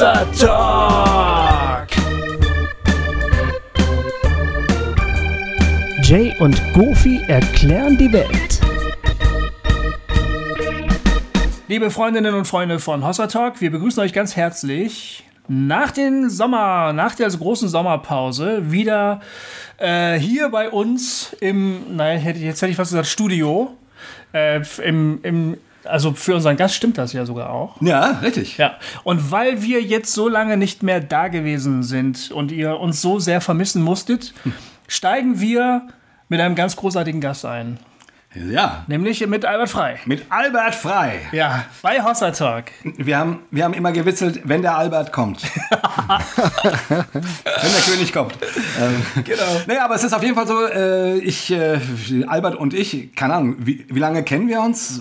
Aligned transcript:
Hossa 0.00 0.24
Talk. 0.38 1.88
Jay 6.02 6.34
und 6.38 6.58
Goofy 6.72 7.20
erklären 7.28 7.98
die 7.98 8.10
Welt. 8.10 8.60
Liebe 11.68 11.90
Freundinnen 11.90 12.34
und 12.34 12.46
Freunde 12.46 12.78
von 12.78 13.06
Hossa 13.06 13.26
Talk, 13.26 13.60
wir 13.60 13.70
begrüßen 13.70 14.02
euch 14.02 14.14
ganz 14.14 14.36
herzlich 14.36 15.24
nach 15.48 15.90
den 15.90 16.30
Sommer, 16.30 16.94
nach 16.94 17.14
der 17.14 17.28
großen 17.28 17.68
Sommerpause 17.68 18.72
wieder 18.72 19.20
äh, 19.76 20.18
hier 20.18 20.48
bei 20.48 20.70
uns 20.70 21.36
im, 21.40 21.94
nein, 21.94 22.22
jetzt 22.24 22.62
hätte 22.62 22.70
ich 22.70 22.76
fast 22.76 22.92
gesagt 22.92 23.06
Studio, 23.06 23.76
äh, 24.32 24.62
im, 24.82 25.20
im 25.24 25.58
also 25.84 26.12
für 26.12 26.34
unseren 26.34 26.56
Gast 26.56 26.74
stimmt 26.74 26.98
das 26.98 27.12
ja 27.12 27.24
sogar 27.26 27.50
auch. 27.50 27.80
Ja, 27.80 28.18
richtig. 28.22 28.58
Ja. 28.58 28.78
Und 29.04 29.30
weil 29.30 29.62
wir 29.62 29.82
jetzt 29.82 30.12
so 30.12 30.28
lange 30.28 30.56
nicht 30.56 30.82
mehr 30.82 31.00
da 31.00 31.28
gewesen 31.28 31.82
sind 31.82 32.30
und 32.30 32.52
ihr 32.52 32.78
uns 32.78 33.00
so 33.00 33.18
sehr 33.18 33.40
vermissen 33.40 33.82
musstet, 33.82 34.34
steigen 34.88 35.40
wir 35.40 35.88
mit 36.28 36.40
einem 36.40 36.54
ganz 36.54 36.76
großartigen 36.76 37.20
Gast 37.20 37.44
ein. 37.44 37.78
Ja. 38.34 38.84
Nämlich 38.86 39.26
mit 39.26 39.44
Albert 39.44 39.70
Frei. 39.70 39.98
Mit 40.04 40.24
Albert 40.28 40.76
Frei. 40.76 41.18
Ja, 41.32 41.64
bei 41.82 42.00
Hossa 42.00 42.30
Talk. 42.30 42.66
Wir 42.84 43.18
haben, 43.18 43.40
wir 43.50 43.64
haben 43.64 43.74
immer 43.74 43.90
gewitzelt, 43.90 44.42
wenn 44.44 44.62
der 44.62 44.76
Albert 44.76 45.12
kommt. 45.12 45.42
wenn 46.88 47.04
der 47.10 47.82
König 47.92 48.12
kommt. 48.12 48.34
Ähm, 48.80 49.24
genau. 49.24 49.62
Naja, 49.66 49.84
aber 49.84 49.96
es 49.96 50.04
ist 50.04 50.12
auf 50.12 50.22
jeden 50.22 50.36
Fall 50.36 50.46
so, 50.46 50.64
äh, 50.64 51.18
ich, 51.18 51.50
äh, 51.50 51.80
Albert 52.28 52.54
und 52.54 52.72
ich, 52.72 53.16
keine 53.16 53.34
Ahnung, 53.34 53.56
wie, 53.58 53.84
wie 53.88 53.98
lange 53.98 54.22
kennen 54.22 54.46
wir 54.46 54.60
uns? 54.60 55.00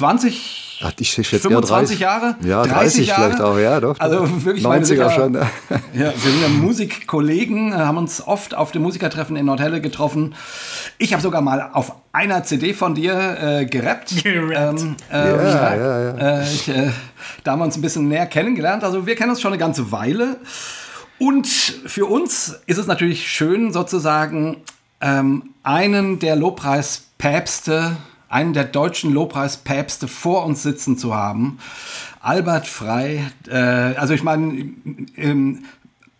20, 0.00 0.80
Ach, 0.82 0.92
ich 0.98 1.10
schätze 1.10 1.40
25 1.40 2.00
Jahre? 2.00 2.34
Ja, 2.42 2.62
30, 2.62 2.72
30 2.72 3.06
Jahre? 3.06 3.22
vielleicht 3.22 3.42
auch, 3.42 3.58
ja, 3.58 3.80
doch. 3.80 4.00
Also 4.00 4.44
wirklich 4.46 4.64
90er 4.64 4.94
ja, 4.94 5.10
schon. 5.10 5.34
Ja, 5.92 6.14
wir 6.14 6.32
sind 6.32 6.40
ja 6.40 6.48
Musikkollegen, 6.48 7.72
äh, 7.72 7.76
haben 7.76 7.98
uns 7.98 8.26
oft 8.26 8.54
auf 8.54 8.72
dem 8.72 8.80
Musikertreffen 8.80 9.36
in 9.36 9.44
Nordhelle 9.44 9.82
getroffen. 9.82 10.34
Ich 10.96 11.12
habe 11.12 11.22
sogar 11.22 11.42
mal 11.42 11.68
auf 11.74 11.92
einer 12.12 12.44
CD 12.44 12.72
von 12.72 12.94
dir 12.94 13.12
äh, 13.42 13.66
gerappt. 13.66 14.14
Gerappt. 14.22 14.80
Ähm, 14.80 14.96
ähm, 15.12 15.36
ja, 15.36 15.76
ja, 15.76 16.00
ja. 16.00 16.40
Äh, 16.40 16.44
ich, 16.44 16.68
äh, 16.70 16.90
da 17.44 17.52
haben 17.52 17.58
wir 17.58 17.66
uns 17.66 17.76
ein 17.76 17.82
bisschen 17.82 18.08
näher 18.08 18.24
kennengelernt. 18.24 18.82
Also 18.82 19.04
wir 19.04 19.16
kennen 19.16 19.32
uns 19.32 19.42
schon 19.42 19.52
eine 19.52 19.58
ganze 19.58 19.92
Weile. 19.92 20.38
Und 21.18 21.46
für 21.46 22.06
uns 22.06 22.58
ist 22.64 22.78
es 22.78 22.86
natürlich 22.86 23.30
schön, 23.30 23.74
sozusagen 23.74 24.62
ähm, 25.02 25.50
einen 25.62 26.20
der 26.20 26.36
Lobpreispäpste 26.36 27.98
einen 28.30 28.54
der 28.54 28.64
deutschen 28.64 29.12
Lobpreispäpste 29.12 30.08
vor 30.08 30.46
uns 30.46 30.62
sitzen 30.62 30.96
zu 30.96 31.14
haben. 31.14 31.58
Albert 32.20 32.66
Frei, 32.66 33.30
äh, 33.48 33.54
also 33.54 34.14
ich 34.14 34.22
meine, 34.22 34.72
ähm, 35.16 35.64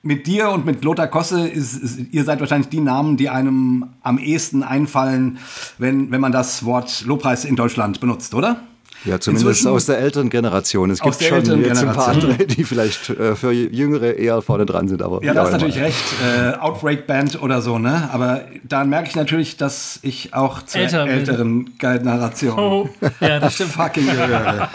mit 0.03 0.27
dir 0.27 0.51
und 0.51 0.67
mit 0.67 0.83
Lothar 0.83 1.07
Kosse 1.07 1.47
ist, 1.47 1.77
ist, 1.77 2.13
ihr 2.13 2.25
seid 2.25 2.41
wahrscheinlich 2.41 2.69
die 2.69 2.81
Namen, 2.81 3.17
die 3.17 3.29
einem 3.29 3.91
am 4.03 4.19
ehesten 4.19 4.63
einfallen, 4.63 5.39
wenn, 5.79 6.11
wenn 6.11 6.21
man 6.21 6.33
das 6.33 6.65
Wort 6.65 7.05
Lobpreis 7.07 7.45
in 7.45 7.55
Deutschland 7.55 8.01
benutzt, 8.01 8.35
oder? 8.35 8.61
Ja, 9.05 9.19
zumindest 9.19 9.67
aus 9.67 9.87
der 9.87 9.99
älteren 9.99 10.29
Generation. 10.29 10.91
Es 10.91 11.01
gibt 11.01 11.23
schon 11.23 11.63
jetzt 11.63 11.83
ein 11.83 11.93
paar 11.93 12.09
andere, 12.09 12.35
die 12.35 12.65
vielleicht 12.65 13.11
äh, 13.11 13.35
für 13.35 13.53
Jüngere 13.53 14.13
eher 14.13 14.43
vorne 14.43 14.67
dran 14.67 14.89
sind. 14.89 15.03
Aber 15.03 15.23
ja, 15.25 15.33
da 15.33 15.43
hast 15.43 15.53
natürlich 15.53 15.79
recht. 15.79 16.05
Äh, 16.23 16.59
Outbreak 16.59 17.07
Band 17.07 17.43
oder 17.43 17.63
so, 17.63 17.79
ne? 17.79 18.11
Aber 18.13 18.43
da 18.63 18.85
merke 18.85 19.09
ich 19.09 19.17
natürlich, 19.17 19.57
dass 19.57 19.99
ich 20.03 20.35
auch 20.35 20.63
zur 20.63 20.83
Älter 20.83 21.07
älteren 21.07 21.79
Generation. 21.79 22.59
Oh, 22.59 22.89
ja, 23.21 23.39
das 23.39 23.55
stimmt. 23.55 23.71
Fucking 23.81 24.09
irre. 24.09 24.69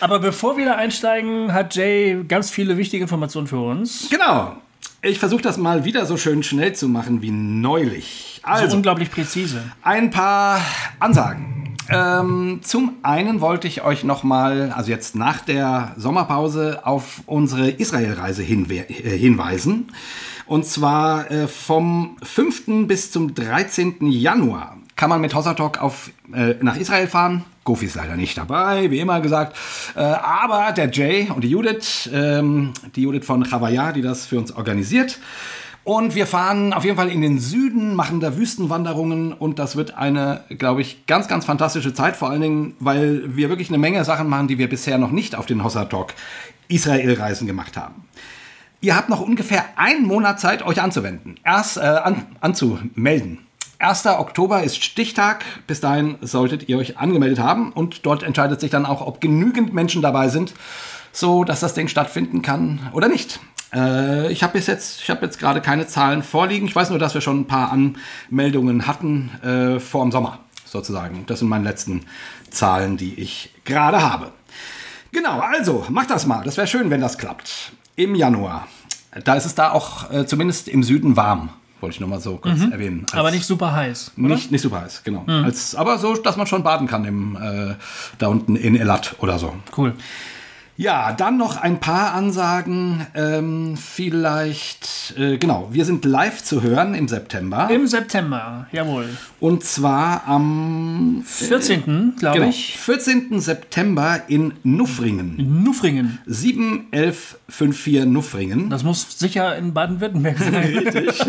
Aber 0.00 0.18
bevor 0.18 0.56
wir 0.56 0.66
da 0.66 0.74
einsteigen, 0.74 1.52
hat 1.52 1.74
Jay 1.74 2.22
ganz 2.28 2.50
viele 2.50 2.76
wichtige 2.76 3.02
Informationen 3.02 3.46
für 3.46 3.58
uns. 3.60 4.08
Genau. 4.10 4.56
Ich 5.02 5.18
versuche 5.18 5.42
das 5.42 5.56
mal 5.56 5.84
wieder 5.84 6.04
so 6.04 6.16
schön 6.16 6.42
schnell 6.42 6.74
zu 6.74 6.88
machen 6.88 7.22
wie 7.22 7.30
neulich. 7.30 8.40
Also, 8.42 8.68
so 8.68 8.76
unglaublich 8.76 9.10
präzise. 9.10 9.62
Ein 9.82 10.10
paar 10.10 10.60
Ansagen. 10.98 11.55
Ähm, 11.90 12.60
zum 12.62 12.94
einen 13.02 13.40
wollte 13.40 13.68
ich 13.68 13.82
euch 13.82 14.04
nochmal, 14.04 14.72
also 14.74 14.90
jetzt 14.90 15.14
nach 15.14 15.40
der 15.40 15.94
Sommerpause, 15.96 16.80
auf 16.84 17.22
unsere 17.26 17.70
Israelreise 17.70 18.42
hinwe 18.42 18.88
äh, 18.88 19.16
hinweisen. 19.16 19.88
Und 20.46 20.64
zwar 20.64 21.30
äh, 21.30 21.48
vom 21.48 22.16
5. 22.22 22.86
bis 22.86 23.10
zum 23.10 23.34
13. 23.34 23.96
Januar 24.00 24.76
kann 24.96 25.10
man 25.10 25.20
mit 25.20 25.34
Hossa 25.34 25.54
Talk 25.54 25.80
auf, 25.80 26.10
äh, 26.32 26.54
nach 26.62 26.76
Israel 26.76 27.06
fahren. 27.06 27.44
Gofi 27.64 27.86
ist 27.86 27.96
leider 27.96 28.16
nicht 28.16 28.38
dabei, 28.38 28.90
wie 28.90 29.00
immer 29.00 29.20
gesagt. 29.20 29.56
Äh, 29.94 30.00
aber 30.00 30.72
der 30.72 30.90
Jay 30.90 31.28
und 31.34 31.42
die 31.42 31.50
Judith, 31.50 32.08
ähm, 32.12 32.72
die 32.94 33.02
Judith 33.02 33.26
von 33.26 33.44
Chavaya, 33.44 33.92
die 33.92 34.02
das 34.02 34.24
für 34.24 34.38
uns 34.38 34.52
organisiert, 34.52 35.18
und 35.86 36.16
wir 36.16 36.26
fahren 36.26 36.72
auf 36.72 36.84
jeden 36.84 36.96
Fall 36.96 37.10
in 37.10 37.20
den 37.20 37.38
Süden, 37.38 37.94
machen 37.94 38.18
da 38.18 38.36
Wüstenwanderungen 38.36 39.32
und 39.32 39.60
das 39.60 39.76
wird 39.76 39.96
eine, 39.96 40.42
glaube 40.48 40.80
ich, 40.80 41.06
ganz, 41.06 41.28
ganz 41.28 41.44
fantastische 41.44 41.94
Zeit. 41.94 42.16
Vor 42.16 42.28
allen 42.28 42.40
Dingen, 42.40 42.74
weil 42.80 43.36
wir 43.36 43.48
wirklich 43.50 43.68
eine 43.68 43.78
Menge 43.78 44.04
Sachen 44.04 44.28
machen, 44.28 44.48
die 44.48 44.58
wir 44.58 44.68
bisher 44.68 44.98
noch 44.98 45.12
nicht 45.12 45.36
auf 45.36 45.46
den 45.46 45.62
Hossa 45.62 45.84
Talk 45.84 46.14
Israel-Reisen 46.66 47.46
gemacht 47.46 47.76
haben. 47.76 48.02
Ihr 48.80 48.96
habt 48.96 49.08
noch 49.08 49.20
ungefähr 49.20 49.64
einen 49.76 50.06
Monat 50.06 50.40
Zeit, 50.40 50.66
euch 50.66 50.82
anzuwenden, 50.82 51.36
erst 51.44 51.76
äh, 51.76 51.82
an, 51.82 52.26
anzumelden. 52.40 53.46
1. 53.78 54.06
Oktober 54.06 54.64
ist 54.64 54.82
Stichtag. 54.82 55.44
Bis 55.68 55.80
dahin 55.80 56.16
solltet 56.20 56.68
ihr 56.68 56.78
euch 56.78 56.98
angemeldet 56.98 57.38
haben 57.38 57.70
und 57.70 58.04
dort 58.04 58.24
entscheidet 58.24 58.60
sich 58.60 58.72
dann 58.72 58.86
auch, 58.86 59.06
ob 59.06 59.20
genügend 59.20 59.72
Menschen 59.72 60.02
dabei 60.02 60.30
sind, 60.30 60.52
so 61.12 61.44
dass 61.44 61.60
das 61.60 61.74
Ding 61.74 61.86
stattfinden 61.86 62.42
kann 62.42 62.80
oder 62.92 63.06
nicht. 63.06 63.38
Äh, 63.76 64.32
ich 64.32 64.42
habe 64.42 64.54
bis 64.54 64.66
jetzt, 64.66 65.02
ich 65.02 65.10
habe 65.10 65.24
jetzt 65.26 65.38
gerade 65.38 65.60
keine 65.60 65.86
Zahlen 65.86 66.22
vorliegen. 66.22 66.66
Ich 66.66 66.74
weiß 66.74 66.90
nur, 66.90 66.98
dass 66.98 67.14
wir 67.14 67.20
schon 67.20 67.40
ein 67.40 67.46
paar 67.46 67.70
Anmeldungen 67.70 68.86
hatten 68.86 69.30
äh, 69.42 69.78
vor 69.78 70.02
dem 70.02 70.12
Sommer 70.12 70.38
sozusagen. 70.64 71.24
Das 71.26 71.40
sind 71.40 71.48
meine 71.48 71.64
letzten 71.64 72.06
Zahlen, 72.50 72.96
die 72.96 73.14
ich 73.14 73.50
gerade 73.64 74.02
habe. 74.02 74.32
Genau, 75.12 75.40
also 75.40 75.86
macht 75.90 76.10
das 76.10 76.26
mal. 76.26 76.42
Das 76.44 76.56
wäre 76.56 76.66
schön, 76.66 76.90
wenn 76.90 77.00
das 77.00 77.18
klappt. 77.18 77.72
Im 77.94 78.14
Januar. 78.14 78.66
Da 79.24 79.34
ist 79.34 79.46
es 79.46 79.54
da 79.54 79.70
auch 79.70 80.10
äh, 80.10 80.26
zumindest 80.26 80.68
im 80.68 80.82
Süden 80.82 81.16
warm. 81.16 81.50
Wollte 81.80 81.94
ich 81.94 82.00
nochmal 82.00 82.20
so 82.20 82.36
kurz 82.36 82.60
mhm. 82.60 82.72
erwähnen. 82.72 83.06
aber 83.12 83.30
nicht 83.30 83.44
super 83.44 83.72
heiß. 83.72 84.12
Oder? 84.18 84.28
Nicht, 84.28 84.50
nicht 84.50 84.62
super 84.62 84.80
heiß, 84.80 85.02
genau. 85.04 85.24
Mhm. 85.26 85.44
Als, 85.44 85.74
aber 85.74 85.98
so, 85.98 86.14
dass 86.14 86.36
man 86.36 86.46
schon 86.46 86.62
baden 86.62 86.86
kann 86.86 87.04
im, 87.04 87.36
äh, 87.36 87.74
da 88.18 88.28
unten 88.28 88.56
in 88.56 88.76
Elat 88.76 89.16
oder 89.18 89.38
so. 89.38 89.54
Cool. 89.76 89.94
Ja, 90.78 91.12
dann 91.12 91.38
noch 91.38 91.56
ein 91.56 91.80
paar 91.80 92.12
Ansagen. 92.12 93.06
Ähm, 93.14 93.78
vielleicht, 93.78 95.14
äh, 95.16 95.38
genau, 95.38 95.68
wir 95.70 95.86
sind 95.86 96.04
live 96.04 96.42
zu 96.44 96.62
hören 96.62 96.94
im 96.94 97.08
September. 97.08 97.70
Im 97.70 97.86
September, 97.86 98.66
jawohl. 98.72 99.08
Und 99.40 99.64
zwar 99.64 100.26
am 100.26 101.22
14. 101.24 101.80
Äh, 101.80 102.18
glaube 102.18 102.38
genau, 102.38 102.50
ich. 102.50 102.76
14. 102.76 103.40
September 103.40 104.20
in 104.28 104.52
Nuffringen. 104.64 105.38
In 105.38 105.62
Nuffringen. 105.62 106.18
71154 106.26 108.04
Nuffringen. 108.04 108.68
Das 108.68 108.84
muss 108.84 109.18
sicher 109.18 109.56
in 109.56 109.72
Baden-Württemberg 109.72 110.38
sein. 110.38 110.54
Richtig. 110.56 111.24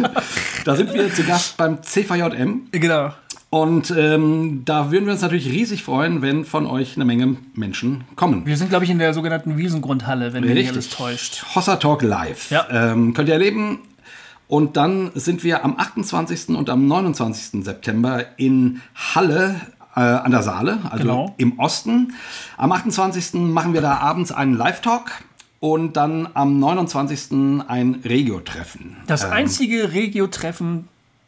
da 0.66 0.76
sind 0.76 0.94
wir 0.94 1.14
zu 1.14 1.24
Gast 1.24 1.56
beim 1.56 1.82
CVJM. 1.82 2.68
Genau. 2.72 3.14
Und 3.58 3.92
ähm, 3.98 4.62
da 4.66 4.92
würden 4.92 5.06
wir 5.08 5.14
uns 5.14 5.24
natürlich 5.24 5.50
riesig 5.50 5.84
freuen, 5.84 6.22
wenn 6.22 6.46
von 6.46 6.68
euch 6.68 6.96
eine 6.96 7.06
Menge 7.06 7.38
Menschen 7.56 8.04
kommen. 8.16 8.46
Wir 8.46 8.56
sind, 8.56 8.70
glaube 8.70 8.86
ich, 8.86 8.92
in 8.92 9.00
der 9.00 9.16
sogenannten 9.16 9.58
Wiesengrundhalle, 9.58 10.32
wenn 10.34 10.44
mich 10.44 10.70
alles 10.70 10.90
täuscht. 10.90 11.44
Hossa 11.56 11.78
Talk 11.78 12.04
Live. 12.04 12.52
Ja. 12.52 12.68
Ähm, 12.70 13.16
könnt 13.16 13.30
ihr 13.30 13.34
erleben. 13.34 13.80
Und 14.48 14.78
dann 14.78 15.10
sind 15.16 15.44
wir 15.44 15.66
am 15.66 15.76
28. 15.76 16.50
und 16.50 16.70
am 16.70 16.88
29. 16.88 17.66
September 17.66 18.26
in 18.38 18.82
Halle 18.94 19.56
äh, 19.96 20.02
an 20.02 20.30
der 20.30 20.44
Saale, 20.44 20.78
also 20.92 21.04
genau. 21.04 21.36
im 21.38 21.58
Osten. 21.58 22.14
Am 22.58 22.72
28. 22.72 23.34
machen 23.34 23.74
wir 23.74 23.82
da 23.82 23.98
abends 23.98 24.32
einen 24.32 24.56
Live-Talk. 24.56 25.10
Und 25.60 25.98
dann 25.98 26.30
am 26.36 26.60
29. 26.60 27.66
ein 27.68 28.02
Regio-Treffen. 28.06 28.98
Das 29.08 29.24
ähm, 29.24 29.32
einzige 29.32 29.94
Regio-Treffen 29.94 30.88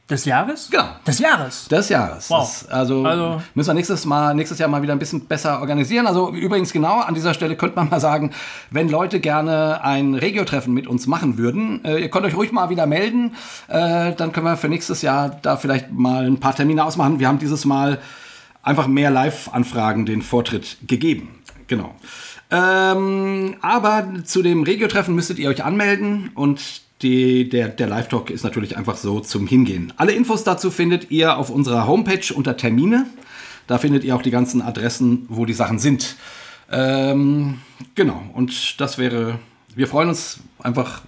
des 0.09 0.25
Jahres? 0.25 0.69
Genau. 0.71 0.89
Des 1.05 1.19
Jahres? 1.19 1.67
Des 1.67 1.89
Jahres. 1.89 2.29
Wow. 2.29 2.39
Das, 2.39 2.69
also, 2.69 3.05
also, 3.05 3.41
müssen 3.53 3.69
wir 3.69 3.73
nächstes, 3.75 4.05
mal, 4.05 4.33
nächstes 4.33 4.57
Jahr 4.57 4.67
mal 4.67 4.81
wieder 4.81 4.93
ein 4.93 4.99
bisschen 4.99 5.25
besser 5.25 5.59
organisieren. 5.59 6.07
Also 6.07 6.29
übrigens 6.31 6.73
genau, 6.73 6.99
an 7.01 7.13
dieser 7.13 7.33
Stelle 7.33 7.55
könnte 7.55 7.75
man 7.75 7.89
mal 7.89 7.99
sagen, 7.99 8.31
wenn 8.71 8.89
Leute 8.89 9.19
gerne 9.19 9.83
ein 9.83 10.15
Regio-Treffen 10.15 10.73
mit 10.73 10.87
uns 10.87 11.05
machen 11.05 11.37
würden, 11.37 11.85
äh, 11.85 11.99
ihr 11.99 12.09
könnt 12.09 12.25
euch 12.25 12.35
ruhig 12.35 12.51
mal 12.51 12.69
wieder 12.69 12.87
melden. 12.87 13.35
Äh, 13.67 14.13
dann 14.13 14.31
können 14.31 14.47
wir 14.47 14.57
für 14.57 14.69
nächstes 14.69 15.01
Jahr 15.03 15.37
da 15.41 15.57
vielleicht 15.57 15.91
mal 15.91 16.25
ein 16.25 16.39
paar 16.39 16.55
Termine 16.55 16.83
ausmachen. 16.83 17.19
Wir 17.19 17.27
haben 17.27 17.39
dieses 17.39 17.65
Mal 17.65 17.99
einfach 18.63 18.87
mehr 18.87 19.11
Live-Anfragen 19.11 20.05
den 20.05 20.21
Vortritt 20.21 20.77
gegeben. 20.87 21.29
Genau. 21.67 21.93
Ähm, 22.51 23.57
aber 23.61 24.07
zu 24.23 24.41
dem 24.41 24.63
Regio-Treffen 24.63 25.13
müsstet 25.13 25.37
ihr 25.37 25.49
euch 25.49 25.63
anmelden 25.63 26.31
und 26.33 26.81
die, 27.01 27.49
der, 27.49 27.69
der 27.69 27.87
Live-Talk 27.87 28.29
ist 28.29 28.43
natürlich 28.43 28.77
einfach 28.77 28.97
so 28.97 29.19
zum 29.19 29.47
Hingehen. 29.47 29.93
Alle 29.97 30.11
Infos 30.11 30.43
dazu 30.43 30.71
findet 30.71 31.11
ihr 31.11 31.37
auf 31.37 31.49
unserer 31.49 31.87
Homepage 31.87 32.33
unter 32.33 32.57
Termine. 32.57 33.05
Da 33.67 33.77
findet 33.77 34.03
ihr 34.03 34.15
auch 34.15 34.21
die 34.21 34.31
ganzen 34.31 34.61
Adressen, 34.61 35.25
wo 35.29 35.45
die 35.45 35.53
Sachen 35.53 35.79
sind. 35.79 36.15
Ähm, 36.71 37.59
genau, 37.95 38.23
und 38.33 38.79
das 38.81 38.97
wäre 38.97 39.39
wir 39.75 39.87
freuen 39.87 40.09
uns 40.09 40.41
einfach, 40.61 41.01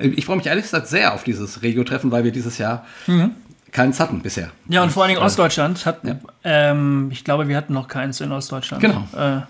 ich 0.00 0.24
freue 0.24 0.36
mich 0.36 0.46
ehrlich 0.46 0.64
gesagt 0.64 0.88
sehr 0.88 1.14
auf 1.14 1.24
dieses 1.24 1.62
Regio-Treffen, 1.62 2.10
weil 2.10 2.24
wir 2.24 2.32
dieses 2.32 2.58
Jahr 2.58 2.86
mhm. 3.06 3.32
keins 3.70 4.00
hatten 4.00 4.22
bisher. 4.22 4.50
Ja, 4.68 4.82
und 4.82 4.90
vor 4.90 5.02
allen 5.02 5.14
Dingen 5.14 5.22
Ostdeutschland 5.22 5.84
hat, 5.84 6.04
ja. 6.04 6.16
ähm, 6.42 7.10
ich 7.12 7.24
glaube, 7.24 7.48
wir 7.48 7.56
hatten 7.56 7.74
noch 7.74 7.88
keins 7.88 8.20
in 8.20 8.32
Ostdeutschland. 8.32 8.82
Genau. 8.82 9.06
Äh, 9.14 9.42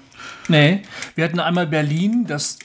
nee, 0.48 0.82
wir 1.14 1.24
hatten 1.24 1.38
einmal 1.40 1.66
Berlin, 1.66 2.24
das 2.26 2.58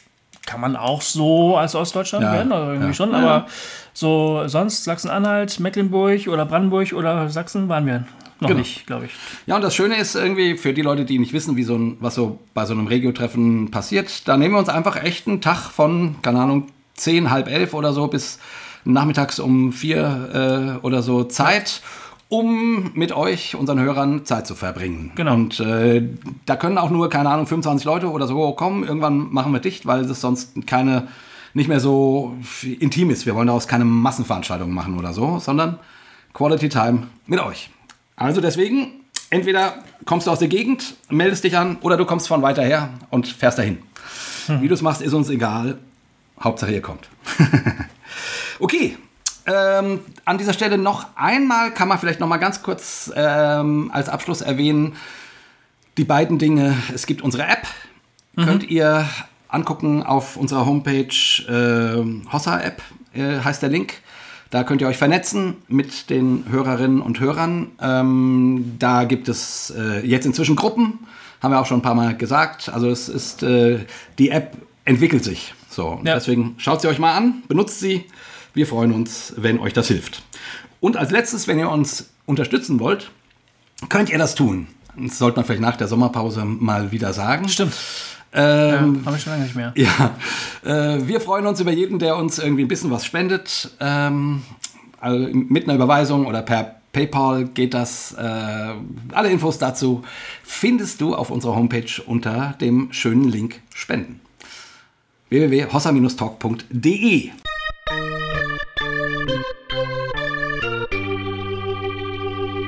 kann 0.50 0.62
man 0.62 0.76
auch 0.76 1.04
so 1.04 1.58
als 1.58 1.76
Ostdeutschland 1.76 2.24
ja, 2.24 2.34
werden, 2.34 2.52
also 2.52 2.72
irgendwie 2.72 2.88
ja. 2.88 2.94
schon, 2.96 3.14
aber 3.14 3.46
so 3.94 4.48
sonst 4.48 4.84
Sachsen-Anhalt, 4.84 5.60
Mecklenburg 5.60 6.28
oder 6.28 6.44
Brandenburg 6.46 6.94
oder 6.94 7.30
Sachsen 7.30 7.70
waren 7.70 7.86
wir 7.86 8.06
noch 8.40 8.48
genau. 8.48 8.60
nicht, 8.60 8.88
glaube 8.88 9.06
ich. 9.06 9.12
Ja, 9.46 9.58
und 9.58 9.62
das 9.62 9.76
Schöne 9.76 9.98
ist 9.98 10.16
irgendwie 10.16 10.58
für 10.58 10.74
die 10.74 10.82
Leute, 10.82 11.06
die 11.06 11.20
nicht 11.20 11.34
wissen, 11.34 11.56
wie 11.56 11.64
so 11.64 11.76
ein, 11.76 11.98
was 12.00 12.16
so 12.16 12.40
bei 12.56 12.66
so 12.66 12.74
einem 12.74 12.88
Regio-Treffen 12.88 13.70
passiert, 13.70 14.28
da 14.28 14.38
nehmen 14.38 14.56
wir 14.56 14.60
uns 14.60 14.70
einfach 14.70 15.04
echt 15.04 15.28
einen 15.28 15.40
Tag 15.40 15.70
von, 15.70 16.16
keine 16.24 16.40
Ahnung, 16.40 16.70
zehn, 16.96 17.30
halb 17.30 17.48
elf 17.48 17.76
oder 17.76 17.94
so 17.94 18.08
bis 18.08 18.40
nachmittags 18.86 19.40
um 19.40 19.72
vier 19.72 20.80
äh, 20.82 20.86
oder 20.86 21.04
so 21.04 21.26
Zeit 21.26 21.82
um 22.30 22.92
mit 22.94 23.12
euch, 23.12 23.56
unseren 23.56 23.80
Hörern, 23.80 24.24
Zeit 24.24 24.46
zu 24.46 24.56
verbringen. 24.56 25.12
Genau. 25.16 25.34
Und 25.34 25.60
äh, 25.60 26.08
da 26.46 26.56
können 26.56 26.78
auch 26.78 26.92
nur, 26.92 27.10
keine 27.10 27.30
Ahnung, 27.30 27.48
25 27.48 27.86
Leute 27.86 28.10
oder 28.10 28.28
so 28.28 28.52
kommen. 28.54 28.84
Irgendwann 28.84 29.34
machen 29.34 29.52
wir 29.52 29.60
dicht, 29.60 29.88
weil 29.88 30.02
es 30.02 30.22
sonst 30.22 30.68
keine, 30.68 31.08
nicht 31.56 31.68
mehr 31.68 31.80
so 31.80 32.38
intim 32.80 33.10
ist. 33.10 33.26
Wir 33.26 33.36
wollen 33.36 33.48
daraus 33.48 33.68
keine 33.68 33.84
Massenveranstaltungen 33.84 34.74
machen 34.74 34.98
oder 34.98 35.12
so, 35.12 35.40
sondern 35.40 35.80
Quality 36.34 36.70
Time 36.70 37.08
mit 37.26 37.40
euch. 37.40 37.72
Also 38.16 38.42
deswegen, 38.42 39.02
entweder 39.32 39.84
kommst 40.06 40.28
du 40.28 40.32
aus 40.32 40.40
der 40.40 40.50
Gegend, 40.50 40.96
meldest 41.10 41.44
dich 41.44 41.58
an, 41.58 41.78
oder 41.82 41.98
du 41.98 42.06
kommst 42.06 42.28
von 42.28 42.44
weiter 42.44 42.64
her 42.64 42.92
und 43.10 43.28
fährst 43.28 43.58
dahin. 43.58 43.80
Hm. 44.46 44.62
Wie 44.62 44.68
du 44.68 44.76
es 44.76 44.84
machst, 44.84 45.02
ist 45.02 45.14
uns 45.14 45.30
egal. 45.30 45.80
Hauptsache 46.40 46.72
ihr 46.72 46.82
kommt. 46.82 47.10
okay, 48.60 48.98
ähm, 49.50 50.02
an 50.26 50.38
dieser 50.38 50.54
Stelle 50.54 50.78
noch 50.78 51.08
einmal, 51.16 51.72
kann 51.72 51.88
man 51.88 51.98
vielleicht 51.98 52.20
noch 52.20 52.28
mal 52.28 52.38
ganz 52.38 52.62
kurz 52.62 53.12
ähm, 53.16 53.90
als 53.92 54.08
Abschluss 54.08 54.42
erwähnen, 54.42 54.96
die 55.98 56.04
beiden 56.04 56.38
Dinge. 56.38 56.78
Es 56.94 57.08
gibt 57.08 57.22
unsere 57.22 57.44
App, 57.44 57.66
mhm. 58.36 58.46
könnt 58.46 58.70
ihr 58.70 59.10
angucken 59.48 60.04
auf 60.04 60.38
unserer 60.38 60.66
Homepage. 60.66 61.08
Äh, 61.48 62.32
Hossa-App 62.32 62.82
äh, 63.14 63.40
heißt 63.40 63.62
der 63.62 63.70
Link. 63.70 63.96
Da 64.52 64.64
könnt 64.64 64.82
ihr 64.82 64.88
euch 64.88 64.98
vernetzen 64.98 65.58
mit 65.68 66.10
den 66.10 66.46
Hörerinnen 66.50 67.02
und 67.02 67.20
Hörern. 67.20 67.72
Ähm, 67.82 68.76
da 68.80 69.04
gibt 69.04 69.30
es 69.30 69.74
äh, 69.76 70.06
jetzt 70.06 70.26
inzwischen 70.26 70.56
Gruppen, 70.56 71.00
haben 71.42 71.52
wir 71.52 71.60
auch 71.60 71.66
schon 71.66 71.80
ein 71.80 71.84
paar 71.84 71.96
Mal 71.96 72.16
gesagt. 72.16 72.70
Also 72.70 72.90
es 72.90 73.10
ist, 73.10 73.44
äh, 73.44 73.80
die 74.18 74.30
App 74.30 74.58
entwickelt 74.86 75.24
sich. 75.24 75.54
So, 75.70 76.02
ja. 76.04 76.16
deswegen 76.16 76.56
schaut 76.58 76.82
sie 76.82 76.88
euch 76.88 77.00
mal 77.00 77.16
an, 77.16 77.44
benutzt 77.48 77.80
sie. 77.80 78.06
Wir 78.60 78.68
freuen 78.68 78.92
uns, 78.92 79.32
wenn 79.38 79.58
euch 79.58 79.72
das 79.72 79.88
hilft. 79.88 80.22
Und 80.82 80.98
als 80.98 81.12
letztes, 81.12 81.48
wenn 81.48 81.58
ihr 81.60 81.70
uns 81.70 82.10
unterstützen 82.26 82.82
wollt, 82.82 83.10
könnt 83.88 84.10
ihr 84.10 84.18
das 84.18 84.36
tun. 84.36 84.68
Das 84.98 85.18
sollte 85.18 85.38
man 85.38 85.46
vielleicht 85.46 85.62
nach 85.62 85.78
der 85.78 85.88
Sommerpause 85.88 86.44
mal 86.44 86.92
wieder 86.92 87.14
sagen. 87.14 87.48
Stimmt. 87.48 87.74
Ähm, 88.34 89.00
ja, 89.00 89.06
habe 89.06 89.16
ich 89.16 89.24
schon 89.24 89.32
lange 89.32 89.46
nicht 89.46 89.56
mehr. 89.56 89.72
Ja, 89.78 90.14
äh, 90.66 91.08
wir 91.08 91.22
freuen 91.22 91.46
uns 91.46 91.62
über 91.62 91.72
jeden, 91.72 92.00
der 92.00 92.18
uns 92.18 92.38
irgendwie 92.38 92.66
ein 92.66 92.68
bisschen 92.68 92.92
was 92.92 93.06
spendet. 93.06 93.72
Ähm, 93.80 94.42
also 95.00 95.30
mit 95.32 95.64
einer 95.64 95.76
Überweisung 95.76 96.26
oder 96.26 96.42
per 96.42 96.82
PayPal 96.92 97.46
geht 97.46 97.74
das. 97.74 98.12
Äh, 98.12 98.74
alle 99.14 99.32
Infos 99.32 99.58
dazu 99.58 100.04
findest 100.44 101.00
du 101.00 101.16
auf 101.16 101.32
unserer 101.32 101.56
Homepage 101.56 102.02
unter 102.06 102.58
dem 102.60 102.92
schönen 102.92 103.30
Link 103.30 103.62
Spenden. 103.74 104.20
www.hossa-talk.de 105.30 107.32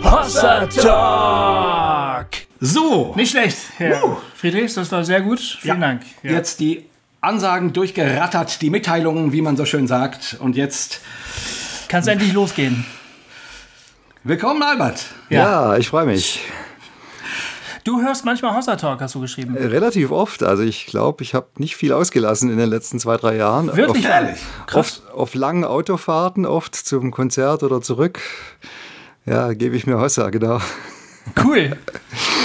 Hossa 0.03 0.67
Talk. 0.67 2.27
So. 2.59 3.13
Nicht 3.15 3.31
schlecht, 3.31 3.57
Herr 3.77 4.03
uh. 4.03 4.17
Friedrichs, 4.35 4.75
das 4.75 4.91
war 4.91 5.03
sehr 5.03 5.21
gut. 5.21 5.39
Vielen 5.39 5.81
ja. 5.81 5.87
Dank. 5.87 6.01
Ja. 6.23 6.31
Jetzt 6.31 6.59
die 6.59 6.85
Ansagen 7.21 7.73
durchgerattert, 7.73 8.61
die 8.61 8.69
Mitteilungen, 8.69 9.31
wie 9.31 9.41
man 9.41 9.57
so 9.57 9.65
schön 9.65 9.87
sagt. 9.87 10.37
Und 10.39 10.55
jetzt. 10.55 11.01
Kann 11.87 12.01
es 12.01 12.07
endlich 12.07 12.33
losgehen. 12.33 12.85
Willkommen, 14.23 14.61
Albert. 14.61 15.05
Ja, 15.29 15.71
ja 15.71 15.77
ich 15.77 15.89
freue 15.89 16.05
mich. 16.05 16.41
Du 17.83 18.01
hörst 18.01 18.25
manchmal 18.25 18.55
Hossa 18.55 18.75
Talk, 18.75 19.01
hast 19.01 19.15
du 19.15 19.21
geschrieben. 19.21 19.55
Äh, 19.57 19.65
relativ 19.65 20.11
oft. 20.11 20.43
Also 20.43 20.63
ich 20.63 20.85
glaube, 20.85 21.23
ich 21.23 21.33
habe 21.33 21.47
nicht 21.57 21.75
viel 21.75 21.93
ausgelassen 21.93 22.49
in 22.49 22.57
den 22.57 22.69
letzten 22.69 22.99
zwei, 22.99 23.17
drei 23.17 23.35
Jahren. 23.37 23.75
Wirklich? 23.75 24.05
Auf, 24.05 24.11
Ehrlich? 24.11 24.39
Krass. 24.67 24.75
Oft, 24.75 25.13
auf 25.13 25.35
langen 25.35 25.65
Autofahrten, 25.65 26.45
oft 26.45 26.75
zum 26.75 27.11
Konzert 27.11 27.63
oder 27.63 27.81
zurück. 27.81 28.19
Ja, 29.25 29.53
gebe 29.53 29.75
ich 29.75 29.87
mir 29.87 29.99
Hossa, 29.99 30.29
genau. 30.29 30.59
Cool. 31.43 31.77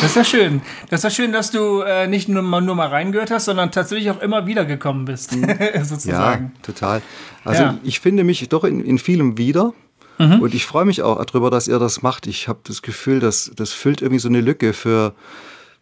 Das 0.02 0.10
ist 0.10 0.16
ja 0.16 0.24
schön. 0.24 0.60
Das 0.90 1.00
ist 1.00 1.04
ja 1.04 1.10
schön, 1.10 1.32
dass 1.32 1.50
du 1.50 1.80
äh, 1.80 2.06
nicht 2.06 2.28
nur 2.28 2.42
mal, 2.42 2.60
nur 2.60 2.74
mal 2.74 2.88
reingehört 2.88 3.30
hast, 3.30 3.46
sondern 3.46 3.72
tatsächlich 3.72 4.10
auch 4.10 4.20
immer 4.20 4.46
wieder 4.46 4.66
gekommen 4.66 5.06
bist, 5.06 5.30
sozusagen. 5.82 6.52
Ja, 6.54 6.62
total. 6.62 7.02
Also 7.42 7.62
ja. 7.62 7.78
ich 7.82 8.00
finde 8.00 8.22
mich 8.22 8.46
doch 8.50 8.64
in, 8.64 8.84
in 8.84 8.98
vielem 8.98 9.38
wieder. 9.38 9.72
Mhm. 10.18 10.40
Und 10.40 10.54
ich 10.54 10.64
freue 10.66 10.84
mich 10.84 11.02
auch 11.02 11.22
darüber, 11.24 11.50
dass 11.50 11.68
ihr 11.68 11.78
das 11.78 12.02
macht. 12.02 12.26
Ich 12.26 12.48
habe 12.48 12.60
das 12.64 12.82
Gefühl, 12.82 13.20
dass 13.20 13.50
das 13.54 13.72
füllt 13.72 14.02
irgendwie 14.02 14.20
so 14.20 14.28
eine 14.28 14.40
Lücke 14.40 14.72
für 14.72 15.14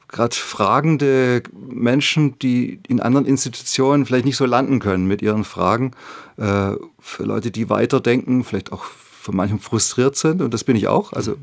gerade 0.09 0.35
fragende 0.35 1.43
Menschen, 1.53 2.39
die 2.39 2.81
in 2.89 3.01
anderen 3.01 3.27
Institutionen 3.27 4.07
vielleicht 4.07 4.25
nicht 4.25 4.37
so 4.37 4.47
landen 4.47 4.79
können 4.79 5.07
mit 5.07 5.23
ihren 5.23 5.45
Fragen. 5.45 5.93
Äh, 6.37 6.73
für 7.01 7.25
Leute, 7.25 7.51
die 7.51 7.71
weiterdenken, 7.71 8.45
vielleicht 8.45 8.73
auch 8.73 8.85
von 8.85 9.37
manchem 9.37 9.59
frustriert 9.59 10.17
sind 10.17 10.43
und 10.43 10.53
das 10.53 10.65
bin 10.65 10.77
ich 10.77 10.87
auch, 10.87 11.15
also 11.15 11.37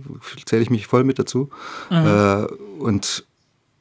zähle 0.46 0.62
ich 0.62 0.70
mich 0.70 0.86
voll 0.86 1.04
mit 1.04 1.18
dazu. 1.18 1.50
Mhm. 1.90 1.98
Äh, 1.98 2.46
und 2.80 3.26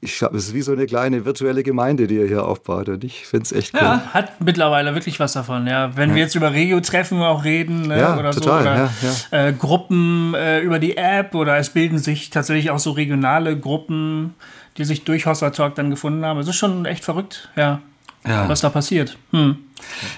ich 0.03 0.17
glaube, 0.19 0.39
es 0.39 0.49
ist 0.49 0.55
wie 0.55 0.63
so 0.63 0.73
eine 0.73 0.87
kleine 0.87 1.27
virtuelle 1.27 1.63
Gemeinde, 1.63 2.07
die 2.07 2.17
ihr 2.17 2.27
hier 2.27 2.47
aufbaut. 2.47 2.89
Und 2.89 3.05
ich 3.05 3.27
finde 3.27 3.45
es 3.45 3.53
echt 3.53 3.75
cool. 3.75 3.81
Ja, 3.83 4.03
hat 4.15 4.41
mittlerweile 4.41 4.95
wirklich 4.95 5.21
was 5.21 5.35
davon. 5.35 5.67
Ja, 5.67 5.95
wenn 5.95 6.11
ja. 6.11 6.15
wir 6.17 6.23
jetzt 6.23 6.35
über 6.35 6.53
Regio-Treffen 6.53 7.21
auch 7.21 7.45
reden 7.45 7.83
ne, 7.89 7.99
ja, 7.99 8.19
oder 8.19 8.31
total, 8.31 8.63
so, 8.63 8.69
oder 8.71 8.91
ja, 9.33 9.49
äh, 9.49 9.53
Gruppen 9.53 10.35
äh, 10.35 10.61
über 10.61 10.79
die 10.79 10.97
App 10.97 11.35
oder 11.35 11.59
es 11.59 11.71
bilden 11.71 11.99
sich 11.99 12.31
tatsächlich 12.31 12.71
auch 12.71 12.79
so 12.79 12.93
regionale 12.93 13.59
Gruppen, 13.59 14.35
die 14.79 14.85
sich 14.85 15.05
durch 15.05 15.27
Hossa 15.27 15.51
Talk 15.51 15.75
dann 15.75 15.91
gefunden 15.91 16.25
haben. 16.25 16.41
Es 16.41 16.49
ist 16.49 16.57
schon 16.57 16.87
echt 16.87 17.05
verrückt, 17.05 17.51
ja, 17.55 17.81
was 18.23 18.63
da 18.63 18.71
passiert. 18.71 19.19
Hm. 19.33 19.57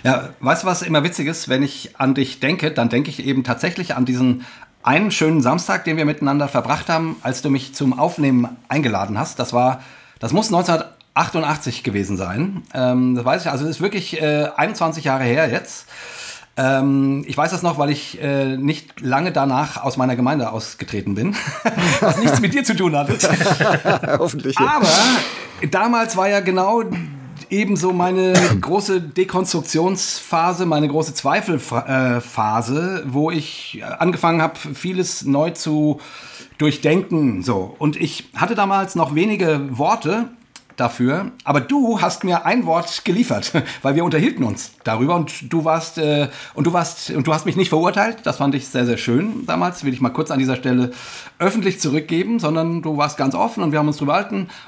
Ja, 0.04 0.30
weißt 0.40 0.62
du, 0.62 0.66
was 0.66 0.82
immer 0.82 1.02
witzig 1.02 1.26
ist? 1.26 1.48
Wenn 1.48 1.62
ich 1.62 1.90
an 1.98 2.14
dich 2.14 2.40
denke, 2.40 2.70
dann 2.70 2.88
denke 2.88 3.10
ich 3.10 3.24
eben 3.24 3.44
tatsächlich 3.44 3.94
an 3.96 4.04
diesen 4.04 4.44
einen 4.82 5.10
schönen 5.10 5.40
Samstag, 5.40 5.84
den 5.84 5.96
wir 5.96 6.04
miteinander 6.04 6.48
verbracht 6.48 6.88
haben, 6.88 7.16
als 7.22 7.42
du 7.42 7.50
mich 7.50 7.74
zum 7.74 7.98
Aufnehmen 7.98 8.48
eingeladen 8.68 9.18
hast. 9.18 9.38
Das 9.38 9.52
war, 9.52 9.82
das 10.18 10.32
muss 10.32 10.46
1988 10.46 11.82
gewesen 11.82 12.16
sein. 12.16 12.62
Ähm, 12.74 13.14
das 13.14 13.24
weiß 13.24 13.42
ich, 13.42 13.50
also 13.50 13.64
das 13.64 13.76
ist 13.76 13.82
wirklich 13.82 14.20
äh, 14.20 14.48
21 14.56 15.04
Jahre 15.04 15.24
her 15.24 15.50
jetzt. 15.50 15.86
Ähm, 16.56 17.24
ich 17.26 17.36
weiß 17.36 17.50
das 17.50 17.62
noch, 17.62 17.78
weil 17.78 17.90
ich 17.90 18.20
äh, 18.20 18.56
nicht 18.58 19.00
lange 19.00 19.32
danach 19.32 19.82
aus 19.82 19.96
meiner 19.96 20.16
Gemeinde 20.16 20.50
ausgetreten 20.50 21.14
bin, 21.14 21.34
was 22.00 22.18
nichts 22.18 22.40
mit 22.40 22.52
dir 22.52 22.62
zu 22.62 22.76
tun 22.76 22.94
hatte. 22.94 23.16
Hoffentlich. 24.18 24.58
Aber 24.58 24.88
damals 25.70 26.16
war 26.16 26.28
ja 26.28 26.40
genau 26.40 26.82
ebenso 27.52 27.92
meine 27.92 28.32
große 28.60 29.00
Dekonstruktionsphase, 29.00 30.66
meine 30.66 30.88
große 30.88 31.14
Zweifelphase, 31.14 33.04
wo 33.06 33.30
ich 33.30 33.82
angefangen 33.98 34.42
habe, 34.42 34.58
vieles 34.74 35.24
neu 35.24 35.50
zu 35.50 36.00
durchdenken. 36.58 37.42
So. 37.42 37.76
Und 37.78 38.00
ich 38.00 38.30
hatte 38.34 38.54
damals 38.54 38.94
noch 38.94 39.14
wenige 39.14 39.78
Worte 39.78 40.28
dafür. 40.76 41.32
Aber 41.44 41.60
du 41.60 42.00
hast 42.00 42.24
mir 42.24 42.44
ein 42.46 42.66
Wort 42.66 43.04
geliefert, 43.04 43.52
weil 43.82 43.94
wir 43.94 44.04
unterhielten 44.04 44.44
uns 44.44 44.72
darüber 44.84 45.14
und 45.16 45.52
du 45.52 45.64
warst 45.64 45.98
äh, 45.98 46.28
und 46.54 46.66
du 46.66 46.72
warst 46.72 47.10
und 47.10 47.26
du 47.26 47.34
hast 47.34 47.46
mich 47.46 47.56
nicht 47.56 47.68
verurteilt. 47.68 48.18
Das 48.24 48.36
fand 48.36 48.54
ich 48.54 48.68
sehr 48.68 48.86
sehr 48.86 48.98
schön 48.98 49.46
damals. 49.46 49.84
Will 49.84 49.92
ich 49.92 50.00
mal 50.00 50.10
kurz 50.10 50.30
an 50.30 50.38
dieser 50.38 50.56
Stelle 50.56 50.92
öffentlich 51.38 51.80
zurückgeben, 51.80 52.38
sondern 52.38 52.82
du 52.82 52.96
warst 52.96 53.16
ganz 53.16 53.34
offen 53.34 53.62
und 53.62 53.72
wir 53.72 53.78
haben 53.78 53.88
uns 53.88 53.96
drüber 53.96 54.12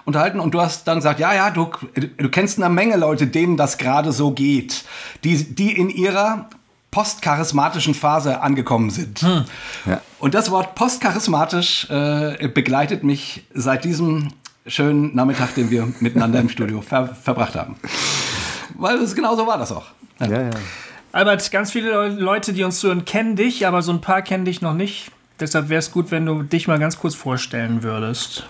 unterhalten 0.05 0.41
und 0.41 0.55
du 0.55 0.61
hast 0.61 0.89
dann 0.89 0.99
gesagt, 0.99 1.21
ja 1.21 1.35
ja, 1.35 1.51
du 1.51 1.71
du 2.17 2.29
kennst 2.29 2.59
eine 2.59 2.73
Menge 2.73 2.97
Leute, 2.97 3.27
denen 3.27 3.57
das 3.57 3.79
gerade 3.79 4.13
so 4.13 4.33
geht, 4.33 4.85
die 5.23 5.55
die 5.55 5.73
in 5.73 5.91
ihrer 5.91 6.49
postcharismatischen 6.95 7.93
Phase 7.93 8.41
angekommen 8.41 8.89
sind. 8.91 9.21
Hm. 9.21 9.45
Ja. 9.85 10.01
Und 10.21 10.35
das 10.35 10.53
Wort 10.53 10.77
postcharismatisch 10.77 11.91
äh, 11.91 12.49
begleitet 12.49 13.03
mich 13.03 13.45
seit 13.53 13.85
diesem 13.85 14.29
schönen 14.67 15.15
Nachmittag, 15.15 15.55
den 15.55 15.71
wir 15.71 15.93
miteinander 16.01 16.41
im 16.41 16.49
Studio 16.49 16.81
ver 16.81 17.15
verbracht 17.15 17.55
haben. 17.55 17.77
Weil 18.77 18.97
es 18.99 19.15
genau 19.15 19.37
so 19.37 19.47
war 19.47 19.59
das 19.59 19.73
auch. 19.73 19.87
Ja. 20.21 20.27
Ja, 20.27 20.43
ja. 20.43 20.51
Albert, 21.13 21.51
ganz 21.53 21.71
viele 21.71 22.09
Leute, 22.09 22.53
die 22.53 22.65
uns 22.65 22.81
zuhören, 22.81 23.05
kennen 23.05 23.37
dich, 23.37 23.67
aber 23.67 23.83
so 23.83 23.93
ein 23.93 24.01
paar 24.01 24.23
kennen 24.23 24.45
dich 24.45 24.63
noch 24.63 24.75
nicht. 24.75 25.13
Deshalb 25.39 25.69
wäre 25.69 25.79
es 25.79 25.91
gut, 25.91 26.11
wenn 26.11 26.27
du 26.27 26.43
dich 26.43 26.67
mal 26.67 26.79
ganz 26.79 26.99
kurz 26.99 27.15
vorstellen 27.15 27.83
würdest. 27.83 28.47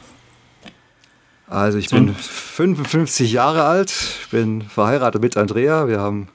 Also 1.47 1.79
ich 1.79 1.89
so 1.89 1.97
bin 1.97 2.15
55 2.15 3.33
Jahre 3.33 3.65
alt, 3.65 3.93
bin 4.31 4.63
verheiratet 4.63 5.21
mit 5.21 5.37
Andrea. 5.37 5.89
Wir 5.89 6.01
haben 6.01 6.29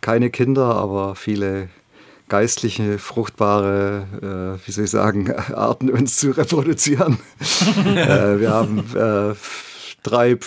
keine 0.00 0.30
Kinder, 0.30 0.76
aber 0.76 1.16
viele 1.16 1.68
geistliche, 2.28 2.98
fruchtbare, 2.98 4.58
äh, 4.62 4.66
wie 4.66 4.72
soll 4.72 4.84
ich 4.84 4.90
sagen, 4.90 5.32
Arten 5.54 5.90
uns 5.90 6.16
zu 6.16 6.30
reproduzieren. 6.30 7.18
äh, 7.86 8.40
wir 8.40 8.50
haben 8.50 8.78
äh, 8.94 9.34
drei, 10.02 10.38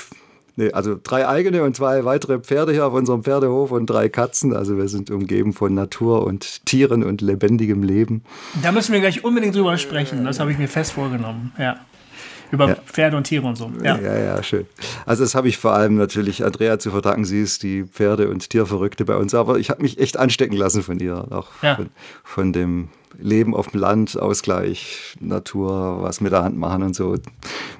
nee, 0.55 0.72
also 0.72 0.98
drei 1.01 1.27
eigene 1.27 1.63
und 1.63 1.75
zwei 1.75 2.03
weitere 2.05 2.39
Pferde 2.39 2.72
hier 2.72 2.86
auf 2.86 2.93
unserem 2.93 3.24
Pferdehof 3.24 3.72
und 3.72 3.88
drei 3.88 4.10
Katzen. 4.10 4.55
Also 4.55 4.77
wir 4.77 4.88
sind 4.88 5.12
umgeben 5.12 5.53
von 5.53 5.74
Natur 5.74 6.25
und 6.25 6.65
Tieren 6.65 7.03
und 7.03 7.22
lebendigem 7.22 7.84
Leben. 7.84 8.24
Da 8.63 8.72
müssen 8.72 8.93
wir 8.93 9.00
gleich 9.00 9.24
unbedingt 9.24 9.55
drüber 9.55 9.77
sprechen. 9.77 10.25
Das 10.25 10.39
habe 10.39 10.51
ich 10.51 10.57
mir 10.57 10.67
fest 10.67 10.93
vorgenommen. 10.93 11.53
Ja 11.57 11.77
über 12.51 12.70
ja. 12.70 12.75
Pferde 12.75 13.18
und 13.18 13.25
Tiere 13.25 13.46
und 13.46 13.56
so. 13.56 13.72
Ja. 13.84 14.00
ja, 14.00 14.18
ja, 14.18 14.44
schön. 14.44 14.66
Also 15.06 15.24
das 15.24 15.36
habe 15.36 15.48
ich 15.48 15.58
vor 15.58 15.74
allem 15.74 15.96
natürlich 15.96 16.44
Andrea 16.44 16.80
zu 16.80 16.92
verdanken. 16.92 17.25
Sie 17.25 17.42
ist 17.42 17.63
die 17.63 17.84
Pferde- 17.84 18.30
und 18.30 18.50
Tierverrückte 18.50 19.06
bei 19.06 19.16
uns. 19.16 19.34
Aber 19.34 19.60
ich 19.60 19.70
habe 19.70 19.82
mich 19.82 20.00
echt 20.00 20.18
anstecken 20.18 20.56
lassen 20.56 20.84
von 20.84 21.00
ihr. 21.00 21.25
Auch 21.32 21.48
ja. 21.62 21.75
von, 21.75 21.89
von, 22.24 22.54
dem 22.54 22.89
Leben 23.20 23.56
auf 23.56 23.68
dem 23.68 23.80
Land, 23.80 24.20
Ausgleich, 24.20 25.16
Natur, 25.20 26.01
was 26.01 26.22
mit 26.22 26.32
der 26.32 26.44
Hand 26.44 26.58
machen 26.58 26.84
und 26.84 26.96
so 26.96 27.18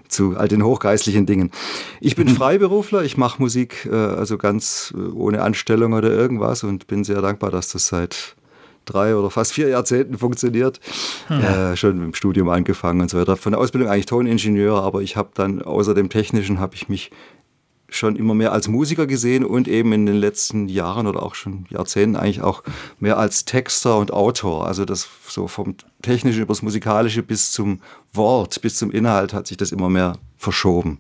zu 0.08 0.38
all 0.38 0.48
den 0.48 0.64
hochgeistlichen 0.64 1.26
Dingen. 1.26 1.52
Ich 2.00 2.16
bin 2.16 2.28
mhm. 2.28 2.36
Freiberufler, 2.36 3.04
ich 3.04 3.18
mache 3.18 3.42
Musik 3.42 3.88
äh, 3.92 3.96
also 3.96 4.38
ganz 4.38 4.94
äh, 4.96 5.02
ohne 5.12 5.42
Anstellung 5.42 5.94
oder 5.94 6.10
irgendwas 6.10 6.64
und 6.64 6.88
bin 6.88 7.04
sehr 7.04 7.22
dankbar, 7.22 7.52
dass 7.52 7.70
das 7.70 7.88
seit 7.88 8.37
drei 8.88 9.16
oder 9.16 9.30
fast 9.30 9.54
vier 9.54 9.70
Jahrzehnten 9.70 10.18
funktioniert. 10.18 10.80
Hm. 11.28 11.42
Äh, 11.42 11.76
schon 11.78 12.04
im 12.04 12.14
Studium 12.14 12.50
angefangen 12.50 13.02
und 13.02 13.10
so 13.10 13.20
weiter. 13.20 13.38
Von 13.38 13.52
der 13.52 13.62
Ausbildung 13.62 13.90
eigentlich 13.90 14.08
Toningenieur, 14.08 14.82
aber 14.82 15.02
ich 15.02 15.16
habe 15.16 15.30
dann 15.36 15.62
außer 15.62 15.94
dem 15.94 16.10
Technischen 16.10 16.60
habe 16.60 16.76
ich 16.76 16.90
mich 16.90 17.12
schon 17.90 18.16
immer 18.16 18.34
mehr 18.34 18.52
als 18.52 18.68
Musiker 18.68 19.08
gesehen 19.08 19.46
und 19.46 19.68
eben 19.68 19.94
in 19.94 20.06
den 20.06 20.18
letzten 20.18 20.68
Jahren 20.68 21.08
oder 21.08 21.24
auch 21.24 21.36
schon 21.36 21.66
Jahrzehnten 21.70 22.18
eigentlich 22.18 22.42
auch 22.42 22.64
mehr 23.00 23.18
als 23.18 23.46
Texter 23.46 23.98
und 23.98 24.12
Autor. 24.12 24.68
Also 24.68 24.84
das 24.84 25.08
so 25.28 25.48
vom 25.48 25.76
Technischen 26.02 26.42
über 26.42 26.54
das 26.54 26.62
Musikalische 26.62 27.24
bis 27.24 27.52
zum 27.52 27.82
Wort, 28.14 28.62
bis 28.62 28.76
zum 28.76 28.92
Inhalt 28.92 29.34
hat 29.34 29.48
sich 29.48 29.58
das 29.58 29.72
immer 29.72 29.90
mehr 29.90 30.18
verschoben. 30.38 31.00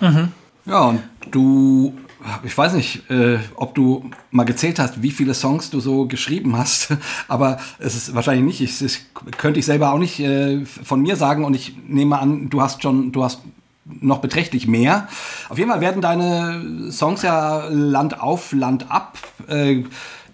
Mhm. 0.00 0.32
Ja, 0.64 0.84
und 0.84 1.02
du 1.30 1.94
ich 2.42 2.56
weiß 2.56 2.74
nicht, 2.74 3.10
äh, 3.10 3.38
ob 3.54 3.74
du 3.74 4.10
mal 4.30 4.44
gezählt 4.44 4.78
hast, 4.78 5.02
wie 5.02 5.10
viele 5.10 5.34
Songs 5.34 5.70
du 5.70 5.80
so 5.80 6.06
geschrieben 6.06 6.56
hast, 6.56 6.96
aber 7.28 7.58
es 7.78 7.94
ist 7.94 8.14
wahrscheinlich 8.14 8.44
nicht. 8.44 8.60
Ich, 8.60 8.78
das 8.78 9.00
könnte 9.36 9.60
ich 9.60 9.66
selber 9.66 9.92
auch 9.92 9.98
nicht 9.98 10.20
äh, 10.20 10.64
von 10.64 11.00
mir 11.00 11.16
sagen 11.16 11.44
und 11.44 11.54
ich 11.54 11.76
nehme 11.86 12.18
an, 12.18 12.50
du 12.50 12.60
hast 12.60 12.82
schon, 12.82 13.12
du 13.12 13.24
hast 13.24 13.40
noch 13.84 14.18
beträchtlich 14.18 14.66
mehr. 14.66 15.08
Auf 15.48 15.58
jeden 15.58 15.70
Fall 15.70 15.80
werden 15.80 16.02
deine 16.02 16.90
Songs 16.92 17.22
ja 17.22 17.68
Land 17.68 18.20
auf, 18.20 18.52
Land 18.52 18.90
ab. 18.90 19.18
Äh, 19.48 19.84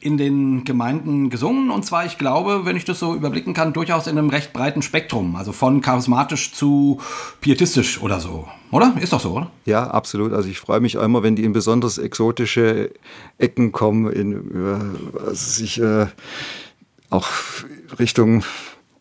in 0.04 0.18
den 0.18 0.64
Gemeinden 0.64 1.30
gesungen. 1.30 1.70
Und 1.70 1.86
zwar, 1.86 2.04
ich 2.04 2.18
glaube, 2.18 2.66
wenn 2.66 2.76
ich 2.76 2.84
das 2.84 2.98
so 2.98 3.14
überblicken 3.14 3.54
kann, 3.54 3.72
durchaus 3.72 4.06
in 4.06 4.18
einem 4.18 4.28
recht 4.28 4.52
breiten 4.52 4.82
Spektrum. 4.82 5.34
Also 5.34 5.52
von 5.52 5.80
charismatisch 5.80 6.52
zu 6.52 7.00
pietistisch 7.40 8.02
oder 8.02 8.20
so. 8.20 8.46
Oder? 8.70 8.94
Ist 9.00 9.14
doch 9.14 9.20
so, 9.20 9.32
oder? 9.32 9.50
Ja, 9.64 9.86
absolut. 9.86 10.34
Also 10.34 10.50
ich 10.50 10.60
freue 10.60 10.80
mich 10.80 10.96
immer, 10.96 11.22
wenn 11.22 11.36
die 11.36 11.44
in 11.44 11.54
besonders 11.54 11.96
exotische 11.96 12.90
Ecken 13.38 13.72
kommen, 13.72 14.12
in, 14.12 14.32
äh, 14.34 15.20
also 15.20 15.32
sich 15.32 15.80
äh, 15.80 16.06
auch 17.08 17.28
Richtung 17.98 18.44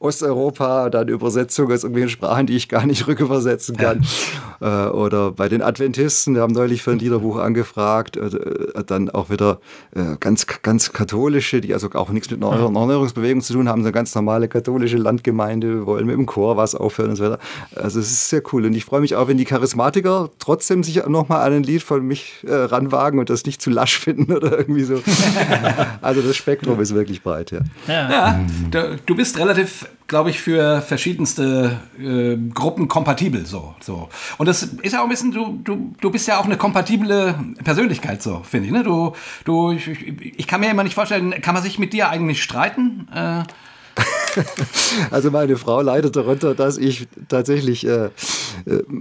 Osteuropa, 0.04 0.90
dann 0.90 1.08
Übersetzung 1.08 1.72
aus 1.72 1.84
irgendwelchen 1.84 2.10
Sprachen, 2.10 2.46
die 2.46 2.58
ich 2.58 2.68
gar 2.68 2.86
nicht 2.86 3.08
rückübersetzen 3.08 3.78
kann. 3.78 4.02
Ja. 4.02 4.88
Äh, 4.88 4.90
oder 4.90 5.32
bei 5.32 5.50
den 5.50 5.62
Adventisten, 5.62 6.36
wir 6.36 6.42
haben 6.42 6.54
neulich 6.54 6.84
für 6.84 6.92
ein 6.92 7.00
Liederbuch 7.00 7.38
angefragt, 7.38 8.18
äh, 8.18 8.28
äh, 8.28 8.84
dann 8.86 9.10
auch 9.10 9.30
wieder 9.30 9.60
ganz, 10.20 10.48
ganz 10.62 10.92
katholische, 10.92 11.62
die 11.62 11.74
also 11.74 11.90
auch 11.94 12.10
nichts 12.10 12.30
mit 12.30 12.44
einer 12.44 12.54
Erneuerungsbewegung 12.60 13.42
zu 13.42 13.54
tun 13.54 13.70
haben, 13.70 13.82
eine 13.82 13.92
ganz 13.92 14.14
normale 14.16 14.48
katholische 14.48 14.98
Landgemeinde, 14.98 15.86
wollen 15.86 16.06
mit 16.06 16.16
dem 16.16 16.26
Chor 16.26 16.58
was 16.58 16.76
aufhören 16.76 17.12
und 17.12 17.16
so 17.16 17.26
weiter. 17.26 17.40
Also 17.76 18.00
es 18.00 18.12
ist 18.12 18.30
sehr 18.30 18.42
cool 18.52 18.66
und 18.66 18.74
ich 18.74 18.86
freue 18.86 19.02
mich 19.02 19.16
auch, 19.16 19.28
wenn 19.28 19.38
die 19.38 19.46
Charismatiker 19.46 20.30
trotzdem 20.40 20.84
sich 20.84 21.06
nochmal 21.06 21.46
an 21.46 21.54
ein 21.54 21.64
Lied 21.64 21.84
von 21.84 22.06
mich 22.06 22.44
ranwagen 22.48 23.20
und 23.20 23.30
das 23.30 23.46
nicht 23.46 23.62
zu 23.62 23.70
lasch 23.70 23.98
finden 24.00 24.34
oder 24.34 24.58
irgendwie 24.58 24.84
so. 24.84 25.02
also 26.02 26.22
das 26.22 26.36
Spektrum 26.36 26.80
ist 26.80 26.94
wirklich 26.94 27.22
breit, 27.22 27.52
ja. 27.52 27.60
Ja, 27.88 28.10
ja 28.10 28.96
du 29.06 29.16
bist 29.16 29.38
relativ 29.38 29.86
glaube 30.08 30.30
ich, 30.30 30.40
für 30.40 30.82
verschiedenste 30.82 31.80
äh, 32.00 32.38
Gruppen 32.54 32.88
kompatibel. 32.88 33.46
So, 33.46 33.76
so. 33.80 34.10
Und 34.38 34.48
das 34.48 34.64
ist 34.64 34.94
ja 34.94 35.00
auch 35.00 35.04
ein 35.04 35.10
bisschen, 35.10 35.32
du, 35.32 35.60
du, 35.64 35.94
du 36.00 36.12
bist 36.12 36.28
ja 36.28 36.40
auch 36.40 36.46
eine 36.46 36.58
kompatible 36.58 37.36
Persönlichkeit, 37.64 38.22
so, 38.22 38.42
finde 38.44 38.68
ich. 38.68 38.74
Ne? 38.74 38.84
Du, 38.84 39.14
du, 39.46 39.72
ich, 39.72 39.88
ich, 39.88 40.48
kann 40.48 40.62
mir 40.62 40.70
immer 40.70 40.84
nicht 40.84 40.96
vorstellen, 40.96 41.42
kann 41.42 41.54
man 41.54 41.64
sich 41.64 41.80
mit 41.80 41.94
dir 41.94 42.10
eigentlich 42.10 42.44
streiten? 42.44 43.08
Äh, 43.14 43.44
Also 45.12 45.32
meine 45.32 45.58
Frau 45.58 45.82
leidet 45.82 46.16
darunter, 46.16 46.56
dass 46.56 46.78
ich 46.78 47.08
tatsächlich 47.28 47.86
äh, 47.86 48.06
äh, 48.06 48.10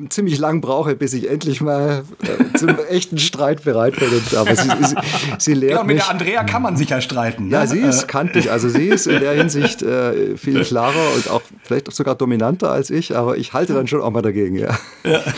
ziemlich 0.09 0.39
lang 0.39 0.61
brauche, 0.61 0.95
bis 0.95 1.13
ich 1.13 1.29
endlich 1.29 1.61
mal 1.61 2.05
äh, 2.23 2.59
zum 2.59 2.71
echten 2.89 3.19
Streit 3.19 3.65
bereit 3.65 3.95
bin. 3.99 4.09
Aber 4.37 4.55
sie, 4.57 4.69
sie, 4.83 4.95
sie 5.39 5.55
lehrt 5.55 5.73
genau, 5.73 5.85
mit 5.85 5.99
der 5.99 6.11
Andrea 6.11 6.45
kann 6.45 6.63
man 6.63 6.77
sicher 6.77 7.01
streiten. 7.01 7.49
Ne? 7.49 7.53
Ja, 7.53 7.67
sie 7.67 7.81
ist 7.81 8.05
äh. 8.05 8.07
kantig. 8.07 8.51
Also 8.51 8.69
sie 8.69 8.89
ist 8.89 9.07
in 9.07 9.21
der 9.21 9.33
Hinsicht 9.33 9.83
äh, 9.83 10.37
viel 10.37 10.65
klarer 10.65 11.15
und 11.15 11.31
auch 11.31 11.43
vielleicht 11.63 11.93
sogar 11.93 12.15
dominanter 12.15 12.71
als 12.71 12.91
ich, 12.91 13.17
aber 13.17 13.37
ich 13.37 13.53
halte 13.53 13.75
dann 13.75 13.87
schon 13.87 14.01
auch 14.01 14.11
mal 14.11 14.23
dagegen, 14.23 14.57
ja. 14.57 14.79
ja. 15.05 15.23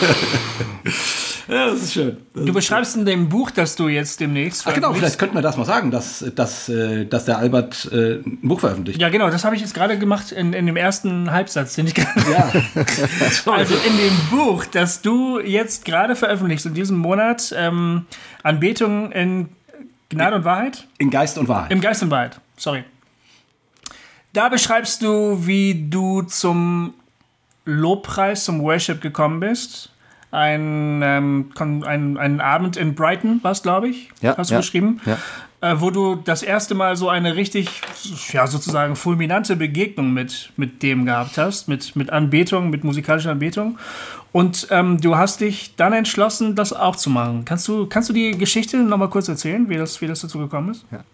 Ja, 1.49 1.67
das 1.67 1.83
ist 1.83 1.93
schön. 1.93 2.17
Das 2.33 2.45
du 2.45 2.53
beschreibst 2.53 2.97
in 2.97 3.05
dem 3.05 3.29
Buch, 3.29 3.51
das 3.51 3.77
du 3.77 3.89
jetzt 3.89 4.21
demnächst. 4.21 4.67
Ach 4.67 4.75
genau, 4.75 4.93
vielleicht 4.95 5.19
könnten 5.19 5.35
wir 5.35 5.43
das 5.43 5.57
mal 5.57 5.65
sagen, 5.65 5.91
dass, 5.91 6.25
dass, 6.35 6.69
äh, 6.69 7.05
dass 7.05 7.25
der 7.27 7.39
Albert 7.39 7.89
äh, 7.93 8.17
ein 8.17 8.41
Buch 8.43 8.61
veröffentlicht. 8.61 9.01
Ja, 9.01 9.09
genau, 9.09 9.31
das 9.31 9.45
habe 9.45 9.55
ich 9.55 9.61
jetzt 9.61 9.75
gerade 9.75 9.99
gemacht 9.99 10.33
in, 10.33 10.53
in 10.53 10.67
dem 10.67 10.77
ersten 10.77 11.31
Halbsatz, 11.31 11.75
den 11.75 11.87
ich 11.87 11.95
gerade. 11.95 12.31
Ja. 12.31 12.53
also 13.53 13.75
in 13.75 13.97
dem 13.97 14.17
Buch, 14.31 14.65
das 14.65 15.03
du 15.03 15.41
jetzt 15.41 15.85
gerade 15.85 16.17
veröffentlichst, 16.17 16.67
in 16.67 16.75
diesem 16.75 16.97
Monat, 16.97 17.55
ähm, 17.57 18.07
Anbetung 18.43 19.13
in 19.13 19.49
Gnade 20.09 20.37
und 20.37 20.45
Wahrheit? 20.45 20.87
In 20.99 21.11
Geist 21.11 21.39
und 21.39 21.49
Wahrheit. 21.49 21.73
Im 21.73 21.81
Geist 21.81 22.03
und 22.03 22.11
Wahrheit, 22.11 22.41
sorry. 22.57 22.85
Da 24.33 24.49
beschreibst 24.49 25.03
du, 25.03 25.47
wie 25.47 25.89
du 25.89 26.23
zum 26.23 26.95
Lobpreis, 27.65 28.45
zum 28.45 28.61
Worship 28.63 29.01
gekommen 29.01 29.41
bist 29.41 29.91
ein, 30.35 31.01
ähm, 31.03 31.51
ein, 31.59 32.17
ein 32.19 32.41
Abend 32.41 32.77
in 32.77 32.95
Brighton, 32.95 33.41
was 33.43 33.63
glaube 33.63 33.89
ich, 33.89 34.11
ja, 34.21 34.37
hast 34.37 34.51
du 34.51 34.55
ja, 34.55 34.61
geschrieben, 34.61 35.01
ja. 35.07 35.19
Äh, 35.61 35.81
wo 35.81 35.91
du 35.91 36.17
das 36.17 36.43
erste 36.43 36.75
Mal 36.75 36.97
so 36.97 37.09
eine 37.09 37.37
richtig, 37.37 37.81
ja 38.33 38.47
sozusagen 38.47 38.97
fulminante 38.97 39.57
Begegnung 39.57 40.13
mit, 40.13 40.53
mit 40.57 40.83
dem 40.83 41.07
gehabt 41.07 41.39
hast, 41.39 41.69
mit, 41.69 41.97
mit 41.97 42.11
Anbetung, 42.11 42.69
mit 42.69 42.85
musikalischer 42.85 43.31
Anbetung. 43.31 43.79
Und 44.33 44.67
ähm, 44.71 45.01
du 45.01 45.17
hast 45.17 45.41
dich 45.41 45.77
dann 45.77 45.93
entschlossen, 45.93 46.57
das 46.57 46.73
auch 46.73 46.97
zu 46.97 47.09
machen. 47.09 47.45
Kannst 47.45 47.69
du, 47.69 47.87
kannst 47.87 48.09
du 48.09 48.13
die 48.13 48.33
Geschichte 48.33 48.77
nochmal 48.79 49.09
kurz 49.09 49.29
erzählen, 49.29 49.69
wie 49.69 49.77
das, 49.77 50.01
wie 50.01 50.09
das 50.09 50.21
dazu 50.21 50.39
gekommen 50.39 50.73
ist? 50.73 50.85
Ja. 50.91 51.05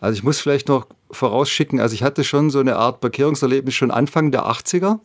Also 0.00 0.18
ich 0.18 0.24
muss 0.24 0.40
vielleicht 0.40 0.68
noch 0.68 0.86
vorausschicken, 1.14 1.80
also 1.80 1.94
ich 1.94 2.02
hatte 2.02 2.24
schon 2.24 2.50
so 2.50 2.60
eine 2.60 2.76
Art 2.76 3.00
Bekehrungserlebnis 3.00 3.74
schon 3.74 3.90
Anfang 3.90 4.30
der 4.30 4.46
80er. 4.46 4.98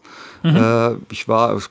Mhm. 0.43 0.55
Äh, 0.55 0.95
ich 1.11 1.27
war 1.27 1.53
aus 1.53 1.69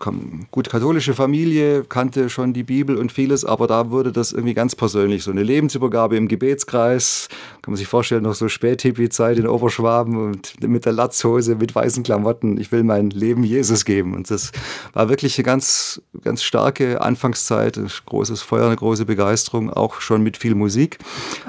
gut 0.50 0.68
katholische 0.68 1.14
Familie, 1.14 1.84
kannte 1.84 2.30
schon 2.30 2.52
die 2.52 2.62
Bibel 2.62 2.96
und 2.96 3.12
vieles, 3.12 3.44
aber 3.44 3.66
da 3.66 3.90
wurde 3.90 4.12
das 4.12 4.32
irgendwie 4.32 4.54
ganz 4.54 4.76
persönlich, 4.76 5.24
so 5.24 5.30
eine 5.30 5.42
Lebensübergabe 5.42 6.16
im 6.16 6.28
Gebetskreis, 6.28 7.28
kann 7.62 7.72
man 7.72 7.76
sich 7.76 7.88
vorstellen, 7.88 8.22
noch 8.22 8.34
so 8.34 8.48
Späthippie-Zeit 8.48 9.38
in 9.38 9.46
Oberschwaben 9.46 10.16
und 10.16 10.62
mit 10.62 10.84
der 10.84 10.92
Latzhose, 10.92 11.54
mit 11.54 11.74
weißen 11.74 12.02
Klamotten, 12.02 12.58
ich 12.58 12.72
will 12.72 12.84
mein 12.84 13.10
Leben 13.10 13.44
Jesus 13.44 13.84
geben. 13.84 14.14
Und 14.14 14.30
das 14.30 14.52
war 14.92 15.08
wirklich 15.08 15.38
eine 15.38 15.44
ganz, 15.44 16.00
ganz 16.22 16.42
starke 16.42 17.00
Anfangszeit, 17.00 17.80
großes 18.06 18.42
Feuer, 18.42 18.66
eine 18.66 18.76
große 18.76 19.04
Begeisterung, 19.04 19.70
auch 19.70 20.00
schon 20.00 20.22
mit 20.22 20.36
viel 20.36 20.54
Musik. 20.54 20.98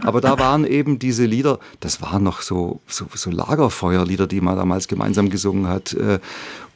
Aber 0.03 0.22
da 0.22 0.39
waren 0.39 0.65
eben 0.65 1.00
diese 1.00 1.25
Lieder, 1.25 1.60
das 1.79 2.01
waren 2.01 2.24
noch 2.24 2.41
so, 2.41 2.78
so, 2.88 3.05
so 3.13 3.29
Lagerfeuerlieder, 3.31 4.27
die 4.27 4.41
man 4.41 4.55
damals 4.55 4.88
gemeinsam 4.88 5.29
gesungen 5.29 5.67
hat. 5.67 5.93
Äh, 5.93 6.19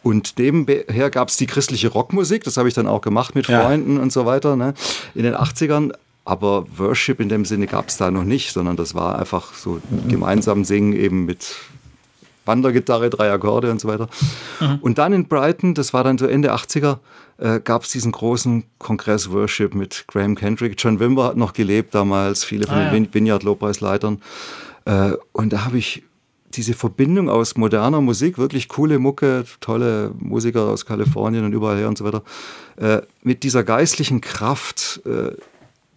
und 0.03 0.38
nebenher 0.38 1.10
gab 1.10 1.29
es 1.29 1.38
die 1.38 1.48
christliche 1.48 1.89
Rockmusik, 1.89 2.43
das 2.43 2.57
habe 2.57 2.67
ich 2.67 2.74
dann 2.74 2.88
auch 2.88 3.01
gemacht 3.01 3.36
mit 3.36 3.45
Freunden 3.45 3.95
ja. 3.95 4.01
und 4.01 4.12
so 4.12 4.25
weiter, 4.25 4.55
ne? 4.55 4.74
in 5.15 5.24
den 5.24 5.36
80ern. 5.36 5.93
Aber 6.25 6.65
Worship 6.77 7.19
in 7.19 7.27
dem 7.29 7.43
Sinne 7.43 7.67
gab 7.67 7.89
es 7.89 7.98
da 7.98 8.10
noch 8.10 8.24
nicht, 8.24 8.53
sondern 8.53 8.77
das 8.77 8.95
war 8.95 9.19
einfach 9.19 9.53
so 9.53 9.81
gemeinsam 10.07 10.63
singen 10.63 10.93
eben 10.93 11.25
mit 11.25 11.55
Wandergitarre, 12.45 13.10
drei 13.10 13.31
Akkorde 13.31 13.72
und 13.72 13.79
so 13.79 13.88
weiter. 13.88 14.07
Mhm. 14.60 14.79
Und 14.81 14.98
dann 14.98 15.13
in 15.13 15.27
Brighton, 15.27 15.74
das 15.74 15.93
war 15.93 16.03
dann 16.03 16.17
so 16.17 16.25
Ende 16.25 16.53
80er, 16.53 17.00
äh, 17.38 17.60
gab 17.60 17.83
es 17.83 17.91
diesen 17.91 18.12
großen 18.12 18.63
Kongress 18.79 19.31
Worship 19.31 19.74
mit 19.74 20.05
Graham 20.07 20.36
Kendrick. 20.36 20.75
John 20.77 21.00
Wimber 21.00 21.25
hat 21.25 21.38
noch 21.38 21.53
gelebt 21.53 21.95
damals, 21.95 22.43
viele 22.43 22.67
von 22.67 22.77
ah, 22.77 22.89
den 22.89 23.05
ja. 23.05 23.13
Vineyard-Lobpreisleitern. 23.13 24.22
Äh, 24.86 25.13
und 25.32 25.54
da 25.54 25.66
habe 25.66 25.78
ich 25.78 26.04
diese 26.56 26.74
Verbindung 26.74 27.30
aus 27.30 27.58
moderner 27.58 28.02
Musik, 28.02 28.38
wirklich 28.38 28.68
coole 28.68 29.00
Mucke, 29.00 29.46
tolle 29.60 30.12
Musiker 30.20 30.68
aus 30.68 30.86
Kalifornien 30.86 31.46
und 31.46 31.54
überall 31.54 31.78
her 31.78 31.88
und 31.88 31.98
so 31.98 32.06
weiter, 32.06 32.24
äh, 32.78 33.02
mit 33.24 33.44
dieser 33.44 33.63
geistlichen 33.63 34.22
Kraft 34.22 35.02
äh, 35.06 35.32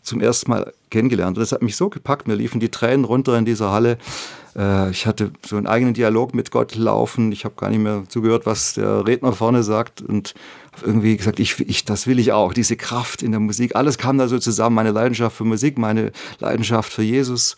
zum 0.02 0.20
ersten 0.20 0.50
Mal 0.50 0.72
kennengelernt. 0.90 1.36
Und 1.36 1.42
das 1.42 1.52
hat 1.52 1.62
mich 1.62 1.76
so 1.76 1.90
gepackt. 1.90 2.28
Mir 2.28 2.36
liefen 2.36 2.60
die 2.60 2.70
Tränen 2.70 3.04
runter 3.04 3.36
in 3.36 3.44
dieser 3.44 3.70
Halle. 3.72 3.98
Äh, 4.56 4.90
ich 4.90 5.06
hatte 5.06 5.32
so 5.44 5.56
einen 5.56 5.66
eigenen 5.66 5.94
Dialog 5.94 6.34
mit 6.34 6.50
Gott 6.50 6.76
laufen. 6.76 7.32
Ich 7.32 7.44
habe 7.44 7.56
gar 7.56 7.70
nicht 7.70 7.80
mehr 7.80 8.04
zugehört, 8.08 8.46
was 8.46 8.74
der 8.74 9.06
Redner 9.06 9.32
vorne 9.32 9.62
sagt. 9.62 10.00
Und 10.00 10.34
habe 10.72 10.86
irgendwie 10.86 11.16
gesagt, 11.16 11.40
ich, 11.40 11.60
ich, 11.60 11.84
das 11.84 12.06
will 12.06 12.18
ich 12.18 12.32
auch. 12.32 12.52
Diese 12.52 12.76
Kraft 12.76 13.22
in 13.22 13.32
der 13.32 13.40
Musik. 13.40 13.74
Alles 13.76 13.98
kam 13.98 14.16
da 14.16 14.28
so 14.28 14.38
zusammen. 14.38 14.76
Meine 14.76 14.92
Leidenschaft 14.92 15.36
für 15.36 15.44
Musik, 15.44 15.76
meine 15.76 16.12
Leidenschaft 16.38 16.92
für 16.92 17.02
Jesus. 17.02 17.56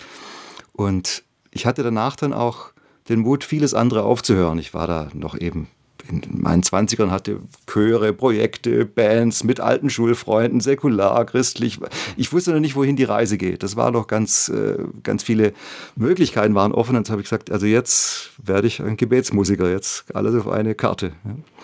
Und 0.78 1.24
ich 1.50 1.66
hatte 1.66 1.82
danach 1.82 2.14
dann 2.14 2.32
auch 2.32 2.70
den 3.08 3.18
Mut, 3.18 3.42
vieles 3.42 3.74
andere 3.74 4.04
aufzuhören. 4.04 4.60
Ich 4.60 4.74
war 4.74 4.86
da 4.86 5.08
noch 5.12 5.36
eben 5.36 5.66
in 6.08 6.22
meinen 6.30 6.62
20ern 6.62 7.10
hatte 7.10 7.40
Chöre, 7.66 8.12
Projekte, 8.12 8.86
Bands 8.86 9.42
mit 9.42 9.58
alten 9.58 9.90
Schulfreunden, 9.90 10.60
säkular, 10.60 11.26
christlich. 11.26 11.80
Ich 12.16 12.32
wusste 12.32 12.52
noch 12.52 12.60
nicht, 12.60 12.76
wohin 12.76 12.94
die 12.94 13.04
Reise 13.04 13.36
geht. 13.38 13.64
Das 13.64 13.74
war 13.74 13.90
doch 13.90 14.06
ganz, 14.06 14.48
äh, 14.48 14.78
ganz 15.02 15.24
viele 15.24 15.52
Möglichkeiten 15.96 16.54
waren 16.54 16.72
offen. 16.72 16.96
Und 16.96 17.08
dann 17.08 17.12
habe 17.12 17.22
ich 17.22 17.26
gesagt, 17.26 17.50
also 17.50 17.66
jetzt 17.66 18.30
werde 18.42 18.68
ich 18.68 18.80
ein 18.80 18.96
Gebetsmusiker, 18.96 19.68
jetzt 19.68 20.14
alles 20.14 20.34
auf 20.36 20.46
eine 20.46 20.76
Karte. 20.76 21.12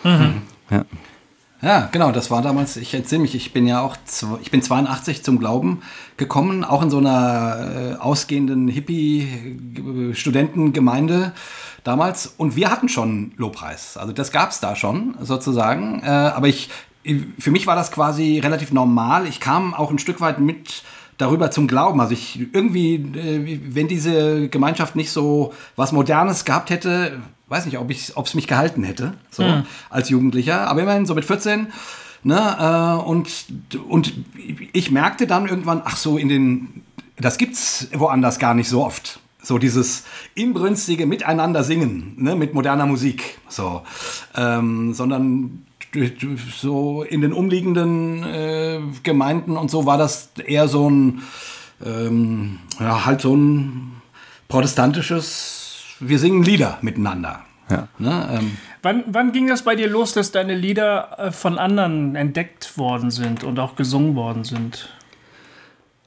Mhm. 0.02 0.42
Ja. 0.71 0.85
Ja, 1.64 1.88
genau, 1.90 2.12
das 2.12 2.30
war 2.30 2.42
damals, 2.42 2.76
ich 2.76 2.92
erzähle 2.92 3.23
mich, 3.23 3.35
ich 3.35 3.54
bin 3.54 3.66
ja 3.66 3.80
auch, 3.80 3.97
ich 4.42 4.50
bin 4.50 4.61
82 4.61 5.25
zum 5.25 5.38
Glauben 5.38 5.80
gekommen, 6.18 6.62
auch 6.62 6.83
in 6.83 6.90
so 6.90 6.99
einer 6.99 7.94
äh, 7.94 7.97
ausgehenden 7.99 8.68
Hippie-Studentengemeinde 8.68 11.33
damals. 11.83 12.35
Und 12.37 12.54
wir 12.54 12.71
hatten 12.71 12.90
schon 12.90 13.33
Lobpreis. 13.38 13.97
Also 13.97 14.12
das 14.12 14.30
gab 14.30 14.50
es 14.50 14.61
da 14.61 14.76
schon 14.76 15.16
sozusagen. 15.23 16.02
Äh, 16.04 16.11
aber 16.11 16.49
ich, 16.49 16.68
für 17.38 17.50
mich 17.50 17.66
war 17.66 17.76
das 17.76 17.90
quasi 17.90 18.40
relativ 18.40 18.71
normal. 18.71 19.26
Ich 19.26 19.40
kam 19.40 19.73
auch 19.73 19.90
ein 19.90 19.99
Stück 19.99 20.21
weit 20.21 20.40
mit 20.40 20.83
darüber 21.16 21.50
zum 21.50 21.66
Glauben. 21.66 21.99
Also 21.99 22.12
ich 22.12 22.47
irgendwie, 22.52 22.97
äh, 22.97 23.59
wenn 23.68 23.88
diese 23.88 24.50
Gemeinschaft 24.50 24.97
nicht 24.97 25.12
so 25.12 25.54
was 25.76 25.92
Modernes 25.92 26.44
gehabt 26.44 26.68
hätte, 26.68 27.23
weiß 27.48 27.66
nicht, 27.66 27.78
ob 27.78 27.90
es 27.90 28.34
mich 28.34 28.46
gehalten 28.46 28.82
hätte, 28.84 29.14
so 29.30 29.42
mhm. 29.42 29.66
als 29.90 30.08
Jugendlicher. 30.08 30.68
Aber 30.68 30.82
immerhin 30.82 31.06
so 31.06 31.14
mit 31.14 31.24
14. 31.24 31.68
Ne, 32.26 32.56
äh, 32.58 33.06
und, 33.06 33.28
und 33.86 34.14
ich 34.72 34.90
merkte 34.90 35.26
dann 35.26 35.46
irgendwann, 35.46 35.82
ach 35.84 35.98
so, 35.98 36.16
in 36.16 36.30
den, 36.30 36.82
das 37.18 37.36
gibt's 37.36 37.88
woanders 37.92 38.38
gar 38.38 38.54
nicht 38.54 38.68
so 38.68 38.82
oft. 38.82 39.20
So 39.42 39.58
dieses 39.58 40.04
inbrünstige 40.34 41.04
Miteinander 41.04 41.62
singen, 41.64 42.14
ne, 42.16 42.34
mit 42.34 42.54
moderner 42.54 42.86
Musik. 42.86 43.38
So. 43.48 43.82
Ähm, 44.34 44.94
sondern 44.94 45.66
so 46.60 47.02
in 47.02 47.20
den 47.20 47.32
umliegenden 47.32 48.22
äh, 48.22 48.80
Gemeinden 49.02 49.56
und 49.56 49.70
so 49.70 49.86
war 49.86 49.98
das 49.98 50.30
eher 50.44 50.66
so 50.66 50.88
ein, 50.88 51.22
ähm, 51.84 52.58
ja, 52.80 53.04
halt 53.04 53.20
so 53.20 53.36
ein 53.36 53.92
protestantisches, 54.48 55.63
wir 56.08 56.18
singen 56.18 56.42
Lieder 56.42 56.78
miteinander. 56.82 57.40
Ja. 57.70 57.88
Ne, 57.99 58.28
ähm, 58.38 58.56
wann, 58.82 59.04
wann 59.06 59.32
ging 59.32 59.49
das 59.49 59.62
bei 59.62 59.75
dir 59.75 59.88
los, 59.88 60.12
dass 60.12 60.32
deine 60.32 60.54
Lieder 60.54 61.18
äh, 61.18 61.32
von 61.32 61.58
anderen 61.58 62.14
entdeckt 62.14 62.76
worden 62.76 63.11
sind 63.11 63.42
und 63.42 63.58
auch 63.58 63.75
gesungen 63.75 64.14
worden 64.14 64.44
sind? 64.44 64.90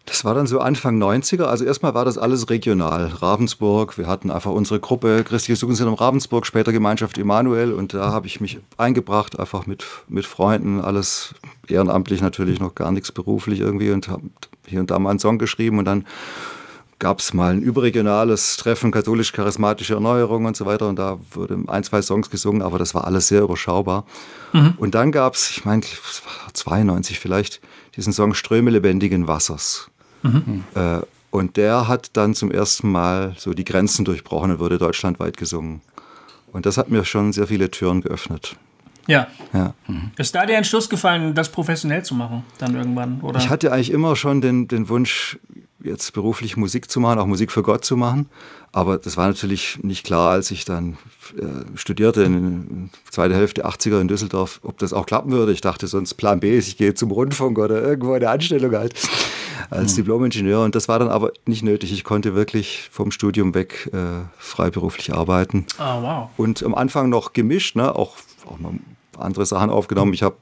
Das 0.08 0.24
war 0.24 0.34
dann 0.34 0.48
so 0.48 0.62
Anfang 0.62 1.02
90er. 1.02 1.44
Also 1.44 1.66
erstmal 1.66 1.94
war 1.94 2.06
das 2.06 2.18
alles 2.18 2.50
regional. 2.50 3.08
Ravensburg, 3.08 3.98
wir 3.98 4.08
hatten 4.08 4.32
einfach 4.32 4.52
unsere 4.52 4.80
Gruppe 4.80 5.26
Christliches 5.26 5.60
Jugendzentrum 5.60 5.96
Ravensburg, 5.96 6.46
später 6.46 6.72
Gemeinschaft 6.72 7.18
Emanuel 7.18 7.74
und 7.74 7.94
da 7.94 8.12
habe 8.12 8.26
ich 8.26 8.40
mich 8.40 8.60
eingebracht, 8.78 9.38
einfach 9.38 9.66
mit, 9.66 9.84
mit 10.08 10.26
Freunden, 10.26 10.80
alles 10.80 11.36
ehrenamtlich 11.68 12.22
natürlich, 12.22 12.62
noch 12.62 12.74
gar 12.74 12.94
nichts 12.94 13.12
beruflich 13.12 13.60
irgendwie 13.60 13.92
und 13.92 14.08
habe 14.08 14.24
hier 14.66 14.80
und 14.80 14.92
da 14.92 14.98
mal 14.98 15.10
einen 15.10 15.20
Song 15.20 15.40
geschrieben 15.40 15.78
und 15.78 15.86
dann 15.86 16.06
gab 17.00 17.20
es 17.20 17.34
mal 17.34 17.54
ein 17.54 17.62
überregionales 17.62 18.58
Treffen, 18.58 18.92
katholisch-charismatische 18.92 19.94
Erneuerung 19.94 20.46
und 20.46 20.56
so 20.56 20.66
weiter. 20.66 20.88
Und 20.88 20.98
da 20.98 21.20
wurde 21.32 21.58
ein, 21.68 21.84
zwei 21.84 22.02
Songs 22.02 22.30
gesungen, 22.30 22.62
aber 22.62 22.80
das 22.80 22.96
war 22.96 23.06
alles 23.06 23.28
sehr 23.28 23.42
überschaubar. 23.42 24.06
Mhm. 24.54 24.74
Und 24.78 24.96
dann 24.96 25.12
gab 25.12 25.36
es, 25.36 25.52
ich 25.52 25.66
meine, 25.66 25.84
92 26.54 27.20
vielleicht, 27.20 27.62
diesen 27.96 28.14
Song 28.14 28.34
Ströme 28.34 28.72
lebendigen 28.72 29.28
Wassers. 29.28 29.90
Mhm. 30.24 30.64
Äh, 30.76 31.00
und 31.30 31.58
der 31.58 31.88
hat 31.88 32.12
dann 32.14 32.34
zum 32.34 32.52
ersten 32.52 32.92
Mal 32.92 33.36
so 33.38 33.54
die 33.54 33.66
Grenzen 33.66 34.06
durchbrochen 34.06 34.52
und 34.52 34.60
wurde 34.60 34.78
deutschlandweit 34.78 35.38
gesungen. 35.38 35.82
Und 36.52 36.66
das 36.66 36.78
hat 36.78 36.90
mir 36.90 37.06
schon 37.06 37.34
sehr 37.34 37.48
viele 37.48 37.70
Türen 37.70 38.02
geöffnet. 38.02 38.56
Ja. 39.08 39.28
ja. 39.54 39.74
Mhm. 39.88 40.12
Ist 40.18 40.36
da 40.36 40.46
der 40.46 40.58
Entschluss 40.58 40.90
gefallen, 40.90 41.34
das 41.34 41.50
professionell 41.50 42.04
zu 42.04 42.14
machen, 42.14 42.44
dann 42.58 42.76
irgendwann? 42.76 43.22
Oder? 43.22 43.40
Ich 43.40 43.50
hatte 43.50 43.72
eigentlich 43.72 43.92
immer 43.92 44.16
schon 44.16 44.42
den, 44.42 44.68
den 44.68 44.90
Wunsch, 44.90 45.40
jetzt 45.88 46.14
beruflich 46.14 46.58
Musik 46.58 46.90
zu 46.90 47.00
machen, 47.00 47.20
auch 47.20 47.26
Musik 47.26 47.52
für 47.52 47.64
Gott 47.64 47.86
zu 47.86 47.98
machen. 47.98 48.28
Aber 48.72 48.98
das 48.98 49.18
war 49.18 49.28
natürlich 49.28 49.80
nicht 49.82 50.06
klar, 50.06 50.32
als 50.32 50.52
ich 50.52 50.66
dann 50.66 50.98
äh, 51.38 51.78
studierte 51.78 52.24
in 52.24 52.90
der 53.06 53.12
zweiten 53.12 53.34
Hälfte 53.34 53.66
80er 53.66 54.00
in 54.02 54.08
Düsseldorf, 54.08 54.60
ob 54.64 54.78
das 54.78 54.94
auch 54.94 55.06
klappen 55.06 55.32
würde. 55.32 55.52
Ich 55.52 55.62
dachte 55.62 55.88
sonst 55.88 56.14
Plan 56.16 56.40
B 56.40 56.58
ist, 56.58 56.68
ich 56.68 56.78
gehe 56.78 56.94
zum 56.94 57.12
Rundfunk 57.12 57.58
oder 57.58 57.82
irgendwo 57.82 58.14
eine 58.14 58.30
Anstellung 58.30 58.76
halt 58.76 58.94
als 59.70 59.94
mhm. 59.94 59.96
Diplom-Ingenieur. 59.98 60.64
Und 60.64 60.76
das 60.76 60.88
war 60.88 61.00
dann 61.00 61.10
aber 61.10 61.32
nicht 61.46 61.64
nötig. 61.64 61.92
Ich 61.92 62.04
konnte 62.04 62.36
wirklich 62.36 62.90
vom 62.92 63.12
Studium 63.12 63.54
weg 63.54 63.90
äh, 63.94 64.26
freiberuflich 64.38 65.14
arbeiten. 65.14 65.66
Ah, 65.78 66.02
wow. 66.02 66.30
Und 66.38 66.64
am 66.64 66.76
Anfang 66.76 67.10
noch 67.10 67.34
gemischt, 67.34 67.76
ne? 67.76 67.96
auch, 67.96 68.18
auch 68.46 68.60
mal 68.60 68.74
andere 69.20 69.46
Sachen 69.46 69.70
aufgenommen. 69.70 70.14
Ich 70.14 70.24
habe 70.24 70.38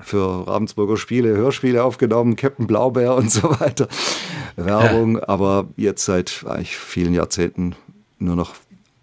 für 0.00 0.46
Ravensburger 0.46 0.96
Spiele 0.96 1.36
Hörspiele 1.36 1.82
aufgenommen, 1.82 2.36
Captain 2.36 2.66
Blaubeer 2.66 3.16
und 3.16 3.30
so 3.30 3.50
weiter. 3.60 3.88
Werbung, 4.56 5.16
ja. 5.16 5.28
aber 5.28 5.68
jetzt 5.76 6.04
seit 6.04 6.44
eigentlich 6.46 6.76
vielen 6.76 7.14
Jahrzehnten 7.14 7.74
nur 8.18 8.36
noch 8.36 8.54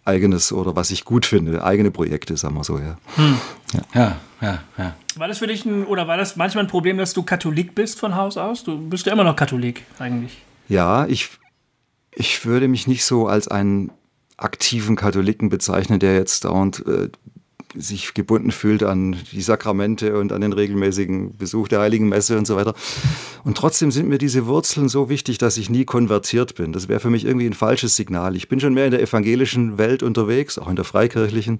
eigenes 0.05 0.53
oder 0.53 0.75
was 0.75 0.89
ich 0.91 1.03
gut 1.03 1.25
finde, 1.25 1.63
eigene 1.63 1.91
Projekte, 1.91 2.37
sagen 2.37 2.55
wir 2.55 2.63
so, 2.63 2.79
ja. 2.79 2.97
Hm. 3.15 3.37
Ja. 3.73 3.81
ja. 3.93 4.17
ja, 4.41 4.63
ja, 4.77 4.95
War 5.15 5.27
das 5.27 5.39
für 5.39 5.47
dich 5.47 5.65
ein, 5.65 5.85
oder 5.85 6.07
war 6.07 6.17
das 6.17 6.37
manchmal 6.37 6.63
ein 6.63 6.69
Problem, 6.69 6.97
dass 6.97 7.13
du 7.13 7.23
Katholik 7.23 7.75
bist 7.75 7.99
von 7.99 8.15
Haus 8.15 8.37
aus? 8.37 8.63
Du 8.63 8.77
bist 8.77 9.05
ja 9.05 9.11
immer 9.11 9.25
noch 9.25 9.35
Katholik 9.35 9.83
eigentlich. 9.99 10.41
Ja, 10.69 11.05
ich, 11.07 11.29
ich 12.11 12.45
würde 12.45 12.67
mich 12.67 12.87
nicht 12.87 13.03
so 13.03 13.27
als 13.27 13.47
einen 13.47 13.91
aktiven 14.37 14.95
Katholiken 14.95 15.49
bezeichnen, 15.49 15.99
der 15.99 16.15
jetzt 16.15 16.45
dauernd 16.45 16.85
äh, 16.85 17.09
sich 17.79 18.13
gebunden 18.13 18.51
fühlt 18.51 18.83
an 18.83 19.15
die 19.31 19.41
Sakramente 19.41 20.17
und 20.17 20.31
an 20.31 20.41
den 20.41 20.53
regelmäßigen 20.53 21.37
Besuch 21.37 21.67
der 21.67 21.79
Heiligen 21.79 22.09
Messe 22.09 22.37
und 22.37 22.45
so 22.45 22.55
weiter. 22.55 22.73
Und 23.43 23.57
trotzdem 23.57 23.91
sind 23.91 24.09
mir 24.09 24.17
diese 24.17 24.45
Wurzeln 24.47 24.89
so 24.89 25.09
wichtig, 25.09 25.37
dass 25.37 25.57
ich 25.57 25.69
nie 25.69 25.85
konvertiert 25.85 26.55
bin. 26.55 26.73
Das 26.73 26.87
wäre 26.87 26.99
für 26.99 27.09
mich 27.09 27.25
irgendwie 27.25 27.47
ein 27.47 27.53
falsches 27.53 27.95
Signal. 27.95 28.35
Ich 28.35 28.49
bin 28.49 28.59
schon 28.59 28.73
mehr 28.73 28.85
in 28.85 28.91
der 28.91 29.01
evangelischen 29.01 29.77
Welt 29.77 30.03
unterwegs, 30.03 30.57
auch 30.57 30.67
in 30.67 30.75
der 30.75 30.85
freikirchlichen. 30.85 31.59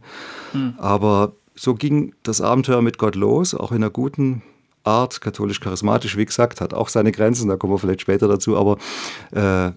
Hm. 0.52 0.74
Aber 0.78 1.34
so 1.56 1.76
ging 1.76 2.14
das 2.24 2.42
Abenteuer 2.42 2.82
mit 2.82 2.98
Gott 2.98 3.16
los, 3.16 3.54
auch 3.54 3.72
in 3.72 3.78
einer 3.78 3.90
guten 3.90 4.44
Art, 4.84 5.22
katholisch-charismatisch, 5.22 6.16
wie 6.18 6.26
gesagt, 6.26 6.62
hat 6.62 6.74
auch 6.74 6.90
seine 6.90 7.12
Grenzen, 7.12 7.50
da 7.50 7.58
kommen 7.58 7.74
wir 7.74 7.78
vielleicht 7.78 8.02
später 8.02 8.28
dazu, 8.28 8.58
aber 8.58 8.78
äh, 9.32 9.72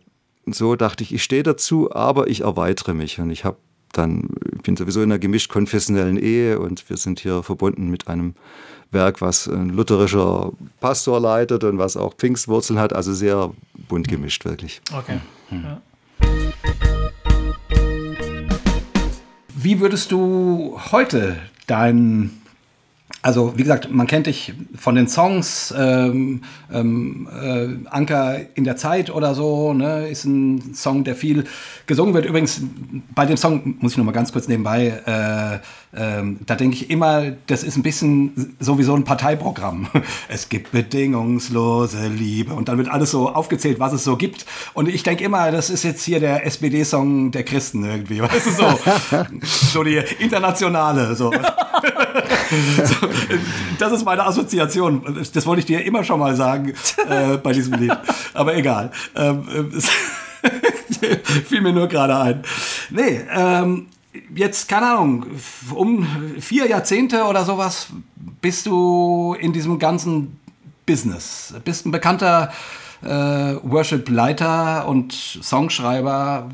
so 0.46 0.76
dachte 0.76 1.02
ich, 1.02 1.12
ich 1.12 1.22
stehe 1.22 1.42
dazu, 1.42 1.92
aber 1.92 2.28
ich 2.28 2.42
erweitere 2.42 2.94
mich 2.94 3.18
und 3.18 3.30
ich 3.30 3.44
habe 3.44 3.56
dann, 3.92 4.28
ich 4.54 4.62
bin 4.62 4.76
sowieso 4.76 5.02
in 5.02 5.10
einer 5.10 5.18
gemischt 5.18 5.50
konfessionellen 5.50 6.16
Ehe 6.16 6.58
und 6.58 6.88
wir 6.88 6.96
sind 6.96 7.20
hier 7.20 7.42
verbunden 7.42 7.88
mit 7.88 8.08
einem 8.08 8.34
Werk, 8.92 9.20
was 9.20 9.48
ein 9.48 9.70
lutherischer 9.70 10.52
Pastor 10.80 11.20
leitet 11.20 11.64
und 11.64 11.78
was 11.78 11.96
auch 11.96 12.14
Pfingstwurzeln 12.14 12.78
hat, 12.78 12.92
also 12.92 13.12
sehr 13.14 13.52
bunt 13.88 14.08
gemischt 14.08 14.44
wirklich. 14.44 14.80
Okay. 14.92 15.20
Hm. 15.48 15.64
Ja. 15.64 15.80
Wie 19.54 19.80
würdest 19.80 20.10
du 20.10 20.78
heute 20.90 21.36
dein 21.66 22.39
also 23.22 23.52
wie 23.56 23.62
gesagt, 23.62 23.90
man 23.90 24.06
kennt 24.06 24.26
dich 24.26 24.54
von 24.74 24.94
den 24.94 25.06
Songs, 25.06 25.74
ähm, 25.76 26.42
ähm, 26.72 27.28
äh, 27.30 27.88
Anker 27.90 28.38
in 28.54 28.64
der 28.64 28.76
Zeit 28.76 29.10
oder 29.10 29.34
so, 29.34 29.74
ne, 29.74 30.08
ist 30.08 30.24
ein 30.24 30.74
Song, 30.74 31.04
der 31.04 31.14
viel 31.14 31.44
gesungen 31.86 32.14
wird. 32.14 32.24
Übrigens, 32.24 32.62
bei 33.14 33.26
dem 33.26 33.36
Song 33.36 33.76
muss 33.80 33.92
ich 33.92 33.98
noch 33.98 34.04
mal 34.04 34.12
ganz 34.12 34.32
kurz 34.32 34.48
nebenbei, 34.48 35.60
äh, 35.89 35.89
äh, 35.92 36.22
da 36.46 36.54
denke 36.54 36.76
ich 36.76 36.90
immer, 36.90 37.32
das 37.46 37.62
ist 37.62 37.76
ein 37.76 37.82
bisschen 37.82 38.56
sowieso 38.60 38.94
ein 38.94 39.04
Parteiprogramm. 39.04 39.88
Es 40.28 40.48
gibt 40.48 40.72
bedingungslose 40.72 42.08
Liebe 42.08 42.54
und 42.54 42.68
dann 42.68 42.78
wird 42.78 42.88
alles 42.88 43.10
so 43.10 43.30
aufgezählt, 43.30 43.80
was 43.80 43.92
es 43.92 44.04
so 44.04 44.16
gibt. 44.16 44.46
Und 44.74 44.88
ich 44.88 45.02
denke 45.02 45.24
immer, 45.24 45.50
das 45.50 45.70
ist 45.70 45.82
jetzt 45.82 46.04
hier 46.04 46.20
der 46.20 46.46
SPD-Song 46.46 47.32
der 47.32 47.42
Christen 47.42 47.84
irgendwie, 47.84 48.22
weißt 48.22 48.46
du 48.46 48.50
so, 48.50 48.78
so 49.42 49.82
die 49.82 50.00
internationale 50.18 51.14
so. 51.14 51.32
so, 51.32 52.94
das 53.78 53.92
ist 53.92 54.04
meine 54.04 54.24
Assoziation. 54.24 55.24
Das 55.32 55.46
wollte 55.46 55.60
ich 55.60 55.66
dir 55.66 55.84
immer 55.84 56.04
schon 56.04 56.20
mal 56.20 56.36
sagen 56.36 56.72
äh, 57.08 57.36
bei 57.38 57.52
diesem 57.52 57.74
Lied. 57.74 57.96
Aber 58.34 58.56
egal. 58.56 58.92
Ähm, 59.16 59.44
äh, 60.42 61.16
fiel 61.48 61.60
mir 61.60 61.72
nur 61.72 61.88
gerade 61.88 62.16
ein. 62.18 62.42
Nee, 62.90 63.20
ähm, 63.34 63.86
jetzt, 64.34 64.68
keine 64.68 64.92
Ahnung, 64.92 65.26
um 65.74 66.06
vier 66.40 66.66
Jahrzehnte 66.66 67.24
oder 67.24 67.44
sowas 67.44 67.88
bist 68.40 68.66
du 68.66 69.36
in 69.38 69.52
diesem 69.52 69.78
ganzen 69.78 70.40
Business. 70.86 71.54
Bist 71.64 71.86
ein 71.86 71.90
bekannter 71.90 72.52
äh, 73.02 73.08
Worship-Leiter 73.08 74.86
und 74.88 75.12
Songschreiber. 75.12 76.50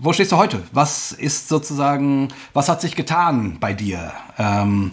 Wo 0.00 0.12
stehst 0.12 0.32
du 0.32 0.36
heute? 0.36 0.62
Was 0.72 1.12
ist 1.12 1.48
sozusagen, 1.48 2.28
was 2.52 2.68
hat 2.68 2.80
sich 2.80 2.94
getan 2.94 3.56
bei 3.58 3.72
dir? 3.72 4.12
Ähm, 4.38 4.92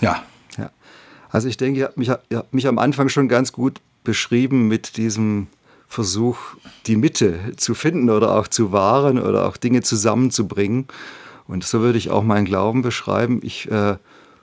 ja. 0.00 0.22
ja. 0.58 0.70
Also 1.30 1.48
ich 1.48 1.56
denke, 1.56 1.80
ihr 1.80 1.86
habt 1.86 1.96
mich, 1.96 2.10
habt 2.10 2.54
mich 2.54 2.66
am 2.66 2.78
Anfang 2.78 3.08
schon 3.08 3.28
ganz 3.28 3.52
gut 3.52 3.80
beschrieben 4.02 4.68
mit 4.68 4.96
diesem 4.96 5.48
Versuch, 5.90 6.38
die 6.86 6.94
Mitte 6.94 7.40
zu 7.56 7.74
finden 7.74 8.10
oder 8.10 8.36
auch 8.36 8.46
zu 8.46 8.70
wahren 8.70 9.18
oder 9.18 9.48
auch 9.48 9.56
Dinge 9.56 9.82
zusammenzubringen. 9.82 10.86
Und 11.48 11.64
so 11.64 11.80
würde 11.80 11.98
ich 11.98 12.10
auch 12.10 12.22
meinen 12.22 12.44
Glauben 12.44 12.82
beschreiben. 12.82 13.40
Ich 13.42 13.68
äh, 13.68 13.96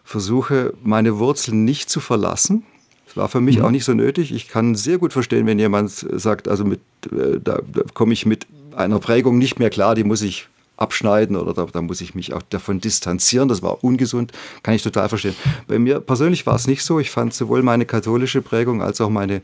versuche, 0.03 0.73
meine 0.83 1.19
Wurzeln 1.19 1.63
nicht 1.63 1.89
zu 1.89 2.01
verlassen. 2.01 2.63
Das 3.05 3.15
war 3.15 3.29
für 3.29 3.39
mich 3.39 3.59
mhm. 3.59 3.63
auch 3.63 3.71
nicht 3.71 3.85
so 3.85 3.93
nötig. 3.93 4.33
Ich 4.33 4.49
kann 4.49 4.75
sehr 4.75 4.97
gut 4.97 5.13
verstehen, 5.13 5.45
wenn 5.45 5.57
jemand 5.57 5.89
sagt, 5.89 6.49
also 6.49 6.65
mit, 6.65 6.81
äh, 7.13 7.39
da, 7.41 7.61
da 7.71 7.83
komme 7.93 8.11
ich 8.11 8.25
mit 8.25 8.45
einer 8.75 8.99
Prägung 8.99 9.37
nicht 9.37 9.57
mehr 9.57 9.69
klar, 9.69 9.95
die 9.95 10.03
muss 10.03 10.23
ich 10.23 10.49
abschneiden 10.75 11.37
oder 11.37 11.53
da, 11.53 11.65
da, 11.71 11.81
muss 11.81 12.01
ich 12.01 12.13
mich 12.13 12.33
auch 12.33 12.41
davon 12.41 12.81
distanzieren. 12.81 13.47
Das 13.47 13.61
war 13.61 13.85
ungesund, 13.85 14.33
kann 14.63 14.73
ich 14.73 14.83
total 14.83 15.07
verstehen. 15.07 15.35
Bei 15.69 15.79
mir 15.79 16.01
persönlich 16.01 16.45
war 16.45 16.55
es 16.55 16.67
nicht 16.67 16.83
so. 16.83 16.99
Ich 16.99 17.09
fand 17.09 17.33
sowohl 17.33 17.63
meine 17.63 17.85
katholische 17.85 18.41
Prägung 18.41 18.81
als 18.81 18.99
auch 18.99 19.09
meine 19.09 19.41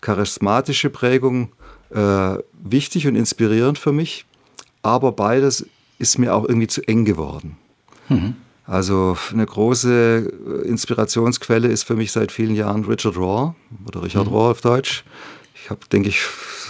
charismatische 0.00 0.90
Prägung 0.90 1.52
äh, 1.90 2.36
wichtig 2.62 3.06
und 3.06 3.16
inspirierend 3.16 3.78
für 3.78 3.92
mich. 3.92 4.26
Aber 4.82 5.12
beides 5.12 5.66
ist 5.98 6.18
mir 6.18 6.34
auch 6.34 6.48
irgendwie 6.48 6.68
zu 6.68 6.82
eng 6.82 7.04
geworden. 7.04 7.56
Mhm. 8.08 8.36
Also 8.66 9.16
eine 9.32 9.44
große 9.44 10.32
äh, 10.64 10.68
Inspirationsquelle 10.68 11.68
ist 11.68 11.82
für 11.82 11.96
mich 11.96 12.12
seit 12.12 12.30
vielen 12.30 12.54
Jahren 12.54 12.84
Richard 12.84 13.16
Rohr 13.16 13.56
oder 13.86 14.02
Richard 14.02 14.26
mhm. 14.26 14.32
Rohr 14.32 14.50
auf 14.52 14.60
Deutsch. 14.60 15.04
Ich 15.62 15.70
habe, 15.70 15.80
denke 15.92 16.08
ich, 16.08 16.20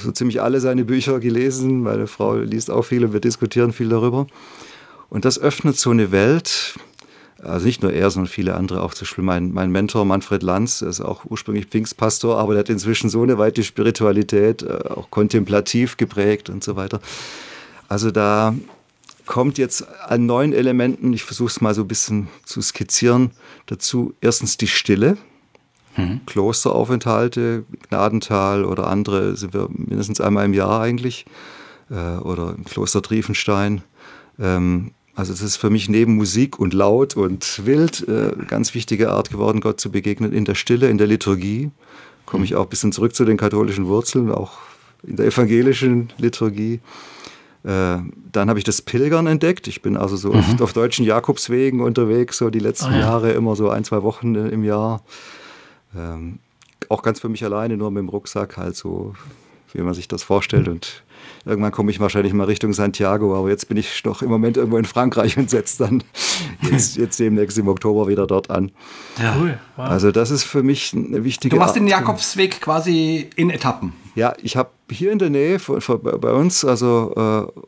so 0.03 0.11
ziemlich 0.11 0.41
alle 0.41 0.61
seine 0.61 0.85
Bücher 0.85 1.21
gelesen. 1.21 1.83
Meine 1.83 2.07
Frau 2.07 2.37
liest 2.37 2.71
auch 2.71 2.83
viele, 2.83 3.13
wir 3.13 3.21
diskutieren 3.21 3.73
viel 3.73 3.89
darüber. 3.89 4.27
Und 5.11 5.25
das 5.25 5.39
öffnet 5.39 5.77
so 5.77 5.91
eine 5.91 6.11
Welt, 6.13 6.75
also 7.43 7.67
nicht 7.67 7.83
nur 7.83 7.93
er, 7.93 8.11
sondern 8.11 8.31
viele 8.31 8.55
andere, 8.55 8.83
auch 8.83 8.95
zum 8.95 9.07
Beispiel 9.07 9.25
mein, 9.25 9.53
mein 9.53 9.71
Mentor 9.71 10.05
Manfred 10.05 10.43
Lanz, 10.43 10.83
ist 10.83 11.01
auch 11.01 11.25
ursprünglich 11.25 11.67
Pfingstpastor, 11.67 12.39
aber 12.39 12.53
der 12.53 12.61
hat 12.61 12.69
inzwischen 12.69 13.09
so 13.11 13.23
eine 13.23 13.39
weite 13.39 13.63
Spiritualität, 13.63 14.63
äh, 14.63 14.81
auch 14.89 15.11
kontemplativ 15.11 15.97
geprägt 15.97 16.51
und 16.51 16.63
so 16.63 16.77
weiter. 16.77 17.01
Also 17.89 18.11
da 18.11 18.55
kommt 19.27 19.59
jetzt 19.59 19.87
an 20.07 20.27
neuen 20.27 20.53
Elementen, 20.53 21.13
ich 21.13 21.25
versuche 21.25 21.49
es 21.49 21.61
mal 21.61 21.75
so 21.75 21.83
ein 21.83 21.89
bisschen 21.89 22.29
zu 22.45 22.61
skizzieren, 22.61 23.31
dazu 23.67 24.15
erstens 24.21 24.57
die 24.57 24.67
Stille. 24.67 25.17
Mhm. 25.97 26.21
Klosteraufenthalte, 26.27 27.65
Gnadental 27.89 28.65
oder 28.65 28.87
andere 28.87 29.37
sind 29.37 29.55
wir 29.55 29.69
mindestens 29.73 30.21
einmal 30.21 30.45
im 30.45 30.55
Jahr 30.55 30.81
eigentlich. 30.81 31.27
Äh, 31.91 32.19
oder 32.19 32.55
im 32.57 32.65
Kloster 32.65 33.03
Triefenstein. 33.03 33.83
Ähm, 34.39 34.93
also 35.21 35.35
es 35.35 35.43
ist 35.43 35.59
für 35.59 35.69
mich 35.69 35.91
neben 35.91 36.17
Musik 36.17 36.59
und 36.59 36.73
laut 36.73 37.15
und 37.15 37.67
wild 37.67 38.09
äh, 38.09 38.33
ganz 38.49 38.75
wichtige 38.75 39.11
Art 39.11 39.29
geworden, 39.29 39.61
Gott 39.61 39.79
zu 39.79 39.91
begegnen 39.91 40.33
in 40.33 40.47
der 40.47 40.55
Stille, 40.55 40.89
in 40.89 40.97
der 40.97 41.07
Liturgie. 41.07 41.71
Komme 42.25 42.47
ich 42.47 42.55
auch 42.55 42.65
ein 42.65 42.71
bisschen 42.71 42.91
zurück 42.91 43.15
zu 43.15 43.27
den 43.27 43.37
katholischen 43.37 43.87
Wurzeln, 43.87 44.31
auch 44.31 44.57
in 45.03 45.17
der 45.17 45.27
evangelischen 45.27 46.11
Liturgie. 46.17 46.81
Äh, 47.65 47.99
dann 48.33 48.49
habe 48.49 48.59
ich 48.59 48.65
das 48.65 48.81
Pilgern 48.81 49.27
entdeckt. 49.27 49.69
Ich 49.69 49.83
bin 49.83 49.99
also 49.99 50.17
so 50.17 50.33
mhm. 50.33 50.39
oft 50.39 50.63
auf 50.63 50.73
deutschen 50.73 51.05
Jakobswegen 51.05 51.83
unterwegs, 51.83 52.39
so 52.39 52.49
die 52.49 52.59
letzten 52.59 52.87
oh 52.87 52.93
ja. 52.93 53.01
Jahre, 53.01 53.33
immer 53.33 53.57
so 53.57 53.69
ein, 53.69 53.85
zwei 53.85 54.03
Wochen 54.03 54.35
im 54.35 54.65
Jahr. 54.65 55.03
Ähm, 55.95 56.39
auch 56.89 57.03
ganz 57.03 57.21
für 57.21 57.29
mich 57.29 57.45
alleine, 57.45 57.77
nur 57.77 57.91
mit 57.91 58.01
dem 58.01 58.09
Rucksack, 58.09 58.57
halt 58.57 58.75
so, 58.75 59.15
wie 59.75 59.83
man 59.83 59.93
sich 59.93 60.09
das 60.09 60.23
vorstellt. 60.23 60.67
Und 60.67 61.03
irgendwann 61.45 61.73
komme 61.73 61.91
ich 61.91 62.01
wahrscheinlich 62.01 62.33
mal 62.33 62.45
Richtung 62.45 62.73
Santiago, 62.73 63.37
aber 63.37 63.49
jetzt 63.49 63.69
bin 63.69 63.77
ich 63.77 64.05
noch 64.05 64.23
im 64.23 64.29
Moment 64.29 64.57
irgendwo 64.57 64.79
in 64.79 64.85
Frankreich 64.85 65.37
und 65.37 65.51
setze 65.51 65.85
dann 65.85 66.03
jetzt, 66.71 66.97
jetzt 66.97 67.19
demnächst 67.19 67.59
im 67.59 67.69
Oktober 67.69 68.09
wieder 68.09 68.27
dort 68.27 68.51
an. 68.51 68.71
Ja. 69.21 69.37
Cool. 69.39 69.59
Wow. 69.77 69.89
Also 69.89 70.13
das 70.13 70.31
ist 70.31 70.45
für 70.45 70.63
mich 70.63 70.93
eine 70.95 71.25
wichtige. 71.25 71.57
Du 71.57 71.61
machst 71.61 71.77
den 71.77 71.87
Jakobsweg 71.87 72.61
quasi 72.61 73.31
in 73.37 73.51
Etappen. 73.51 73.93
Ja, 74.15 74.35
ich 74.43 74.57
habe 74.57 74.71
hier 74.91 75.13
in 75.13 75.19
der 75.19 75.31
Nähe 75.31 75.59
von, 75.59 75.81
von, 75.81 76.01
bei 76.03 76.33
uns, 76.33 76.65
also 76.65 77.13
äh, 77.17 77.63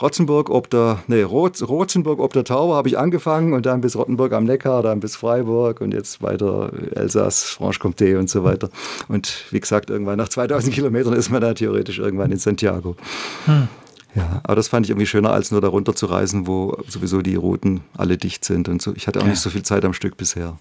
Rotzenburg 0.00 0.50
ob 0.50 0.70
der, 0.70 1.02
nee, 1.08 1.22
Rot, 1.22 1.60
Rotzenburg 1.62 2.20
ob 2.20 2.32
der 2.32 2.44
Tauber 2.44 2.76
habe 2.76 2.88
ich 2.88 2.98
angefangen 2.98 3.52
und 3.52 3.66
dann 3.66 3.80
bis 3.80 3.96
Rottenburg 3.96 4.32
am 4.32 4.44
Neckar, 4.44 4.82
dann 4.82 5.00
bis 5.00 5.16
Freiburg 5.16 5.80
und 5.80 5.92
jetzt 5.92 6.22
weiter 6.22 6.72
Elsass, 6.94 7.44
Franche-Comté 7.44 8.18
und 8.18 8.30
so 8.30 8.44
weiter. 8.44 8.70
Und 9.08 9.44
wie 9.50 9.60
gesagt, 9.60 9.90
irgendwann 9.90 10.18
nach 10.18 10.28
2000 10.28 10.72
Kilometern 10.72 11.14
ist 11.14 11.30
man 11.30 11.40
da 11.40 11.54
theoretisch 11.54 11.98
irgendwann 11.98 12.30
in 12.30 12.38
Santiago. 12.38 12.96
Hm. 13.46 13.68
Ja, 14.14 14.40
aber 14.42 14.56
das 14.56 14.68
fand 14.68 14.86
ich 14.86 14.90
irgendwie 14.90 15.06
schöner, 15.06 15.32
als 15.32 15.50
nur 15.50 15.60
da 15.60 15.68
runter 15.68 15.94
zu 15.94 16.06
reisen, 16.06 16.46
wo 16.46 16.78
sowieso 16.88 17.22
die 17.22 17.34
Routen 17.34 17.82
alle 17.96 18.16
dicht 18.16 18.44
sind 18.44 18.68
und 18.68 18.80
so. 18.80 18.92
Ich 18.96 19.06
hatte 19.06 19.20
auch 19.20 19.24
ja. 19.24 19.30
nicht 19.30 19.40
so 19.40 19.50
viel 19.50 19.62
Zeit 19.62 19.84
am 19.84 19.92
Stück 19.92 20.16
bisher. 20.16 20.58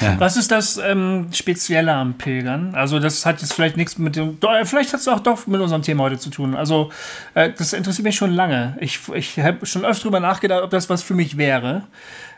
Ja. 0.00 0.18
Was 0.18 0.36
ist 0.36 0.50
das 0.50 0.78
ähm, 0.78 1.28
Spezielle 1.32 1.92
am 1.92 2.14
Pilgern? 2.14 2.74
Also 2.74 2.98
das 2.98 3.24
hat 3.26 3.40
jetzt 3.40 3.52
vielleicht 3.52 3.76
nichts 3.76 3.98
mit 3.98 4.16
dem, 4.16 4.38
doch, 4.40 4.50
vielleicht 4.64 4.92
hat 4.92 5.00
es 5.00 5.08
auch 5.08 5.20
doch 5.20 5.46
mit 5.46 5.60
unserem 5.60 5.82
Thema 5.82 6.04
heute 6.04 6.18
zu 6.18 6.30
tun. 6.30 6.54
Also 6.54 6.90
äh, 7.34 7.50
das 7.56 7.72
interessiert 7.72 8.04
mich 8.04 8.16
schon 8.16 8.32
lange. 8.32 8.76
Ich, 8.80 9.00
ich 9.14 9.38
habe 9.38 9.64
schon 9.66 9.84
öfter 9.84 10.04
darüber 10.04 10.20
nachgedacht, 10.20 10.62
ob 10.62 10.70
das 10.70 10.88
was 10.88 11.02
für 11.02 11.14
mich 11.14 11.36
wäre. 11.36 11.82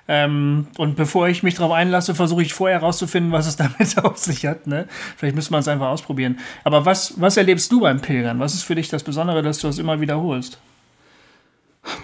Ähm, 0.09 0.67
und 0.77 0.97
bevor 0.97 1.29
ich 1.29 1.43
mich 1.43 1.55
darauf 1.55 1.73
einlasse, 1.73 2.17
versuche 2.17 2.43
ich 2.43 2.53
vorher 2.53 2.81
herauszufinden, 2.81 3.31
was 3.33 3.47
es 3.47 3.57
damit 3.57 3.97
auf 4.03 4.19
sich 4.19 4.47
hat. 4.47 4.67
Ne? 4.67 4.87
Vielleicht 5.17 5.37
müsste 5.37 5.53
man 5.53 5.61
es 5.61 5.69
einfach 5.69 5.89
ausprobieren. 5.89 6.39
Aber 6.65 6.85
was, 6.85 7.15
was 7.21 7.37
erlebst 7.37 7.71
du 7.71 7.81
beim 7.81 8.01
Pilgern? 8.01 8.41
Was 8.41 8.55
ist 8.55 8.65
für 8.65 8.75
dich 8.75 8.89
das 8.89 9.05
Besondere, 9.05 9.43
dass 9.43 9.59
du 9.59 9.69
das 9.69 9.79
immer 9.79 10.01
wiederholst? 10.01 10.59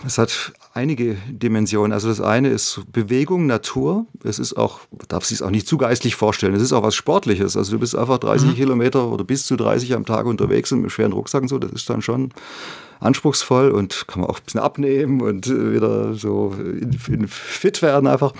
Es 0.06 0.18
hat 0.18 0.52
einige 0.72 1.16
Dimensionen. 1.28 1.92
Also 1.92 2.08
das 2.08 2.20
eine 2.20 2.48
ist 2.48 2.80
Bewegung, 2.92 3.46
Natur. 3.46 4.06
Es 4.24 4.38
ist 4.38 4.56
auch, 4.56 4.80
darf 5.08 5.24
sich 5.24 5.42
auch 5.42 5.50
nicht 5.50 5.66
zu 5.66 5.76
geistlich 5.76 6.14
vorstellen. 6.14 6.54
Es 6.54 6.62
ist 6.62 6.72
auch 6.72 6.82
was 6.82 6.94
Sportliches. 6.94 7.56
Also 7.56 7.72
du 7.72 7.78
bist 7.78 7.94
einfach 7.94 8.18
30 8.18 8.50
mhm. 8.50 8.54
Kilometer 8.54 9.08
oder 9.08 9.24
bis 9.24 9.46
zu 9.46 9.56
30 9.56 9.94
am 9.94 10.06
Tag 10.06 10.26
unterwegs 10.26 10.72
und 10.72 10.80
mit 10.80 10.92
schweren 10.92 11.12
Rucksack 11.12 11.42
und 11.42 11.48
so. 11.48 11.58
Das 11.58 11.72
ist 11.72 11.90
dann 11.90 12.00
schon 12.00 12.30
anspruchsvoll 13.00 13.70
und 13.70 14.06
kann 14.08 14.22
man 14.22 14.30
auch 14.30 14.38
ein 14.38 14.44
bisschen 14.44 14.60
abnehmen 14.60 15.20
und 15.20 15.48
wieder 15.48 16.14
so 16.14 16.54
in, 16.58 16.98
in 17.08 17.28
fit 17.28 17.82
werden 17.82 18.06
einfach. 18.06 18.32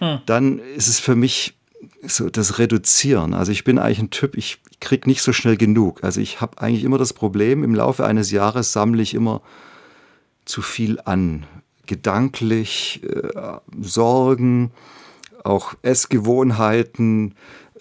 Mhm. 0.00 0.18
Dann 0.26 0.58
ist 0.58 0.88
es 0.88 1.00
für 1.00 1.16
mich 1.16 1.54
so 2.02 2.28
das 2.28 2.58
Reduzieren. 2.58 3.32
Also 3.32 3.52
ich 3.52 3.64
bin 3.64 3.78
eigentlich 3.78 4.00
ein 4.00 4.10
Typ, 4.10 4.36
ich 4.36 4.58
kriege 4.80 5.08
nicht 5.08 5.22
so 5.22 5.32
schnell 5.32 5.56
genug. 5.56 6.04
Also 6.04 6.20
ich 6.20 6.40
habe 6.40 6.58
eigentlich 6.58 6.84
immer 6.84 6.98
das 6.98 7.12
Problem, 7.12 7.64
im 7.64 7.74
Laufe 7.74 8.04
eines 8.04 8.30
Jahres 8.30 8.72
sammle 8.72 9.02
ich 9.02 9.14
immer 9.14 9.40
zu 10.46 10.62
viel 10.62 10.98
an. 11.04 11.44
Gedanklich, 11.84 13.02
äh, 13.04 13.58
Sorgen, 13.80 14.72
auch 15.44 15.74
Essgewohnheiten. 15.82 17.34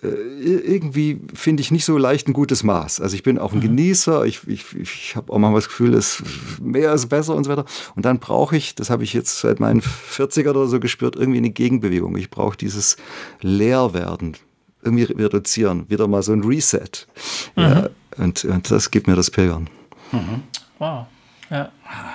Äh, 0.04 0.08
irgendwie 0.08 1.22
finde 1.34 1.62
ich 1.62 1.72
nicht 1.72 1.86
so 1.86 1.98
leicht 1.98 2.28
ein 2.28 2.34
gutes 2.34 2.64
Maß. 2.64 3.02
Also 3.02 3.16
ich 3.16 3.24
bin 3.24 3.40
auch 3.40 3.54
ein 3.54 3.60
mhm. 3.60 3.64
Genießer, 3.64 4.26
ich, 4.26 4.48
ich, 4.48 4.76
ich 4.76 5.16
habe 5.16 5.32
auch 5.32 5.40
mal 5.40 5.54
das 5.54 5.68
Gefühl, 5.68 5.94
es, 5.94 6.22
mehr 6.62 6.94
ist 6.94 7.08
besser 7.08 7.36
und 7.36 7.46
so 7.46 7.50
weiter. 7.50 7.66
Und 7.96 8.06
dann 8.06 8.20
brauche 8.20 8.56
ich, 8.56 8.76
das 8.76 8.90
habe 8.90 9.04
ich 9.04 9.14
jetzt 9.14 9.40
seit 9.40 9.60
meinen 9.60 9.82
40er 9.82 10.50
oder 10.50 10.68
so 10.68 10.80
gespürt, 10.80 11.16
irgendwie 11.16 11.40
eine 11.40 11.50
Gegenbewegung. 11.50 12.16
Ich 12.18 12.30
brauche 12.30 12.58
dieses 12.58 12.98
Leerwerden, 13.42 14.38
irgendwie 14.84 15.04
reduzieren, 15.04 15.90
wieder 15.90 16.08
mal 16.08 16.22
so 16.22 16.34
ein 16.34 16.44
Reset. 16.44 17.08
Mhm. 17.56 17.64
Ja, 17.64 17.90
und, 18.18 18.46
und 18.46 18.70
das 18.70 18.92
gibt 18.92 19.08
mir 19.08 19.16
das 19.16 19.32
Pilgern. 19.32 19.70
Mhm. 20.12 20.44
Wow. 20.78 21.08
Ja. 21.50 21.70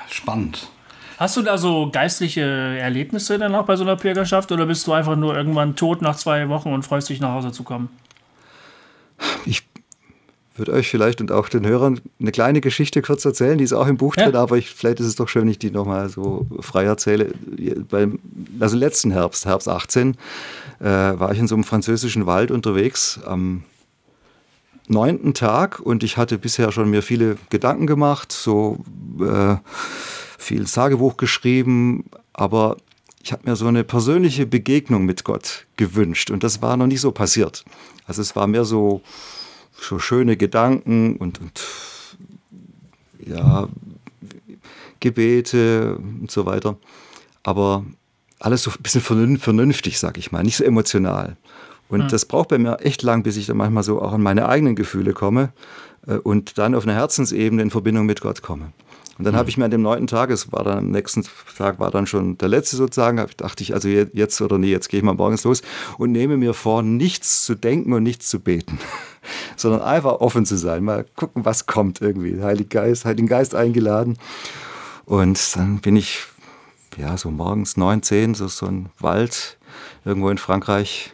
Spannend. 0.08 0.68
Hast 1.18 1.36
du 1.36 1.42
da 1.42 1.58
so 1.58 1.90
geistliche 1.92 2.40
Erlebnisse 2.40 3.38
dann 3.38 3.54
auch 3.54 3.66
bei 3.66 3.76
so 3.76 3.84
einer 3.84 3.96
Pilgerschaft 3.96 4.52
oder 4.52 4.64
bist 4.64 4.86
du 4.86 4.92
einfach 4.92 5.16
nur 5.16 5.36
irgendwann 5.36 5.76
tot 5.76 6.00
nach 6.00 6.16
zwei 6.16 6.48
Wochen 6.48 6.72
und 6.72 6.82
freust 6.82 7.10
dich 7.10 7.20
nach 7.20 7.34
Hause 7.34 7.52
zu 7.52 7.62
kommen? 7.62 7.90
Ich 9.44 9.64
würde 10.56 10.72
euch 10.72 10.88
vielleicht 10.88 11.20
und 11.20 11.30
auch 11.30 11.48
den 11.48 11.66
Hörern 11.66 12.00
eine 12.18 12.32
kleine 12.32 12.60
Geschichte 12.60 13.02
kurz 13.02 13.24
erzählen, 13.24 13.58
die 13.58 13.64
ist 13.64 13.72
auch 13.72 13.86
im 13.86 13.98
Buch 13.98 14.16
ja. 14.16 14.24
drin, 14.24 14.36
aber 14.36 14.56
ich, 14.56 14.70
vielleicht 14.70 15.00
ist 15.00 15.06
es 15.06 15.16
doch 15.16 15.28
schön, 15.28 15.42
wenn 15.42 15.50
ich 15.50 15.58
die 15.58 15.70
nochmal 15.70 16.08
so 16.08 16.46
frei 16.60 16.84
erzähle. 16.84 17.32
Beim, 17.90 18.18
also 18.58 18.76
letzten 18.76 19.10
Herbst, 19.10 19.44
Herbst 19.44 19.68
18, 19.68 20.16
äh, 20.80 20.84
war 20.84 21.32
ich 21.32 21.38
in 21.38 21.48
so 21.48 21.54
einem 21.54 21.64
französischen 21.64 22.26
Wald 22.26 22.50
unterwegs 22.50 23.20
am 23.26 23.64
neunten 24.88 25.34
Tag 25.34 25.80
und 25.80 26.02
ich 26.02 26.16
hatte 26.16 26.38
bisher 26.38 26.72
schon 26.72 26.90
mir 26.90 27.02
viele 27.02 27.36
Gedanken 27.50 27.86
gemacht, 27.86 28.32
so 28.32 28.78
äh, 29.20 29.56
viel 30.38 30.64
Tagebuch 30.64 31.16
geschrieben, 31.16 32.04
aber 32.32 32.76
ich 33.22 33.32
habe 33.32 33.48
mir 33.48 33.56
so 33.56 33.66
eine 33.66 33.84
persönliche 33.84 34.46
Begegnung 34.46 35.04
mit 35.04 35.24
Gott 35.24 35.66
gewünscht 35.76 36.30
und 36.30 36.42
das 36.42 36.62
war 36.62 36.76
noch 36.76 36.86
nicht 36.86 37.00
so 37.00 37.12
passiert. 37.12 37.64
Also 38.06 38.22
es 38.22 38.34
war 38.34 38.46
mehr 38.46 38.64
so, 38.64 39.02
so 39.72 39.98
schöne 39.98 40.36
Gedanken 40.36 41.16
und, 41.16 41.40
und 41.40 41.62
ja, 43.24 43.68
Gebete 45.00 45.96
und 45.96 46.30
so 46.30 46.46
weiter. 46.46 46.76
Aber 47.42 47.84
alles 48.38 48.62
so 48.62 48.70
ein 48.70 48.82
bisschen 48.82 49.02
vernünftig, 49.38 49.98
sag 49.98 50.18
ich 50.18 50.32
mal, 50.32 50.42
nicht 50.42 50.56
so 50.56 50.64
emotional. 50.64 51.36
Und 51.90 52.02
hm. 52.02 52.08
das 52.08 52.24
braucht 52.24 52.48
bei 52.48 52.58
mir 52.58 52.78
echt 52.80 53.02
lang, 53.02 53.22
bis 53.22 53.36
ich 53.36 53.46
dann 53.46 53.56
manchmal 53.56 53.82
so 53.82 54.00
auch 54.00 54.12
an 54.12 54.22
meine 54.22 54.48
eigenen 54.48 54.76
Gefühle 54.76 55.12
komme 55.12 55.52
äh, 56.06 56.14
und 56.14 56.56
dann 56.56 56.74
auf 56.74 56.84
einer 56.84 56.94
Herzensebene 56.94 57.60
in 57.62 57.70
Verbindung 57.70 58.06
mit 58.06 58.20
Gott 58.20 58.42
komme. 58.42 58.72
Und 59.20 59.24
dann 59.24 59.34
mhm. 59.34 59.38
habe 59.38 59.50
ich 59.50 59.58
mir 59.58 59.66
an 59.66 59.70
dem 59.70 59.82
neunten 59.82 60.06
Tag, 60.06 60.30
es 60.30 60.50
war 60.50 60.64
dann 60.64 60.78
am 60.78 60.90
nächsten 60.92 61.26
Tag, 61.58 61.78
war 61.78 61.90
dann 61.90 62.06
schon 62.06 62.38
der 62.38 62.48
letzte 62.48 62.76
sozusagen, 62.76 63.22
dachte 63.36 63.62
ich, 63.62 63.74
also 63.74 63.86
jetzt 63.86 64.40
oder 64.40 64.56
nie, 64.56 64.68
jetzt 64.68 64.88
gehe 64.88 64.98
ich 64.98 65.04
mal 65.04 65.14
morgens 65.14 65.44
los 65.44 65.60
und 65.98 66.10
nehme 66.10 66.38
mir 66.38 66.54
vor, 66.54 66.82
nichts 66.82 67.44
zu 67.44 67.54
denken 67.54 67.92
und 67.92 68.02
nichts 68.02 68.30
zu 68.30 68.40
beten, 68.40 68.78
sondern 69.56 69.82
einfach 69.82 70.20
offen 70.20 70.46
zu 70.46 70.56
sein, 70.56 70.84
mal 70.84 71.04
gucken, 71.16 71.44
was 71.44 71.66
kommt 71.66 72.00
irgendwie. 72.00 72.42
Heiligen 72.42 72.70
Geist, 72.70 73.04
Heiligen 73.04 73.28
Geist 73.28 73.54
eingeladen. 73.54 74.16
Und 75.04 75.54
dann 75.54 75.80
bin 75.80 75.96
ich, 75.96 76.22
ja, 76.96 77.18
so 77.18 77.30
morgens 77.30 77.76
neun, 77.76 78.02
zehn, 78.02 78.32
so, 78.32 78.48
so 78.48 78.64
ein 78.64 78.88
Wald 79.00 79.58
irgendwo 80.06 80.30
in 80.30 80.38
Frankreich 80.38 81.12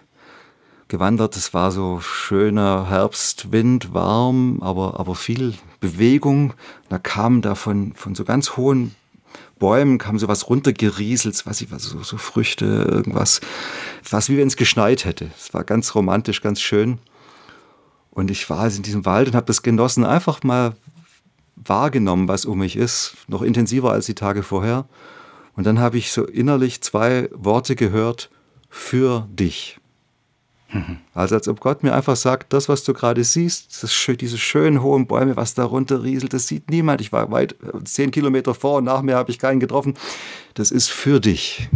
gewandert. 0.88 1.36
Es 1.36 1.54
war 1.54 1.72
so 1.72 2.00
schöner 2.00 2.88
Herbstwind, 2.88 3.92
warm, 3.92 4.62
aber, 4.62 5.00
aber 5.00 5.14
viel 5.14 5.54
Bewegung. 5.80 6.54
Da 6.88 6.98
kam 6.98 7.42
da 7.42 7.54
von, 7.54 7.92
von 7.94 8.14
so 8.14 8.24
ganz 8.24 8.56
hohen 8.56 8.94
Bäumen 9.58 9.98
kam 9.98 10.18
so 10.18 10.28
was 10.28 10.48
runtergerieselt, 10.50 11.46
was 11.46 11.60
ich 11.60 11.70
was 11.70 11.84
so, 11.84 12.02
so 12.02 12.18
Früchte, 12.18 12.66
irgendwas, 12.66 13.40
was 14.08 14.28
wie 14.28 14.36
wenn 14.36 14.48
es 14.48 14.56
geschneit 14.56 15.04
hätte. 15.04 15.30
Es 15.36 15.54
war 15.54 15.64
ganz 15.64 15.94
romantisch, 15.94 16.42
ganz 16.42 16.60
schön. 16.60 16.98
Und 18.10 18.30
ich 18.30 18.48
war 18.50 18.60
also 18.60 18.78
in 18.78 18.82
diesem 18.82 19.06
Wald 19.06 19.28
und 19.28 19.34
habe 19.34 19.46
das 19.46 19.62
genossen, 19.62 20.04
einfach 20.04 20.42
mal 20.42 20.74
wahrgenommen, 21.56 22.28
was 22.28 22.44
um 22.44 22.58
mich 22.58 22.76
ist, 22.76 23.16
noch 23.28 23.42
intensiver 23.42 23.92
als 23.92 24.06
die 24.06 24.14
Tage 24.14 24.42
vorher. 24.42 24.86
Und 25.54 25.64
dann 25.64 25.78
habe 25.78 25.96
ich 25.96 26.12
so 26.12 26.24
innerlich 26.24 26.82
zwei 26.82 27.30
Worte 27.32 27.76
gehört 27.76 28.30
für 28.68 29.26
dich. 29.30 29.78
Also 31.14 31.34
als 31.34 31.48
ob 31.48 31.60
Gott 31.60 31.82
mir 31.82 31.94
einfach 31.94 32.16
sagt, 32.16 32.52
das, 32.52 32.68
was 32.68 32.84
du 32.84 32.92
gerade 32.92 33.24
siehst, 33.24 33.82
das, 33.82 34.08
diese 34.20 34.38
schönen 34.38 34.82
hohen 34.82 35.06
Bäume, 35.06 35.36
was 35.36 35.54
da 35.54 35.64
runter 35.64 36.02
rieselt, 36.02 36.32
das 36.32 36.46
sieht 36.46 36.70
niemand. 36.70 37.00
Ich 37.00 37.12
war 37.12 37.30
weit, 37.30 37.56
zehn 37.84 38.10
Kilometer 38.10 38.54
vor 38.54 38.78
und 38.78 38.84
nach 38.84 39.02
mir 39.02 39.16
habe 39.16 39.30
ich 39.30 39.38
keinen 39.38 39.60
getroffen. 39.60 39.94
Das 40.54 40.70
ist 40.70 40.88
für 40.88 41.20
dich. 41.20 41.68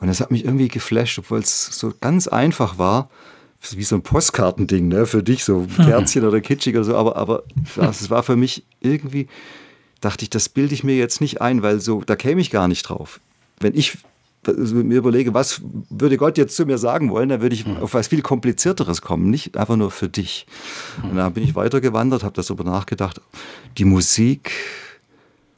Und 0.00 0.08
das 0.08 0.20
hat 0.20 0.30
mich 0.30 0.44
irgendwie 0.44 0.68
geflasht, 0.68 1.18
obwohl 1.18 1.40
es 1.40 1.66
so 1.66 1.92
ganz 2.00 2.28
einfach 2.28 2.78
war, 2.78 3.08
wie 3.70 3.82
so 3.82 3.96
ein 3.96 4.02
Postkartending, 4.02 4.88
ne, 4.88 5.06
für 5.06 5.22
dich, 5.22 5.44
so 5.44 5.66
Kerzchen 5.76 6.24
oder 6.24 6.40
kitschig 6.40 6.76
oder 6.76 6.84
so, 6.84 6.96
aber, 6.96 7.16
aber 7.16 7.42
das 7.74 8.10
war 8.10 8.22
für 8.22 8.36
mich 8.36 8.64
irgendwie, 8.80 9.28
dachte 10.00 10.24
ich, 10.24 10.30
das 10.30 10.48
bilde 10.48 10.74
ich 10.74 10.84
mir 10.84 10.96
jetzt 10.96 11.20
nicht 11.20 11.40
ein, 11.40 11.62
weil 11.62 11.80
so, 11.80 12.02
da 12.04 12.16
käme 12.16 12.40
ich 12.40 12.50
gar 12.50 12.68
nicht 12.68 12.82
drauf. 12.82 13.20
Wenn 13.58 13.74
ich 13.74 13.98
mir 14.52 14.98
überlege, 14.98 15.34
was 15.34 15.60
würde 15.90 16.16
Gott 16.16 16.38
jetzt 16.38 16.56
zu 16.56 16.66
mir 16.66 16.78
sagen 16.78 17.10
wollen, 17.10 17.28
dann 17.28 17.40
würde 17.40 17.54
ich 17.54 17.66
mhm. 17.66 17.78
auf 17.78 17.94
was 17.94 18.08
viel 18.08 18.22
komplizierteres 18.22 19.02
kommen, 19.02 19.30
nicht 19.30 19.56
einfach 19.56 19.76
nur 19.76 19.90
für 19.90 20.08
dich. 20.08 20.46
Mhm. 21.02 21.10
Und 21.10 21.16
dann 21.16 21.32
bin 21.32 21.44
ich 21.44 21.54
weitergewandert, 21.54 22.24
habe 22.24 22.40
darüber 22.40 22.64
nachgedacht. 22.64 23.20
Die 23.78 23.84
Musik, 23.84 24.52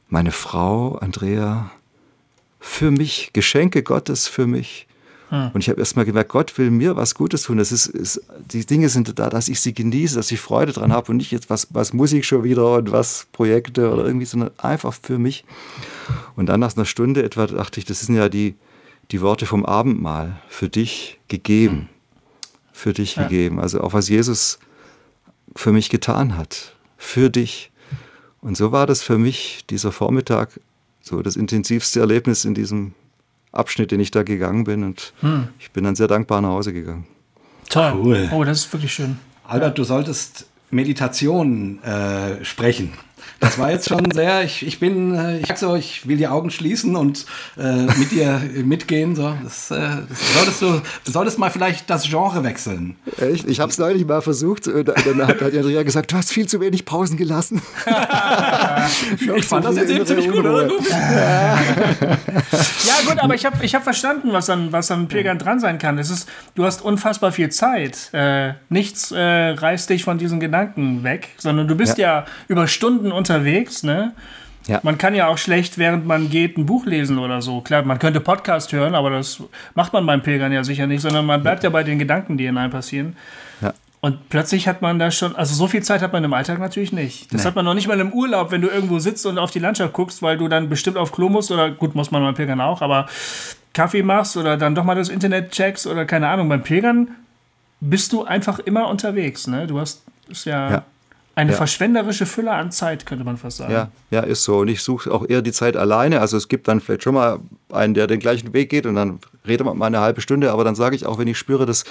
meine 0.09 0.31
Frau, 0.31 0.95
Andrea, 0.95 1.71
für 2.59 2.91
mich, 2.91 3.31
Geschenke 3.33 3.83
Gottes 3.83 4.27
für 4.27 4.47
mich. 4.47 4.87
Mhm. 5.31 5.51
Und 5.53 5.61
ich 5.61 5.69
habe 5.69 5.79
erst 5.79 5.95
mal 5.95 6.05
gemerkt, 6.05 6.31
Gott 6.31 6.57
will 6.57 6.71
mir 6.71 6.95
was 6.95 7.15
Gutes 7.15 7.43
tun. 7.43 7.57
Das 7.57 7.71
ist, 7.71 7.87
ist, 7.87 8.21
die 8.51 8.65
Dinge 8.65 8.89
sind 8.89 9.17
da, 9.19 9.29
dass 9.29 9.47
ich 9.47 9.59
sie 9.59 9.73
genieße, 9.73 10.15
dass 10.15 10.31
ich 10.31 10.39
Freude 10.39 10.71
dran 10.71 10.91
habe 10.91 11.11
und 11.11 11.17
nicht 11.17 11.31
jetzt 11.31 11.49
was, 11.49 11.67
was 11.71 11.93
Musik 11.93 12.25
schon 12.25 12.43
wieder 12.43 12.75
und 12.75 12.91
was 12.91 13.27
Projekte 13.31 13.91
oder 13.91 14.05
irgendwie, 14.05 14.25
sondern 14.25 14.51
einfach 14.57 14.93
für 14.93 15.19
mich. 15.19 15.45
Und 16.35 16.47
dann 16.47 16.59
nach 16.59 16.75
einer 16.75 16.85
Stunde 16.85 17.23
etwa 17.23 17.47
dachte 17.47 17.79
ich, 17.79 17.85
das 17.85 18.01
sind 18.01 18.15
ja 18.15 18.29
die, 18.29 18.55
die 19.11 19.21
Worte 19.21 19.45
vom 19.45 19.65
Abendmahl 19.65 20.39
für 20.47 20.69
dich 20.69 21.19
gegeben. 21.27 21.89
Für 22.71 22.93
dich 22.93 23.15
ja. 23.15 23.23
gegeben. 23.23 23.59
Also 23.59 23.81
auch 23.81 23.93
was 23.93 24.09
Jesus 24.09 24.59
für 25.55 25.71
mich 25.71 25.89
getan 25.89 26.37
hat. 26.37 26.75
Für 26.97 27.29
dich. 27.29 27.71
Und 28.41 28.55
so 28.55 28.71
war 28.71 28.87
das 28.87 29.01
für 29.01 29.17
mich 29.17 29.65
dieser 29.69 29.91
Vormittag 29.91 30.59
so 31.01 31.21
das 31.21 31.35
intensivste 31.35 31.99
Erlebnis 31.99 32.45
in 32.45 32.53
diesem 32.53 32.93
Abschnitt, 33.51 33.91
den 33.91 33.99
ich 33.99 34.11
da 34.11 34.23
gegangen 34.23 34.63
bin. 34.63 34.83
Und 34.83 35.13
hm. 35.21 35.49
ich 35.59 35.71
bin 35.71 35.83
dann 35.83 35.95
sehr 35.95 36.07
dankbar 36.07 36.41
nach 36.41 36.49
Hause 36.49 36.73
gegangen. 36.73 37.07
Toll. 37.69 37.93
Cool. 37.95 38.29
Oh, 38.31 38.43
das 38.43 38.59
ist 38.59 38.73
wirklich 38.73 38.93
schön. 38.93 39.17
Albert, 39.43 39.77
du 39.77 39.83
solltest 39.83 40.47
Meditation 40.71 41.81
äh, 41.83 42.43
sprechen. 42.45 42.93
Das 43.39 43.57
war 43.57 43.71
jetzt 43.71 43.87
schon 43.87 44.11
sehr, 44.11 44.43
ich, 44.43 44.65
ich 44.65 44.79
bin, 44.79 45.15
äh, 45.15 45.39
ich 45.39 45.47
sag 45.47 45.57
so, 45.57 45.75
ich 45.75 46.07
will 46.07 46.17
die 46.17 46.27
Augen 46.27 46.49
schließen 46.49 46.95
und 46.95 47.25
äh, 47.57 47.83
mit 47.97 48.11
dir 48.11 48.41
mitgehen. 48.63 49.15
So. 49.15 49.33
Das, 49.43 49.71
äh, 49.71 49.79
das 50.09 50.33
solltest 50.33 50.61
du, 50.61 50.81
du 51.05 51.11
solltest 51.11 51.39
mal 51.39 51.49
vielleicht 51.49 51.89
das 51.89 52.03
Genre 52.03 52.43
wechseln. 52.43 52.97
Echt? 53.17 53.47
Ich 53.47 53.59
habe 53.61 53.71
es 53.71 53.77
neulich 53.77 54.05
mal 54.05 54.21
versucht. 54.21 54.67
Dann 54.67 55.27
hat, 55.27 55.41
hat 55.41 55.55
Andrea 55.55 55.83
gesagt, 55.83 56.11
du 56.11 56.17
hast 56.17 56.31
viel 56.31 56.47
zu 56.47 56.59
wenig 56.59 56.83
Pausen 56.85 57.15
gelassen. 57.17 57.61
ich 59.35 59.45
fand 59.45 59.65
das 59.65 59.77
jetzt 59.77 59.91
eben 59.91 60.05
ziemlich 60.05 60.29
gut, 60.29 60.45
oder? 60.45 60.67
ja, 60.67 61.59
gut, 63.07 63.19
aber 63.19 63.35
ich 63.35 63.45
habe 63.45 63.63
ich 63.63 63.73
hab 63.73 63.83
verstanden, 63.83 64.33
was 64.33 64.49
an, 64.49 64.71
was 64.71 64.91
an 64.91 65.07
Pilgern 65.07 65.37
dran 65.37 65.59
sein 65.59 65.77
kann. 65.77 65.97
Es 65.97 66.09
ist, 66.09 66.27
du 66.55 66.65
hast 66.65 66.81
unfassbar 66.81 67.31
viel 67.31 67.49
Zeit. 67.49 68.09
Äh, 68.11 68.53
nichts 68.69 69.11
äh, 69.11 69.19
reißt 69.21 69.89
dich 69.89 70.03
von 70.03 70.17
diesen 70.17 70.41
Gedanken 70.41 71.03
weg, 71.03 71.29
sondern 71.37 71.67
du 71.67 71.75
bist 71.75 71.97
ja, 71.97 72.19
ja 72.19 72.25
über 72.47 72.67
Stunden 72.67 73.11
unterwegs, 73.29 73.83
ne? 73.83 74.13
Ja. 74.67 74.79
Man 74.83 74.97
kann 74.97 75.15
ja 75.15 75.27
auch 75.27 75.37
schlecht, 75.37 75.77
während 75.77 76.05
man 76.05 76.29
geht, 76.29 76.57
ein 76.57 76.65
Buch 76.65 76.85
lesen 76.85 77.17
oder 77.17 77.41
so. 77.41 77.61
Klar, 77.61 77.83
man 77.83 77.97
könnte 77.97 78.19
Podcast 78.19 78.71
hören, 78.71 78.93
aber 78.93 79.09
das 79.09 79.41
macht 79.73 79.93
man 79.93 80.05
beim 80.05 80.21
Pilgern 80.21 80.51
ja 80.51 80.63
sicher 80.63 80.85
nicht, 80.85 81.01
sondern 81.01 81.25
man 81.25 81.41
bleibt 81.41 81.63
ja, 81.63 81.69
ja 81.69 81.73
bei 81.73 81.83
den 81.83 81.97
Gedanken, 81.97 82.37
die 82.37 82.45
in 82.45 82.57
einem 82.57 82.71
passieren. 82.71 83.15
Ja. 83.61 83.73
Und 84.01 84.29
plötzlich 84.29 84.67
hat 84.67 84.81
man 84.81 84.99
da 84.99 85.09
schon, 85.09 85.35
also 85.35 85.55
so 85.55 85.67
viel 85.67 85.81
Zeit 85.81 86.01
hat 86.01 86.13
man 86.13 86.23
im 86.23 86.33
Alltag 86.33 86.59
natürlich 86.59 86.91
nicht. 86.91 87.33
Das 87.33 87.41
nee. 87.41 87.47
hat 87.47 87.55
man 87.55 87.65
noch 87.65 87.73
nicht 87.73 87.87
mal 87.87 87.99
im 87.99 88.13
Urlaub, 88.13 88.51
wenn 88.51 88.61
du 88.61 88.67
irgendwo 88.67 88.99
sitzt 88.99 89.25
und 89.25 89.39
auf 89.39 89.49
die 89.49 89.59
Landschaft 89.59 89.93
guckst, 89.93 90.21
weil 90.21 90.37
du 90.37 90.47
dann 90.47 90.69
bestimmt 90.69 90.97
auf 90.97 91.11
Klo 91.11 91.29
musst 91.29 91.51
oder 91.51 91.71
gut, 91.71 91.95
muss 91.95 92.11
man 92.11 92.21
beim 92.21 92.35
Pilgern 92.35 92.61
auch, 92.61 92.81
aber 92.81 93.07
Kaffee 93.73 94.03
machst 94.03 94.37
oder 94.37 94.55
dann 94.55 94.75
doch 94.75 94.83
mal 94.83 94.95
das 94.95 95.09
Internet 95.09 95.51
checkst 95.51 95.87
oder 95.87 96.05
keine 96.05 96.27
Ahnung. 96.27 96.47
Beim 96.47 96.61
Pilgern 96.61 97.09
bist 97.79 98.13
du 98.13 98.23
einfach 98.23 98.59
immer 98.59 98.87
unterwegs. 98.87 99.47
Ne? 99.47 99.65
Du 99.65 99.79
hast, 99.79 100.03
ist 100.29 100.45
ja, 100.45 100.69
ja 100.69 100.85
eine 101.39 101.51
ja. 101.51 101.57
verschwenderische 101.57 102.25
Fülle 102.25 102.51
an 102.51 102.69
Zeit, 102.71 103.05
könnte 103.05 103.23
man 103.23 103.37
fast 103.37 103.57
sagen. 103.57 103.71
Ja, 103.71 103.89
ja 104.11 104.19
ist 104.21 104.43
so. 104.43 104.59
Und 104.59 104.67
ich 104.67 104.81
suche 104.83 105.09
auch 105.09 105.27
eher 105.27 105.41
die 105.41 105.53
Zeit 105.53 105.77
alleine. 105.77 106.19
Also 106.19 106.35
es 106.35 106.49
gibt 106.49 106.67
dann 106.67 106.81
vielleicht 106.81 107.03
schon 107.03 107.13
mal 107.13 107.39
einen, 107.71 107.93
der 107.93 108.07
den 108.07 108.19
gleichen 108.19 108.51
Weg 108.51 108.69
geht 108.69 108.85
und 108.85 108.95
dann 108.95 109.19
redet 109.47 109.65
man 109.65 109.77
mal 109.77 109.85
eine 109.85 110.01
halbe 110.01 110.19
Stunde. 110.19 110.51
Aber 110.51 110.65
dann 110.65 110.75
sage 110.75 110.97
ich 110.97 111.05
auch, 111.05 111.17
wenn 111.17 111.29
ich 111.29 111.37
spüre, 111.37 111.65
das 111.65 111.85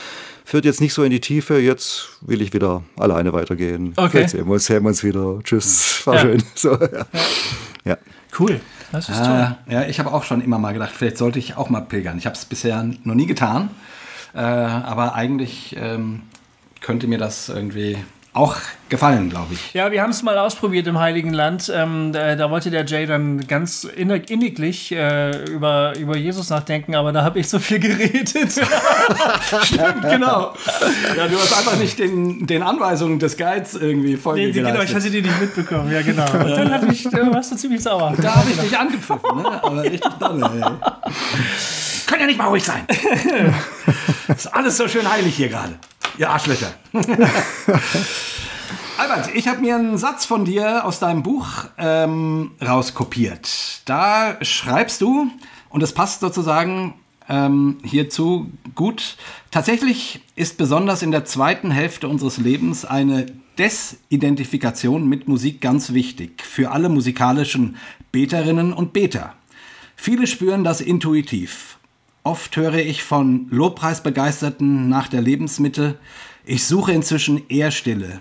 führt 0.45 0.67
jetzt 0.67 0.83
nicht 0.83 0.93
so 0.93 1.03
in 1.03 1.11
die 1.11 1.21
Tiefe, 1.21 1.59
jetzt 1.59 2.19
will 2.21 2.43
ich 2.43 2.53
wieder 2.53 2.83
alleine 2.99 3.33
weitergehen. 3.33 3.95
Okay. 3.97 4.11
Vielleicht 4.11 4.31
sehen 4.31 4.47
wir 4.47 4.53
uns, 4.53 4.67
sehen 4.67 4.83
wir 4.83 4.89
uns 4.89 5.03
wieder. 5.03 5.39
Tschüss, 5.43 6.07
war 6.07 6.15
ja. 6.17 6.21
schön. 6.21 6.43
So, 6.55 6.73
ja. 6.73 7.07
ja. 7.85 7.97
Cool. 8.39 8.61
Das 8.93 9.09
ist 9.09 9.17
toll. 9.17 9.57
Äh, 9.67 9.73
ja, 9.73 9.83
ich 9.85 9.99
habe 9.99 10.13
auch 10.13 10.25
schon 10.25 10.43
immer 10.43 10.59
mal 10.59 10.73
gedacht, 10.73 10.93
vielleicht 10.95 11.17
sollte 11.17 11.39
ich 11.39 11.57
auch 11.57 11.71
mal 11.71 11.81
pilgern. 11.81 12.19
Ich 12.19 12.27
habe 12.27 12.37
es 12.37 12.45
bisher 12.45 12.83
noch 12.83 13.15
nie 13.15 13.27
getan. 13.27 13.71
Äh, 14.35 14.41
aber 14.41 15.15
eigentlich 15.15 15.75
ähm, 15.79 16.23
könnte 16.81 17.07
mir 17.07 17.19
das 17.19 17.49
irgendwie 17.49 17.97
auch 18.39 18.57
gefallen, 18.89 19.29
glaube 19.29 19.53
ich. 19.53 19.75
Ja, 19.75 19.91
wir 19.91 20.01
haben 20.01 20.11
es 20.11 20.23
mal 20.23 20.39
ausprobiert 20.39 20.87
im 20.87 20.99
Heiligen 20.99 21.33
Land. 21.33 21.71
Ähm, 21.75 22.13
da, 22.13 22.37
da, 22.37 22.51
wollte 22.51 22.71
der 22.71 22.87
Jay 22.87 23.05
dann 23.05 23.47
ganz 23.47 23.85
inniglich 23.85 24.93
äh, 24.93 25.45
über, 25.45 25.95
über 25.99 26.17
Jesus 26.17 26.49
nachdenken, 26.49 26.95
aber 26.95 27.13
da 27.13 27.25
habe 27.25 27.41
ich 27.41 27.49
so 27.49 27.59
viel 27.59 27.81
geredet. 27.81 28.33
Stimmt, 29.65 30.03
genau. 30.09 30.55
Ja, 31.17 31.27
du 31.27 31.37
hast 31.37 31.59
einfach 31.59 31.79
nicht 31.79 31.99
den, 31.99 32.47
den 32.47 32.63
Anweisungen 32.63 33.19
des 33.19 33.37
Guides 33.37 33.75
irgendwie 33.75 34.17
Folge 34.17 34.47
nee, 34.47 34.53
Genau, 34.53 34.81
ich 34.83 34.95
hatte 34.95 35.11
die 35.11 35.23
nicht 35.23 35.41
mitbekommen. 35.41 35.93
Ja, 35.93 36.03
genau. 36.03 36.31
Und 36.33 36.57
dann 36.57 36.91
ich, 36.91 37.05
äh, 37.07 37.33
warst 37.33 37.53
du 37.53 37.57
ziemlich 37.57 37.83
sauer. 37.83 38.15
Da 38.17 38.37
habe 38.37 38.51
ich 38.51 38.57
dich 38.57 38.79
angepfiffen, 38.79 39.37
ne? 39.37 39.63
aber 39.63 39.83
richtig 39.83 40.13
dolle. 40.19 40.51
Ey. 40.55 41.13
Kann 42.09 42.21
ja 42.21 42.27
nicht 42.27 42.39
mal 42.39 42.47
ruhig 42.47 42.65
sein. 42.65 42.87
ist 44.29 44.47
alles 44.47 44.79
so 44.79 44.89
schön 44.89 45.09
heilig 45.09 45.37
hier 45.37 45.51
gerade. 45.51 45.79
Ihr 46.17 46.31
Arschlöcher. 46.31 46.73
Albert, 48.97 49.35
ich 49.35 49.47
habe 49.47 49.61
mir 49.61 49.77
einen 49.77 49.99
Satz 49.99 50.25
von 50.25 50.47
dir 50.47 50.87
aus 50.87 51.01
deinem 51.01 51.23
Buch 51.23 51.67
ähm, 51.77 52.53
rauskopiert. 52.67 53.83
Da 53.85 54.43
schreibst 54.43 55.03
du, 55.03 55.31
und 55.69 55.83
es 55.83 55.93
passt 55.93 56.21
sozusagen 56.21 56.95
ähm, 57.29 57.77
hierzu 57.85 58.51
gut, 58.75 59.19
tatsächlich 59.51 60.23
ist 60.35 60.57
besonders 60.57 61.03
in 61.03 61.11
der 61.11 61.27
zweiten 61.27 61.71
Hälfte 61.71 62.09
unseres 62.09 62.39
Lebens 62.39 62.87
eine 62.87 63.27
Desidentifikation 63.59 65.07
mit 65.07 65.29
Musik 65.29 65.61
ganz 65.61 65.93
wichtig 65.93 66.43
für 66.43 66.71
alle 66.71 66.89
musikalischen 66.89 67.77
Beterinnen 68.13 68.73
und 68.73 68.95
Beter. 68.95 69.35
Viele 69.95 70.27
spüren 70.27 70.65
das 70.65 70.81
intuitiv. 70.81 71.78
Oft 72.23 72.57
höre 72.57 72.75
ich 72.75 73.03
von 73.03 73.47
Lobpreisbegeisterten 73.51 74.89
nach 74.89 75.09
der 75.09 75.23
Lebensmitte, 75.23 75.99
ich 76.45 76.65
suche 76.65 76.93
inzwischen 76.93 77.49
eher 77.49 77.71
Stille, 77.71 78.21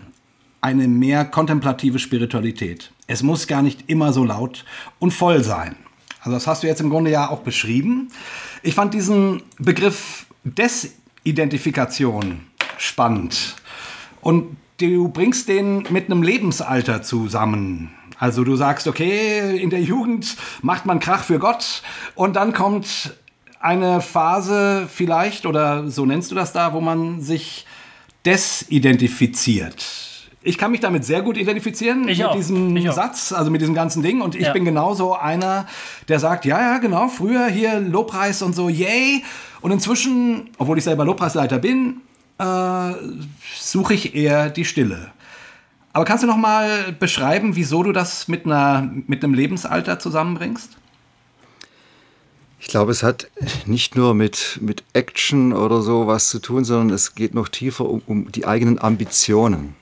eine 0.62 0.88
mehr 0.88 1.26
kontemplative 1.26 2.00
Spiritualität. 2.00 2.92
Es 3.08 3.24
muss 3.24 3.48
gar 3.48 3.62
nicht 3.62 3.90
immer 3.90 4.12
so 4.14 4.24
laut 4.24 4.66
und 5.00 5.12
voll 5.12 5.44
sein. 5.44 5.76
Also 6.20 6.32
das 6.32 6.48
hast 6.48 6.64
du 6.64 6.68
jetzt 6.68 6.82
im 6.82 6.90
Grunde 6.90 7.10
ja 7.12 7.30
auch 7.30 7.40
beschrieben. 7.40 8.10
Ich 8.64 8.76
fand 8.76 8.94
diesen 8.94 9.44
Begriff 9.60 10.26
Selbstidentifikation 10.56 12.42
spannend. 12.78 13.56
Und 14.22 14.58
du 14.80 15.10
bringst 15.10 15.50
den 15.50 15.84
mit 15.90 16.06
einem 16.06 16.24
Lebensalter 16.24 17.02
zusammen. 17.04 17.92
Also 18.18 18.44
du 18.44 18.56
sagst, 18.56 18.88
okay, 18.88 19.58
in 19.58 19.70
der 19.70 19.82
Jugend 19.82 20.38
macht 20.62 20.86
man 20.86 21.00
Krach 21.00 21.24
für 21.24 21.38
Gott 21.38 21.84
und 22.16 22.36
dann 22.36 22.54
kommt 22.54 23.16
eine 23.60 24.02
Phase 24.02 24.88
vielleicht, 24.94 25.46
oder 25.46 25.88
so 25.90 26.06
nennst 26.06 26.32
du 26.32 26.36
das 26.36 26.54
da, 26.54 26.74
wo 26.74 26.82
man 26.82 27.22
sich 27.22 27.66
desidentifiziert. 28.26 29.86
Ich 30.44 30.58
kann 30.58 30.72
mich 30.72 30.80
damit 30.80 31.04
sehr 31.04 31.22
gut 31.22 31.36
identifizieren, 31.38 32.08
Ich 32.08 32.20
mit 32.20 32.28
auch. 32.28 32.36
diesem 32.36 32.76
Ich. 32.78 32.90
Satz, 32.92 33.34
also 33.34 33.52
mit 33.52 33.60
diesem 33.60 33.74
ganzen 33.76 34.02
Ding. 34.02 34.22
Und 34.22 34.36
ich 34.36 34.46
Ja. 34.46 34.54
bin 34.54 34.64
genauso 34.66 35.16
einer, 35.16 35.66
der 36.08 36.20
sagt, 36.20 36.46
ja, 36.46 36.60
ja, 36.60 36.78
genau, 36.78 37.10
früher 37.10 37.48
hier 37.48 37.80
Lobpreis 37.80 38.42
und 38.42 38.56
so, 38.56 38.70
yay. 38.70 39.24
Und 39.62 39.72
inzwischen, 39.72 40.50
obwohl 40.58 40.78
ich 40.78 40.84
selber 40.84 41.04
Lobpreisleiter 41.04 41.58
bin, 41.60 42.02
äh, 42.38 42.92
suche 43.60 43.94
ich 43.96 44.16
eher 44.16 44.50
die 44.50 44.64
Stille. 44.64 45.12
Aber 45.92 46.06
kannst 46.06 46.24
du 46.24 46.28
noch 46.28 46.38
mal 46.38 46.94
beschreiben, 46.98 47.56
wieso 47.56 47.82
du 47.84 47.92
das 47.92 48.28
mit, 48.28 48.46
einer, 48.46 48.90
mit 49.08 49.24
einem 49.24 49.34
Lebensalter 49.34 49.98
zusammenbringst? 50.00 50.78
Ich 52.60 52.68
glaube, 52.68 52.92
es 52.92 53.04
hat 53.04 53.30
nicht 53.66 53.96
nur 53.96 54.14
mit, 54.14 54.58
mit 54.62 54.84
Action 54.94 55.54
oder 55.54 55.82
so 55.82 56.08
was 56.08 56.30
zu 56.30 56.40
tun, 56.40 56.66
sondern 56.66 56.90
es 56.90 57.14
geht 57.14 57.34
noch 57.34 57.50
tiefer 57.50 57.86
um, 57.88 58.02
um 58.08 58.32
die 58.32 58.46
eigenen 58.46 58.80
Ambitionen. 58.80 59.76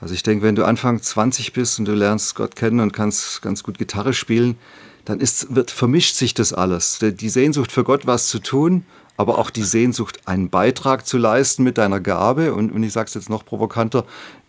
Also 0.00 0.14
ich 0.14 0.22
denke, 0.22 0.44
wenn 0.44 0.54
du 0.54 0.64
Anfang 0.64 1.00
20 1.00 1.52
bist 1.52 1.78
und 1.78 1.84
du 1.84 1.92
lernst 1.92 2.34
Gott 2.34 2.56
kennen 2.56 2.80
und 2.80 2.92
kannst 2.92 3.42
ganz 3.42 3.62
gut 3.62 3.78
Gitarre 3.78 4.12
spielen, 4.12 4.56
dann 5.04 5.20
ist, 5.20 5.54
wird, 5.54 5.70
vermischt 5.70 6.16
sich 6.16 6.34
das 6.34 6.52
alles. 6.52 6.98
Die 7.00 7.28
Sehnsucht 7.28 7.72
für 7.72 7.84
Gott 7.84 8.06
was 8.06 8.28
zu 8.28 8.38
tun, 8.40 8.84
aber 9.16 9.38
auch 9.38 9.50
die 9.50 9.64
Sehnsucht, 9.64 10.20
einen 10.26 10.50
Beitrag 10.50 11.06
zu 11.06 11.18
leisten 11.18 11.64
mit 11.64 11.78
deiner 11.78 11.98
Gabe. 11.98 12.54
Und, 12.54 12.70
und 12.70 12.82
ich 12.82 12.92
sage 12.92 13.08
es 13.08 13.14
jetzt 13.14 13.30
noch 13.30 13.44
provokanter, 13.44 14.04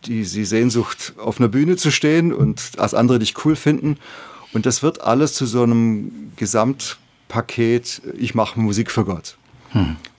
die, 0.06 0.24
die 0.24 0.46
Sehnsucht, 0.46 1.14
auf 1.18 1.40
einer 1.40 1.48
Bühne 1.48 1.78
zu 1.78 1.92
stehen 1.92 2.34
und 2.34 2.74
als 2.78 2.94
andere 2.94 3.20
dich 3.20 3.34
cool 3.46 3.56
finden. 3.56 3.98
Und 4.54 4.66
das 4.66 4.84
wird 4.84 5.02
alles 5.02 5.34
zu 5.34 5.46
so 5.46 5.64
einem 5.64 6.32
Gesamtpaket, 7.30 8.02
ich 8.18 8.36
mache 8.36 8.60
Musik 8.60 8.92
für 8.92 9.06
Gott. 9.06 9.38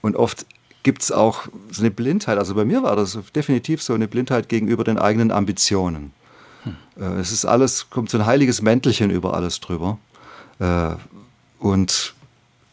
Und 0.01 0.15
oft 0.15 0.45
gibt 0.83 1.03
es 1.03 1.11
auch 1.11 1.47
so 1.69 1.81
eine 1.81 1.91
Blindheit. 1.91 2.37
Also 2.37 2.55
bei 2.55 2.65
mir 2.65 2.83
war 2.83 2.95
das 2.95 3.17
definitiv 3.35 3.83
so 3.83 3.93
eine 3.93 4.07
Blindheit 4.07 4.47
gegenüber 4.49 4.83
den 4.83 4.97
eigenen 4.97 5.29
Ambitionen. 5.31 6.13
Äh, 6.97 7.19
Es 7.19 7.31
ist 7.31 7.45
alles, 7.45 7.89
kommt 7.89 8.09
so 8.09 8.17
ein 8.17 8.25
heiliges 8.25 8.61
Mäntelchen 8.61 9.11
über 9.11 9.33
alles 9.33 9.59
drüber. 9.59 9.97
Äh, 10.59 10.95
Und 11.59 12.13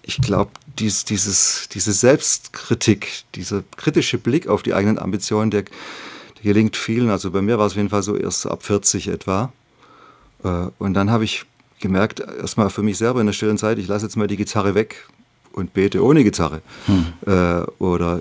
ich 0.03 0.19
glaube, 0.23 0.51
dies, 0.79 1.05
dieses, 1.05 1.69
diese 1.71 1.93
Selbstkritik, 1.93 3.25
dieser 3.35 3.63
kritische 3.77 4.17
Blick 4.19 4.47
auf 4.47 4.63
die 4.63 4.73
eigenen 4.73 4.99
Ambitionen, 4.99 5.51
der, 5.51 5.63
der 5.63 6.45
gelingt 6.45 6.77
vielen. 6.77 7.11
Also 7.11 7.31
bei 7.33 7.43
mir 7.43 7.59
war 7.59 7.67
es 7.67 7.73
auf 7.73 7.77
jeden 7.77 7.91
Fall 7.91 8.03
so 8.05 8.17
erst 8.17 8.47
ab 8.47 8.63
40 8.63 9.09
etwa. 9.09 9.53
Äh, 10.45 10.69
Und 10.79 10.95
dann 10.95 11.11
habe 11.11 11.25
ich 11.25 11.45
gemerkt, 11.81 12.21
erstmal 12.21 12.71
für 12.71 12.83
mich 12.83 12.99
selber 12.99 13.21
in 13.21 13.27
der 13.27 13.33
stillen 13.33 13.59
Zeit, 13.59 13.79
ich 13.79 13.89
lasse 13.89 14.07
jetzt 14.07 14.17
mal 14.17 14.27
die 14.27 14.37
Gitarre 14.37 14.75
weg 14.75 15.07
und 15.53 15.75
bete 15.75 16.03
ohne 16.03 16.25
Gitarre. 16.25 16.63
Äh, 17.27 17.71
Oder 17.83 18.21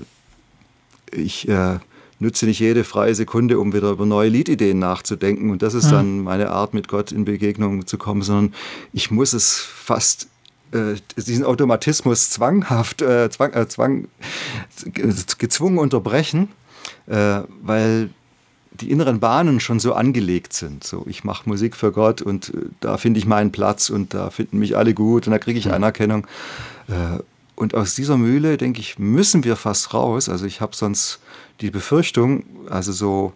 ich 1.12 1.48
äh, 1.48 1.80
nutze 2.20 2.46
nicht 2.46 2.60
jede 2.60 2.84
freie 2.84 3.16
Sekunde, 3.16 3.60
um 3.60 3.74
wieder 3.74 3.92
über 3.92 4.06
neue 4.06 4.30
Liedideen 4.30 4.80
nachzudenken. 4.80 5.52
Und 5.52 5.62
das 5.62 5.74
ist 5.74 5.92
dann 5.92 6.22
meine 6.22 6.50
Art, 6.50 6.74
mit 6.74 6.88
Gott 6.88 7.12
in 7.12 7.26
Begegnung 7.26 7.86
zu 7.86 7.98
kommen, 7.98 8.22
sondern 8.22 8.54
ich 8.94 9.12
muss 9.12 9.34
es 9.34 9.58
fast 9.58 10.28
äh, 10.72 10.96
diesen 11.16 11.46
Automatismus 11.46 12.30
zwanghaft, 12.30 13.02
äh, 13.02 13.30
zwang, 13.30 13.54
äh, 13.54 13.68
zwang, 13.68 14.08
gezwungen 15.38 15.78
unterbrechen, 15.78 16.50
weil 17.06 18.10
die 18.82 18.92
inneren 18.92 19.20
Bahnen 19.20 19.60
schon 19.60 19.80
so 19.80 19.94
angelegt 19.94 20.54
sind. 20.54 20.84
So, 20.84 21.06
ich 21.08 21.24
mache 21.24 21.48
Musik 21.48 21.76
für 21.76 21.92
Gott 21.92 22.22
und 22.22 22.50
äh, 22.50 22.68
da 22.80 22.98
finde 22.98 23.20
ich 23.20 23.26
meinen 23.26 23.52
Platz 23.52 23.90
und 23.90 24.14
da 24.14 24.30
finden 24.30 24.60
mich 24.60 24.78
alle 24.78 24.94
gut 24.94 25.28
und 25.28 25.32
da 25.32 25.40
kriege 25.40 25.60
ich 25.60 25.72
Anerkennung. 25.72 26.28
Äh, 26.88 27.22
und 27.56 27.74
aus 27.74 27.96
dieser 27.96 28.18
Mühle, 28.18 28.58
denke 28.58 28.80
ich, 28.80 29.00
müssen 29.00 29.44
wir 29.44 29.56
fast 29.56 29.94
raus. 29.94 30.30
Also 30.30 30.46
ich 30.46 30.62
habe 30.62 30.76
sonst 30.76 31.20
die 31.60 31.72
Befürchtung, 31.72 32.44
also 32.70 32.92
so 32.92 33.34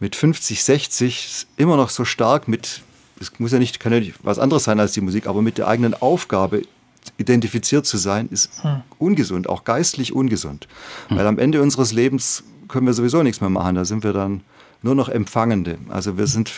mit 0.00 0.16
50, 0.16 0.64
60 0.64 1.46
immer 1.58 1.76
noch 1.76 1.90
so 1.90 2.04
stark 2.04 2.48
mit, 2.48 2.80
es 3.20 3.38
muss 3.38 3.52
ja 3.52 3.58
nicht, 3.58 3.78
kann 3.78 3.92
ja 3.92 4.00
nicht 4.00 4.14
was 4.22 4.38
anderes 4.38 4.64
sein 4.64 4.80
als 4.80 4.92
die 4.92 5.02
Musik, 5.02 5.26
aber 5.26 5.42
mit 5.42 5.58
der 5.58 5.68
eigenen 5.68 5.94
Aufgabe 5.94 6.62
identifiziert 7.18 7.84
zu 7.84 7.98
sein, 7.98 8.28
ist 8.30 8.62
ungesund, 8.98 9.48
auch 9.48 9.64
geistlich 9.64 10.12
ungesund. 10.12 10.66
Weil 11.08 11.26
am 11.26 11.38
Ende 11.38 11.60
unseres 11.60 11.92
Lebens 11.92 12.44
können 12.68 12.86
wir 12.86 12.94
sowieso 12.94 13.22
nichts 13.22 13.40
mehr 13.40 13.50
machen. 13.50 13.74
Da 13.74 13.84
sind 13.84 14.02
wir 14.02 14.12
dann 14.12 14.40
nur 14.82 14.94
noch 14.94 15.08
Empfangende. 15.08 15.78
Also 15.88 16.18
wir 16.18 16.26
sind 16.26 16.52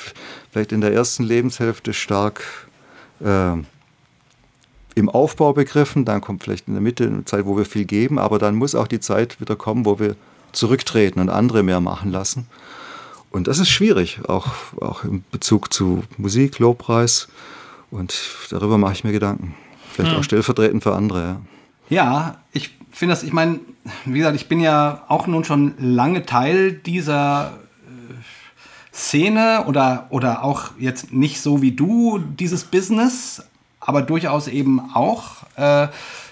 vielleicht 0.51 0.73
in 0.73 0.81
der 0.81 0.93
ersten 0.93 1.23
Lebenshälfte 1.23 1.93
stark 1.93 2.69
äh, 3.21 3.57
im 4.95 5.09
Aufbau 5.09 5.53
begriffen, 5.53 6.05
dann 6.05 6.21
kommt 6.21 6.45
vielleicht 6.45 6.69
in 6.69 6.75
der 6.75 6.83
Mitte 6.83 7.05
eine 7.05 7.25
Zeit, 7.25 7.47
wo 7.47 7.57
wir 7.57 7.65
viel 7.65 7.85
geben, 7.85 8.19
aber 8.19 8.39
dann 8.39 8.55
muss 8.55 8.75
auch 8.75 8.87
die 8.87 9.01
Zeit 9.01 9.41
wieder 9.41 9.57
kommen, 9.57 9.85
wo 9.85 9.99
wir 9.99 10.17
zurücktreten 10.53 11.21
und 11.21 11.31
andere 11.31 11.63
mehr 11.63 11.81
machen 11.81 12.13
lassen. 12.13 12.47
Und 13.31 13.49
das 13.49 13.59
ist 13.59 13.69
schwierig, 13.69 14.21
auch, 14.29 14.49
auch 14.81 15.03
in 15.03 15.25
Bezug 15.33 15.73
zu 15.73 16.05
Musik, 16.17 16.61
Lobpreis. 16.61 17.27
Und 17.91 18.15
darüber 18.51 18.79
mache 18.79 18.93
ich 18.93 19.03
mir 19.03 19.11
Gedanken. 19.11 19.57
Vielleicht 19.91 20.17
auch 20.17 20.23
stellvertretend 20.23 20.85
für 20.85 20.95
andere. 20.95 21.21
Ja. 21.21 21.41
Ja, 21.89 22.37
ich 22.53 22.71
finde 22.91 23.15
das, 23.15 23.23
ich 23.23 23.33
meine, 23.33 23.61
wie 24.05 24.19
gesagt, 24.19 24.37
ich 24.37 24.49
bin 24.49 24.61
ja 24.61 25.05
auch 25.09 25.27
nun 25.27 25.45
schon 25.45 25.75
lange 25.79 26.25
Teil 26.25 26.73
dieser 26.73 27.59
Szene 28.95 29.65
oder, 29.67 30.07
oder 30.11 30.45
auch 30.45 30.71
jetzt 30.79 31.13
nicht 31.13 31.41
so 31.41 31.61
wie 31.63 31.73
du 31.73 32.19
dieses 32.19 32.65
Business, 32.65 33.43
aber 33.81 34.03
durchaus 34.03 34.47
eben 34.47 34.81
auch 34.95 35.43
äh, 35.57 35.89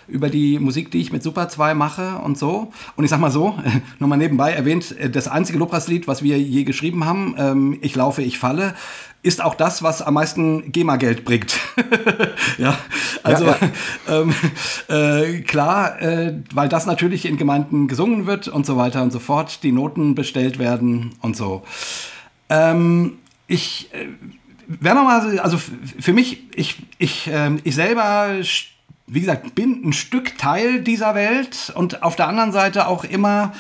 über 0.06 0.28
die 0.28 0.58
Musik, 0.58 0.90
die 0.90 1.00
ich 1.00 1.12
mit 1.12 1.22
Super 1.22 1.48
2 1.48 1.74
mache 1.74 2.18
und 2.18 2.38
so. 2.38 2.72
Und 2.96 3.04
ich 3.04 3.10
sag 3.10 3.18
mal 3.18 3.30
so, 3.30 3.58
nochmal 3.98 4.18
nebenbei 4.18 4.52
erwähnt, 4.52 4.96
äh, 4.98 5.10
das 5.10 5.26
einzige 5.26 5.58
Lobpreislied, 5.58 6.06
was 6.06 6.22
wir 6.22 6.38
je 6.38 6.64
geschrieben 6.64 7.04
haben, 7.04 7.34
ähm, 7.36 7.78
Ich 7.80 7.96
laufe, 7.96 8.22
ich 8.22 8.38
falle, 8.38 8.74
ist 9.22 9.42
auch 9.42 9.54
das, 9.54 9.82
was 9.82 10.02
am 10.02 10.14
meisten 10.14 10.72
GEMA-Geld 10.72 11.24
bringt. 11.24 11.58
ja, 12.58 12.76
also 13.22 13.46
Ja, 13.46 13.56
ähm, 14.08 14.34
äh, 14.88 15.40
klar, 15.40 16.00
äh, 16.00 16.34
weil 16.52 16.68
das 16.68 16.86
natürlich 16.86 17.26
in 17.26 17.36
Gemeinden 17.36 17.88
gesungen 17.88 18.26
wird 18.26 18.48
und 18.48 18.66
so 18.66 18.76
weiter 18.76 19.02
und 19.02 19.12
so 19.12 19.18
fort, 19.18 19.62
die 19.62 19.72
Noten 19.72 20.14
bestellt 20.14 20.58
werden 20.58 21.10
und 21.20 21.36
so. 21.36 21.62
Ähm, 22.52 23.18
ich 23.46 23.88
äh, 23.94 24.08
wäre 24.66 24.94
nochmal, 24.94 25.38
also 25.40 25.58
für 25.58 26.12
mich, 26.12 26.44
ich, 26.54 26.76
ich, 26.98 27.30
ähm, 27.32 27.60
ich 27.64 27.74
selber, 27.74 28.28
wie 29.06 29.20
gesagt, 29.20 29.54
bin 29.54 29.82
ein 29.84 29.92
Stück 29.94 30.36
Teil 30.36 30.82
dieser 30.82 31.14
Welt 31.14 31.72
und 31.74 32.02
auf 32.02 32.14
der 32.14 32.28
anderen 32.28 32.52
Seite 32.52 32.88
auch 32.88 33.04
immer, 33.04 33.52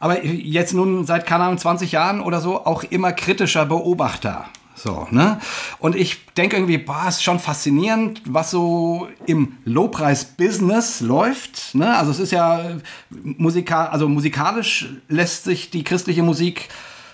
aber 0.00 0.24
jetzt 0.24 0.74
nun 0.74 1.06
seit, 1.06 1.26
keine 1.26 1.44
Ahnung, 1.44 1.58
20 1.58 1.92
Jahren 1.92 2.20
oder 2.20 2.40
so, 2.40 2.64
auch 2.66 2.82
immer 2.84 3.12
kritischer 3.12 3.66
Beobachter. 3.66 4.46
So, 4.74 5.08
ne? 5.10 5.40
Und 5.80 5.96
ich 5.96 6.24
denke 6.36 6.56
irgendwie, 6.56 6.78
boah, 6.78 7.06
ist 7.08 7.22
schon 7.22 7.40
faszinierend, 7.40 8.22
was 8.26 8.52
so 8.52 9.08
im 9.26 9.58
Lobpreis-Business 9.64 11.00
läuft. 11.00 11.74
Ne? 11.74 11.96
Also 11.96 12.12
es 12.12 12.20
ist 12.20 12.30
ja 12.30 12.60
äh, 12.60 12.76
musikal, 13.10 13.88
also 13.88 14.08
musikalisch 14.08 14.88
lässt 15.08 15.44
sich 15.44 15.70
die 15.70 15.82
christliche 15.82 16.22
Musik 16.22 16.68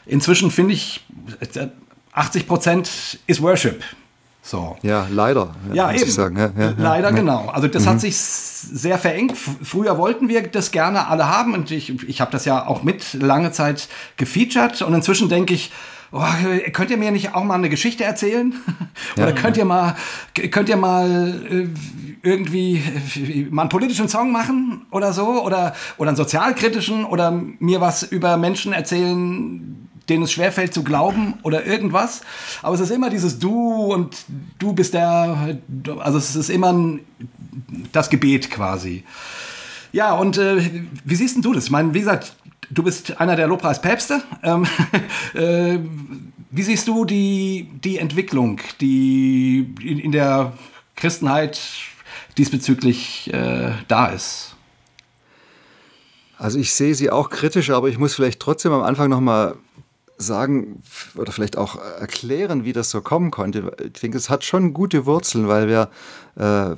inzwischen, 0.07 0.51
finde 0.51 0.75
ich, 0.75 1.05
äh, 1.41 1.69
80 2.13 2.47
Prozent 2.47 3.19
ist 3.27 3.43
Worship. 3.43 3.83
So. 4.47 4.77
Ja, 4.83 5.07
leider. 5.11 5.55
Ja, 5.73 5.91
eben. 5.91 6.11
Sagen. 6.11 6.37
Ja, 6.37 6.53
ja. 6.57 6.75
Leider 6.77 7.11
ja. 7.11 7.17
genau. 7.17 7.49
Also 7.49 7.67
das 7.67 7.87
hat 7.87 8.01
sich 8.01 8.15
sehr 8.17 8.99
verengt. 8.99 9.35
Früher 9.37 9.97
wollten 9.97 10.29
wir 10.29 10.43
das 10.43 10.71
gerne 10.71 11.09
alle 11.09 11.29
haben 11.29 11.55
und 11.55 11.71
ich, 11.71 12.07
ich 12.07 12.21
habe 12.21 12.31
das 12.31 12.45
ja 12.45 12.67
auch 12.67 12.83
mit 12.83 13.15
lange 13.15 13.53
Zeit 13.53 13.89
gefeatured 14.19 14.83
und 14.83 14.93
inzwischen 14.93 15.31
denke 15.31 15.55
ich, 15.55 15.73
oh, 16.13 16.23
könnt 16.75 16.91
ihr 16.91 16.99
mir 16.99 17.11
nicht 17.11 17.35
auch 17.35 17.43
mal 17.43 17.55
eine 17.55 17.71
Geschichte 17.71 18.05
erzählen? 18.05 18.55
Oder 19.17 19.33
könnt 19.33 19.57
ihr 19.57 19.65
mal, 19.65 19.97
könnt 20.51 20.69
ihr 20.69 20.77
mal 20.77 21.41
äh, 21.51 21.69
irgendwie 22.23 22.83
äh, 23.17 23.47
mal 23.51 23.63
einen 23.63 23.69
politischen 23.71 24.09
Song 24.09 24.31
machen 24.31 24.87
oder 24.91 25.13
so? 25.13 25.43
Oder, 25.43 25.75
oder 25.97 26.09
einen 26.09 26.17
sozialkritischen 26.17 27.05
oder 27.05 27.31
mir 27.31 27.81
was 27.81 28.03
über 28.03 28.37
Menschen 28.37 28.73
erzählen, 28.73 29.84
denen 30.09 30.25
es 30.25 30.33
schwerfällt 30.33 30.75
zu 30.75 30.83
glauben 30.83 31.35
oder 31.43 31.65
irgendwas. 31.65 32.23
Aber 32.63 32.75
es 32.75 32.81
ist 32.81 32.91
immer 32.91 33.11
dieses 33.11 33.39
Du 33.39 33.93
und 33.93 34.17
du 34.59 34.73
bist 34.73 34.95
der, 34.95 35.59
also 35.99 36.19
es 36.19 36.37
ist 36.37 36.51
immer 36.51 36.73
ein, 36.73 37.01
das 37.93 38.11
Gebet 38.11 38.51
quasi. 38.51 39.05
Ja, 39.93 40.15
und 40.15 40.39
äh, 40.39 40.71
wie 41.05 41.15
siehst 41.15 41.37
denn 41.37 41.43
du 41.43 41.53
das? 41.53 41.65
Ich 41.65 41.71
meine, 41.71 41.95
wie 41.95 42.01
gesagt, 42.01 42.35
du 42.71 42.83
bist 42.83 43.21
einer 43.21 43.37
der 43.37 43.47
Lobpreispäpste. 43.47 44.23
Ähm, 44.43 44.67
äh, 45.35 45.79
wie 46.51 46.63
siehst 46.63 46.89
du 46.89 47.05
die, 47.05 47.71
die 47.83 47.99
Entwicklung, 47.99 48.61
die 48.81 49.75
in, 49.81 49.99
in 49.99 50.13
der 50.13 50.53
Christenheit 50.97 51.61
diesbezüglich 52.37 53.33
äh, 53.33 53.73
da 53.89 54.07
ist? 54.07 54.55
Also 56.39 56.59
ich 56.59 56.73
sehe 56.73 56.95
sie 56.95 57.11
auch 57.11 57.31
kritisch, 57.31 57.71
aber 57.71 57.89
ich 57.89 57.99
muss 57.99 58.15
vielleicht 58.15 58.41
trotzdem 58.41 58.73
am 58.73 58.83
Anfang 58.83 59.09
nochmal 59.09 59.57
sagen 60.17 60.83
oder 61.17 61.33
vielleicht 61.33 61.57
auch 61.57 61.77
erklären, 61.77 62.65
wie 62.65 62.73
das 62.73 62.91
so 62.91 63.01
kommen 63.01 63.31
konnte. 63.31 63.75
Ich 63.83 64.01
denke, 64.01 64.17
es 64.17 64.31
hat 64.31 64.45
schon 64.45 64.73
gute 64.73 65.07
Wurzeln, 65.07 65.49
weil 65.49 65.69
wir, 65.69 65.91
äh, 66.37 66.77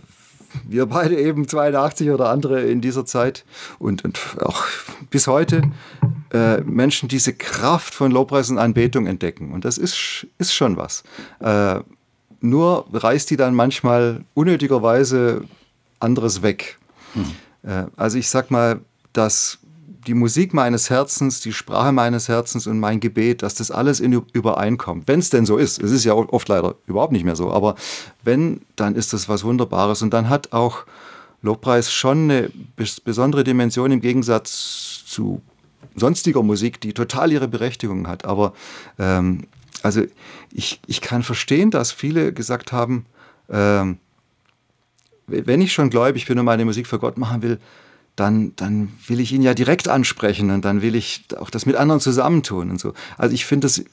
wir 0.66 0.86
beide 0.86 1.18
eben 1.18 1.46
82 1.46 2.10
oder 2.10 2.30
andere 2.30 2.62
in 2.62 2.80
dieser 2.80 3.04
Zeit 3.04 3.44
und, 3.78 4.04
und 4.04 4.18
auch 4.40 4.64
bis 5.10 5.26
heute 5.26 5.62
äh, 6.32 6.60
Menschen 6.62 7.08
diese 7.08 7.34
Kraft 7.34 7.94
von 7.94 8.10
Lobpreis 8.10 8.50
und 8.50 8.58
Anbetung 8.58 9.06
entdecken. 9.06 9.52
Und 9.52 9.64
das 9.64 9.78
ist, 9.78 10.26
ist 10.38 10.54
schon 10.54 10.76
was. 10.76 11.02
Äh, 11.40 11.80
nur 12.40 12.86
reißt 12.92 13.30
die 13.30 13.36
dann 13.36 13.54
manchmal 13.54 14.24
unnötigerweise 14.34 15.44
anderes 16.00 16.42
weg. 16.42 16.78
Hm. 17.14 17.32
Äh, 17.62 17.86
also 17.96 18.18
ich 18.18 18.28
sag 18.28 18.50
mal, 18.50 18.80
dass 19.12 19.58
die 20.06 20.14
Musik 20.14 20.54
meines 20.54 20.88
Herzens, 20.88 21.40
die 21.40 21.52
Sprache 21.52 21.92
meines 21.92 22.28
Herzens 22.28 22.66
und 22.66 22.78
mein 22.78 23.00
Gebet, 23.00 23.42
dass 23.42 23.54
das 23.54 23.70
alles 23.70 24.00
in 24.00 24.12
übereinkommt. 24.32 25.08
Wenn 25.08 25.18
es 25.18 25.30
denn 25.30 25.46
so 25.46 25.56
ist. 25.56 25.82
Es 25.82 25.90
ist 25.90 26.04
ja 26.04 26.14
oft 26.14 26.48
leider 26.48 26.76
überhaupt 26.86 27.12
nicht 27.12 27.24
mehr 27.24 27.36
so. 27.36 27.50
Aber 27.50 27.74
wenn, 28.22 28.62
dann 28.76 28.94
ist 28.94 29.12
das 29.12 29.28
was 29.28 29.42
Wunderbares. 29.42 30.02
Und 30.02 30.14
dann 30.14 30.28
hat 30.28 30.52
auch 30.52 30.84
Lobpreis 31.42 31.92
schon 31.92 32.30
eine 32.30 32.50
besondere 33.04 33.42
Dimension 33.42 33.90
im 33.90 34.00
Gegensatz 34.00 35.04
zu 35.06 35.42
sonstiger 35.96 36.42
Musik, 36.42 36.80
die 36.80 36.92
total 36.92 37.32
ihre 37.32 37.48
Berechtigung 37.48 38.06
hat. 38.06 38.24
Aber 38.24 38.52
ähm, 38.98 39.44
also 39.82 40.02
ich, 40.52 40.80
ich 40.86 41.00
kann 41.00 41.22
verstehen, 41.22 41.70
dass 41.70 41.90
viele 41.90 42.32
gesagt 42.32 42.70
haben, 42.70 43.06
ähm, 43.50 43.98
wenn 45.26 45.60
ich 45.60 45.72
schon 45.72 45.90
gläubig 45.90 46.26
bin 46.26 46.38
und 46.38 46.44
meine 46.44 46.64
Musik 46.64 46.86
für 46.86 47.00
Gott 47.00 47.18
machen 47.18 47.42
will, 47.42 47.58
dann, 48.16 48.54
dann 48.56 48.92
will 49.06 49.20
ich 49.20 49.32
ihn 49.32 49.42
ja 49.42 49.54
direkt 49.54 49.88
ansprechen 49.88 50.50
und 50.50 50.64
dann 50.64 50.82
will 50.82 50.94
ich 50.94 51.24
auch 51.38 51.50
das 51.50 51.66
mit 51.66 51.76
anderen 51.76 52.00
zusammentun 52.00 52.70
und 52.70 52.80
so. 52.80 52.94
Also 53.18 53.34
ich 53.34 53.44
finde 53.44 53.66
das, 53.66 53.84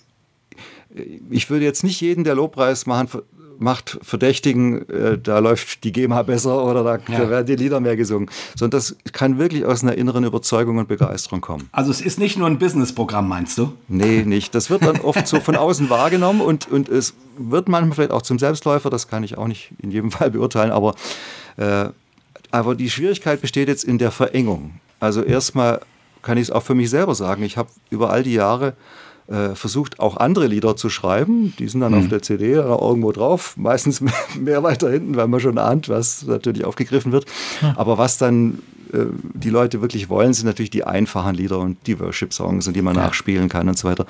ich 1.30 1.50
würde 1.50 1.66
jetzt 1.66 1.84
nicht 1.84 2.00
jeden, 2.02 2.24
der 2.24 2.36
Lobpreis 2.36 2.86
machen, 2.86 3.22
macht, 3.60 4.00
verdächtigen, 4.02 4.88
äh, 4.90 5.18
da 5.18 5.40
läuft 5.40 5.84
die 5.84 5.92
GEMA 5.92 6.24
besser 6.24 6.64
oder 6.64 6.84
da, 6.84 6.98
ja. 7.12 7.20
da, 7.20 7.30
werden 7.30 7.46
die 7.46 7.56
Lieder 7.56 7.80
mehr 7.80 7.96
gesungen. 7.96 8.30
Sondern 8.56 8.80
das 8.80 8.96
kann 9.12 9.38
wirklich 9.38 9.66
aus 9.66 9.84
einer 9.84 9.96
inneren 9.96 10.24
Überzeugung 10.24 10.78
und 10.78 10.88
Begeisterung 10.88 11.42
kommen. 11.42 11.70
Also 11.72 11.92
es 11.92 12.02
ist 12.02 12.20
nicht 12.20 12.38
nur 12.38 12.48
ein 12.48 12.60
Businessprogramm, 12.60 13.28
meinst 13.28 13.58
du? 13.58 13.74
Nee, 13.88 14.24
nicht. 14.24 14.56
Das 14.56 14.70
wird 14.70 14.84
dann 14.84 15.02
oft 15.02 15.28
so 15.28 15.40
von 15.40 15.56
außen 15.56 15.90
wahrgenommen 15.90 16.42
und, 16.42 16.70
und 16.70 16.90
es 16.90 17.14
wird 17.38 17.70
manchmal 17.70 17.96
vielleicht 17.96 18.12
auch 18.12 18.22
zum 18.22 18.40
Selbstläufer, 18.40 18.90
das 18.90 19.08
kann 19.08 19.24
ich 19.24 19.38
auch 19.38 19.48
nicht 19.48 19.72
in 19.80 19.92
jedem 19.92 20.12
Fall 20.12 20.32
beurteilen, 20.32 20.72
aber 20.72 20.96
äh, 21.58 21.90
aber 22.54 22.76
die 22.76 22.92
Schwierigkeit 22.92 23.42
besteht 23.42 23.68
jetzt 23.68 23.84
in 23.84 23.98
der 23.98 24.12
Verengung. 24.12 24.80
Also 25.00 25.24
erstmal 25.24 25.82
kann 26.22 26.38
ich 26.38 26.44
es 26.44 26.52
auch 26.52 26.62
für 26.62 26.76
mich 26.76 26.92
selber 26.92 27.16
sagen. 27.16 27.42
Ich 27.42 27.58
habe 27.58 27.70
über 27.90 28.12
all 28.12 28.22
die 28.22 28.36
Jahre 28.36 28.76
äh, 29.28 29.56
versucht, 29.56 30.00
auch 30.00 30.18
andere 30.18 30.46
Lieder 30.46 30.76
zu 30.76 30.90
schreiben. 30.90 31.56
Die 31.58 31.68
sind 31.68 31.82
dann 31.82 31.94
mhm. 31.94 31.98
auf 32.04 32.10
der 32.10 32.22
CD 32.22 32.52
irgendwo 32.52 33.12
drauf. 33.12 33.58
Meistens 33.58 34.02
mehr 34.40 34.62
weiter 34.62 34.92
hinten, 34.92 35.16
weil 35.16 35.28
man 35.28 35.40
schon 35.40 35.58
ahnt, 35.58 35.90
was 35.90 36.28
natürlich 36.28 36.64
aufgegriffen 36.64 37.12
wird. 37.12 37.26
Ja. 37.64 37.74
Aber 37.76 37.98
was 37.98 38.20
dann 38.20 38.60
äh, 38.94 39.06
die 39.34 39.50
Leute 39.50 39.82
wirklich 39.82 40.10
wollen, 40.10 40.34
sind 40.34 40.46
natürlich 40.46 40.70
die 40.70 40.84
einfachen 40.84 41.36
Lieder 41.36 41.60
und 41.60 41.78
die 41.88 42.00
Worship-Songs, 42.00 42.72
die 42.72 42.82
man 42.82 42.96
ja. 42.96 43.04
nachspielen 43.04 43.50
kann 43.50 43.68
und 43.68 43.78
so 43.78 43.88
weiter. 43.88 44.06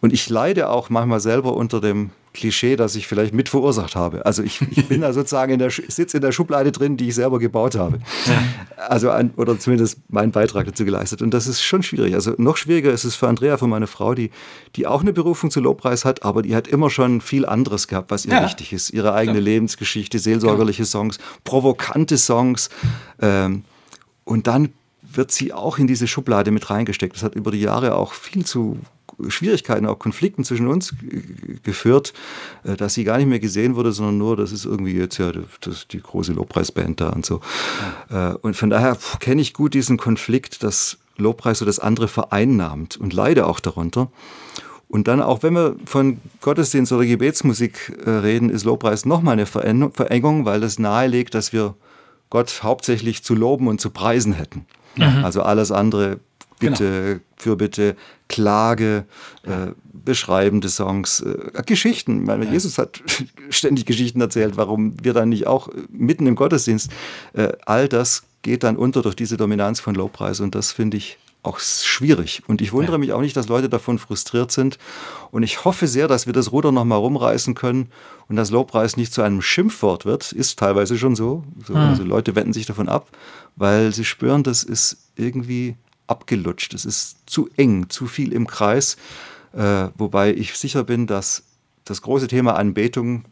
Und 0.00 0.12
ich 0.12 0.28
leide 0.28 0.70
auch 0.70 0.90
manchmal 0.90 1.20
selber 1.20 1.54
unter 1.54 1.80
dem 1.80 2.10
Klischee, 2.34 2.76
das 2.76 2.94
ich 2.94 3.08
vielleicht 3.08 3.34
mit 3.34 3.48
verursacht 3.48 3.96
habe. 3.96 4.24
Also 4.24 4.42
ich, 4.42 4.60
ich 4.70 4.86
bin 4.86 5.00
da 5.00 5.12
sozusagen 5.14 5.52
in 5.52 5.58
der 5.58 5.70
sitze 5.70 6.18
in 6.18 6.20
der 6.20 6.30
Schublade 6.30 6.70
drin, 6.70 6.96
die 6.96 7.08
ich 7.08 7.16
selber 7.16 7.38
gebaut 7.38 7.74
habe. 7.74 7.98
Ja. 8.26 8.86
Also 8.88 9.10
ein, 9.10 9.32
oder 9.36 9.58
zumindest 9.58 9.98
meinen 10.08 10.30
Beitrag 10.30 10.66
dazu 10.66 10.84
geleistet. 10.84 11.20
Und 11.20 11.34
das 11.34 11.48
ist 11.48 11.62
schon 11.62 11.82
schwierig. 11.82 12.14
Also 12.14 12.34
noch 12.38 12.56
schwieriger 12.56 12.92
ist 12.92 13.04
es 13.04 13.16
für 13.16 13.26
Andrea, 13.26 13.56
für 13.56 13.66
meine 13.66 13.88
Frau, 13.88 14.14
die, 14.14 14.30
die 14.76 14.86
auch 14.86 15.00
eine 15.00 15.12
Berufung 15.12 15.50
zu 15.50 15.60
Lobpreis 15.60 16.04
hat, 16.04 16.22
aber 16.22 16.42
die 16.42 16.54
hat 16.54 16.68
immer 16.68 16.90
schon 16.90 17.20
viel 17.20 17.44
anderes 17.44 17.88
gehabt, 17.88 18.10
was 18.12 18.24
ihr 18.24 18.34
ja. 18.34 18.44
wichtig 18.44 18.72
ist. 18.72 18.90
Ihre 18.90 19.14
eigene 19.14 19.38
ja. 19.38 19.44
Lebensgeschichte, 19.44 20.18
seelsorgerliche 20.18 20.84
Songs, 20.84 21.18
provokante 21.42 22.18
Songs. 22.18 22.68
Ähm, 23.20 23.64
und 24.28 24.46
dann 24.46 24.74
wird 25.00 25.32
sie 25.32 25.54
auch 25.54 25.78
in 25.78 25.86
diese 25.86 26.06
Schublade 26.06 26.50
mit 26.50 26.68
reingesteckt. 26.68 27.16
Das 27.16 27.22
hat 27.22 27.34
über 27.34 27.50
die 27.50 27.62
Jahre 27.62 27.94
auch 27.94 28.12
viel 28.12 28.44
zu 28.44 28.78
Schwierigkeiten, 29.28 29.86
auch 29.86 29.98
Konflikten 29.98 30.44
zwischen 30.44 30.68
uns 30.68 30.94
geführt, 31.62 32.12
äh, 32.62 32.76
dass 32.76 32.92
sie 32.92 33.04
gar 33.04 33.16
nicht 33.16 33.26
mehr 33.26 33.40
gesehen 33.40 33.74
wurde, 33.74 33.90
sondern 33.90 34.18
nur, 34.18 34.36
das 34.36 34.52
ist 34.52 34.66
irgendwie 34.66 34.92
jetzt 34.92 35.16
ja 35.16 35.32
das, 35.62 35.88
die 35.88 36.00
große 36.00 36.34
Lobpreisband 36.34 37.00
da 37.00 37.08
und 37.08 37.24
so. 37.24 37.40
Ja. 38.10 38.32
Äh, 38.32 38.36
und 38.36 38.54
von 38.54 38.68
daher 38.68 38.98
kenne 39.18 39.40
ich 39.40 39.54
gut 39.54 39.72
diesen 39.72 39.96
Konflikt, 39.96 40.62
dass 40.62 40.98
Lobpreis 41.16 41.60
so 41.60 41.64
das 41.64 41.78
andere 41.78 42.06
vereinnahmt 42.06 42.98
und 42.98 43.14
leide 43.14 43.46
auch 43.46 43.60
darunter. 43.60 44.10
Und 44.88 45.08
dann 45.08 45.22
auch, 45.22 45.42
wenn 45.42 45.54
wir 45.54 45.76
von 45.86 46.20
Gottesdienst 46.42 46.92
oder 46.92 47.06
Gebetsmusik 47.06 47.98
äh, 48.04 48.10
reden, 48.10 48.50
ist 48.50 48.64
Lobpreis 48.64 49.06
nochmal 49.06 49.32
eine 49.32 49.46
Verengung, 49.46 50.44
weil 50.44 50.60
das 50.60 50.78
nahelegt, 50.78 51.34
dass 51.34 51.54
wir 51.54 51.74
Gott 52.30 52.62
hauptsächlich 52.62 53.22
zu 53.22 53.34
loben 53.34 53.68
und 53.68 53.80
zu 53.80 53.90
preisen 53.90 54.32
hätten. 54.32 54.66
Mhm. 54.96 55.24
Also 55.24 55.42
alles 55.42 55.72
andere 55.72 56.20
Bitte, 56.58 56.84
genau. 56.84 57.20
Fürbitte, 57.36 57.96
Klage, 58.28 59.04
äh, 59.44 59.68
beschreibende 59.92 60.68
Songs, 60.68 61.20
äh, 61.20 61.62
Geschichten. 61.64 62.24
Meine, 62.24 62.46
ja. 62.46 62.52
Jesus 62.52 62.78
hat 62.78 63.00
ständig 63.50 63.86
Geschichten 63.86 64.20
erzählt, 64.20 64.56
warum 64.56 64.94
wir 65.02 65.12
dann 65.12 65.28
nicht 65.28 65.46
auch 65.46 65.68
mitten 65.90 66.26
im 66.26 66.34
Gottesdienst, 66.34 66.90
äh, 67.34 67.52
all 67.64 67.88
das 67.88 68.24
geht 68.42 68.64
dann 68.64 68.76
unter 68.76 69.02
durch 69.02 69.14
diese 69.14 69.36
Dominanz 69.36 69.80
von 69.80 69.94
Lobpreis 69.94 70.40
und 70.40 70.54
das 70.54 70.72
finde 70.72 70.96
ich 70.96 71.18
auch 71.42 71.60
schwierig. 71.60 72.42
Und 72.46 72.60
ich 72.60 72.72
wundere 72.72 72.92
ja. 72.92 72.98
mich 72.98 73.12
auch 73.12 73.20
nicht, 73.20 73.36
dass 73.36 73.48
Leute 73.48 73.68
davon 73.68 73.98
frustriert 73.98 74.50
sind. 74.50 74.78
Und 75.30 75.42
ich 75.42 75.64
hoffe 75.64 75.86
sehr, 75.86 76.08
dass 76.08 76.26
wir 76.26 76.32
das 76.32 76.52
Ruder 76.52 76.72
nochmal 76.72 76.98
rumreißen 76.98 77.54
können 77.54 77.90
und 78.28 78.36
dass 78.36 78.50
Lobpreis 78.50 78.96
nicht 78.96 79.12
zu 79.12 79.22
einem 79.22 79.40
Schimpfwort 79.40 80.04
wird. 80.04 80.32
Ist 80.32 80.58
teilweise 80.58 80.98
schon 80.98 81.16
so. 81.16 81.44
so 81.64 81.74
hm. 81.74 81.80
Also 81.80 82.02
Leute 82.02 82.34
wenden 82.34 82.52
sich 82.52 82.66
davon 82.66 82.88
ab, 82.88 83.08
weil 83.56 83.92
sie 83.92 84.04
spüren, 84.04 84.42
das 84.42 84.64
ist 84.64 84.98
irgendwie 85.16 85.76
abgelutscht. 86.06 86.74
Es 86.74 86.84
ist 86.84 87.18
zu 87.26 87.48
eng, 87.56 87.88
zu 87.88 88.06
viel 88.06 88.32
im 88.32 88.46
Kreis. 88.46 88.96
Äh, 89.52 89.88
wobei 89.96 90.34
ich 90.34 90.56
sicher 90.58 90.84
bin, 90.84 91.06
dass 91.06 91.44
das 91.84 92.02
große 92.02 92.28
Thema 92.28 92.56
Anbetung 92.56 93.24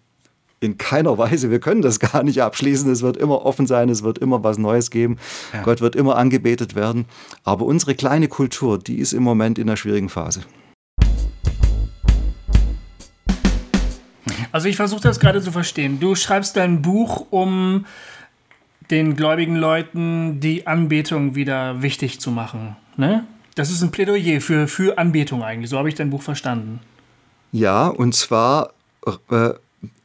in 0.60 0.78
keiner 0.78 1.18
Weise, 1.18 1.50
wir 1.50 1.60
können 1.60 1.82
das 1.82 2.00
gar 2.00 2.22
nicht 2.22 2.42
abschließen. 2.42 2.90
Es 2.90 3.02
wird 3.02 3.16
immer 3.16 3.44
offen 3.44 3.66
sein, 3.66 3.88
es 3.88 4.02
wird 4.02 4.18
immer 4.18 4.42
was 4.42 4.58
Neues 4.58 4.90
geben. 4.90 5.18
Ja. 5.52 5.62
Gott 5.62 5.80
wird 5.80 5.96
immer 5.96 6.16
angebetet 6.16 6.74
werden. 6.74 7.04
Aber 7.44 7.66
unsere 7.66 7.94
kleine 7.94 8.28
Kultur, 8.28 8.78
die 8.78 8.96
ist 8.96 9.12
im 9.12 9.22
Moment 9.22 9.58
in 9.58 9.68
einer 9.68 9.76
schwierigen 9.76 10.08
Phase. 10.08 10.42
Also 14.52 14.68
ich 14.68 14.76
versuche 14.76 15.02
das 15.02 15.20
gerade 15.20 15.42
zu 15.42 15.52
verstehen. 15.52 16.00
Du 16.00 16.14
schreibst 16.14 16.56
dein 16.56 16.80
Buch, 16.80 17.26
um 17.30 17.84
den 18.90 19.16
gläubigen 19.16 19.56
Leuten 19.56 20.40
die 20.40 20.66
Anbetung 20.66 21.34
wieder 21.34 21.82
wichtig 21.82 22.20
zu 22.20 22.30
machen. 22.30 22.76
Ne? 22.96 23.26
Das 23.54 23.70
ist 23.70 23.82
ein 23.82 23.90
Plädoyer 23.90 24.40
für, 24.40 24.68
für 24.68 24.96
Anbetung 24.96 25.42
eigentlich. 25.42 25.70
So 25.70 25.76
habe 25.78 25.88
ich 25.88 25.94
dein 25.94 26.10
Buch 26.10 26.22
verstanden. 26.22 26.80
Ja, 27.52 27.88
und 27.88 28.14
zwar 28.14 28.72
äh, 29.30 29.50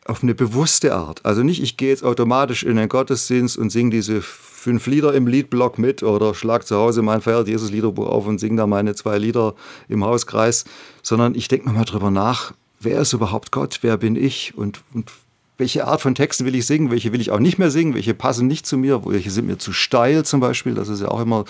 auf 0.05 0.23
eine 0.23 0.33
bewusste 0.33 0.95
Art. 0.95 1.23
Also 1.25 1.43
nicht, 1.43 1.61
ich 1.61 1.77
gehe 1.77 1.89
jetzt 1.89 2.03
automatisch 2.03 2.63
in 2.63 2.75
den 2.75 2.89
Gottesdienst 2.89 3.57
und 3.57 3.69
singe 3.69 3.91
diese 3.91 4.21
fünf 4.21 4.87
Lieder 4.87 5.13
im 5.13 5.27
Liedblock 5.27 5.77
mit 5.77 6.03
oder 6.03 6.33
schlag 6.33 6.65
zu 6.65 6.75
Hause 6.75 7.01
mein 7.01 7.21
Feiert 7.21 7.47
Jesus 7.47 7.71
Liederbuch 7.71 8.07
auf 8.07 8.27
und 8.27 8.39
singe 8.39 8.57
da 8.57 8.67
meine 8.67 8.95
zwei 8.95 9.17
Lieder 9.17 9.55
im 9.89 10.03
Hauskreis, 10.03 10.65
sondern 11.03 11.35
ich 11.35 11.47
denke 11.47 11.67
nochmal 11.67 11.85
drüber 11.85 12.11
nach, 12.11 12.53
wer 12.79 13.01
ist 13.01 13.13
überhaupt 13.13 13.51
Gott, 13.51 13.79
wer 13.81 13.97
bin 13.97 14.15
ich 14.15 14.53
und, 14.55 14.81
und 14.93 15.11
welche 15.57 15.85
Art 15.85 16.01
von 16.01 16.15
Texten 16.15 16.45
will 16.45 16.55
ich 16.55 16.65
singen, 16.65 16.89
welche 16.89 17.13
will 17.13 17.21
ich 17.21 17.29
auch 17.29 17.39
nicht 17.39 17.59
mehr 17.59 17.69
singen, 17.69 17.93
welche 17.93 18.15
passen 18.15 18.47
nicht 18.47 18.65
zu 18.65 18.77
mir, 18.77 19.05
welche 19.05 19.29
sind 19.29 19.45
mir 19.45 19.59
zu 19.59 19.73
steil 19.73 20.25
zum 20.25 20.39
Beispiel. 20.39 20.73
Das 20.73 20.89
ist 20.89 21.01
ja 21.01 21.09
auch 21.09 21.21
immer 21.21 21.45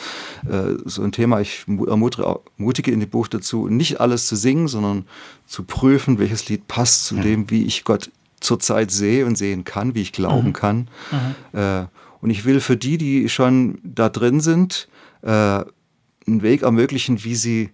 äh, 0.46 0.76
so 0.84 1.02
ein 1.02 1.14
Thema. 1.14 1.40
Ich 1.40 1.64
ermutige 1.68 2.92
in 2.92 3.00
dem 3.00 3.10
Buch 3.10 3.30
dazu, 3.30 3.68
nicht 3.68 4.02
alles 4.02 4.28
zu 4.28 4.36
singen, 4.36 4.68
sondern 4.68 5.06
zu 5.48 5.64
prüfen, 5.64 6.20
welches 6.20 6.50
Lied 6.50 6.68
passt 6.68 7.06
zu 7.06 7.16
ja. 7.16 7.22
dem, 7.22 7.50
wie 7.50 7.64
ich 7.64 7.86
Gott 7.86 8.12
zurzeit 8.42 8.92
sehe 8.92 9.26
und 9.26 9.38
sehen 9.38 9.64
kann, 9.64 9.96
wie 9.96 10.02
ich 10.02 10.12
glauben 10.12 10.50
mhm. 10.50 10.54
kann. 10.54 10.90
Mhm. 11.12 11.60
Äh, 11.60 11.86
und 12.20 12.30
ich 12.30 12.46
will 12.46 12.60
für 12.60 12.78
die, 12.78 12.98
die 12.98 13.30
schon 13.30 13.80
da 13.84 14.10
drin 14.10 14.42
sind, 14.42 14.88
äh, 15.22 15.30
einen 15.30 16.42
Weg 16.42 16.62
ermöglichen, 16.62 17.24
wie 17.24 17.36
sie 17.36 17.72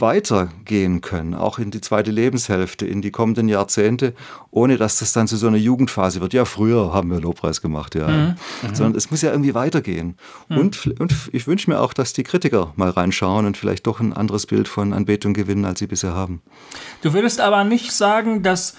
weitergehen 0.00 1.00
können, 1.00 1.34
auch 1.34 1.58
in 1.58 1.70
die 1.70 1.80
zweite 1.80 2.10
Lebenshälfte, 2.10 2.86
in 2.86 3.02
die 3.02 3.10
kommenden 3.10 3.48
Jahrzehnte, 3.48 4.14
ohne 4.50 4.76
dass 4.76 4.98
das 4.98 5.12
dann 5.12 5.26
zu 5.26 5.36
so 5.36 5.48
einer 5.48 5.56
Jugendphase 5.56 6.20
wird. 6.20 6.32
Ja, 6.32 6.44
früher 6.44 6.92
haben 6.92 7.10
wir 7.10 7.20
Lobpreis 7.20 7.60
gemacht, 7.60 7.94
ja. 7.94 8.08
Mhm. 8.08 8.34
mhm. 8.62 8.74
Sondern 8.74 8.94
es 8.96 9.10
muss 9.10 9.22
ja 9.22 9.30
irgendwie 9.30 9.54
weitergehen. 9.54 10.16
Mhm. 10.48 10.58
Und, 10.58 11.00
und 11.00 11.14
ich 11.32 11.46
wünsche 11.46 11.70
mir 11.70 11.80
auch, 11.80 11.92
dass 11.92 12.12
die 12.12 12.22
Kritiker 12.22 12.72
mal 12.76 12.90
reinschauen 12.90 13.46
und 13.46 13.56
vielleicht 13.56 13.86
doch 13.86 14.00
ein 14.00 14.12
anderes 14.12 14.46
Bild 14.46 14.68
von 14.68 14.92
Anbetung 14.92 15.34
gewinnen, 15.34 15.64
als 15.64 15.80
sie 15.80 15.86
bisher 15.86 16.14
haben. 16.14 16.42
Du 17.02 17.12
würdest 17.12 17.40
aber 17.40 17.64
nicht 17.64 17.92
sagen, 17.92 18.42
dass 18.42 18.74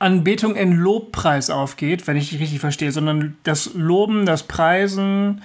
Anbetung 0.00 0.56
in 0.56 0.72
Lobpreis 0.72 1.50
aufgeht, 1.50 2.06
wenn 2.06 2.16
ich 2.16 2.30
dich 2.30 2.40
richtig 2.40 2.58
verstehe, 2.58 2.90
sondern 2.90 3.36
das 3.44 3.74
Loben, 3.74 4.26
das 4.26 4.42
Preisen 4.42 5.42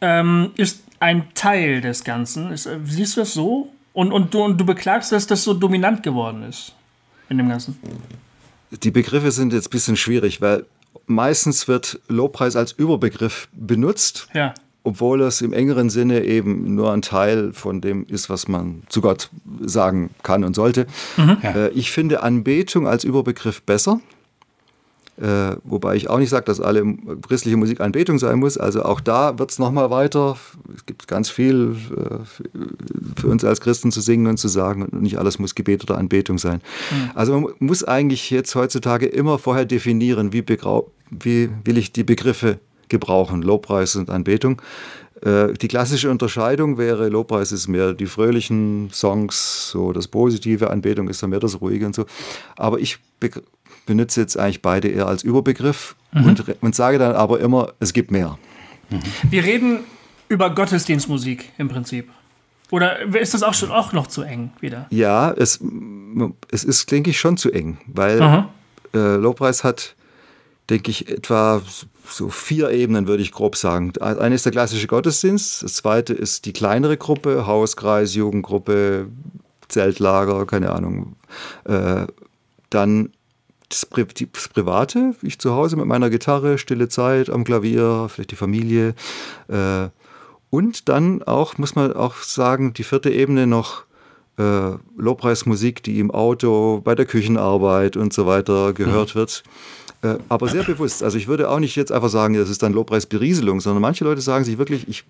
ähm, 0.00 0.50
ist 0.56 0.84
ein 1.00 1.34
Teil 1.34 1.80
des 1.80 2.04
Ganzen. 2.04 2.52
Ist, 2.52 2.66
äh, 2.66 2.78
siehst 2.84 3.16
du 3.16 3.22
das 3.22 3.32
so? 3.32 3.72
Und, 3.92 4.12
und, 4.12 4.34
du, 4.34 4.42
und 4.42 4.58
du 4.58 4.66
beklagst, 4.66 5.12
dass 5.12 5.26
das 5.26 5.42
so 5.42 5.54
dominant 5.54 6.02
geworden 6.02 6.42
ist 6.42 6.74
in 7.30 7.38
dem 7.38 7.48
Ganzen. 7.48 7.78
Die 8.70 8.90
Begriffe 8.90 9.30
sind 9.30 9.54
jetzt 9.54 9.68
ein 9.68 9.70
bisschen 9.70 9.96
schwierig, 9.96 10.42
weil 10.42 10.66
meistens 11.06 11.66
wird 11.66 11.98
Lobpreis 12.08 12.54
als 12.54 12.72
Überbegriff 12.72 13.48
benutzt. 13.52 14.28
Ja. 14.34 14.52
Obwohl 14.86 15.20
es 15.22 15.40
im 15.40 15.52
engeren 15.52 15.90
Sinne 15.90 16.24
eben 16.24 16.76
nur 16.76 16.92
ein 16.92 17.02
Teil 17.02 17.52
von 17.52 17.80
dem 17.80 18.06
ist, 18.06 18.30
was 18.30 18.46
man 18.46 18.84
zu 18.88 19.00
Gott 19.00 19.30
sagen 19.60 20.10
kann 20.22 20.44
und 20.44 20.54
sollte. 20.54 20.86
Mhm. 21.16 21.38
Äh, 21.42 21.68
ich 21.70 21.90
finde 21.90 22.22
Anbetung 22.22 22.86
als 22.86 23.02
Überbegriff 23.02 23.62
besser. 23.62 24.00
Äh, 25.20 25.56
wobei 25.64 25.96
ich 25.96 26.08
auch 26.08 26.18
nicht 26.18 26.28
sage, 26.28 26.44
dass 26.44 26.60
alle 26.60 26.84
christliche 27.26 27.56
Musik 27.56 27.80
Anbetung 27.80 28.20
sein 28.20 28.38
muss. 28.38 28.58
Also 28.58 28.84
auch 28.84 29.00
da 29.00 29.38
wird 29.40 29.50
es 29.50 29.58
nochmal 29.58 29.90
weiter. 29.90 30.36
Es 30.76 30.86
gibt 30.86 31.08
ganz 31.08 31.30
viel 31.30 31.74
äh, 31.96 33.20
für 33.20 33.26
uns 33.26 33.44
als 33.44 33.60
Christen 33.60 33.90
zu 33.90 34.00
singen 34.00 34.28
und 34.28 34.36
zu 34.36 34.46
sagen. 34.46 34.82
Und 34.82 35.02
nicht 35.02 35.18
alles 35.18 35.40
muss 35.40 35.56
Gebet 35.56 35.82
oder 35.82 35.98
Anbetung 35.98 36.38
sein. 36.38 36.60
Mhm. 36.90 37.10
Also 37.14 37.40
man 37.40 37.52
muss 37.58 37.82
eigentlich 37.82 38.30
jetzt 38.30 38.54
heutzutage 38.54 39.06
immer 39.06 39.38
vorher 39.40 39.64
definieren, 39.64 40.32
wie, 40.32 40.44
wie 41.10 41.50
will 41.64 41.78
ich 41.78 41.92
die 41.92 42.04
Begriffe 42.04 42.60
gebrauchen, 42.88 43.42
Lobpreis 43.42 43.96
und 43.96 44.10
Anbetung. 44.10 44.60
Äh, 45.22 45.54
die 45.54 45.68
klassische 45.68 46.10
Unterscheidung 46.10 46.78
wäre, 46.78 47.08
Lobpreis 47.08 47.52
ist 47.52 47.68
mehr 47.68 47.94
die 47.94 48.06
fröhlichen 48.06 48.90
Songs, 48.92 49.70
so 49.70 49.92
das 49.92 50.08
Positive, 50.08 50.70
Anbetung 50.70 51.08
ist 51.08 51.22
dann 51.22 51.30
mehr 51.30 51.40
das 51.40 51.60
Ruhige 51.60 51.86
und 51.86 51.94
so. 51.94 52.06
Aber 52.56 52.78
ich 52.78 52.98
benutze 53.86 54.20
jetzt 54.20 54.38
eigentlich 54.38 54.62
beide 54.62 54.88
eher 54.88 55.06
als 55.06 55.22
Überbegriff 55.22 55.96
mhm. 56.12 56.26
und, 56.26 56.44
und 56.60 56.74
sage 56.74 56.98
dann 56.98 57.14
aber 57.14 57.40
immer, 57.40 57.72
es 57.80 57.92
gibt 57.92 58.10
mehr. 58.10 58.38
Mhm. 58.90 59.00
Wir 59.30 59.44
reden 59.44 59.80
über 60.28 60.50
Gottesdienstmusik 60.50 61.52
im 61.56 61.68
Prinzip. 61.68 62.10
Oder 62.70 63.00
ist 63.16 63.32
das 63.32 63.42
auch 63.42 63.54
schon 63.54 63.70
auch 63.70 63.92
noch 63.92 64.08
zu 64.08 64.22
eng 64.22 64.50
wieder? 64.60 64.86
Ja, 64.90 65.30
es, 65.30 65.60
es 66.50 66.64
ist, 66.64 66.90
denke 66.90 67.10
ich, 67.10 67.18
schon 67.18 67.36
zu 67.36 67.52
eng, 67.52 67.78
weil 67.86 68.48
äh, 68.92 69.16
Lobpreis 69.16 69.62
hat, 69.62 69.94
denke 70.68 70.90
ich, 70.90 71.08
etwa 71.08 71.62
so 72.10 72.28
vier 72.28 72.70
Ebenen, 72.70 73.06
würde 73.06 73.22
ich 73.22 73.32
grob 73.32 73.56
sagen. 73.56 73.92
Eine 73.98 74.34
ist 74.34 74.44
der 74.44 74.52
klassische 74.52 74.86
Gottesdienst, 74.86 75.62
das 75.62 75.74
zweite 75.74 76.12
ist 76.12 76.44
die 76.46 76.52
kleinere 76.52 76.96
Gruppe, 76.96 77.46
Hauskreis, 77.46 78.14
Jugendgruppe, 78.14 79.08
Zeltlager, 79.68 80.46
keine 80.46 80.72
Ahnung. 80.72 81.16
Äh, 81.64 82.06
dann 82.70 83.10
das, 83.68 83.86
Pri 83.86 84.06
das 84.32 84.48
Private, 84.48 85.14
ich 85.22 85.38
zu 85.38 85.52
Hause 85.52 85.76
mit 85.76 85.86
meiner 85.86 86.10
Gitarre, 86.10 86.58
stille 86.58 86.88
Zeit 86.88 87.30
am 87.30 87.44
Klavier, 87.44 88.08
vielleicht 88.08 88.30
die 88.30 88.36
Familie. 88.36 88.94
Äh, 89.48 89.88
und 90.50 90.88
dann 90.88 91.22
auch, 91.22 91.58
muss 91.58 91.74
man 91.74 91.92
auch 91.92 92.16
sagen, 92.16 92.72
die 92.72 92.84
vierte 92.84 93.10
Ebene 93.10 93.46
noch 93.46 93.84
äh, 94.38 94.72
Lobpreismusik, 94.96 95.82
die 95.82 95.98
im 95.98 96.10
Auto, 96.10 96.80
bei 96.84 96.94
der 96.94 97.06
Küchenarbeit 97.06 97.96
und 97.96 98.12
so 98.12 98.26
weiter 98.26 98.72
gehört 98.72 99.14
mhm. 99.14 99.18
wird. 99.18 99.42
Äh, 100.14 100.18
aber 100.28 100.48
sehr 100.48 100.64
bewusst. 100.64 101.02
Also 101.02 101.18
ich 101.18 101.28
würde 101.28 101.48
auch 101.48 101.58
nicht 101.58 101.76
jetzt 101.76 101.92
einfach 101.92 102.08
sagen, 102.08 102.34
das 102.34 102.50
ist 102.50 102.62
dann 102.62 102.72
Lobpreisberieselung, 102.72 103.60
sondern 103.60 103.82
manche 103.82 104.04
Leute 104.04 104.20
sagen 104.20 104.44
sich 104.44 104.58
wirklich, 104.58 104.88
ich 104.88 105.04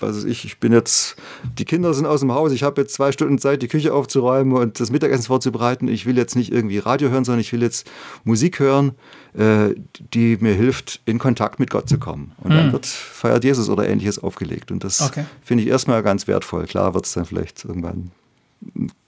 was 0.00 0.24
ich, 0.24 0.44
ich 0.44 0.58
bin 0.58 0.72
jetzt, 0.72 1.16
die 1.58 1.64
Kinder 1.64 1.92
sind 1.94 2.06
aus 2.06 2.20
dem 2.20 2.32
Haus, 2.32 2.52
ich 2.52 2.62
habe 2.62 2.80
jetzt 2.80 2.94
zwei 2.94 3.12
Stunden 3.12 3.38
Zeit, 3.38 3.62
die 3.62 3.68
Küche 3.68 3.92
aufzuräumen 3.92 4.56
und 4.56 4.80
das 4.80 4.90
Mittagessen 4.90 5.24
vorzubereiten. 5.24 5.88
Ich 5.88 6.06
will 6.06 6.16
jetzt 6.16 6.36
nicht 6.36 6.52
irgendwie 6.52 6.78
Radio 6.78 7.10
hören, 7.10 7.24
sondern 7.24 7.40
ich 7.40 7.52
will 7.52 7.62
jetzt 7.62 7.90
Musik 8.24 8.60
hören, 8.60 8.92
äh, 9.34 9.74
die 10.14 10.36
mir 10.40 10.54
hilft, 10.54 11.00
in 11.04 11.18
Kontakt 11.18 11.58
mit 11.58 11.70
Gott 11.70 11.88
zu 11.88 11.98
kommen. 11.98 12.32
Und 12.38 12.50
mhm. 12.52 12.56
dann 12.56 12.64
hm. 12.66 12.72
wird 12.72 12.86
Feiert 12.86 13.44
Jesus 13.44 13.68
oder 13.68 13.88
ähnliches 13.88 14.18
aufgelegt. 14.18 14.70
Und 14.70 14.84
das 14.84 15.00
okay. 15.00 15.24
finde 15.42 15.64
ich 15.64 15.68
erstmal 15.68 16.02
ganz 16.02 16.26
wertvoll. 16.26 16.66
Klar 16.66 16.94
wird 16.94 17.06
es 17.06 17.12
dann 17.12 17.24
vielleicht 17.24 17.64
irgendwann 17.64 18.10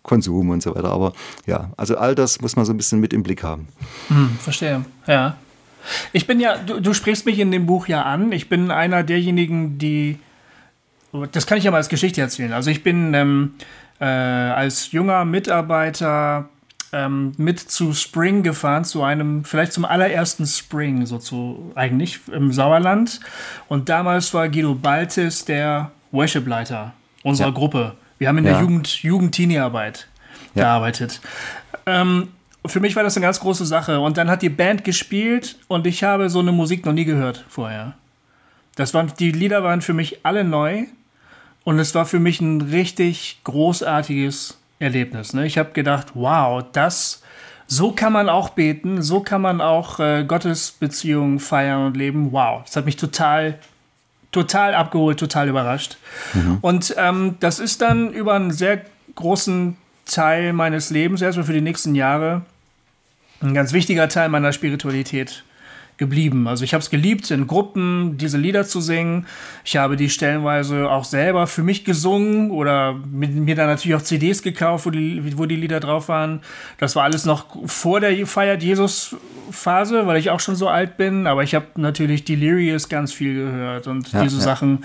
Konsum 0.02 0.50
und 0.50 0.62
so 0.62 0.74
weiter. 0.74 0.90
Aber 0.90 1.12
ja, 1.46 1.70
also 1.76 1.96
all 1.96 2.14
das 2.14 2.40
muss 2.40 2.56
man 2.56 2.64
so 2.64 2.72
ein 2.72 2.76
bisschen 2.76 3.00
mit 3.00 3.12
im 3.12 3.22
Blick 3.22 3.42
haben. 3.42 3.68
Hm, 4.08 4.38
verstehe, 4.40 4.84
ja. 5.06 5.36
Ich 6.12 6.26
bin 6.26 6.40
ja, 6.40 6.58
du, 6.58 6.80
du 6.80 6.92
sprichst 6.92 7.24
mich 7.26 7.38
in 7.38 7.50
dem 7.50 7.66
Buch 7.66 7.88
ja 7.88 8.02
an. 8.02 8.32
Ich 8.32 8.48
bin 8.48 8.70
einer 8.70 9.02
derjenigen, 9.02 9.78
die 9.78 10.18
das 11.32 11.46
kann 11.46 11.58
ich 11.58 11.64
ja 11.64 11.70
mal 11.70 11.78
als 11.78 11.88
Geschichte 11.88 12.20
erzählen. 12.20 12.52
Also 12.52 12.70
ich 12.70 12.82
bin 12.82 13.14
ähm, 13.14 13.54
äh, 13.98 14.04
als 14.04 14.92
junger 14.92 15.24
Mitarbeiter 15.24 16.48
ähm, 16.92 17.32
mit 17.36 17.58
zu 17.58 17.92
Spring 17.92 18.42
gefahren, 18.42 18.84
zu 18.84 19.02
einem, 19.02 19.44
vielleicht 19.44 19.72
zum 19.72 19.84
allerersten 19.84 20.46
Spring, 20.46 21.06
so 21.06 21.18
zu, 21.18 21.72
eigentlich 21.74 22.20
im 22.32 22.52
Sauerland. 22.52 23.20
Und 23.68 23.88
damals 23.88 24.32
war 24.34 24.48
Guido 24.48 24.74
Baltis 24.74 25.44
der 25.44 25.90
Worship-Leiter 26.12 26.92
unserer 27.22 27.48
ja. 27.48 27.54
Gruppe. 27.54 27.96
Wir 28.20 28.28
haben 28.28 28.36
in 28.36 28.44
ja. 28.44 28.52
der 28.52 28.60
Jugend, 28.60 29.02
Jugend-Teenie-Arbeit 29.02 30.06
ja. 30.54 30.64
gearbeitet. 30.64 31.20
Ähm, 31.86 32.28
für 32.66 32.78
mich 32.78 32.94
war 32.94 33.02
das 33.02 33.16
eine 33.16 33.24
ganz 33.24 33.40
große 33.40 33.64
Sache. 33.64 33.98
Und 33.98 34.18
dann 34.18 34.28
hat 34.28 34.42
die 34.42 34.50
Band 34.50 34.84
gespielt 34.84 35.56
und 35.68 35.86
ich 35.86 36.04
habe 36.04 36.28
so 36.28 36.40
eine 36.40 36.52
Musik 36.52 36.84
noch 36.84 36.92
nie 36.92 37.06
gehört 37.06 37.46
vorher. 37.48 37.94
Das 38.76 38.92
waren, 38.92 39.10
die 39.18 39.32
Lieder 39.32 39.64
waren 39.64 39.80
für 39.80 39.94
mich 39.94 40.18
alle 40.22 40.44
neu. 40.44 40.84
Und 41.64 41.78
es 41.78 41.94
war 41.94 42.04
für 42.04 42.20
mich 42.20 42.42
ein 42.42 42.60
richtig 42.60 43.40
großartiges 43.44 44.58
Erlebnis. 44.78 45.32
Ne? 45.32 45.46
Ich 45.46 45.56
habe 45.56 45.70
gedacht, 45.72 46.08
wow, 46.12 46.62
das, 46.72 47.22
so 47.66 47.92
kann 47.92 48.12
man 48.12 48.28
auch 48.28 48.50
beten, 48.50 49.00
so 49.00 49.20
kann 49.20 49.40
man 49.40 49.62
auch 49.62 49.98
äh, 49.98 50.24
Gottesbeziehungen 50.24 51.38
feiern 51.38 51.86
und 51.86 51.96
leben. 51.96 52.32
Wow, 52.32 52.64
das 52.64 52.76
hat 52.76 52.84
mich 52.84 52.96
total, 52.96 53.58
total 54.32 54.74
abgeholt, 54.74 55.18
total 55.18 55.48
überrascht. 55.48 55.98
Mhm. 56.34 56.58
Und 56.60 56.94
ähm, 56.98 57.36
das 57.40 57.58
ist 57.58 57.82
dann 57.82 58.12
über 58.12 58.34
einen 58.34 58.52
sehr 58.52 58.82
großen 59.14 59.76
Teil 60.06 60.52
meines 60.52 60.90
Lebens, 60.90 61.22
erstmal 61.22 61.46
für 61.46 61.52
die 61.52 61.60
nächsten 61.60 61.94
Jahre, 61.94 62.42
ein 63.42 63.54
ganz 63.54 63.72
wichtiger 63.72 64.08
Teil 64.08 64.28
meiner 64.28 64.52
Spiritualität 64.52 65.44
geblieben. 66.00 66.48
Also 66.48 66.64
ich 66.64 66.72
habe 66.72 66.80
es 66.80 66.88
geliebt, 66.88 67.30
in 67.30 67.46
Gruppen 67.46 68.16
diese 68.16 68.38
Lieder 68.38 68.66
zu 68.66 68.80
singen. 68.80 69.26
Ich 69.64 69.76
habe 69.76 69.96
die 69.96 70.08
stellenweise 70.08 70.90
auch 70.90 71.04
selber 71.04 71.46
für 71.46 71.62
mich 71.62 71.84
gesungen 71.84 72.50
oder 72.50 72.94
mit, 72.94 73.32
mir 73.34 73.54
dann 73.54 73.66
natürlich 73.66 73.94
auch 73.94 74.02
CDs 74.02 74.42
gekauft, 74.42 74.86
wo 74.86 74.90
die, 74.90 75.36
wo 75.36 75.44
die 75.44 75.56
Lieder 75.56 75.78
drauf 75.78 76.08
waren. 76.08 76.40
Das 76.78 76.96
war 76.96 77.04
alles 77.04 77.26
noch 77.26 77.44
vor 77.66 78.00
der 78.00 78.26
Feiert 78.26 78.62
Jesus 78.62 79.14
Phase, 79.50 80.06
weil 80.06 80.16
ich 80.16 80.30
auch 80.30 80.40
schon 80.40 80.56
so 80.56 80.68
alt 80.68 80.96
bin. 80.96 81.26
Aber 81.26 81.42
ich 81.42 81.54
habe 81.54 81.66
natürlich 81.76 82.24
Delirious 82.24 82.88
ganz 82.88 83.12
viel 83.12 83.34
gehört 83.34 83.86
und 83.86 84.10
ja, 84.10 84.22
diese 84.22 84.38
ja. 84.38 84.42
Sachen. 84.42 84.84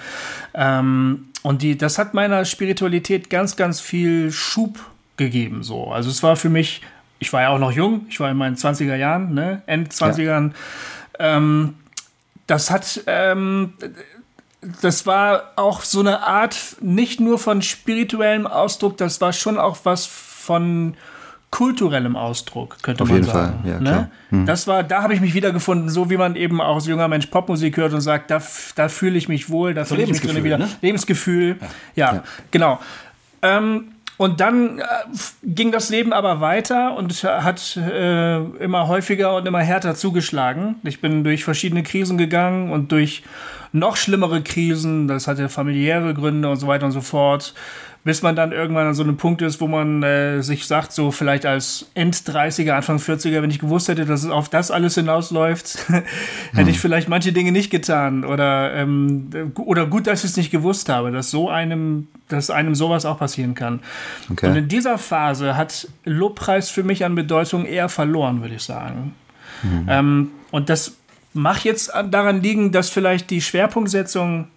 Ähm, 0.53 1.27
und 1.43 1.61
die, 1.61 1.77
das 1.77 1.97
hat 1.97 2.13
meiner 2.13 2.43
Spiritualität 2.43 3.29
ganz, 3.29 3.55
ganz 3.55 3.79
viel 3.79 4.33
Schub 4.33 4.79
gegeben. 5.15 5.63
So. 5.63 5.85
Also 5.87 6.09
es 6.09 6.21
war 6.23 6.35
für 6.35 6.49
mich 6.49 6.81
ich 7.19 7.31
war 7.33 7.41
ja 7.41 7.49
auch 7.49 7.59
noch 7.59 7.71
jung, 7.71 8.05
ich 8.09 8.19
war 8.19 8.29
in 8.29 8.37
meinen 8.37 8.55
20er 8.55 8.95
Jahren, 8.95 9.33
ne? 9.33 9.61
End 9.67 9.91
20ern. 9.91 10.49
Ja. 10.49 10.53
Ähm, 11.19 11.75
das 12.47 12.69
hat, 12.69 13.01
ähm, 13.07 13.73
das 14.81 15.05
war 15.05 15.51
auch 15.55 15.81
so 15.81 15.99
eine 15.99 16.21
Art, 16.21 16.77
nicht 16.81 17.19
nur 17.19 17.39
von 17.39 17.61
spirituellem 17.61 18.47
Ausdruck, 18.47 18.97
das 18.97 19.21
war 19.21 19.33
schon 19.33 19.57
auch 19.57 19.77
was 19.83 20.05
von 20.05 20.95
kulturellem 21.51 22.15
Ausdruck, 22.17 22.77
könnte 22.81 23.03
Auf 23.03 23.09
man 23.09 23.19
jeden 23.19 23.31
sagen. 23.31 23.59
Fall, 23.63 23.71
ja, 23.71 23.79
ne? 23.79 24.11
hm. 24.29 24.45
Das 24.45 24.67
war, 24.67 24.83
da 24.83 25.03
habe 25.03 25.13
ich 25.13 25.21
mich 25.21 25.33
wiedergefunden, 25.33 25.89
so 25.89 26.09
wie 26.09 26.17
man 26.17 26.35
eben 26.35 26.59
auch 26.59 26.75
als 26.75 26.85
junger 26.85 27.07
Mensch 27.07 27.27
Popmusik 27.27 27.77
hört 27.77 27.93
und 27.93 28.01
sagt, 28.01 28.29
da, 28.29 28.41
da 28.75 28.89
fühle 28.89 29.17
ich 29.17 29.29
mich 29.29 29.49
wohl, 29.49 29.73
da 29.73 29.85
fühle 29.85 30.03
ich 30.03 30.09
mich 30.09 30.21
drin 30.21 30.43
wieder. 30.43 30.57
Ne? 30.57 30.67
Lebensgefühl, 30.81 31.57
ja, 31.61 31.67
ja. 31.95 32.13
ja. 32.15 32.23
genau. 32.51 32.79
Ähm, 33.41 33.94
und 34.17 34.39
dann 34.39 34.79
äh, 34.79 34.83
ging 35.43 35.71
das 35.71 35.89
Leben 35.89 36.13
aber 36.13 36.39
weiter 36.39 36.95
und 36.95 37.23
hat 37.23 37.77
äh, 37.77 38.37
immer 38.37 38.87
häufiger 38.87 39.35
und 39.35 39.45
immer 39.47 39.59
härter 39.59 39.95
zugeschlagen. 39.95 40.75
Ich 40.83 41.01
bin 41.01 41.23
durch 41.23 41.43
verschiedene 41.43 41.83
Krisen 41.83 42.17
gegangen 42.17 42.71
und 42.71 42.91
durch 42.91 43.23
noch 43.73 43.97
schlimmere 43.97 44.41
Krisen, 44.41 45.07
das 45.07 45.27
hatte 45.27 45.49
familiäre 45.49 46.13
Gründe 46.13 46.49
und 46.49 46.57
so 46.57 46.67
weiter 46.67 46.85
und 46.85 46.93
so 46.93 47.01
fort 47.01 47.53
bis 48.05 48.21
man 48.21 48.35
dann 48.35 48.51
irgendwann 48.51 48.85
an 48.85 48.93
so 48.93 49.01
einem 49.01 49.17
Punkt 49.17 49.41
ist, 49.41 49.59
wo 49.59 49.67
man 49.67 50.03
äh, 50.03 50.43
sich 50.43 50.67
sagt, 50.67 50.91
so 50.91 51.09
vielleicht 51.09 51.43
als 51.43 51.87
End-30er, 51.95 52.73
Anfang 52.73 52.97
40er, 52.97 53.41
wenn 53.41 53.49
ich 53.49 53.57
gewusst 53.57 53.89
hätte, 53.89 54.05
dass 54.05 54.23
es 54.23 54.29
auf 54.29 54.47
das 54.47 54.69
alles 54.69 54.93
hinausläuft, 54.93 55.89
hätte 55.89 56.05
hm. 56.51 56.67
ich 56.67 56.79
vielleicht 56.79 57.09
manche 57.09 57.33
Dinge 57.33 57.51
nicht 57.51 57.71
getan. 57.71 58.23
Oder, 58.23 58.75
ähm, 58.75 59.51
oder 59.55 59.87
gut, 59.87 60.05
dass 60.05 60.23
ich 60.23 60.29
es 60.29 60.37
nicht 60.37 60.51
gewusst 60.51 60.87
habe, 60.87 61.11
dass 61.11 61.31
so 61.31 61.49
einem, 61.49 62.07
dass 62.29 62.51
einem 62.51 62.75
sowas 62.75 63.05
auch 63.05 63.17
passieren 63.17 63.55
kann. 63.55 63.79
Okay. 64.31 64.49
Und 64.49 64.55
in 64.55 64.67
dieser 64.67 64.99
Phase 64.99 65.57
hat 65.57 65.87
Lobpreis 66.03 66.69
für 66.69 66.83
mich 66.83 67.05
an 67.05 67.15
Bedeutung 67.15 67.65
eher 67.65 67.89
verloren, 67.89 68.41
würde 68.41 68.53
ich 68.53 68.63
sagen. 68.63 69.15
Hm. 69.63 69.85
Ähm, 69.89 70.31
und 70.51 70.69
das 70.69 70.95
mag 71.33 71.65
jetzt 71.65 71.91
daran 72.11 72.43
liegen, 72.43 72.71
dass 72.71 72.91
vielleicht 72.91 73.31
die 73.31 73.41
Schwerpunktsetzung 73.41 74.47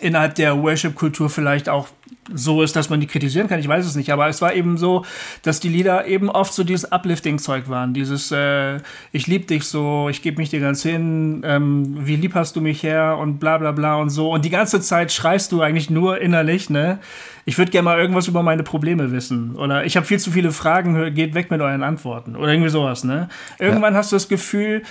innerhalb 0.00 0.34
der 0.34 0.60
Worship-Kultur 0.60 1.30
vielleicht 1.30 1.68
auch 1.68 1.88
so 2.32 2.62
ist, 2.62 2.74
dass 2.74 2.88
man 2.88 3.00
die 3.00 3.06
kritisieren 3.06 3.48
kann. 3.48 3.60
Ich 3.60 3.68
weiß 3.68 3.84
es 3.84 3.96
nicht, 3.96 4.10
aber 4.10 4.28
es 4.28 4.40
war 4.40 4.54
eben 4.54 4.78
so, 4.78 5.04
dass 5.42 5.60
die 5.60 5.68
Lieder 5.68 6.06
eben 6.06 6.30
oft 6.30 6.54
so 6.54 6.64
dieses 6.64 6.90
Uplifting-Zeug 6.90 7.68
waren. 7.68 7.92
Dieses 7.92 8.32
äh, 8.32 8.80
Ich 9.12 9.26
lieb 9.26 9.46
dich 9.48 9.64
so, 9.64 10.08
ich 10.08 10.22
gebe 10.22 10.38
mich 10.38 10.48
dir 10.50 10.60
ganz 10.60 10.82
hin, 10.82 11.42
ähm, 11.44 12.06
wie 12.06 12.16
lieb 12.16 12.34
hast 12.34 12.56
du 12.56 12.60
mich 12.60 12.82
her 12.82 13.18
und 13.18 13.38
bla 13.38 13.58
bla 13.58 13.72
bla 13.72 13.96
und 13.96 14.10
so. 14.10 14.32
Und 14.32 14.44
die 14.44 14.50
ganze 14.50 14.80
Zeit 14.80 15.12
schreist 15.12 15.52
du 15.52 15.60
eigentlich 15.60 15.90
nur 15.90 16.20
innerlich, 16.20 16.70
ne? 16.70 16.98
Ich 17.44 17.58
würde 17.58 17.70
gerne 17.70 17.84
mal 17.84 17.98
irgendwas 17.98 18.26
über 18.26 18.42
meine 18.42 18.62
Probleme 18.62 19.12
wissen. 19.12 19.54
Oder 19.56 19.84
ich 19.84 19.96
habe 19.96 20.06
viel 20.06 20.18
zu 20.18 20.30
viele 20.30 20.50
Fragen, 20.50 21.14
geht 21.14 21.34
weg 21.34 21.50
mit 21.50 21.60
euren 21.60 21.82
Antworten. 21.82 22.36
Oder 22.36 22.52
irgendwie 22.52 22.70
sowas, 22.70 23.04
ne? 23.04 23.28
Irgendwann 23.58 23.92
ja. 23.92 23.98
hast 23.98 24.12
du 24.12 24.16
das 24.16 24.28
Gefühl, 24.28 24.82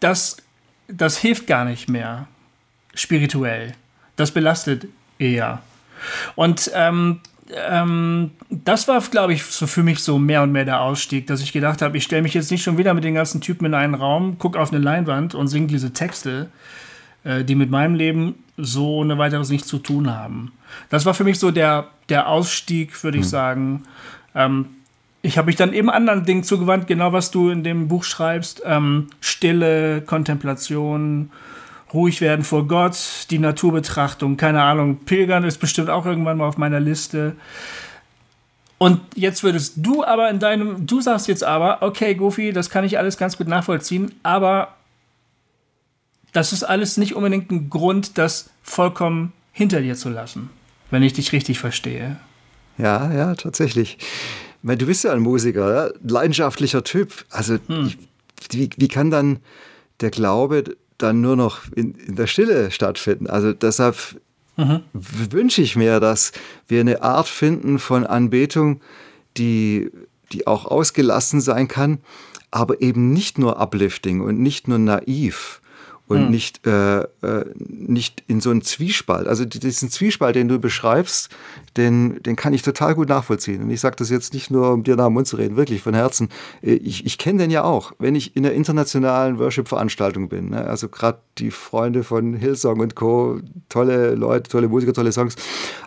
dass 0.00 0.38
das 0.88 1.18
hilft 1.18 1.46
gar 1.46 1.64
nicht 1.64 1.88
mehr 1.88 2.26
spirituell. 2.94 3.74
Das 4.20 4.32
belastet 4.32 4.86
eher. 5.18 5.62
Und 6.34 6.70
ähm, 6.74 7.20
ähm, 7.68 8.32
das 8.50 8.86
war, 8.86 9.00
glaube 9.00 9.32
ich, 9.32 9.44
so 9.44 9.66
für 9.66 9.82
mich 9.82 10.00
so 10.00 10.18
mehr 10.18 10.42
und 10.42 10.52
mehr 10.52 10.66
der 10.66 10.82
Ausstieg, 10.82 11.26
dass 11.26 11.40
ich 11.40 11.52
gedacht 11.52 11.80
habe, 11.80 11.96
ich 11.96 12.04
stelle 12.04 12.20
mich 12.20 12.34
jetzt 12.34 12.50
nicht 12.50 12.62
schon 12.62 12.76
wieder 12.76 12.92
mit 12.92 13.02
den 13.02 13.14
ganzen 13.14 13.40
Typen 13.40 13.64
in 13.64 13.74
einen 13.74 13.94
Raum, 13.94 14.38
gucke 14.38 14.60
auf 14.60 14.72
eine 14.72 14.82
Leinwand 14.82 15.34
und 15.34 15.48
singe 15.48 15.68
diese 15.68 15.94
Texte, 15.94 16.50
äh, 17.24 17.44
die 17.44 17.54
mit 17.54 17.70
meinem 17.70 17.94
Leben 17.94 18.34
so 18.58 18.96
ohne 18.96 19.16
weiteres 19.16 19.48
nichts 19.48 19.68
zu 19.68 19.78
tun 19.78 20.14
haben. 20.14 20.52
Das 20.90 21.06
war 21.06 21.14
für 21.14 21.24
mich 21.24 21.38
so 21.38 21.50
der, 21.50 21.88
der 22.10 22.28
Ausstieg, 22.28 23.02
würde 23.02 23.16
ich 23.16 23.24
mhm. 23.24 23.28
sagen. 23.28 23.82
Ähm, 24.34 24.66
ich 25.22 25.38
habe 25.38 25.46
mich 25.46 25.56
dann 25.56 25.72
eben 25.72 25.88
anderen 25.88 26.26
Dingen 26.26 26.44
zugewandt, 26.44 26.86
genau 26.86 27.14
was 27.14 27.30
du 27.30 27.48
in 27.48 27.64
dem 27.64 27.88
Buch 27.88 28.04
schreibst. 28.04 28.62
Ähm, 28.66 29.08
Stille, 29.20 30.02
Kontemplation, 30.02 31.30
ruhig 31.92 32.20
werden 32.20 32.44
vor 32.44 32.66
Gott, 32.68 32.96
die 33.30 33.38
Naturbetrachtung, 33.38 34.36
keine 34.36 34.62
Ahnung, 34.62 34.98
Pilgern 35.04 35.44
ist 35.44 35.58
bestimmt 35.58 35.90
auch 35.90 36.06
irgendwann 36.06 36.38
mal 36.38 36.46
auf 36.46 36.58
meiner 36.58 36.80
Liste. 36.80 37.36
Und 38.78 39.00
jetzt 39.14 39.42
würdest 39.42 39.74
du 39.76 40.04
aber 40.04 40.30
in 40.30 40.38
deinem, 40.38 40.86
du 40.86 41.00
sagst 41.00 41.28
jetzt 41.28 41.44
aber, 41.44 41.82
okay, 41.82 42.14
Goofy, 42.14 42.52
das 42.52 42.70
kann 42.70 42.84
ich 42.84 42.98
alles 42.98 43.18
ganz 43.18 43.36
gut 43.36 43.48
nachvollziehen, 43.48 44.14
aber 44.22 44.76
das 46.32 46.52
ist 46.52 46.62
alles 46.62 46.96
nicht 46.96 47.14
unbedingt 47.14 47.50
ein 47.50 47.68
Grund, 47.70 48.16
das 48.16 48.50
vollkommen 48.62 49.32
hinter 49.52 49.80
dir 49.80 49.96
zu 49.96 50.08
lassen, 50.08 50.50
wenn 50.90 51.02
ich 51.02 51.12
dich 51.12 51.32
richtig 51.32 51.58
verstehe. 51.58 52.16
Ja, 52.78 53.12
ja, 53.12 53.34
tatsächlich. 53.34 53.98
Du 54.62 54.86
bist 54.86 55.04
ja 55.04 55.12
ein 55.12 55.20
Musiker, 55.20 55.74
ja? 55.74 55.92
leidenschaftlicher 56.02 56.84
Typ. 56.84 57.24
Also, 57.30 57.58
hm. 57.66 57.92
wie, 58.50 58.70
wie 58.76 58.88
kann 58.88 59.10
dann 59.10 59.40
der 60.00 60.10
Glaube 60.10 60.64
dann 61.02 61.20
nur 61.20 61.36
noch 61.36 61.60
in, 61.74 61.94
in 61.94 62.16
der 62.16 62.26
Stille 62.26 62.70
stattfinden. 62.70 63.26
Also 63.26 63.52
deshalb 63.52 64.20
mhm. 64.56 64.82
wünsche 64.92 65.62
ich 65.62 65.76
mir, 65.76 66.00
dass 66.00 66.32
wir 66.68 66.80
eine 66.80 67.02
Art 67.02 67.28
finden 67.28 67.78
von 67.78 68.06
Anbetung, 68.06 68.80
die, 69.36 69.90
die 70.32 70.46
auch 70.46 70.64
ausgelassen 70.66 71.40
sein 71.40 71.68
kann, 71.68 71.98
aber 72.50 72.80
eben 72.82 73.12
nicht 73.12 73.38
nur 73.38 73.60
uplifting 73.60 74.20
und 74.20 74.40
nicht 74.40 74.68
nur 74.68 74.78
naiv 74.78 75.59
und 76.10 76.24
hm. 76.24 76.30
nicht, 76.32 76.66
äh, 76.66 77.02
äh, 77.02 77.44
nicht 77.56 78.24
in 78.26 78.40
so 78.40 78.50
einen 78.50 78.62
Zwiespalt. 78.62 79.28
Also 79.28 79.44
diesen 79.44 79.90
Zwiespalt, 79.90 80.34
den 80.34 80.48
du 80.48 80.58
beschreibst, 80.58 81.28
den, 81.76 82.20
den 82.24 82.34
kann 82.34 82.52
ich 82.52 82.62
total 82.62 82.96
gut 82.96 83.08
nachvollziehen. 83.08 83.62
Und 83.62 83.70
ich 83.70 83.80
sage 83.80 83.94
das 83.94 84.10
jetzt 84.10 84.34
nicht 84.34 84.50
nur, 84.50 84.72
um 84.72 84.82
dir 84.82 84.96
nach 84.96 85.04
dem 85.04 85.12
Mund 85.12 85.28
zu 85.28 85.36
reden, 85.36 85.56
wirklich 85.56 85.82
von 85.82 85.94
Herzen. 85.94 86.28
Äh, 86.62 86.72
ich, 86.72 87.06
ich 87.06 87.16
kenne 87.16 87.38
den 87.38 87.52
ja 87.52 87.62
auch, 87.62 87.92
wenn 88.00 88.16
ich 88.16 88.34
in 88.34 88.44
einer 88.44 88.56
internationalen 88.56 89.38
Worship-Veranstaltung 89.38 90.28
bin. 90.28 90.50
Ne? 90.50 90.64
Also 90.66 90.88
gerade 90.88 91.20
die 91.38 91.52
Freunde 91.52 92.02
von 92.02 92.34
Hillsong 92.34 92.80
und 92.80 92.96
Co., 92.96 93.38
tolle 93.68 94.16
Leute, 94.16 94.50
tolle 94.50 94.66
Musiker, 94.66 94.92
tolle 94.92 95.12
Songs. 95.12 95.36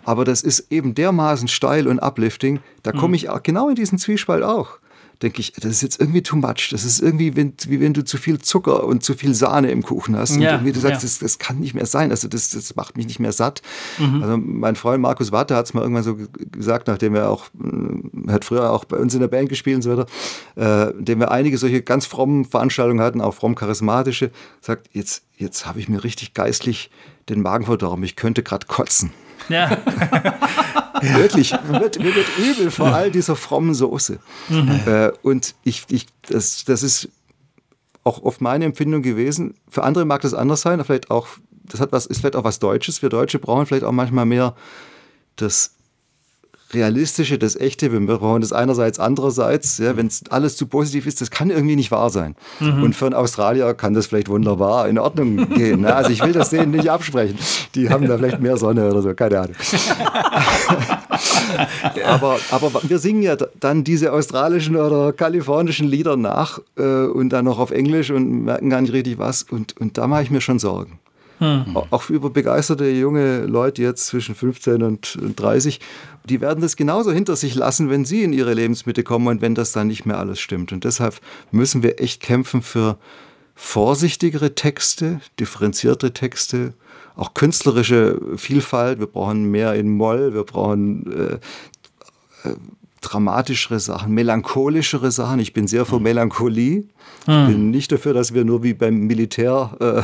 Aber 0.05 0.23
das 0.23 0.41
ist 0.41 0.71
eben 0.71 0.95
dermaßen 0.95 1.49
steil 1.49 1.85
und 1.85 1.99
uplifting, 1.99 2.61
da 2.81 2.93
komme 2.93 3.17
hm. 3.17 3.25
ich 3.35 3.43
genau 3.43 3.67
in 3.67 3.75
diesen 3.75 3.97
Zwiespalt 3.97 4.43
auch 4.43 4.79
denke 5.21 5.39
ich, 5.39 5.53
das 5.53 5.71
ist 5.71 5.81
jetzt 5.81 5.99
irgendwie 5.99 6.21
too 6.21 6.35
much. 6.35 6.69
Das 6.71 6.83
ist 6.83 7.01
irgendwie, 7.01 7.35
wenn, 7.35 7.53
wie 7.67 7.79
wenn 7.79 7.93
du 7.93 8.03
zu 8.03 8.17
viel 8.17 8.39
Zucker 8.39 8.83
und 8.83 9.03
zu 9.03 9.13
viel 9.13 9.33
Sahne 9.33 9.71
im 9.71 9.83
Kuchen 9.83 10.17
hast. 10.17 10.31
Ja, 10.31 10.35
und 10.35 10.43
irgendwie 10.43 10.71
du 10.73 10.79
sagst, 10.79 11.01
ja. 11.01 11.07
das, 11.07 11.19
das, 11.19 11.39
kann 11.39 11.59
nicht 11.59 11.73
mehr 11.73 11.85
sein. 11.85 12.11
Also 12.11 12.27
das, 12.27 12.49
das 12.49 12.75
macht 12.75 12.97
mich 12.97 13.07
nicht 13.07 13.19
mehr 13.19 13.31
satt. 13.31 13.61
Mhm. 13.99 14.23
Also 14.23 14.37
mein 14.37 14.75
Freund 14.75 15.01
Markus 15.01 15.31
Watte 15.31 15.55
hat 15.55 15.65
es 15.65 15.73
mal 15.73 15.81
irgendwann 15.81 16.03
so 16.03 16.17
gesagt, 16.51 16.87
nachdem 16.87 17.15
er 17.15 17.29
auch, 17.29 17.45
äh, 17.61 18.31
hat 18.31 18.45
früher 18.45 18.71
auch 18.71 18.85
bei 18.85 18.97
uns 18.97 19.13
in 19.13 19.19
der 19.19 19.27
Band 19.27 19.49
gespielt 19.49 19.77
und 19.77 19.81
so 19.83 19.97
weiter, 19.97 20.07
äh, 20.55 20.93
dem 21.01 21.19
wir 21.19 21.31
einige 21.31 21.57
solche 21.57 21.81
ganz 21.81 22.05
frommen 22.05 22.45
Veranstaltungen 22.45 23.01
hatten, 23.01 23.21
auch 23.21 23.33
fromm 23.33 23.55
charismatische, 23.55 24.31
sagt, 24.61 24.89
jetzt, 24.93 25.23
jetzt 25.37 25.65
habe 25.65 25.79
ich 25.79 25.89
mir 25.89 26.03
richtig 26.03 26.33
geistlich 26.33 26.91
den 27.29 27.41
Magen 27.41 27.65
verdorben. 27.65 28.03
Ich 28.03 28.15
könnte 28.15 28.43
gerade 28.43 28.67
kotzen. 28.67 29.11
Ja. 29.49 29.77
Ja. 31.03 31.17
Wirklich, 31.17 31.51
mir 31.51 31.81
wird, 31.81 31.99
mir 31.99 32.15
wird 32.15 32.27
übel 32.37 32.71
vor 32.71 32.93
all 32.93 33.11
dieser 33.11 33.35
frommen 33.35 33.73
Soße. 33.73 34.19
Mhm. 34.49 34.79
Äh, 34.85 35.11
und 35.21 35.55
ich, 35.63 35.83
ich, 35.89 36.07
das, 36.29 36.63
das 36.65 36.83
ist 36.83 37.09
auch 38.03 38.23
oft 38.23 38.41
meine 38.41 38.65
Empfindung 38.65 39.01
gewesen. 39.01 39.55
Für 39.69 39.83
andere 39.83 40.05
mag 40.05 40.21
das 40.21 40.33
anders 40.33 40.61
sein, 40.61 40.83
vielleicht 40.83 41.11
auch, 41.11 41.27
das 41.63 41.79
hat 41.79 41.91
was, 41.91 42.05
ist 42.05 42.19
vielleicht 42.19 42.35
auch 42.35 42.43
was 42.43 42.59
Deutsches. 42.59 43.01
Wir 43.01 43.09
Deutsche 43.09 43.39
brauchen 43.39 43.65
vielleicht 43.65 43.83
auch 43.83 43.91
manchmal 43.91 44.25
mehr 44.25 44.55
das 45.35 45.75
Realistische, 46.73 47.37
das 47.37 47.55
Echte, 47.55 47.91
wir 47.91 47.99
brauchen 47.99 48.41
das 48.41 48.53
einerseits, 48.53 48.99
andererseits, 48.99 49.77
ja, 49.77 49.97
wenn 49.97 50.07
es 50.07 50.23
alles 50.29 50.57
zu 50.57 50.67
positiv 50.67 51.07
ist, 51.07 51.21
das 51.21 51.31
kann 51.31 51.49
irgendwie 51.49 51.75
nicht 51.75 51.91
wahr 51.91 52.09
sein. 52.09 52.35
Mhm. 52.59 52.83
Und 52.83 52.95
für 52.95 53.05
einen 53.05 53.15
Australier 53.15 53.73
kann 53.73 53.93
das 53.93 54.07
vielleicht 54.07 54.29
wunderbar 54.29 54.87
in 54.87 54.99
Ordnung 54.99 55.49
gehen. 55.55 55.81
Ne? 55.81 55.95
Also 55.95 56.11
ich 56.11 56.23
will 56.23 56.33
das 56.33 56.49
denen 56.49 56.71
nicht 56.71 56.89
absprechen. 56.89 57.37
Die 57.75 57.89
haben 57.89 58.07
da 58.07 58.17
vielleicht 58.17 58.39
mehr 58.39 58.57
Sonne 58.57 58.89
oder 58.89 59.01
so, 59.01 59.13
keine 59.13 59.39
Ahnung. 59.39 59.55
aber, 62.05 62.37
aber 62.51 62.71
wir 62.83 62.99
singen 62.99 63.21
ja 63.21 63.35
dann 63.59 63.83
diese 63.83 64.11
australischen 64.11 64.75
oder 64.75 65.13
kalifornischen 65.13 65.87
Lieder 65.87 66.17
nach 66.17 66.59
äh, 66.77 67.05
und 67.05 67.29
dann 67.29 67.45
noch 67.45 67.59
auf 67.59 67.71
Englisch 67.71 68.11
und 68.11 68.45
merken 68.45 68.69
gar 68.69 68.81
nicht 68.81 68.93
richtig 68.93 69.19
was. 69.19 69.43
Und, 69.43 69.79
und 69.79 69.97
da 69.97 70.07
mache 70.07 70.23
ich 70.23 70.31
mir 70.31 70.41
schon 70.41 70.59
Sorgen. 70.59 70.99
Hm. 71.39 71.75
Auch 71.75 72.09
über 72.09 72.29
begeisterte 72.29 72.87
junge 72.89 73.41
Leute 73.41 73.81
jetzt 73.81 74.07
zwischen 74.07 74.35
15 74.35 74.83
und 74.83 75.17
30, 75.35 75.79
die 76.25 76.41
werden 76.41 76.61
das 76.61 76.75
genauso 76.75 77.11
hinter 77.11 77.35
sich 77.35 77.55
lassen, 77.55 77.89
wenn 77.89 78.05
sie 78.05 78.23
in 78.23 78.33
ihre 78.33 78.53
Lebensmitte 78.53 79.03
kommen 79.03 79.27
und 79.27 79.41
wenn 79.41 79.55
das 79.55 79.71
dann 79.71 79.87
nicht 79.87 80.05
mehr 80.05 80.17
alles 80.17 80.39
stimmt. 80.39 80.71
Und 80.71 80.83
deshalb 80.83 81.19
müssen 81.51 81.83
wir 81.83 81.99
echt 81.99 82.21
kämpfen 82.21 82.61
für 82.61 82.97
vorsichtigere 83.55 84.55
Texte, 84.55 85.21
differenzierte 85.39 86.13
Texte, 86.13 86.73
auch 87.15 87.33
künstlerische 87.33 88.19
Vielfalt. 88.37 88.99
Wir 88.99 89.07
brauchen 89.07 89.51
mehr 89.51 89.75
in 89.75 89.89
Moll, 89.89 90.33
wir 90.33 90.43
brauchen 90.43 91.11
äh, 91.11 92.49
äh, 92.49 92.55
dramatischere 93.03 93.79
Sachen, 93.79 94.13
melancholischere 94.13 95.11
Sachen. 95.11 95.39
Ich 95.39 95.53
bin 95.53 95.67
sehr 95.67 95.85
für 95.85 95.97
hm. 95.97 96.03
Melancholie. 96.03 96.85
Ich 97.21 97.33
hm. 97.33 97.47
bin 97.47 97.69
nicht 97.71 97.91
dafür, 97.91 98.13
dass 98.13 98.33
wir 98.33 98.45
nur 98.45 98.63
wie 98.63 98.73
beim 98.73 99.01
Militär 99.01 99.75
äh, 99.79 100.01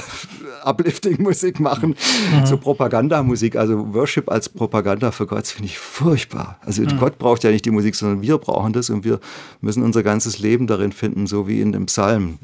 Uplifting-Musik 0.68 1.60
machen, 1.60 1.96
mhm. 2.32 2.46
so 2.46 2.58
Propagandamusik, 2.58 3.56
also 3.56 3.94
Worship 3.94 4.30
als 4.30 4.50
Propaganda 4.50 5.12
für 5.12 5.26
Gott, 5.26 5.48
finde 5.48 5.68
ich 5.68 5.80
furchtbar. 5.80 6.60
Also 6.66 6.82
mhm. 6.82 6.98
Gott 7.00 7.18
braucht 7.18 7.44
ja 7.44 7.52
nicht 7.52 7.66
die 7.66 7.72
Musik, 7.72 7.96
sondern 7.96 8.22
wir 8.22 8.38
brauchen 8.38 8.74
das 8.74 8.90
und 8.90 9.04
wir 9.04 9.20
müssen 9.62 9.84
unser 9.84 10.04
ganzes 10.04 10.40
Leben 10.40 10.68
darin 10.68 10.92
finden, 10.92 11.28
so 11.28 11.48
wie 11.48 11.62
in 11.62 11.72
dem 11.72 11.86
Psalm. 11.86 12.40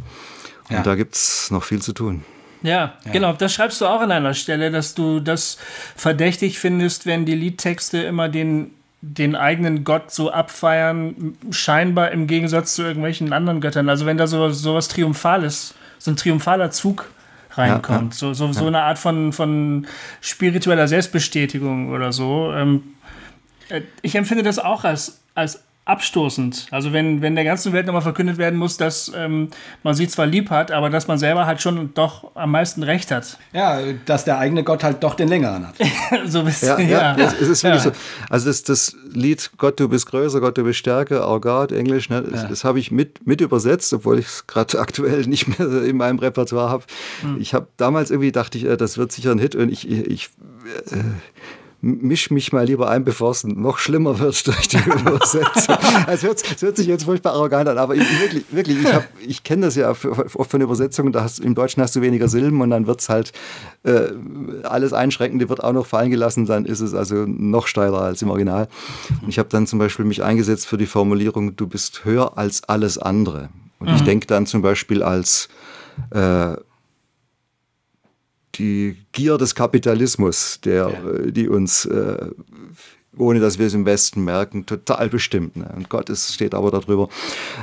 Und 0.69 0.75
ja. 0.75 0.83
da 0.83 0.95
gibt 0.95 1.15
es 1.15 1.51
noch 1.51 1.63
viel 1.63 1.81
zu 1.81 1.93
tun. 1.93 2.23
Ja, 2.63 2.95
ja, 3.05 3.11
genau. 3.11 3.33
Das 3.33 3.53
schreibst 3.53 3.79
du 3.81 3.85
auch 3.85 4.01
an 4.01 4.11
einer 4.11 4.33
Stelle, 4.33 4.71
dass 4.71 4.95
du 4.95 5.19
das 5.19 5.57
verdächtig 5.95 6.57
findest, 6.57 7.05
wenn 7.05 7.25
die 7.25 7.35
Liedtexte 7.35 7.99
immer 7.99 8.27
den 8.27 8.71
den 9.07 9.35
eigenen 9.35 9.83
Gott 9.83 10.11
so 10.11 10.31
abfeiern, 10.31 11.37
scheinbar 11.51 12.11
im 12.11 12.25
Gegensatz 12.25 12.73
zu 12.75 12.81
irgendwelchen 12.81 13.33
anderen 13.33 13.61
Göttern. 13.61 13.87
Also 13.87 14.05
wenn 14.05 14.17
da 14.17 14.25
so, 14.25 14.49
so 14.49 14.73
was 14.73 14.87
Triumphales, 14.87 15.75
so 15.99 16.11
ein 16.11 16.17
triumphaler 16.17 16.71
Zug 16.71 17.11
reinkommt, 17.51 18.19
ja, 18.19 18.27
ja. 18.27 18.33
so, 18.33 18.47
so, 18.47 18.51
so 18.51 18.65
eine 18.65 18.81
Art 18.81 18.97
von, 18.97 19.31
von 19.31 19.85
spiritueller 20.21 20.87
Selbstbestätigung 20.87 21.91
oder 21.91 22.11
so. 22.11 22.51
Ähm, 22.53 22.83
äh, 23.69 23.81
ich 24.01 24.15
empfinde 24.15 24.43
das 24.43 24.57
auch 24.57 24.83
als, 24.83 25.21
als 25.35 25.63
abstoßend. 25.85 26.65
Also 26.71 26.93
wenn, 26.93 27.21
wenn 27.21 27.35
der 27.35 27.43
ganzen 27.43 27.71
Welt 27.71 27.85
nochmal 27.85 28.01
verkündet 28.01 28.39
werden 28.39 28.57
muss, 28.57 28.75
dass 28.77 29.11
ähm, 29.15 29.49
man 29.83 29.93
sie 29.93 30.07
zwar 30.07 30.25
lieb 30.25 30.49
hat, 30.49 30.71
aber 30.71 30.89
dass 30.89 31.07
man 31.07 31.19
selber 31.19 31.45
halt 31.45 31.61
schon 31.61 31.93
doch 31.93 32.31
am 32.35 32.51
meisten 32.51 32.81
Recht 32.81 33.11
hat. 33.11 33.37
Ja, 33.53 33.79
dass 34.05 34.25
der 34.25 34.39
eigene 34.39 34.63
Gott 34.63 34.83
halt 34.83 35.03
doch 35.03 35.13
den 35.13 35.27
längeren 35.27 35.67
hat. 35.67 35.75
so 36.25 36.39
ein 36.39 36.45
bisschen, 36.45 36.89
ja. 36.89 37.15
ja, 37.15 37.17
ja. 37.17 37.33
Es 37.39 37.47
ist 37.47 37.63
wirklich 37.63 37.83
ja. 37.85 37.91
so. 37.91 37.97
Also 38.29 38.47
das, 38.47 38.63
das 38.63 38.95
Lied 39.13 39.51
Gott, 39.57 39.79
du 39.79 39.87
bist 39.87 40.07
größer, 40.07 40.41
Gott, 40.41 40.57
du 40.57 40.63
bist 40.63 40.79
stärker, 40.79 41.31
oh 41.31 41.39
Gott, 41.39 41.71
Englisch, 41.71 42.09
ne, 42.09 42.23
das, 42.23 42.47
das 42.47 42.63
habe 42.63 42.79
ich 42.79 42.89
mit, 42.89 43.27
mit 43.27 43.41
übersetzt, 43.41 43.93
obwohl 43.93 44.17
ich 44.17 44.25
es 44.25 44.47
gerade 44.47 44.79
aktuell 44.79 45.21
nicht 45.27 45.59
mehr 45.59 45.83
in 45.83 45.97
meinem 45.97 46.17
Repertoire 46.17 46.69
habe. 46.69 46.83
Hm. 47.21 47.39
Ich 47.39 47.53
habe 47.53 47.67
damals 47.77 48.09
irgendwie 48.09 48.31
dachte 48.31 48.57
ich, 48.57 48.65
äh, 48.65 48.75
das 48.75 48.97
wird 48.97 49.11
sicher 49.11 49.31
ein 49.31 49.39
Hit 49.39 49.55
und 49.55 49.69
ich, 49.71 49.87
ich 49.87 50.29
äh, 50.89 50.97
misch 51.85 52.31
mich 52.31 52.51
mal 52.51 52.65
lieber 52.65 52.89
ein, 52.89 53.03
bevor 53.03 53.29
es 53.29 53.43
noch 53.43 53.77
schlimmer 53.77 54.17
wird 54.17 54.47
durch 54.47 54.67
die 54.67 54.77
Übersetzung. 54.77 55.77
es, 56.07 56.23
hört, 56.23 56.43
es 56.55 56.61
hört 56.61 56.77
sich 56.77 56.87
jetzt 56.87 57.03
furchtbar 57.03 57.33
arrogant 57.33 57.69
an, 57.69 57.77
aber 57.77 57.95
ich, 57.95 58.21
wirklich, 58.21 58.43
wirklich, 58.49 58.79
ich, 58.81 58.93
hab, 58.93 59.07
ich 59.25 59.43
kenne 59.43 59.67
das 59.67 59.75
ja 59.75 59.91
oft 59.91 60.51
von 60.51 60.61
Übersetzungen, 60.61 61.11
da 61.11 61.21
hast, 61.21 61.39
im 61.39 61.53
Deutschen 61.53 61.83
hast 61.83 61.95
du 61.95 62.01
weniger 62.01 62.27
Silben 62.27 62.59
und 62.61 62.71
dann 62.71 62.87
wird 62.87 63.01
es 63.01 63.09
halt 63.09 63.33
äh, 63.83 64.11
alles 64.63 64.93
Einschränkende 64.93 65.47
wird 65.47 65.63
auch 65.63 65.73
noch 65.73 65.85
fallen 65.85 66.09
gelassen, 66.09 66.47
dann 66.47 66.65
ist 66.65 66.79
es 66.79 66.95
also 66.95 67.25
noch 67.27 67.67
steiler 67.67 68.01
als 68.01 68.21
im 68.23 68.31
Original. 68.31 68.67
Und 69.21 69.29
ich 69.29 69.37
habe 69.37 69.49
dann 69.49 69.67
zum 69.67 69.77
Beispiel 69.77 70.05
mich 70.05 70.23
eingesetzt 70.23 70.65
für 70.65 70.77
die 70.77 70.87
Formulierung, 70.87 71.55
du 71.55 71.67
bist 71.67 72.03
höher 72.03 72.37
als 72.37 72.63
alles 72.63 72.97
andere. 72.97 73.49
Und 73.77 73.89
mhm. 73.89 73.95
ich 73.95 74.01
denke 74.01 74.25
dann 74.25 74.47
zum 74.47 74.63
Beispiel 74.63 75.03
als 75.03 75.49
äh, 76.09 76.55
die 78.57 78.97
Gier 79.11 79.37
des 79.37 79.55
Kapitalismus, 79.55 80.59
der, 80.63 80.89
ja. 80.89 81.11
Äh, 81.11 81.31
die 81.31 81.47
uns, 81.47 81.85
äh, 81.85 82.29
ohne 83.17 83.39
dass 83.39 83.59
wir 83.59 83.67
es 83.67 83.73
im 83.73 83.85
Westen 83.85 84.23
merken, 84.23 84.65
total 84.65 85.09
bestimmt. 85.09 85.55
Ne? 85.55 85.71
Und 85.75 85.89
Gott 85.89 86.09
ist, 86.09 86.33
steht 86.33 86.53
aber 86.53 86.71
darüber. 86.71 87.07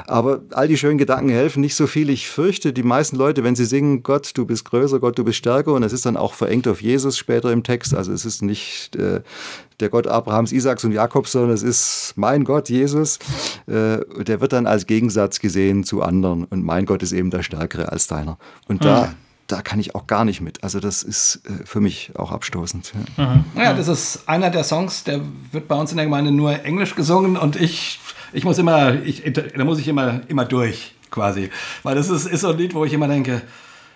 Aber 0.06 0.40
all 0.50 0.68
die 0.68 0.78
schönen 0.78 0.98
Gedanken 0.98 1.30
helfen 1.30 1.60
nicht 1.60 1.74
so 1.74 1.86
viel. 1.86 2.08
Ich 2.10 2.28
fürchte, 2.28 2.72
die 2.72 2.82
meisten 2.82 3.16
Leute, 3.16 3.44
wenn 3.44 3.54
sie 3.54 3.64
singen, 3.64 4.02
Gott, 4.02 4.30
du 4.34 4.46
bist 4.46 4.64
größer, 4.64 4.98
Gott, 4.98 5.18
du 5.18 5.24
bist 5.24 5.38
stärker, 5.38 5.74
und 5.74 5.82
es 5.82 5.92
ist 5.92 6.06
dann 6.06 6.16
auch 6.16 6.34
verengt 6.34 6.66
auf 6.68 6.80
Jesus 6.80 7.18
später 7.18 7.52
im 7.52 7.62
Text. 7.62 7.94
Also 7.94 8.12
es 8.12 8.24
ist 8.24 8.42
nicht 8.42 8.96
äh, 8.96 9.20
der 9.80 9.88
Gott 9.88 10.06
Abrahams, 10.06 10.52
Isaaks 10.52 10.84
und 10.84 10.92
Jakobs, 10.92 11.32
sondern 11.32 11.52
es 11.52 11.62
ist 11.62 12.14
mein 12.16 12.44
Gott, 12.44 12.68
Jesus. 12.68 13.18
Äh, 13.66 13.98
der 14.24 14.40
wird 14.40 14.52
dann 14.52 14.66
als 14.66 14.86
Gegensatz 14.86 15.40
gesehen 15.40 15.84
zu 15.84 16.02
anderen. 16.02 16.44
Und 16.44 16.64
mein 16.64 16.86
Gott 16.86 17.02
ist 17.02 17.12
eben 17.12 17.30
der 17.30 17.42
Stärkere 17.42 17.92
als 17.92 18.06
deiner. 18.06 18.38
Und 18.68 18.84
da. 18.84 19.06
Mhm 19.06 19.31
da 19.46 19.62
kann 19.62 19.80
ich 19.80 19.94
auch 19.94 20.06
gar 20.06 20.24
nicht 20.24 20.40
mit. 20.40 20.62
Also 20.64 20.80
das 20.80 21.02
ist 21.02 21.42
äh, 21.46 21.64
für 21.64 21.80
mich 21.80 22.12
auch 22.16 22.32
abstoßend. 22.32 22.92
Ja. 23.16 23.26
Mhm. 23.26 23.44
ja, 23.56 23.72
das 23.74 23.88
ist 23.88 24.28
einer 24.28 24.50
der 24.50 24.64
Songs, 24.64 25.04
der 25.04 25.20
wird 25.50 25.68
bei 25.68 25.74
uns 25.74 25.90
in 25.90 25.96
der 25.96 26.06
Gemeinde 26.06 26.32
nur 26.32 26.64
Englisch 26.64 26.94
gesungen 26.94 27.36
und 27.36 27.56
ich, 27.56 28.00
ich 28.32 28.44
muss 28.44 28.58
immer, 28.58 28.94
ich, 29.04 29.22
da 29.32 29.64
muss 29.64 29.78
ich 29.78 29.88
immer, 29.88 30.20
immer 30.28 30.44
durch 30.44 30.94
quasi. 31.10 31.50
Weil 31.82 31.94
das 31.94 32.08
ist, 32.08 32.26
ist 32.26 32.40
so 32.40 32.48
ein 32.48 32.58
Lied, 32.58 32.74
wo 32.74 32.84
ich 32.84 32.92
immer 32.92 33.08
denke, 33.08 33.42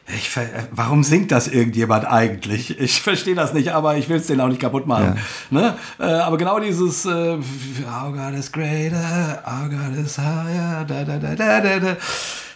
ich, 0.08 0.30
warum 0.70 1.02
singt 1.02 1.32
das 1.32 1.48
irgendjemand 1.48 2.04
eigentlich? 2.06 2.78
Ich 2.78 3.02
verstehe 3.02 3.34
das 3.34 3.52
nicht, 3.54 3.72
aber 3.72 3.96
ich 3.96 4.08
will 4.08 4.18
es 4.18 4.28
denen 4.28 4.40
auch 4.40 4.48
nicht 4.48 4.60
kaputt 4.60 4.86
machen. 4.86 5.18
Ja. 5.50 5.60
Ne? 5.60 5.76
Äh, 5.98 6.04
aber 6.04 6.36
genau 6.36 6.60
dieses 6.60 7.04
äh, 7.06 7.36
Oh 7.38 8.12
God 8.12 8.34
is 8.38 8.52
greater, 8.52 9.42
Oh 9.44 9.68
God 9.68 9.98
is 9.98 10.16
higher, 10.16 10.84
da, 10.84 11.02
da, 11.02 11.18
da, 11.18 11.34
da, 11.34 11.60
da, 11.60 11.80
da, 11.80 11.96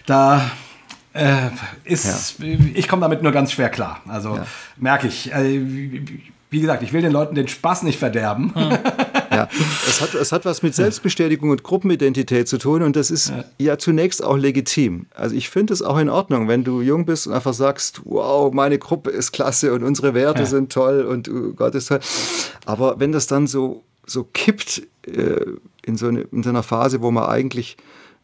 da 0.06 0.50
äh, 1.12 1.50
ist, 1.84 2.38
ja. 2.38 2.46
ich 2.74 2.88
komme 2.88 3.02
damit 3.02 3.22
nur 3.22 3.32
ganz 3.32 3.52
schwer 3.52 3.68
klar. 3.68 4.00
Also 4.06 4.36
ja. 4.36 4.46
merke 4.76 5.08
ich. 5.08 5.32
Äh, 5.32 5.60
wie 6.50 6.60
gesagt, 6.60 6.82
ich 6.82 6.92
will 6.92 7.00
den 7.00 7.12
Leuten 7.12 7.36
den 7.36 7.46
Spaß 7.46 7.84
nicht 7.84 7.98
verderben. 7.98 8.54
Hm. 8.54 8.78
Ja, 9.32 9.48
es 9.86 10.00
hat, 10.00 10.14
es 10.14 10.32
hat 10.32 10.44
was 10.44 10.60
mit 10.62 10.74
Selbstbestätigung 10.74 11.50
und 11.50 11.62
Gruppenidentität 11.62 12.48
zu 12.48 12.58
tun 12.58 12.82
und 12.82 12.96
das 12.96 13.12
ist 13.12 13.28
ja, 13.28 13.44
ja 13.58 13.78
zunächst 13.78 14.24
auch 14.24 14.36
legitim. 14.36 15.06
Also 15.14 15.36
ich 15.36 15.48
finde 15.48 15.72
es 15.72 15.82
auch 15.82 15.98
in 15.98 16.08
Ordnung, 16.08 16.48
wenn 16.48 16.64
du 16.64 16.80
jung 16.80 17.06
bist 17.06 17.28
und 17.28 17.34
einfach 17.34 17.54
sagst, 17.54 18.00
wow, 18.06 18.52
meine 18.52 18.78
Gruppe 18.80 19.10
ist 19.10 19.30
klasse 19.30 19.72
und 19.72 19.84
unsere 19.84 20.14
Werte 20.14 20.40
ja. 20.40 20.46
sind 20.46 20.72
toll 20.72 21.02
und 21.02 21.28
uh, 21.28 21.54
Gott 21.54 21.76
ist 21.76 21.86
toll. 21.86 22.00
Aber 22.66 22.98
wenn 22.98 23.12
das 23.12 23.28
dann 23.28 23.46
so, 23.46 23.84
so 24.04 24.24
kippt 24.24 24.82
äh, 25.06 25.44
in, 25.84 25.96
so 25.96 26.08
eine, 26.08 26.22
in 26.22 26.42
so 26.42 26.50
einer 26.50 26.64
Phase, 26.64 27.00
wo 27.00 27.12
man 27.12 27.26
eigentlich 27.26 27.76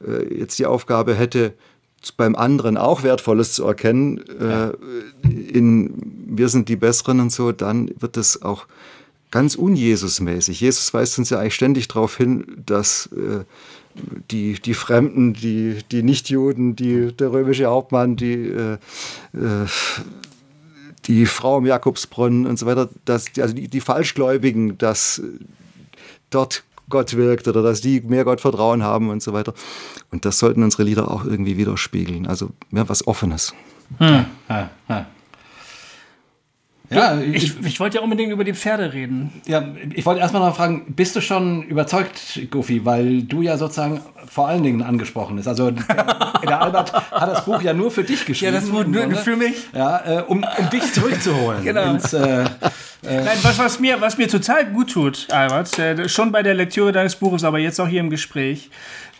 äh, 0.04 0.34
jetzt 0.34 0.58
die 0.58 0.66
Aufgabe 0.66 1.14
hätte, 1.14 1.54
beim 2.12 2.34
anderen 2.34 2.76
auch 2.76 3.02
Wertvolles 3.02 3.52
zu 3.52 3.64
erkennen, 3.64 4.18
äh, 4.40 4.72
in 5.22 5.92
wir 6.28 6.48
sind 6.48 6.68
die 6.68 6.76
Besseren 6.76 7.20
und 7.20 7.32
so, 7.32 7.52
dann 7.52 7.90
wird 7.98 8.16
das 8.16 8.42
auch 8.42 8.66
ganz 9.30 9.54
unjesusmäßig. 9.54 10.60
Jesus 10.60 10.92
weist 10.92 11.18
uns 11.18 11.30
ja 11.30 11.38
eigentlich 11.38 11.54
ständig 11.54 11.88
darauf 11.88 12.16
hin, 12.16 12.62
dass 12.66 13.08
äh, 13.12 13.44
die, 14.30 14.54
die 14.54 14.74
Fremden, 14.74 15.32
die, 15.32 15.78
die 15.90 16.02
Nichtjuden, 16.02 16.76
die, 16.76 17.12
der 17.12 17.32
römische 17.32 17.66
Hauptmann, 17.66 18.16
die, 18.16 18.48
äh, 18.48 18.74
äh 19.34 19.66
die 21.06 21.26
Frau 21.26 21.58
im 21.58 21.66
Jakobsbrunnen 21.66 22.46
und 22.46 22.58
so 22.58 22.66
weiter, 22.66 22.88
dass, 23.04 23.26
also 23.38 23.54
die, 23.54 23.68
die 23.68 23.80
Falschgläubigen, 23.80 24.76
dass 24.76 25.22
dort 26.30 26.64
Gott 26.88 27.16
wirkt 27.16 27.48
oder 27.48 27.62
dass 27.62 27.80
die 27.80 28.00
mehr 28.00 28.24
Gottvertrauen 28.24 28.82
haben 28.82 29.10
und 29.10 29.22
so 29.22 29.32
weiter. 29.32 29.54
Und 30.10 30.24
das 30.24 30.38
sollten 30.38 30.62
unsere 30.62 30.84
Lieder 30.84 31.10
auch 31.10 31.24
irgendwie 31.24 31.56
widerspiegeln. 31.56 32.26
Also 32.26 32.50
mehr 32.70 32.88
was 32.88 33.06
Offenes. 33.06 33.54
Hm. 33.98 34.26
Ja, 34.48 34.70
ja. 34.88 35.06
Ja, 36.90 37.20
ich, 37.20 37.58
ich, 37.58 37.66
ich, 37.66 37.80
wollte 37.80 37.96
ja 37.96 38.02
unbedingt 38.02 38.30
über 38.30 38.44
die 38.44 38.54
Pferde 38.54 38.92
reden. 38.92 39.42
Ja, 39.46 39.64
ich 39.92 40.06
wollte 40.06 40.20
erstmal 40.20 40.42
noch 40.42 40.54
fragen, 40.54 40.94
bist 40.94 41.16
du 41.16 41.20
schon 41.20 41.64
überzeugt, 41.64 42.40
Goofy, 42.50 42.84
weil 42.84 43.22
du 43.24 43.42
ja 43.42 43.56
sozusagen 43.56 44.00
vor 44.28 44.46
allen 44.48 44.62
Dingen 44.62 44.82
angesprochen 44.82 45.36
bist. 45.36 45.48
Also 45.48 45.72
der, 45.72 46.32
der 46.46 46.62
Albert 46.62 46.92
hat 46.92 47.28
das 47.28 47.44
Buch 47.44 47.60
ja 47.62 47.74
nur 47.74 47.90
für 47.90 48.04
dich 48.04 48.24
geschrieben. 48.24 48.54
Ja, 48.54 48.60
das 48.60 48.70
wurde 48.70 48.90
nur 48.90 49.10
für 49.16 49.36
mich. 49.36 49.56
Ja, 49.74 50.20
äh, 50.20 50.22
um, 50.22 50.44
um 50.58 50.70
dich 50.70 50.92
zurückzuholen. 50.92 51.64
genau. 51.64 51.90
Ins, 51.90 52.12
äh, 52.12 52.44
äh 53.04 53.22
Nein, 53.22 53.38
was, 53.42 53.58
was, 53.58 53.80
mir, 53.80 54.00
was 54.00 54.18
mir 54.18 54.28
total 54.28 54.66
gut 54.66 54.92
tut, 54.92 55.28
Albert, 55.30 55.78
äh, 55.78 56.08
schon 56.08 56.32
bei 56.32 56.42
der 56.42 56.54
Lektüre 56.54 56.92
deines 56.92 57.16
Buches, 57.16 57.44
aber 57.44 57.58
jetzt 57.58 57.80
auch 57.80 57.88
hier 57.88 58.00
im 58.00 58.10
Gespräch, 58.10 58.70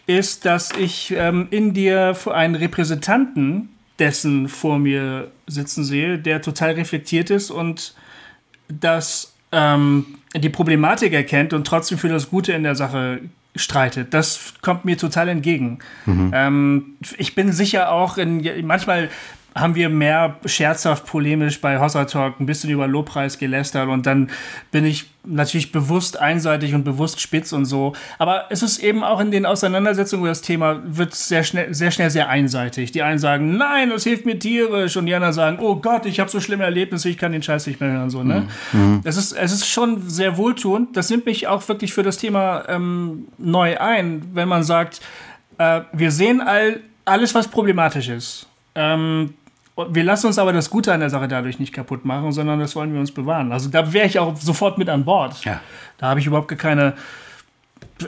ist, 0.06 0.44
dass 0.44 0.70
ich 0.72 1.14
ähm, 1.16 1.48
in 1.50 1.74
dir 1.74 2.16
einen 2.32 2.54
Repräsentanten 2.54 3.70
dessen 3.98 4.48
vor 4.48 4.78
mir 4.78 5.30
sitzen 5.46 5.84
sehe, 5.84 6.18
der 6.18 6.42
total 6.42 6.72
reflektiert 6.72 7.30
ist 7.30 7.50
und 7.50 7.94
das 8.68 9.34
ähm, 9.52 10.18
die 10.34 10.48
Problematik 10.48 11.12
erkennt 11.12 11.52
und 11.52 11.66
trotzdem 11.66 11.98
für 11.98 12.08
das 12.08 12.30
Gute 12.30 12.52
in 12.52 12.62
der 12.62 12.74
Sache 12.74 13.20
streitet. 13.54 14.12
Das 14.12 14.54
kommt 14.60 14.84
mir 14.84 14.98
total 14.98 15.28
entgegen. 15.28 15.78
Mhm. 16.04 16.30
Ähm, 16.34 16.84
ich 17.16 17.34
bin 17.34 17.52
sicher 17.52 17.90
auch 17.90 18.18
in 18.18 18.66
manchmal 18.66 19.08
haben 19.56 19.74
wir 19.74 19.88
mehr 19.88 20.36
scherzhaft 20.44 21.06
polemisch 21.06 21.62
bei 21.62 21.80
Hossa 21.80 22.04
Talk 22.04 22.38
ein 22.40 22.46
bisschen 22.46 22.68
über 22.68 22.86
Lobpreis 22.86 23.38
gelästert 23.38 23.88
und 23.88 24.04
dann 24.04 24.30
bin 24.70 24.84
ich 24.84 25.06
natürlich 25.24 25.72
bewusst 25.72 26.20
einseitig 26.20 26.74
und 26.74 26.84
bewusst 26.84 27.22
spitz 27.22 27.52
und 27.54 27.64
so. 27.64 27.94
Aber 28.18 28.44
es 28.50 28.62
ist 28.62 28.78
eben 28.78 29.02
auch 29.02 29.18
in 29.18 29.30
den 29.30 29.46
Auseinandersetzungen 29.46 30.22
über 30.22 30.28
das 30.28 30.42
Thema 30.42 30.82
wird 30.84 31.14
sehr 31.14 31.42
schnell, 31.42 31.72
sehr 31.74 31.90
schnell 31.90 32.10
sehr 32.10 32.28
einseitig. 32.28 32.92
Die 32.92 33.02
einen 33.02 33.18
sagen, 33.18 33.56
nein, 33.56 33.88
das 33.88 34.04
hilft 34.04 34.26
mir 34.26 34.38
tierisch 34.38 34.96
und 34.98 35.06
die 35.06 35.14
anderen 35.14 35.32
sagen, 35.32 35.58
oh 35.58 35.76
Gott, 35.76 36.04
ich 36.04 36.20
habe 36.20 36.30
so 36.30 36.38
schlimme 36.38 36.64
Erlebnisse, 36.64 37.08
ich 37.08 37.16
kann 37.16 37.32
den 37.32 37.42
Scheiß 37.42 37.66
nicht 37.66 37.80
mehr 37.80 37.92
hören. 37.92 38.10
So, 38.10 38.22
ne? 38.22 38.46
Mhm. 38.72 39.00
Es, 39.04 39.16
ist, 39.16 39.32
es 39.32 39.52
ist 39.52 39.66
schon 39.66 40.08
sehr 40.08 40.36
wohltuend. 40.36 40.96
Das 40.96 41.08
nimmt 41.08 41.24
mich 41.24 41.48
auch 41.48 41.66
wirklich 41.66 41.94
für 41.94 42.02
das 42.02 42.18
Thema 42.18 42.64
ähm, 42.68 43.28
neu 43.38 43.78
ein, 43.78 44.22
wenn 44.34 44.48
man 44.48 44.62
sagt, 44.62 45.00
äh, 45.56 45.80
wir 45.92 46.10
sehen 46.10 46.42
all, 46.42 46.80
alles, 47.06 47.34
was 47.34 47.48
problematisch 47.48 48.10
ist. 48.10 48.46
Ähm, 48.74 49.34
wir 49.76 50.04
lassen 50.04 50.26
uns 50.26 50.38
aber 50.38 50.52
das 50.52 50.70
Gute 50.70 50.92
an 50.92 51.00
der 51.00 51.10
Sache 51.10 51.28
dadurch 51.28 51.58
nicht 51.58 51.72
kaputt 51.72 52.04
machen, 52.04 52.32
sondern 52.32 52.58
das 52.58 52.74
wollen 52.76 52.92
wir 52.92 53.00
uns 53.00 53.12
bewahren. 53.12 53.52
Also 53.52 53.68
da 53.68 53.92
wäre 53.92 54.06
ich 54.06 54.18
auch 54.18 54.34
sofort 54.36 54.78
mit 54.78 54.88
an 54.88 55.04
Bord. 55.04 55.44
Ja. 55.44 55.60
Da 55.98 56.08
habe 56.08 56.20
ich 56.20 56.26
überhaupt 56.26 56.56
keine, 56.58 56.94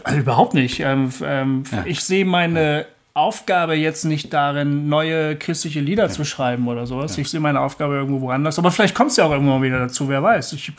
also 0.03 0.19
überhaupt 0.19 0.55
nicht. 0.55 0.81
Ähm, 0.81 1.11
ähm, 1.23 1.65
ja. 1.71 1.83
Ich 1.85 2.01
sehe 2.01 2.25
meine 2.25 2.87
Aufgabe 3.13 3.75
jetzt 3.75 4.05
nicht 4.05 4.33
darin, 4.33 4.89
neue 4.89 5.37
christliche 5.37 5.81
Lieder 5.81 6.05
ja. 6.05 6.09
zu 6.09 6.25
schreiben 6.25 6.69
oder 6.69 6.87
sowas. 6.87 7.19
Ich 7.19 7.29
sehe 7.29 7.41
meine 7.41 7.61
Aufgabe 7.61 7.95
irgendwo 7.95 8.23
woanders. 8.23 8.59
Aber 8.59 8.71
vielleicht 8.71 8.95
kommt 8.95 9.11
es 9.11 9.19
ja 9.19 9.25
auch 9.25 9.33
irgendwann 9.33 9.63
wieder 9.63 9.79
dazu, 9.79 10.09
wer 10.09 10.23
weiß. 10.23 10.55
Ich, 10.55 10.73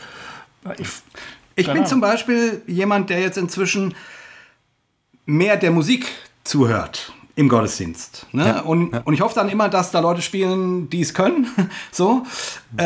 ich, 0.77 0.87
ich 1.55 1.71
bin 1.71 1.85
zum 1.85 2.01
Beispiel 2.01 2.63
jemand, 2.65 3.11
der 3.11 3.19
jetzt 3.19 3.37
inzwischen 3.37 3.93
mehr 5.25 5.55
der 5.55 5.69
Musik 5.69 6.07
zuhört 6.43 7.13
im 7.39 7.47
Gottesdienst. 7.47 8.27
Ne? 8.33 8.45
Ja, 8.45 8.59
und, 8.59 8.91
ja. 8.91 9.01
und 9.05 9.13
ich 9.13 9.21
hoffe 9.21 9.33
dann 9.33 9.47
immer, 9.47 9.69
dass 9.69 9.91
da 9.91 10.01
Leute 10.01 10.21
spielen, 10.21 10.89
die 10.89 10.99
es 10.99 11.13
können. 11.13 11.47
so, 11.91 12.23
äh, 12.75 12.83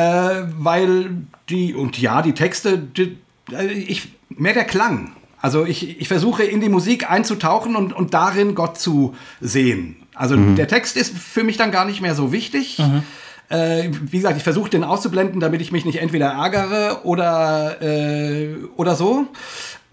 weil 0.60 1.10
die, 1.50 1.74
und 1.74 2.00
ja, 2.00 2.22
die 2.22 2.34
Texte, 2.34 2.78
die, 2.78 3.18
äh, 3.52 3.66
ich, 3.66 4.10
mehr 4.30 4.54
der 4.54 4.66
Klang. 4.66 5.14
Also 5.42 5.66
ich, 5.66 6.00
ich 6.00 6.08
versuche 6.08 6.44
in 6.44 6.62
die 6.62 6.70
Musik 6.70 7.10
einzutauchen 7.10 7.76
und, 7.76 7.94
und 7.94 8.14
darin 8.14 8.54
Gott 8.54 8.78
zu 8.78 9.16
sehen. 9.42 9.96
Also 10.14 10.38
mhm. 10.38 10.56
der 10.56 10.68
Text 10.68 10.98
ist 10.98 11.18
für 11.18 11.44
mich 11.44 11.58
dann 11.58 11.72
gar 11.72 11.86
nicht 11.86 12.00
mehr 12.00 12.14
so 12.14 12.32
wichtig. 12.32 12.78
Mhm. 12.78 13.02
Äh, 13.50 13.90
wie 14.04 14.18
gesagt, 14.18 14.38
ich 14.38 14.44
versuche 14.44 14.70
den 14.70 14.84
auszublenden, 14.84 15.40
damit 15.40 15.62
ich 15.62 15.72
mich 15.72 15.84
nicht 15.84 15.98
entweder 15.98 16.28
ärgere 16.28 17.06
oder, 17.06 17.82
äh, 17.82 18.56
oder 18.76 18.96
so. 18.96 19.26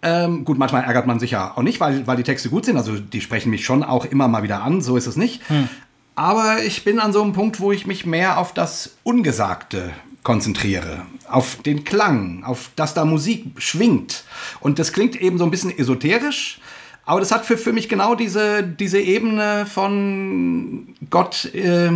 Ähm, 0.03 0.45
gut, 0.45 0.59
manchmal 0.59 0.85
ärgert 0.85 1.07
man 1.07 1.21
sich 1.21 1.33
ja 1.33 1.53
auch 1.57 1.63
nicht, 1.63 1.81
weil, 1.81 2.07
weil 2.07 2.17
die 2.17 2.23
Texte 2.23 2.49
gut 2.49 2.65
sind. 2.65 2.77
Also 2.77 2.99
die 2.99 3.21
sprechen 3.21 3.51
mich 3.51 3.65
schon 3.65 3.83
auch 3.83 4.05
immer 4.05 4.29
mal 4.29 4.43
wieder 4.43 4.63
an, 4.63 4.81
so 4.81 4.97
ist 4.97 5.07
es 5.07 5.17
nicht. 5.17 5.49
Hm. 5.49 5.69
Aber 6.15 6.63
ich 6.63 6.85
bin 6.85 6.99
an 6.99 7.13
so 7.13 7.23
einem 7.23 7.33
Punkt, 7.33 7.61
wo 7.61 7.73
ich 7.73 7.87
mich 7.87 8.07
mehr 8.07 8.39
auf 8.39 8.53
das 8.53 8.97
Ungesagte 9.05 9.93
konzentriere, 10.23 11.03
auf 11.29 11.57
den 11.63 11.85
Klang, 11.85 12.45
auf 12.45 12.71
dass 12.77 12.95
da 12.95 13.05
Musik 13.05 13.47
schwingt. 13.57 14.25
Und 14.61 14.79
das 14.79 14.93
klingt 14.93 15.17
eben 15.17 15.39
so 15.39 15.45
ein 15.45 15.51
bisschen 15.51 15.77
esoterisch, 15.77 16.61
aber 17.07 17.21
das 17.21 17.33
hat 17.33 17.47
für, 17.47 17.57
für 17.57 17.73
mich 17.73 17.89
genau 17.89 18.15
diese, 18.15 18.63
diese 18.63 19.01
Ebene 19.01 19.67
von 19.67 20.95
Gott, 21.09 21.47
äh, 21.55 21.91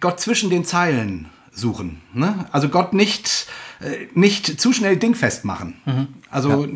Gott 0.00 0.20
zwischen 0.20 0.48
den 0.48 0.64
Zeilen 0.64 1.28
suchen. 1.52 2.00
Ne? 2.12 2.46
Also 2.52 2.68
Gott 2.68 2.92
nicht, 2.92 3.46
äh, 3.80 4.06
nicht 4.14 4.60
zu 4.60 4.72
schnell 4.72 4.96
dingfest 4.96 5.44
machen. 5.44 5.80
Mhm. 5.84 6.08
Also 6.36 6.66
ja. 6.66 6.72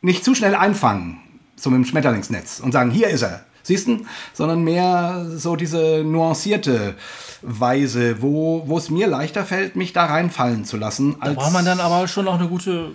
nicht 0.00 0.24
zu 0.24 0.34
schnell 0.34 0.54
einfangen, 0.54 1.18
so 1.56 1.70
mit 1.70 1.76
dem 1.76 1.84
Schmetterlingsnetz 1.84 2.60
und 2.60 2.72
sagen, 2.72 2.90
hier 2.90 3.08
ist 3.08 3.22
er, 3.22 3.44
siehst 3.62 3.86
du? 3.86 4.04
Sondern 4.32 4.62
mehr 4.62 5.26
so 5.36 5.56
diese 5.56 6.02
nuancierte 6.04 6.94
Weise, 7.42 8.22
wo, 8.22 8.64
wo 8.66 8.78
es 8.78 8.88
mir 8.88 9.06
leichter 9.06 9.44
fällt, 9.44 9.76
mich 9.76 9.92
da 9.92 10.06
reinfallen 10.06 10.64
zu 10.64 10.78
lassen. 10.78 11.16
da 11.22 11.34
braucht 11.34 11.52
man 11.52 11.66
dann 11.66 11.80
aber 11.80 12.08
schon 12.08 12.26
auch 12.28 12.38
eine 12.38 12.48
gute 12.48 12.92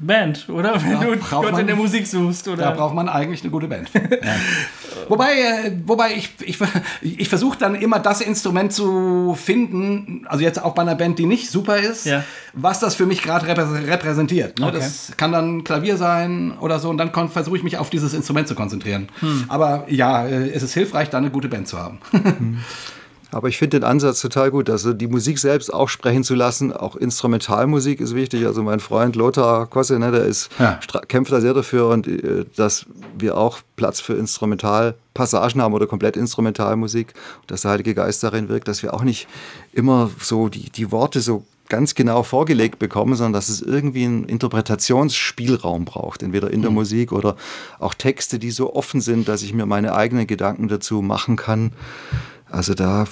Band, 0.00 0.48
oder? 0.48 0.80
Wenn 0.82 1.00
du 1.00 1.16
Gott 1.16 1.50
man, 1.50 1.60
in 1.60 1.66
der 1.66 1.74
Musik 1.74 2.06
suchst, 2.06 2.46
oder? 2.46 2.62
Da 2.62 2.70
braucht 2.70 2.94
man 2.94 3.08
eigentlich 3.08 3.42
eine 3.42 3.50
gute 3.50 3.66
Band. 3.66 3.90
ja. 3.94 4.36
Wobei, 5.08 5.32
äh, 5.32 5.72
wobei 5.84 6.14
ich, 6.14 6.30
ich, 6.42 6.58
ich 7.02 7.28
versuche 7.28 7.58
dann 7.58 7.74
immer 7.74 7.98
das 7.98 8.20
Instrument 8.20 8.72
zu 8.72 9.36
finden, 9.38 10.24
also 10.28 10.44
jetzt 10.44 10.62
auch 10.62 10.74
bei 10.74 10.82
einer 10.82 10.94
Band, 10.94 11.18
die 11.18 11.26
nicht 11.26 11.50
super 11.50 11.78
ist, 11.78 12.06
ja. 12.06 12.22
was 12.52 12.78
das 12.78 12.94
für 12.94 13.06
mich 13.06 13.22
gerade 13.22 13.48
repräsentiert. 13.48 14.58
Ne? 14.60 14.66
Okay. 14.66 14.76
Das 14.78 15.12
kann 15.16 15.32
dann 15.32 15.64
Klavier 15.64 15.96
sein 15.96 16.52
oder 16.60 16.78
so 16.78 16.88
und 16.88 16.98
dann 16.98 17.12
versuche 17.28 17.56
ich 17.56 17.64
mich 17.64 17.76
auf 17.76 17.90
dieses 17.90 18.14
Instrument 18.14 18.46
zu 18.46 18.54
konzentrieren. 18.54 19.08
Hm. 19.18 19.46
Aber 19.48 19.86
ja, 19.88 20.24
äh, 20.24 20.50
es 20.50 20.62
ist 20.62 20.74
hilfreich, 20.74 21.10
da 21.10 21.18
eine 21.18 21.30
gute 21.30 21.48
Band 21.48 21.66
zu 21.66 21.78
haben. 21.78 21.98
Hm. 22.12 22.58
Aber 23.30 23.48
ich 23.48 23.58
finde 23.58 23.80
den 23.80 23.84
Ansatz 23.84 24.20
total 24.20 24.50
gut, 24.50 24.68
also 24.70 24.92
die 24.92 25.06
Musik 25.06 25.38
selbst 25.38 25.72
auch 25.72 25.88
sprechen 25.88 26.24
zu 26.24 26.34
lassen. 26.34 26.72
Auch 26.72 26.96
Instrumentalmusik 26.96 28.00
ist 28.00 28.14
wichtig. 28.14 28.46
Also 28.46 28.62
mein 28.62 28.80
Freund 28.80 29.16
Lothar 29.16 29.66
Kosse, 29.66 29.98
ne, 29.98 30.10
der 30.10 30.24
ist, 30.24 30.50
ja. 30.58 30.80
kämpft 31.08 31.32
da 31.32 31.40
sehr 31.40 31.54
dafür 31.54 31.88
und 31.88 32.06
äh, 32.06 32.44
dass 32.56 32.86
wir 33.16 33.36
auch 33.36 33.60
Platz 33.76 34.00
für 34.00 34.14
Instrumentalpassagen 34.14 35.62
haben 35.62 35.74
oder 35.74 35.86
komplett 35.86 36.16
Instrumentalmusik. 36.16 37.14
Dass 37.46 37.62
der 37.62 37.72
Heilige 37.72 37.94
Geist 37.94 38.22
darin 38.22 38.48
wirkt, 38.48 38.68
dass 38.68 38.82
wir 38.82 38.94
auch 38.94 39.02
nicht 39.02 39.28
immer 39.72 40.10
so 40.20 40.48
die, 40.48 40.70
die 40.70 40.90
Worte 40.90 41.20
so 41.20 41.44
ganz 41.70 41.94
genau 41.94 42.22
vorgelegt 42.22 42.78
bekommen, 42.78 43.14
sondern 43.14 43.32
dass 43.32 43.48
es 43.48 43.62
irgendwie 43.62 44.04
einen 44.04 44.24
Interpretationsspielraum 44.24 45.86
braucht, 45.86 46.22
entweder 46.22 46.50
in 46.50 46.60
der 46.60 46.70
mhm. 46.70 46.76
Musik 46.76 47.12
oder 47.12 47.36
auch 47.78 47.94
Texte, 47.94 48.38
die 48.38 48.50
so 48.50 48.74
offen 48.74 49.00
sind, 49.00 49.28
dass 49.28 49.42
ich 49.42 49.54
mir 49.54 49.64
meine 49.64 49.94
eigenen 49.94 50.26
Gedanken 50.26 50.68
dazu 50.68 51.00
machen 51.00 51.36
kann. 51.36 51.72
Also 52.50 52.74
da 52.74 53.06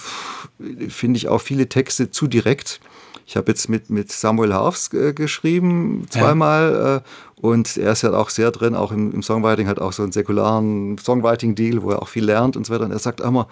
finde 0.89 1.16
ich 1.16 1.28
auch 1.28 1.41
viele 1.41 1.68
Texte 1.68 2.11
zu 2.11 2.26
direkt. 2.26 2.80
Ich 3.26 3.36
habe 3.36 3.51
jetzt 3.51 3.68
mit, 3.68 3.91
mit 3.91 4.11
Samuel 4.11 4.55
Harfs 4.55 4.93
äh, 4.95 5.12
geschrieben, 5.12 6.07
zweimal. 6.09 7.03
Äh, 7.05 7.41
und 7.41 7.76
er 7.76 7.93
ist 7.93 8.03
ja 8.03 8.12
auch 8.14 8.30
sehr 8.30 8.51
drin, 8.51 8.74
auch 8.74 8.91
im, 8.91 9.12
im 9.12 9.22
Songwriting, 9.22 9.68
hat 9.68 9.78
auch 9.78 9.93
so 9.93 10.03
einen 10.03 10.12
säkularen 10.12 10.97
Songwriting-Deal, 10.99 11.82
wo 11.82 11.91
er 11.91 12.03
auch 12.03 12.09
viel 12.09 12.24
lernt 12.24 12.57
und 12.57 12.66
so 12.66 12.72
weiter. 12.72 12.86
Und 12.86 12.93
er 12.93 12.99
sagt 12.99 13.20
immer, 13.20 13.47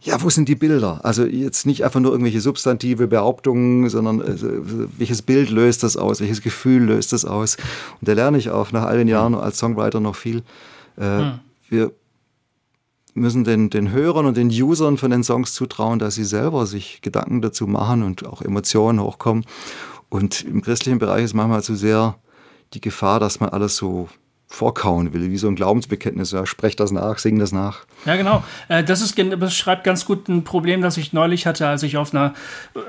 ja, 0.00 0.22
wo 0.22 0.30
sind 0.30 0.48
die 0.48 0.54
Bilder? 0.54 1.00
Also 1.04 1.24
jetzt 1.26 1.66
nicht 1.66 1.84
einfach 1.84 2.00
nur 2.00 2.12
irgendwelche 2.12 2.40
substantive 2.40 3.06
Behauptungen, 3.06 3.88
sondern 3.90 4.22
also, 4.22 4.48
welches 4.96 5.20
Bild 5.20 5.50
löst 5.50 5.82
das 5.82 5.98
aus, 5.98 6.20
welches 6.20 6.40
Gefühl 6.40 6.84
löst 6.84 7.12
das 7.12 7.26
aus? 7.26 7.56
Und 8.00 8.08
da 8.08 8.14
lerne 8.14 8.38
ich 8.38 8.48
auch 8.48 8.72
nach 8.72 8.84
all 8.84 8.96
den 8.96 9.08
Jahren 9.08 9.34
als 9.34 9.58
Songwriter 9.58 10.00
noch 10.00 10.16
viel. 10.16 10.42
Äh, 10.96 11.18
hm. 11.18 11.32
Wir 11.68 11.92
müssen 13.14 13.44
den, 13.44 13.70
den 13.70 13.90
Hörern 13.90 14.26
und 14.26 14.36
den 14.36 14.48
Usern 14.48 14.96
von 14.96 15.10
den 15.10 15.24
Songs 15.24 15.54
zutrauen, 15.54 15.98
dass 15.98 16.14
sie 16.14 16.24
selber 16.24 16.66
sich 16.66 17.00
Gedanken 17.02 17.42
dazu 17.42 17.66
machen 17.66 18.02
und 18.02 18.26
auch 18.26 18.42
Emotionen 18.42 19.00
hochkommen. 19.00 19.44
Und 20.08 20.42
im 20.42 20.62
christlichen 20.62 20.98
Bereich 20.98 21.24
ist 21.24 21.34
manchmal 21.34 21.62
zu 21.62 21.74
sehr 21.74 22.16
die 22.74 22.80
Gefahr, 22.80 23.20
dass 23.20 23.40
man 23.40 23.50
alles 23.50 23.76
so 23.76 24.08
vorkauen 24.50 25.12
will, 25.12 25.30
wie 25.30 25.38
so 25.38 25.46
ein 25.46 25.54
Glaubensbekenntnis. 25.54 26.32
Ja, 26.32 26.44
sprecht 26.44 26.80
das 26.80 26.90
nach, 26.90 27.18
sing 27.18 27.38
das 27.38 27.52
nach. 27.52 27.86
Ja, 28.04 28.16
genau. 28.16 28.42
Äh, 28.68 28.82
das 28.82 29.00
ist 29.00 29.14
beschreibt 29.38 29.84
ganz 29.84 30.04
gut 30.04 30.28
ein 30.28 30.42
Problem, 30.42 30.82
das 30.82 30.96
ich 30.96 31.12
neulich 31.12 31.46
hatte, 31.46 31.68
als 31.68 31.84
ich 31.84 31.96
auf 31.96 32.12
einer 32.12 32.34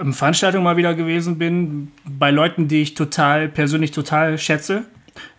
ähm, 0.01 0.11
Veranstaltung 0.11 0.63
mal 0.63 0.76
wieder 0.76 0.95
gewesen 0.95 1.38
bin, 1.38 1.91
bei 2.03 2.32
Leuten, 2.32 2.67
die 2.67 2.82
ich 2.82 2.95
total, 2.95 3.47
persönlich 3.47 3.91
total 3.91 4.39
schätze. 4.39 4.86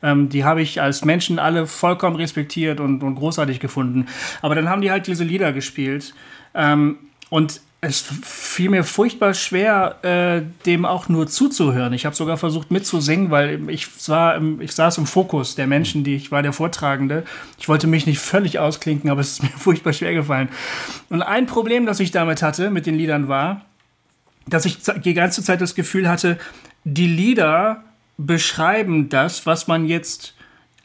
Ähm, 0.03 0.29
die 0.29 0.45
habe 0.45 0.63
ich 0.63 0.81
als 0.81 1.05
Menschen 1.05 1.39
alle 1.39 1.67
vollkommen 1.67 2.17
respektiert 2.17 2.81
und, 2.81 3.03
und 3.03 3.15
großartig 3.15 3.61
gefunden. 3.61 4.07
Aber 4.41 4.55
dann 4.55 4.69
haben 4.69 4.83
die 4.83 4.91
halt 4.91 5.07
diese 5.07 5.25
Lieder 5.25 5.53
gespielt. 5.53 6.15
Ähm, 6.55 6.99
und 7.31 7.61
es 7.85 8.01
fiel 8.01 8.71
mir 8.71 8.85
furchtbar 8.85 9.35
schwer, 9.35 9.99
äh, 10.03 10.43
dem 10.67 10.85
auch 10.85 11.09
nur 11.09 11.27
zuzuhören. 11.27 11.93
Ich 11.93 12.07
habe 12.07 12.15
sogar 12.15 12.37
versucht 12.37 12.71
mitzusingen, 12.71 13.33
weil 13.33 13.69
ich, 13.69 13.89
war, 14.09 14.41
ich 14.61 14.71
saß 14.73 14.99
im 14.99 15.07
Fokus 15.07 15.57
der 15.57 15.67
Menschen, 15.67 16.05
die 16.05 16.15
ich 16.15 16.31
war 16.31 16.43
der 16.43 16.53
Vortragende. 16.53 17.25
Ich 17.59 17.69
wollte 17.69 17.89
mich 17.89 18.07
nicht 18.07 18.21
völlig 18.21 18.61
ausklinken, 18.61 19.11
aber 19.11 19.21
es 19.21 19.33
ist 19.33 19.43
mir 19.43 19.49
furchtbar 19.49 19.93
schwer 19.93 20.15
gefallen. 20.15 20.49
Und 21.11 21.23
ein 21.23 21.47
Problem, 21.47 21.85
das 21.85 21.99
ich 21.99 22.13
damit 22.13 22.41
hatte, 22.41 22.71
mit 22.71 22.87
den 22.87 22.95
Liedern 22.95 23.27
war, 23.27 23.63
dass 24.47 24.65
ich 24.65 24.79
die 25.05 25.15
ganze 25.15 25.43
Zeit 25.43 25.61
das 25.61 25.75
Gefühl 25.75 26.09
hatte, 26.09 26.39
die 26.85 27.09
Lieder 27.09 27.83
beschreiben 28.19 29.09
das, 29.09 29.47
was 29.47 29.69
man 29.69 29.87
jetzt 29.87 30.35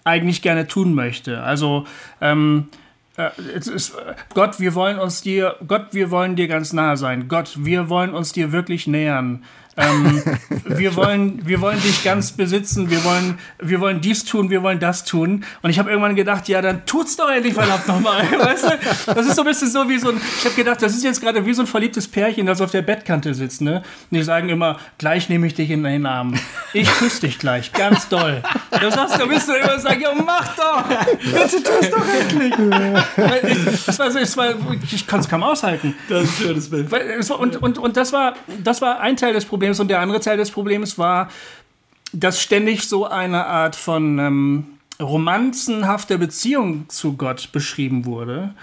eigentlich 0.04 0.42
gerne 0.42 0.68
tun 0.68 0.94
möchte. 0.94 1.44
Also 1.44 1.86
ähm, 2.22 2.70
äh, 3.18 3.30
ist, 3.56 3.96
Gott, 4.34 4.60
wir 4.60 4.74
wollen 4.76 5.00
uns 5.00 5.22
dir, 5.22 5.56
Gott, 5.68 5.88
wir 5.92 6.12
wollen 6.12 6.36
dir 6.36 6.48
ganz 6.48 6.72
nahe 6.72 6.98
sein. 6.98 7.28
Gott, 7.28 7.58
wir 7.60 7.90
wollen 7.90 8.14
uns 8.14 8.32
dir 8.32 8.52
wirklich 8.52 8.88
nähern. 8.88 9.44
Ähm, 9.78 10.24
wir, 10.66 10.96
wollen, 10.96 11.42
wir 11.46 11.62
wollen 11.62 11.80
dich 11.82 12.04
ganz 12.04 12.32
besitzen, 12.32 12.90
wir 12.90 13.04
wollen, 13.04 13.38
wir 13.60 13.80
wollen 13.80 14.02
dies 14.02 14.26
tun, 14.26 14.50
wir 14.50 14.64
wollen 14.64 14.80
das 14.80 15.04
tun. 15.04 15.46
Und 15.62 15.70
ich 15.70 15.78
habe 15.78 15.90
irgendwann 15.90 16.16
gedacht, 16.16 16.48
ja, 16.48 16.62
dann 16.62 16.86
tut's 16.86 17.16
doch 17.16 17.30
endlich 17.30 17.54
verdammt 17.54 17.88
nochmal. 17.88 18.24
Weißt 18.40 18.66
du? 18.66 19.14
Das 19.14 19.28
ist 19.28 19.36
so 19.36 19.44
ein 19.44 19.48
bisschen 19.48 19.70
so 19.70 19.88
wie 19.88 20.00
so 20.00 20.10
ein, 20.10 20.22
ich 20.40 20.46
habe 20.46 20.56
gedacht, 20.56 20.82
das 20.82 20.94
ist 20.94 21.04
jetzt 21.04 21.22
gerade 21.22 21.46
wie 21.46 21.54
so 21.54 21.62
ein 21.62 21.68
verliebtes 21.68 22.08
Pärchen, 22.08 22.48
das 22.48 22.60
auf 22.60 22.72
der 22.72 22.82
Bettkante 22.82 23.34
sitzt. 23.34 23.62
Ne? 23.62 23.78
Und 23.78 24.18
die 24.18 24.24
sagen 24.24 24.50
immer, 24.50 24.78
gleich 24.98 25.30
nehme 25.30 25.46
ich 25.46 25.54
dich 25.54 25.70
in 25.70 25.84
den 25.84 26.06
Arm. 26.06 26.34
Ich 26.74 26.90
küsse 26.98 27.22
dich 27.22 27.38
gleich, 27.38 27.72
ganz 27.72 28.10
doll. 28.10 28.42
Das 28.72 28.96
sagst 28.96 29.22
du, 29.22 29.28
bist 29.28 29.48
du 29.48 29.54
immer 29.54 29.80
sagen, 29.80 30.02
ja, 30.02 30.14
mach 30.14 30.56
doch! 30.56 30.84
Bitte 30.84 31.64
tu's 31.64 31.90
doch 31.90 32.06
endlich! 32.20 32.54
Das 33.86 34.00
war, 34.00 34.10
das 34.10 34.38
war, 34.38 34.56
ich 34.92 35.06
kann 35.06 35.20
es 35.20 35.30
kaum 35.30 35.44
aushalten. 35.44 35.96
Das 36.10 36.24
ist 36.24 36.40
ein 36.40 36.44
schönes 36.48 36.70
Bild. 36.70 36.92
Und, 37.30 37.62
und, 37.62 37.78
und 37.78 37.98
das, 37.98 38.12
war, 38.12 38.34
das 38.64 38.82
war 38.82 39.00
ein 39.00 39.16
Teil 39.18 39.34
des 39.34 39.46
Problems. 39.46 39.67
Problems. 39.68 39.80
Und 39.80 39.90
der 39.90 40.00
andere 40.00 40.20
Teil 40.20 40.38
des 40.38 40.52
Problems 40.52 40.98
war, 40.98 41.30
dass 42.14 42.42
ständig 42.42 42.88
so 42.88 43.06
eine 43.06 43.46
Art 43.46 43.76
von 43.76 44.20
ähm, 44.20 44.66
romanzenhafter 45.00 46.18
Beziehung 46.18 46.88
zu 46.90 47.18
Gott 47.18 47.52
beschrieben 47.52 48.06
wurde. 48.06 48.54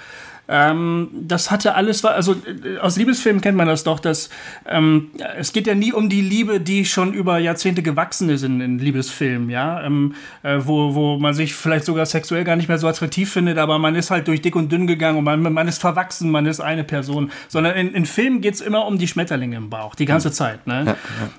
Ähm, 0.47 1.09
das 1.13 1.51
hatte 1.51 1.75
alles, 1.75 2.05
also 2.05 2.33
äh, 2.33 2.79
aus 2.79 2.97
Liebesfilmen 2.97 3.41
kennt 3.41 3.57
man 3.57 3.67
das 3.67 3.83
doch, 3.83 3.99
dass 3.99 4.29
ähm, 4.69 5.11
es 5.39 5.53
geht 5.55 5.67
ja 5.67 5.75
nie 5.75 5.93
um 5.93 6.11
die 6.11 6.21
Liebe, 6.21 6.61
die 6.61 6.85
schon 6.85 7.15
über 7.15 7.39
Jahrzehnte 7.39 7.83
gewachsen 7.83 8.29
ist 8.29 8.43
in, 8.43 8.61
in 8.61 8.79
Liebesfilmen, 8.79 9.49
ja, 9.49 9.83
ähm, 9.83 10.15
äh, 10.43 10.59
wo, 10.61 10.95
wo 10.95 11.17
man 11.17 11.33
sich 11.33 11.55
vielleicht 11.55 11.87
sogar 11.87 12.05
sexuell 12.05 12.45
gar 12.45 12.57
nicht 12.57 12.69
mehr 12.69 12.77
so 12.77 12.87
attraktiv 12.87 13.33
findet, 13.33 13.57
aber 13.57 13.79
man 13.79 13.95
ist 13.95 14.11
halt 14.11 14.29
durch 14.29 14.43
dick 14.43 14.55
und 14.55 14.71
dünn 14.71 14.87
gegangen 14.87 15.17
und 15.17 15.25
man, 15.25 15.41
man 15.41 15.67
ist 15.67 15.81
verwachsen, 15.81 16.31
man 16.31 16.45
ist 16.45 16.61
eine 16.61 16.85
Person, 16.85 17.31
sondern 17.49 17.75
in, 17.77 17.95
in 17.95 18.05
Filmen 18.05 18.43
geht 18.43 18.55
es 18.55 18.61
immer 18.61 18.87
um 18.87 18.99
die 18.99 19.09
Schmetterlinge 19.09 19.57
im 19.57 19.71
Bauch, 19.71 19.95
die 19.95 20.05
ganze 20.05 20.31
Zeit. 20.31 20.67
Ne? 20.67 20.83
Ja, 20.85 20.93
ja. 20.93 20.97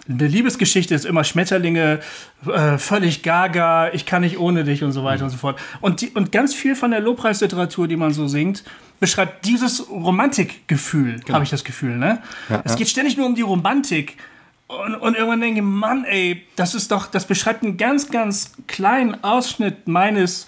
Eine 0.09 0.27
Liebesgeschichte 0.27 0.95
ist 0.95 1.05
immer 1.05 1.23
Schmetterlinge, 1.23 1.99
äh, 2.47 2.77
völlig 2.79 3.21
gaga, 3.21 3.89
ich 3.93 4.07
kann 4.07 4.21
nicht 4.21 4.39
ohne 4.39 4.63
dich 4.63 4.83
und 4.83 4.93
so 4.93 5.03
weiter 5.03 5.19
mhm. 5.19 5.25
und 5.25 5.29
so 5.29 5.37
fort. 5.37 5.59
Und, 5.81 6.01
die, 6.01 6.09
und 6.09 6.31
ganz 6.31 6.55
viel 6.55 6.75
von 6.75 6.89
der 6.89 7.01
Lobpreisliteratur, 7.01 7.87
die 7.87 7.97
man 7.97 8.13
so 8.13 8.27
singt, 8.27 8.63
beschreibt 8.99 9.45
dieses 9.45 9.89
Romantikgefühl, 9.89 11.19
genau. 11.19 11.35
habe 11.35 11.43
ich 11.43 11.49
das 11.49 11.63
Gefühl. 11.63 11.97
Ne? 11.97 12.21
Ja, 12.49 12.61
es 12.65 12.75
geht 12.75 12.89
ständig 12.89 13.17
nur 13.17 13.25
um 13.25 13.35
die 13.35 13.41
Romantik. 13.41 14.17
Und, 14.67 14.95
und, 14.95 15.15
irgendwann 15.15 15.41
denke 15.41 15.59
ich, 15.59 15.65
Mann, 15.65 16.05
ey, 16.05 16.43
das 16.55 16.73
ist 16.73 16.91
doch, 16.91 17.05
das 17.05 17.27
beschreibt 17.27 17.63
einen 17.63 17.77
ganz, 17.77 18.09
ganz 18.09 18.53
kleinen 18.65 19.23
Ausschnitt 19.23 19.87
meines 19.87 20.47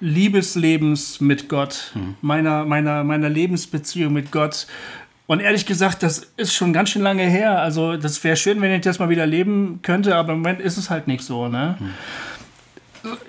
Liebeslebens 0.00 1.22
mit 1.22 1.48
Gott, 1.48 1.92
hm. 1.94 2.16
meiner, 2.20 2.66
meiner, 2.66 3.02
meiner 3.02 3.30
Lebensbeziehung 3.30 4.12
mit 4.12 4.30
Gott. 4.30 4.66
Und 5.26 5.40
ehrlich 5.40 5.64
gesagt, 5.64 6.02
das 6.02 6.30
ist 6.36 6.54
schon 6.54 6.74
ganz 6.74 6.90
schön 6.90 7.02
lange 7.02 7.24
her. 7.24 7.60
Also, 7.60 7.96
das 7.96 8.22
wäre 8.22 8.36
schön, 8.36 8.60
wenn 8.60 8.72
ich 8.72 8.82
das 8.82 8.98
mal 8.98 9.08
wieder 9.08 9.26
leben 9.26 9.80
könnte, 9.82 10.16
aber 10.16 10.34
im 10.34 10.40
Moment 10.40 10.60
ist 10.60 10.76
es 10.76 10.90
halt 10.90 11.08
nicht 11.08 11.22
so, 11.24 11.48
ne? 11.48 11.76
Hm. 11.78 11.90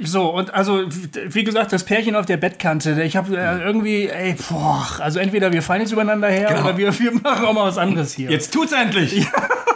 So, 0.02 0.30
und 0.34 0.54
also, 0.54 0.84
wie 1.30 1.44
gesagt, 1.44 1.74
das 1.74 1.84
Pärchen 1.84 2.16
auf 2.16 2.26
der 2.26 2.38
Bettkante, 2.38 3.02
ich 3.04 3.16
habe 3.16 3.36
äh, 3.38 3.62
irgendwie, 3.64 4.08
ey, 4.08 4.36
boah, 4.50 4.88
also 5.00 5.20
entweder 5.20 5.52
wir 5.52 5.62
fallen 5.62 5.82
jetzt 5.82 5.92
übereinander 5.92 6.30
her 6.30 6.50
genau. 6.50 6.64
oder 6.64 6.78
wir, 6.78 7.00
wir 7.00 7.14
machen 7.14 7.46
auch 7.46 7.54
mal 7.54 7.68
was 7.68 7.78
anderes 7.78 8.14
hier. 8.14 8.30
Jetzt 8.30 8.54
tut's 8.54 8.72
endlich! 8.72 9.26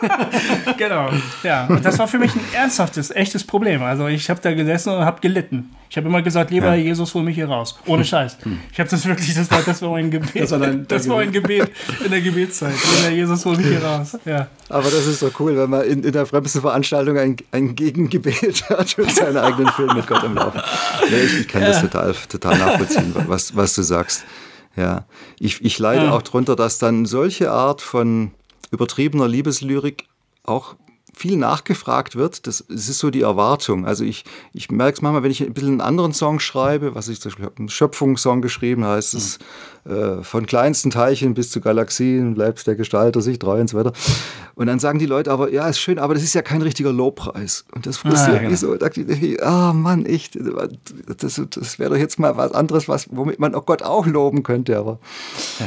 genau, 0.78 1.10
ja. 1.43 1.68
Und 1.68 1.86
das 1.86 1.99
war 1.99 2.08
für 2.08 2.18
mich 2.20 2.34
ein 2.34 2.43
ernsthaftes, 2.54 3.12
echtes 3.12 3.43
Problem. 3.43 3.84
Also, 3.84 4.08
ich 4.08 4.30
habe 4.30 4.41
da 4.41 4.54
gesessen 4.54 4.93
und 4.93 5.06
habe 5.06 5.22
gelitten. 5.22 5.76
Ich 5.91 5.97
habe 5.97 6.08
immer 6.08 6.22
gesagt, 6.22 6.52
lieber 6.52 6.68
ja. 6.68 6.76
Jesus, 6.76 7.14
hol 7.14 7.22
mich 7.22 7.36
hier 7.36 7.49
raus. 7.49 7.78
Ohne 7.86 8.06
Scheiß. 8.06 8.38
Hm. 8.43 8.60
Ich 8.72 8.80
habe 8.80 8.89
das 8.89 9.06
wirklich, 9.06 9.34
das 9.34 9.52
war, 9.52 9.62
das 9.62 9.82
war 9.82 9.89
mein 9.89 10.10
Gebet. 10.10 10.43
Das 10.43 10.52
war, 10.52 10.60
dein, 10.60 10.88
das 10.88 11.10
war 11.10 11.18
mein 11.18 11.34
Gebet 11.34 11.70
in 12.02 12.10
der 12.10 12.22
Gebetszeit. 12.22 12.72
Lieber 12.72 13.14
Jesus, 13.14 13.45
hol 13.45 13.58
mich 13.58 13.68
hier 13.68 13.84
raus. 13.84 14.18
Ja. 14.24 14.47
Aber 14.70 14.84
das 14.84 15.06
ist 15.06 15.22
doch 15.22 15.38
cool, 15.41 15.58
wenn 15.58 15.70
man 15.70 15.84
in, 15.84 16.02
in 16.02 16.14
der 16.14 16.26
fremdsten 16.26 16.62
Veranstaltung 16.62 17.18
ein, 17.18 17.36
ein 17.52 17.76
Gegengebet 17.76 18.64
hat 18.70 18.97
und 18.97 19.12
seinen 19.12 19.36
eigenen 19.36 19.68
Film 19.68 19.91
mit 19.96 20.08
Gott 20.08 20.24
im 20.24 20.36
Laufen. 20.36 20.62
Ja, 21.10 21.18
ich, 21.18 21.42
ich 21.42 21.48
kann 21.48 21.62
ja. 21.62 21.70
das 21.70 21.82
total, 21.82 22.14
total 22.30 22.58
nachvollziehen, 22.58 23.14
was, 23.28 23.56
was 23.56 23.76
du 23.76 23.84
sagst. 23.84 24.24
Ja, 24.76 25.06
ich, 25.39 25.64
ich 25.64 25.80
leide 25.80 26.06
ja. 26.06 26.12
auch 26.12 26.22
darunter, 26.22 26.56
dass 26.56 26.78
dann 26.78 27.06
solche 27.06 27.52
Art 27.52 27.82
von 27.82 28.32
übertriebener 28.72 29.28
Liebeslyrik 29.28 30.06
auch 30.44 30.76
viel 31.14 31.38
nachgefragt 31.38 32.16
wird. 32.16 32.47
Das, 32.47 32.64
das 32.68 32.89
ist 32.89 32.99
so 32.99 33.09
die 33.09 33.22
Erwartung. 33.22 33.86
Also 33.86 34.03
ich, 34.03 34.24
ich 34.53 34.72
merke 34.72 34.95
es 34.95 35.01
manchmal, 35.01 35.24
wenn 35.24 35.32
ich 35.32 35.43
ein 35.43 35.53
bisschen 35.53 35.72
einen 35.72 35.82
anderen 35.82 36.14
Song 36.14 36.39
schreibe, 36.39 36.95
was 36.95 37.07
ich 37.09 37.22
zum 37.22 37.32
Beispiel 37.32 37.49
einen 37.57 37.70
Schöpfungssong 37.70 38.41
geschrieben, 38.41 38.86
heißt 38.86 39.14
es 39.14 39.39
mhm. 39.86 39.91
äh, 39.91 40.24
von 40.24 40.45
kleinsten 40.45 40.89
Teilchen 40.89 41.34
bis 41.34 41.51
zu 41.51 41.62
Galaxien 41.62 42.34
bleibt 42.34 42.66
der 42.66 42.76
Gestalter 42.76 43.22
sich 43.22 43.39
treu 43.39 43.59
und 43.59 43.70
so 43.70 43.78
weiter. 43.78 43.93
Und 44.55 44.68
dann 44.68 44.80
sagen 44.80 44.99
die 44.99 45.05
Leute 45.05 45.32
aber, 45.32 45.51
ja, 45.51 45.68
ist 45.68 45.80
schön, 45.80 45.99
aber 45.99 46.14
das 46.14 46.24
ist 46.24 46.34
ja 46.34 46.41
kein 46.41 46.62
richtiger 46.62 46.93
Lobpreis. 46.93 47.66
Und 47.74 47.86
das 47.86 47.97
frustriert 47.97 48.39
ah, 48.39 48.43
ja, 48.43 48.49
mich 48.49 48.59
genau. 48.62 48.74
so. 48.74 48.78
Da 48.78 48.89
ich, 48.95 49.43
ah 49.43 49.74
Mann, 49.74 50.05
ich, 50.05 50.32
das, 50.32 51.41
das 51.49 51.80
wäre 51.80 51.91
doch 51.91 51.97
jetzt 51.97 52.20
mal 52.20 52.38
was 52.38 52.51
anderes, 52.53 52.88
was, 52.88 53.07
womit 53.12 53.39
man 53.39 53.55
oh 53.55 53.62
Gott 53.62 53.84
auch 53.84 54.05
loben 54.05 54.43
könnte. 54.43 54.78
Aber 54.78 54.99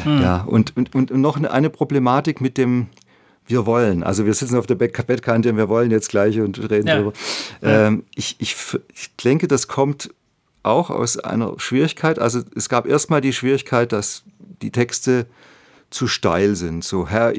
ja, 0.04 0.20
ja 0.20 0.42
und, 0.42 0.76
und, 0.76 0.94
und 0.94 1.12
noch 1.12 1.36
eine, 1.36 1.50
eine 1.50 1.70
Problematik 1.70 2.40
mit 2.40 2.56
dem 2.56 2.88
wir 3.46 3.66
wollen. 3.66 4.02
Also 4.02 4.26
wir 4.26 4.34
sitzen 4.34 4.56
auf 4.56 4.66
der 4.66 4.74
Bettkante 4.76 5.50
und 5.50 5.56
wir 5.56 5.68
wollen 5.68 5.90
jetzt 5.90 6.08
gleich 6.08 6.40
und 6.40 6.58
reden 6.70 6.86
ja. 6.86 6.94
darüber. 6.94 7.12
Ähm, 7.62 8.04
ich, 8.14 8.36
ich, 8.38 8.56
ich 8.94 9.14
denke, 9.16 9.48
das 9.48 9.68
kommt 9.68 10.10
auch 10.62 10.90
aus 10.90 11.18
einer 11.18 11.54
Schwierigkeit. 11.58 12.18
Also 12.18 12.40
es 12.54 12.68
gab 12.68 12.86
erstmal 12.86 13.20
die 13.20 13.32
Schwierigkeit, 13.32 13.92
dass 13.92 14.22
die 14.62 14.70
Texte 14.70 15.26
zu 15.90 16.06
steil 16.06 16.56
sind. 16.56 16.84
So, 16.84 17.08
Herr, 17.08 17.32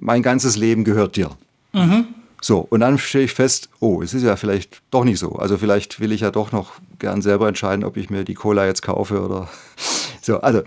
mein 0.00 0.22
ganzes 0.22 0.56
Leben 0.56 0.84
gehört 0.84 1.16
dir. 1.16 1.30
Mhm. 1.72 2.08
So, 2.40 2.58
und 2.58 2.80
dann 2.80 2.98
stelle 2.98 3.24
ich 3.24 3.32
fest, 3.32 3.68
oh, 3.78 4.02
es 4.02 4.14
ist 4.14 4.24
ja 4.24 4.34
vielleicht 4.34 4.82
doch 4.90 5.04
nicht 5.04 5.20
so. 5.20 5.36
Also 5.36 5.56
vielleicht 5.56 6.00
will 6.00 6.10
ich 6.10 6.22
ja 6.22 6.32
doch 6.32 6.50
noch 6.50 6.72
gern 6.98 7.22
selber 7.22 7.46
entscheiden, 7.46 7.84
ob 7.84 7.96
ich 7.96 8.10
mir 8.10 8.24
die 8.24 8.34
Cola 8.34 8.66
jetzt 8.66 8.82
kaufe 8.82 9.22
oder 9.22 9.48
so. 10.20 10.40
Also, 10.40 10.62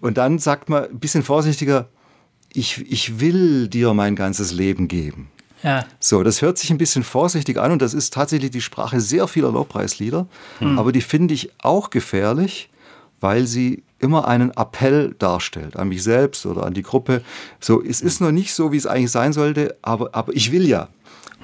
und 0.00 0.18
dann 0.18 0.40
sagt 0.40 0.68
man 0.68 0.86
ein 0.86 0.98
bisschen 0.98 1.22
vorsichtiger, 1.22 1.88
ich, 2.54 2.84
ich 2.90 3.20
will 3.20 3.68
dir 3.68 3.92
mein 3.94 4.16
ganzes 4.16 4.52
Leben 4.52 4.88
geben. 4.88 5.28
Ja. 5.62 5.86
So, 5.98 6.22
das 6.22 6.42
hört 6.42 6.58
sich 6.58 6.70
ein 6.70 6.78
bisschen 6.78 7.02
vorsichtig 7.02 7.58
an 7.58 7.72
und 7.72 7.82
das 7.82 7.94
ist 7.94 8.12
tatsächlich 8.12 8.50
die 8.50 8.60
Sprache 8.60 9.00
sehr 9.00 9.26
vieler 9.26 9.50
Lobpreislieder, 9.50 10.26
hm. 10.58 10.78
aber 10.78 10.92
die 10.92 11.00
finde 11.00 11.34
ich 11.34 11.50
auch 11.58 11.90
gefährlich, 11.90 12.68
weil 13.20 13.46
sie 13.46 13.82
immer 13.98 14.28
einen 14.28 14.50
Appell 14.50 15.14
darstellt 15.18 15.76
an 15.76 15.88
mich 15.88 16.02
selbst 16.02 16.44
oder 16.44 16.64
an 16.66 16.74
die 16.74 16.82
Gruppe. 16.82 17.22
So, 17.60 17.82
es 17.82 18.02
ist 18.02 18.20
noch 18.20 18.30
nicht 18.30 18.52
so, 18.52 18.72
wie 18.72 18.76
es 18.76 18.86
eigentlich 18.86 19.10
sein 19.10 19.32
sollte, 19.32 19.76
aber, 19.80 20.10
aber 20.12 20.34
ich 20.34 20.52
will 20.52 20.68
ja. 20.68 20.88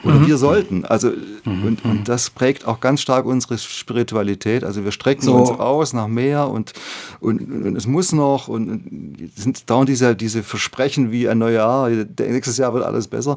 Oder 0.03 0.14
mhm. 0.14 0.26
wir 0.26 0.36
sollten. 0.38 0.84
Also, 0.84 1.12
mhm. 1.44 1.64
und, 1.64 1.84
und 1.84 2.09
das 2.09 2.30
prägt 2.30 2.66
auch 2.66 2.80
ganz 2.80 3.03
stark 3.03 3.26
unsere 3.26 3.59
Spiritualität. 3.59 4.64
Also 4.64 4.84
wir 4.84 4.92
strecken 4.92 5.22
so. 5.22 5.34
uns 5.34 5.51
aus 5.51 5.92
nach 5.92 6.09
mehr 6.09 6.48
und, 6.48 6.72
und, 7.20 7.40
und, 7.40 7.76
es 7.76 7.86
muss 7.86 8.12
noch 8.12 8.48
und, 8.48 9.30
es 9.36 9.42
sind 9.42 9.68
dauernd 9.68 9.88
diese, 9.88 10.16
diese 10.16 10.42
Versprechen 10.42 11.11
wie 11.11 11.28
ein 11.28 11.38
Neujahr, 11.38 11.90
nächstes 11.90 12.57
Jahr 12.57 12.72
wird 12.72 12.84
alles 12.84 13.09
besser. 13.09 13.36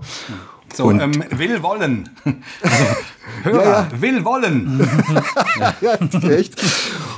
So, 0.73 0.85
und, 0.85 0.99
ähm, 0.99 1.23
will 1.31 1.61
wollen. 1.61 2.09
Also, 2.61 2.85
Hörer, 3.43 3.63
ja, 3.63 3.87
ja. 3.91 4.01
will 4.01 4.25
wollen. 4.25 4.87
ja, 5.81 6.29
echt. 6.29 6.61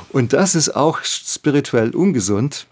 Und 0.09 0.33
das 0.33 0.55
ist 0.55 0.75
auch 0.75 1.03
spirituell 1.03 1.95
ungesund. 1.95 2.67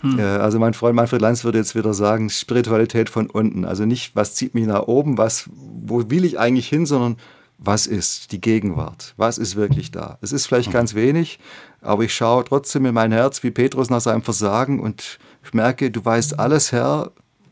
Hm. 0.00 0.18
Also 0.20 0.58
mein 0.58 0.74
Freund 0.74 0.94
Manfred 0.94 1.20
Lanz 1.20 1.44
würde 1.44 1.58
jetzt 1.58 1.74
wieder 1.74 1.92
sagen, 1.92 2.30
Spiritualität 2.30 3.10
von 3.10 3.28
unten. 3.28 3.64
Also 3.64 3.84
nicht, 3.84 4.14
was 4.14 4.34
zieht 4.34 4.54
mich 4.54 4.66
nach 4.66 4.82
oben, 4.82 5.18
was, 5.18 5.48
wo 5.52 6.08
will 6.10 6.24
ich 6.24 6.38
eigentlich 6.38 6.68
hin, 6.68 6.86
sondern 6.86 7.16
was 7.58 7.88
ist 7.88 8.30
die 8.30 8.40
Gegenwart? 8.40 9.14
Was 9.16 9.36
ist 9.36 9.56
wirklich 9.56 9.90
da? 9.90 10.18
Es 10.20 10.30
ist 10.32 10.46
vielleicht 10.46 10.70
ganz 10.70 10.94
wenig, 10.94 11.40
aber 11.80 12.04
ich 12.04 12.14
schaue 12.14 12.44
trotzdem 12.44 12.86
in 12.86 12.94
mein 12.94 13.10
Herz 13.10 13.42
wie 13.42 13.50
Petrus 13.50 13.90
nach 13.90 14.00
seinem 14.00 14.22
Versagen 14.22 14.78
und 14.78 15.18
ich 15.44 15.52
merke, 15.52 15.90
du 15.90 16.04
weißt 16.04 16.38
alles, 16.38 16.70
Herr, 16.70 17.10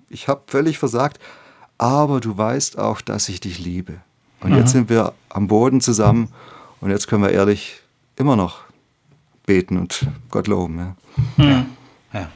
ich 0.09 0.29
habe 0.29 0.43
völlig 0.47 0.79
versagt, 0.79 1.19
aber 1.77 2.21
du 2.21 2.39
weißt 2.39 2.79
auch, 2.79 3.01
dass 3.01 3.29
ich 3.29 3.41
dich 3.41 3.59
liebe. 3.59 3.95
Und 4.41 4.51
mhm. 4.51 4.59
jetzt 4.59 4.71
sind 4.71 4.89
wir 4.89 5.13
am 5.29 5.49
Boden 5.49 5.81
zusammen 5.81 6.29
und 6.81 6.91
jetzt 6.91 7.09
können 7.09 7.25
wir 7.25 7.31
ehrlich 7.31 7.81
immer 8.15 8.37
noch 8.37 8.61
beten 9.45 9.77
und 9.77 10.07
Gott 10.31 10.47
loben. 10.47 10.95
Ja. 11.37 11.45
Mhm. 11.45 11.76
Ja. 12.17 12.29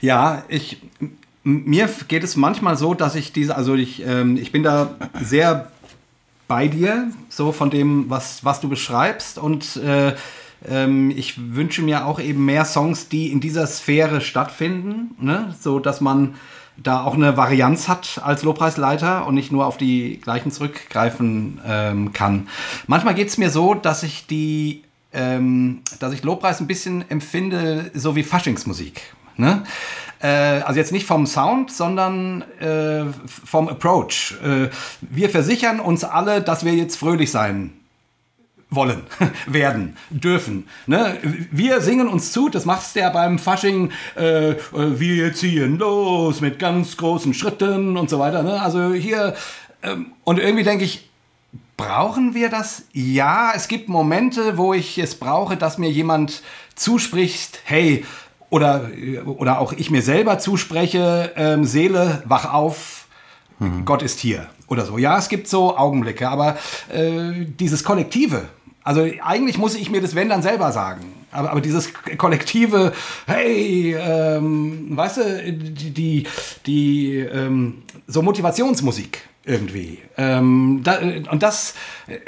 Ja, 0.00 0.42
ich, 0.48 0.78
mir 1.44 1.88
geht 2.08 2.24
es 2.24 2.36
manchmal 2.36 2.76
so, 2.76 2.94
dass 2.94 3.14
ich 3.14 3.32
diese, 3.32 3.56
also 3.56 3.74
ich, 3.74 4.04
ähm, 4.04 4.36
ich 4.36 4.50
bin 4.50 4.62
da 4.62 4.96
sehr 5.20 5.70
bei 6.48 6.66
dir, 6.66 7.10
so 7.28 7.52
von 7.52 7.70
dem, 7.70 8.10
was, 8.10 8.44
was 8.44 8.60
du 8.60 8.68
beschreibst 8.68 9.38
und 9.38 9.76
äh, 9.76 10.14
ähm, 10.68 11.10
ich 11.10 11.54
wünsche 11.54 11.82
mir 11.82 12.06
auch 12.06 12.20
eben 12.20 12.44
mehr 12.44 12.64
Songs, 12.64 13.08
die 13.08 13.30
in 13.30 13.40
dieser 13.40 13.66
Sphäre 13.66 14.20
stattfinden, 14.20 15.14
ne? 15.20 15.54
so 15.60 15.78
dass 15.78 16.00
man 16.00 16.34
da 16.76 17.04
auch 17.04 17.14
eine 17.14 17.36
Varianz 17.36 17.86
hat 17.86 18.20
als 18.24 18.42
Lobpreisleiter 18.42 19.26
und 19.26 19.34
nicht 19.34 19.52
nur 19.52 19.66
auf 19.66 19.76
die 19.76 20.20
gleichen 20.20 20.50
zurückgreifen 20.50 21.60
ähm, 21.64 22.12
kann. 22.12 22.48
Manchmal 22.86 23.14
geht 23.14 23.28
es 23.28 23.38
mir 23.38 23.50
so, 23.50 23.74
dass 23.74 24.02
ich 24.02 24.26
die 24.26 24.82
ähm, 25.12 25.82
dass 25.98 26.12
ich 26.12 26.22
Lobpreis 26.22 26.60
ein 26.60 26.66
bisschen 26.66 27.08
empfinde, 27.10 27.90
so 27.94 28.16
wie 28.16 28.22
Faschingsmusik. 28.22 29.00
Ne? 29.36 29.64
Äh, 30.20 30.26
also 30.28 30.78
jetzt 30.78 30.92
nicht 30.92 31.06
vom 31.06 31.26
Sound, 31.26 31.70
sondern 31.70 32.42
äh, 32.60 33.04
vom 33.26 33.68
Approach. 33.68 34.36
Äh, 34.44 34.68
wir 35.00 35.30
versichern 35.30 35.80
uns 35.80 36.04
alle, 36.04 36.40
dass 36.40 36.64
wir 36.64 36.74
jetzt 36.74 36.96
fröhlich 36.96 37.30
sein 37.30 37.72
wollen, 38.70 39.02
werden, 39.46 39.96
dürfen. 40.10 40.66
Ne? 40.86 41.18
Wir 41.50 41.80
singen 41.80 42.08
uns 42.08 42.32
zu, 42.32 42.48
das 42.48 42.64
machst 42.64 42.96
du 42.96 43.00
ja 43.00 43.10
beim 43.10 43.38
Fasching, 43.38 43.90
äh, 44.14 44.54
wir 44.72 45.34
ziehen 45.34 45.78
los 45.78 46.40
mit 46.40 46.58
ganz 46.58 46.96
großen 46.96 47.34
Schritten 47.34 47.96
und 47.96 48.08
so 48.08 48.18
weiter. 48.18 48.42
Ne? 48.42 48.60
Also 48.60 48.94
hier, 48.94 49.34
ähm, 49.82 50.12
und 50.24 50.38
irgendwie 50.38 50.64
denke 50.64 50.84
ich, 50.84 51.08
Brauchen 51.86 52.34
wir 52.34 52.48
das? 52.48 52.84
Ja, 52.92 53.52
es 53.54 53.68
gibt 53.68 53.88
Momente, 53.88 54.56
wo 54.56 54.72
ich 54.72 54.98
es 54.98 55.14
brauche, 55.14 55.56
dass 55.56 55.78
mir 55.78 55.90
jemand 55.90 56.42
zuspricht, 56.74 57.60
hey, 57.64 58.04
oder, 58.50 58.90
oder 59.24 59.58
auch 59.58 59.72
ich 59.72 59.90
mir 59.90 60.02
selber 60.02 60.38
zuspreche, 60.38 61.32
ähm, 61.36 61.64
Seele, 61.64 62.22
wach 62.26 62.52
auf, 62.52 63.06
mhm. 63.58 63.84
Gott 63.84 64.02
ist 64.02 64.20
hier 64.20 64.48
oder 64.68 64.84
so. 64.84 64.98
Ja, 64.98 65.18
es 65.18 65.28
gibt 65.28 65.48
so 65.48 65.76
Augenblicke, 65.76 66.28
aber 66.28 66.56
äh, 66.92 67.46
dieses 67.46 67.82
Kollektive, 67.82 68.48
also 68.84 69.06
eigentlich 69.22 69.58
muss 69.58 69.74
ich 69.74 69.90
mir 69.90 70.00
das 70.00 70.14
wenn 70.14 70.28
dann 70.28 70.42
selber 70.42 70.72
sagen. 70.72 71.00
Aber, 71.30 71.50
aber 71.50 71.60
dieses 71.60 71.92
kollektive, 72.18 72.92
hey, 73.26 73.96
ähm, 73.98 74.96
weißt 74.96 75.16
du, 75.16 75.52
die, 75.52 75.90
die, 75.90 76.26
die 76.66 77.16
ähm, 77.18 77.82
so 78.06 78.20
Motivationsmusik 78.22 79.28
irgendwie. 79.44 79.98
Ähm, 80.16 80.80
da, 80.84 80.98
und 81.30 81.42
das, 81.42 81.74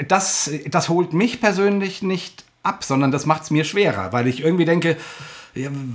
das, 0.07 0.51
das 0.67 0.89
holt 0.89 1.13
mich 1.13 1.39
persönlich 1.39 2.01
nicht 2.01 2.43
ab, 2.63 2.83
sondern 2.83 3.11
das 3.11 3.25
macht 3.25 3.43
es 3.43 3.51
mir 3.51 3.63
schwerer, 3.63 4.11
weil 4.11 4.27
ich 4.27 4.43
irgendwie 4.43 4.65
denke, 4.65 4.97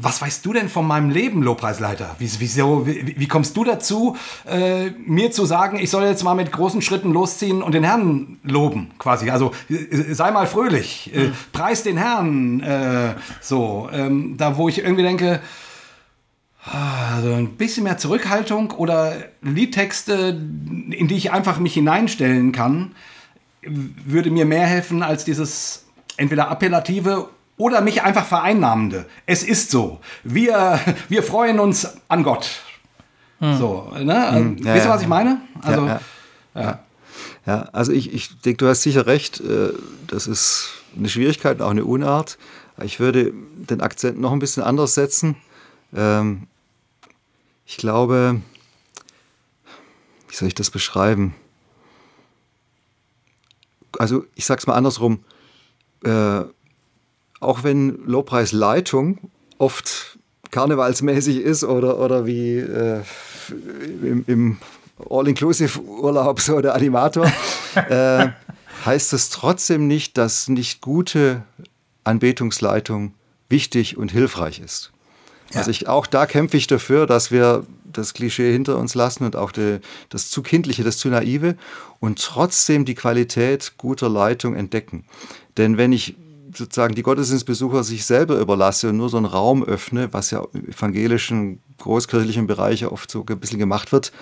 was 0.01 0.23
weißt 0.23 0.45
du 0.47 0.55
denn 0.55 0.68
von 0.68 0.87
meinem 0.87 1.11
Leben, 1.11 1.43
Lobpreisleiter? 1.43 2.16
Wie, 2.18 2.31
wieso, 2.39 2.87
wie, 2.87 3.14
wie 3.18 3.29
kommst 3.29 3.57
du 3.57 3.64
dazu, 3.64 4.16
äh, 4.47 4.91
mir 5.05 5.33
zu 5.33 5.45
sagen, 5.45 5.79
ich 5.79 5.91
soll 5.91 6.05
jetzt 6.05 6.25
mal 6.25 6.35
mit 6.35 6.51
großen 6.51 6.81
Schritten 6.81 7.12
losziehen 7.12 7.62
und 7.62 7.75
den 7.75 7.85
Herrn 7.85 8.39
loben, 8.43 8.91
quasi? 8.99 9.29
Also 9.29 9.53
äh, 9.68 10.14
sei 10.14 10.31
mal 10.31 10.47
fröhlich, 10.47 11.11
äh, 11.14 11.31
preis 11.53 11.83
den 11.83 11.99
Herrn, 11.99 12.61
äh, 12.61 13.14
so. 13.43 13.91
Ähm, 13.93 14.37
da, 14.39 14.57
wo 14.57 14.68
ich 14.68 14.79
irgendwie 14.79 15.03
denke, 15.03 15.41
also 16.65 17.33
ein 17.33 17.57
bisschen 17.57 17.85
mehr 17.85 17.97
Zurückhaltung 17.97 18.73
oder 18.73 19.17
Liedtexte, 19.41 20.29
in 20.91 21.09
die 21.09 21.17
ich 21.17 21.33
einfach 21.33 21.59
mich 21.59 21.75
hineinstellen 21.75 22.53
kann, 22.53 22.93
würde 23.63 24.31
mir 24.31 24.45
mehr 24.45 24.67
helfen 24.67 25.03
als 25.03 25.25
dieses 25.25 25.87
entweder 26.17 26.51
appellative 26.51 27.29
oder 27.57 27.81
mich 27.81 28.03
einfach 28.03 28.27
vereinnahmende. 28.27 29.07
Es 29.27 29.43
ist 29.43 29.71
so. 29.71 30.01
Wir, 30.23 30.81
wir 31.09 31.23
freuen 31.23 31.61
uns 31.61 31.89
an 32.09 32.23
Gott. 32.23 32.63
Hm. 33.39 33.59
So, 33.59 33.93
ne? 33.99 34.33
Hm, 34.33 34.57
ja, 34.59 34.75
Wisst 34.75 34.87
ihr, 34.87 34.91
was 34.91 35.03
ich 35.03 35.09
meine? 35.09 35.41
Also, 35.63 35.87
ja, 35.87 36.01
ja. 36.55 36.79
ja. 37.47 37.63
also 37.73 37.93
ich, 37.93 38.13
ich 38.13 38.41
denke, 38.41 38.59
du 38.59 38.69
hast 38.69 38.83
sicher 38.83 39.07
recht. 39.07 39.41
Äh, 39.41 39.73
das 40.07 40.27
ist 40.27 40.71
eine 40.97 41.09
Schwierigkeit, 41.09 41.61
auch 41.63 41.71
eine 41.71 41.85
Unart. 41.85 42.39
Ich 42.83 43.01
würde 43.01 43.33
den 43.55 43.81
Akzent 43.81 44.21
noch 44.21 44.33
ein 44.33 44.39
bisschen 44.39 44.63
anders 44.63 44.95
setzen. 44.95 45.37
Ähm, 45.95 46.47
ich 47.66 47.76
glaube, 47.76 48.41
wie 50.28 50.36
soll 50.36 50.49
ich 50.49 50.55
das 50.55 50.70
beschreiben? 50.70 51.34
Also 53.99 54.24
ich 54.34 54.47
sage 54.47 54.61
es 54.61 54.66
mal 54.66 54.74
andersrum. 54.74 55.24
Äh, 56.05 56.43
auch 57.41 57.62
wenn 57.62 58.05
Lobpreisleitung 58.07 59.30
oft 59.59 60.18
karnevalsmäßig 60.51 61.38
ist 61.38 61.64
oder, 61.64 61.99
oder 61.99 62.26
wie 62.26 62.59
äh, 62.59 63.03
im, 63.49 64.24
im 64.26 64.59
All-Inclusive-Urlaub 65.09 66.41
so 66.41 66.61
der 66.61 66.74
Animator, 66.74 67.30
äh, 67.74 68.28
heißt 68.84 69.12
es 69.12 69.30
trotzdem 69.30 69.86
nicht, 69.86 70.18
dass 70.18 70.49
nicht 70.49 70.80
gute 70.80 71.43
Anbetungsleitung 72.05 73.14
wichtig 73.49 73.97
und 73.97 74.12
hilfreich 74.12 74.61
ist. 74.61 74.93
Ja. 75.53 75.59
Also 75.59 75.70
ich, 75.70 75.88
auch 75.88 76.07
da 76.07 76.26
kämpfe 76.26 76.57
ich 76.57 76.66
dafür, 76.66 77.07
dass 77.07 77.30
wir 77.30 77.64
das 77.92 78.14
Klischee 78.14 78.53
hinter 78.53 78.78
uns 78.78 78.94
lassen 78.94 79.24
und 79.24 79.36
auch 79.36 79.53
die, 79.53 79.80
das 80.09 80.30
zu 80.30 80.42
kindliche, 80.42 80.84
das 80.84 80.98
zu 80.98 81.09
naive 81.09 81.57
und 81.98 82.22
trotzdem 82.22 82.84
die 82.84 82.94
Qualität 82.94 83.72
guter 83.76 84.09
Leitung 84.09 84.55
entdecken. 84.55 85.05
Denn 85.57 85.76
wenn 85.76 85.92
ich 85.92 86.14
sozusagen 86.55 86.94
die 86.94 87.03
Gottesdienstbesucher 87.03 87.84
sich 87.84 88.05
selber 88.05 88.38
überlasse 88.38 88.88
und 88.88 88.96
nur 88.96 89.09
so 89.09 89.16
einen 89.16 89.26
Raum 89.26 89.62
öffne, 89.64 90.12
was 90.12 90.30
ja 90.30 90.44
im 90.53 90.68
evangelischen, 90.68 91.61
großkirchlichen 91.78 92.46
Bereich 92.46 92.86
oft 92.86 93.11
so 93.11 93.24
ein 93.28 93.40
bisschen 93.40 93.59
gemacht 93.59 93.92
wird, 93.92 94.12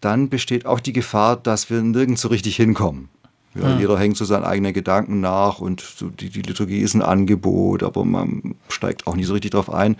dann 0.00 0.28
besteht 0.28 0.66
auch 0.66 0.80
die 0.80 0.92
Gefahr, 0.92 1.36
dass 1.36 1.70
wir 1.70 1.80
nirgends 1.82 2.22
so 2.22 2.28
richtig 2.28 2.56
hinkommen. 2.56 3.08
Ja, 3.54 3.70
ja. 3.70 3.78
Jeder 3.78 3.98
hängt 3.98 4.16
so 4.16 4.24
seinen 4.24 4.44
eigenen 4.44 4.72
Gedanken 4.72 5.20
nach 5.20 5.58
und 5.58 5.80
so 5.80 6.08
die, 6.08 6.30
die 6.30 6.42
Liturgie 6.42 6.80
ist 6.80 6.94
ein 6.94 7.02
Angebot, 7.02 7.82
aber 7.82 8.04
man 8.04 8.54
steigt 8.68 9.06
auch 9.06 9.14
nicht 9.14 9.26
so 9.26 9.34
richtig 9.34 9.52
drauf 9.52 9.72
ein. 9.72 9.96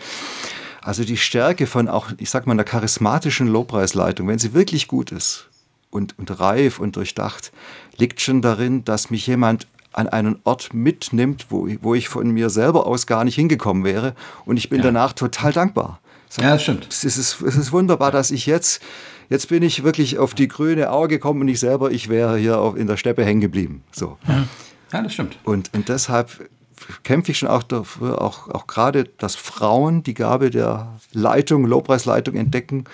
Also 0.81 1.05
die 1.05 1.17
Stärke 1.17 1.67
von 1.67 1.89
auch, 1.89 2.11
ich 2.19 2.31
sag 2.31 2.47
mal, 2.47 2.55
einer 2.55 2.65
charismatischen 2.65 3.47
Lobpreisleitung, 3.47 4.27
wenn 4.27 4.39
sie 4.39 4.53
wirklich 4.53 4.89
gut 4.89 5.13
ist 5.13 5.49
und, 5.91 6.19
und 6.19 6.41
reif 6.41 6.81
und 6.81 6.97
durchdacht, 6.97 7.53
liegt 7.97 8.21
schon 8.21 8.43
darin, 8.43 8.85
dass 8.85 9.11
mich 9.11 9.27
jemand 9.27 9.67
an 9.93 10.09
einen 10.09 10.39
Ort 10.45 10.73
mitnimmt, 10.75 11.47
wo, 11.51 11.69
wo 11.83 11.95
ich 11.95 12.09
von 12.09 12.31
mir 12.31 12.51
selber 12.51 12.87
aus 12.87 13.07
gar 13.07 13.25
nicht 13.25 13.35
hingekommen 13.35 13.85
wäre. 13.85 14.15
Und 14.45 14.57
ich 14.57 14.71
bin 14.71 14.79
ja. 14.79 14.85
danach 14.85 15.13
total 15.13 15.53
dankbar. 15.53 16.01
Sag, 16.29 16.45
ja, 16.45 16.53
das 16.53 16.63
stimmt. 16.63 16.89
Es 16.89 17.05
ist, 17.05 17.43
es 17.43 17.57
ist 17.57 17.73
wunderbar, 17.73 18.11
dass 18.11 18.31
ich 18.31 18.47
jetzt, 18.47 18.83
jetzt 19.29 19.49
bin 19.49 19.63
ich 19.63 19.85
wirklich 19.85 20.19
auf 20.19 20.35
die 20.35 20.49
grüne 20.49 20.91
Auge 20.91 21.17
gekommen 21.17 21.41
und 21.43 21.49
ich 21.49 21.61
selber, 21.61 21.91
ich 21.91 22.09
wäre 22.09 22.37
hier 22.39 22.59
auf, 22.59 22.77
in 22.77 22.87
der 22.87 22.97
Steppe 22.97 23.25
hängen 23.25 23.41
geblieben. 23.41 23.83
So. 23.93 24.19
Ja, 24.93 25.03
das 25.03 25.15
stimmt. 25.15 25.39
Und, 25.45 25.73
und 25.75 25.89
deshalb 25.89 26.49
kämpfe 27.03 27.33
ich 27.33 27.39
schon 27.39 27.49
auch 27.49 27.63
dafür, 27.63 28.21
auch, 28.21 28.49
auch 28.49 28.67
gerade, 28.67 29.05
dass 29.05 29.37
Frauen 29.37 30.03
die 30.03 30.15
Gabe 30.15 30.51
der 30.51 30.99
Leitung, 31.13 31.67
Lobpreisleitung 31.67 32.35
entdecken 32.37 32.85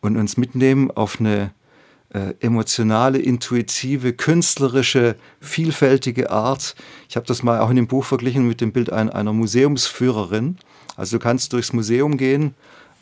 und 0.00 0.16
uns 0.16 0.36
mitnehmen 0.36 0.90
auf 0.90 1.20
eine 1.20 1.50
äh, 2.10 2.34
emotionale, 2.40 3.18
intuitive, 3.18 4.12
künstlerische, 4.12 5.16
vielfältige 5.40 6.30
Art. 6.30 6.74
Ich 7.08 7.16
habe 7.16 7.26
das 7.26 7.42
mal 7.42 7.60
auch 7.60 7.70
in 7.70 7.76
dem 7.76 7.88
Buch 7.88 8.04
verglichen 8.04 8.46
mit 8.46 8.60
dem 8.60 8.72
Bild 8.72 8.92
ein, 8.92 9.10
einer 9.10 9.32
Museumsführerin. 9.32 10.58
Also 10.96 11.18
du 11.18 11.22
kannst 11.22 11.52
durchs 11.52 11.72
Museum 11.72 12.16
gehen 12.16 12.54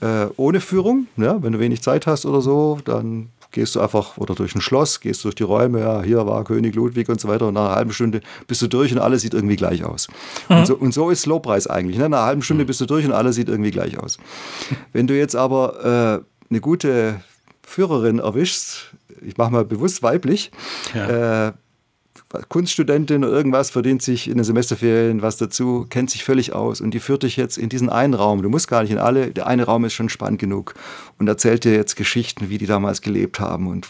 äh, 0.03 0.27
ohne 0.37 0.61
Führung, 0.61 1.07
ja, 1.17 1.43
wenn 1.43 1.53
du 1.53 1.61
wenig 1.61 1.81
Zeit 1.81 2.07
hast 2.07 2.27
oder 2.27 2.41
so, 2.41 2.79
dann 2.85 3.29
gehst 3.53 3.75
du 3.77 3.81
einfach 3.81 4.17
oder 4.17 4.35
durch 4.35 4.55
ein 4.55 4.61
Schloss, 4.61 5.01
gehst 5.01 5.25
durch 5.25 5.35
die 5.35 5.43
Räume, 5.43 5.81
ja, 5.81 6.03
hier 6.03 6.27
war 6.27 6.43
König 6.43 6.75
Ludwig 6.75 7.09
und 7.09 7.21
so 7.21 7.29
weiter 7.29 7.47
und 7.47 7.55
nach 7.55 7.67
einer 7.67 7.77
halben 7.77 7.93
Stunde 7.93 8.21
bist 8.47 8.63
du 8.63 8.67
durch 8.67 8.93
und 8.93 8.99
alles 8.99 9.23
sieht 9.23 9.35
irgendwie 9.35 9.57
gleich 9.57 9.85
aus. 9.85 10.09
Mhm. 10.49 10.57
Und, 10.57 10.67
so, 10.67 10.75
und, 10.75 10.93
so, 10.95 11.11
ist 11.11 11.27
Lobpreis 11.27 11.67
eigentlich. 11.67 11.99
Ne? 11.99 12.09
Nach 12.09 12.19
einer 12.19 12.27
halben 12.27 12.43
Stunde 12.43 12.65
mhm. 12.65 12.67
bist 12.67 12.81
du 12.81 12.87
durch 12.87 13.05
und 13.05 13.13
alles 13.13 13.37
sieht 13.37 13.49
irgendwie 13.49 13.71
gleich 13.71 13.99
aus. 13.99 14.19
Wenn 14.93 15.07
du 15.07 15.17
jetzt 15.17 15.37
aber 15.37 16.25
äh, 16.25 16.51
eine 16.51 16.61
gute 16.61 17.21
Führerin 17.63 18.19
erwischst, 18.19 18.91
ich 19.25 19.37
mache 19.37 19.53
mal 19.53 19.65
bewusst 19.65 20.03
weiblich, 20.03 20.51
ja. 20.95 21.49
äh, 21.49 21.53
Kunststudentin 22.49 23.25
oder 23.25 23.33
irgendwas, 23.33 23.71
verdient 23.71 24.03
sich 24.03 24.29
in 24.29 24.37
den 24.37 24.45
Semesterferien 24.45 25.23
was 25.23 25.37
dazu, 25.37 25.87
kennt 25.89 26.11
sich 26.11 26.25
völlig 26.25 26.53
aus 26.53 26.81
und 26.81 26.93
die 26.93 27.01
führt 27.01 27.23
dich 27.23 27.37
jetzt 27.37 27.59
in 27.59 27.69
diesen 27.69 27.89
einen 27.89 28.15
Raum. 28.15 28.43
Du 28.43 28.49
musst 28.49 28.69
gar 28.69 28.83
nicht 28.83 28.93
in 28.93 28.99
alle, 28.99 29.31
der 29.31 29.47
eine 29.47 29.65
Raum 29.65 29.85
ist 29.85 29.95
schon 29.95 30.09
spannend 30.09 30.41
genug 30.41 30.75
und 31.19 31.29
erzählt 31.29 31.65
dir 31.65 31.75
jetzt 31.75 31.97
Geschichten, 31.97 32.49
wie 32.49 32.59
die 32.59 32.67
damals 32.67 33.03
gelebt 33.03 33.41
haben 33.41 33.67
und 33.67 33.89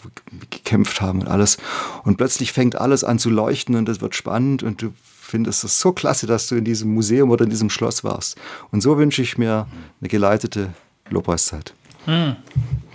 gekämpft 0.49 1.01
haben 1.01 1.21
und 1.21 1.27
alles. 1.27 1.57
Und 2.03 2.17
plötzlich 2.17 2.51
fängt 2.51 2.75
alles 2.75 3.03
an 3.03 3.19
zu 3.19 3.29
leuchten 3.29 3.75
und 3.75 3.87
es 3.89 4.01
wird 4.01 4.15
spannend 4.15 4.63
und 4.63 4.81
du 4.81 4.93
findest 5.21 5.63
es 5.63 5.79
so 5.79 5.93
klasse, 5.93 6.27
dass 6.27 6.47
du 6.47 6.55
in 6.55 6.65
diesem 6.65 6.93
Museum 6.93 7.31
oder 7.31 7.45
in 7.45 7.49
diesem 7.49 7.69
Schloss 7.69 8.03
warst. 8.03 8.37
Und 8.71 8.81
so 8.81 8.97
wünsche 8.97 9.21
ich 9.21 9.37
mir 9.37 9.67
eine 9.99 10.09
geleitete 10.09 10.69
Lobpreiszeit. 11.09 11.73
Hm. 12.05 12.35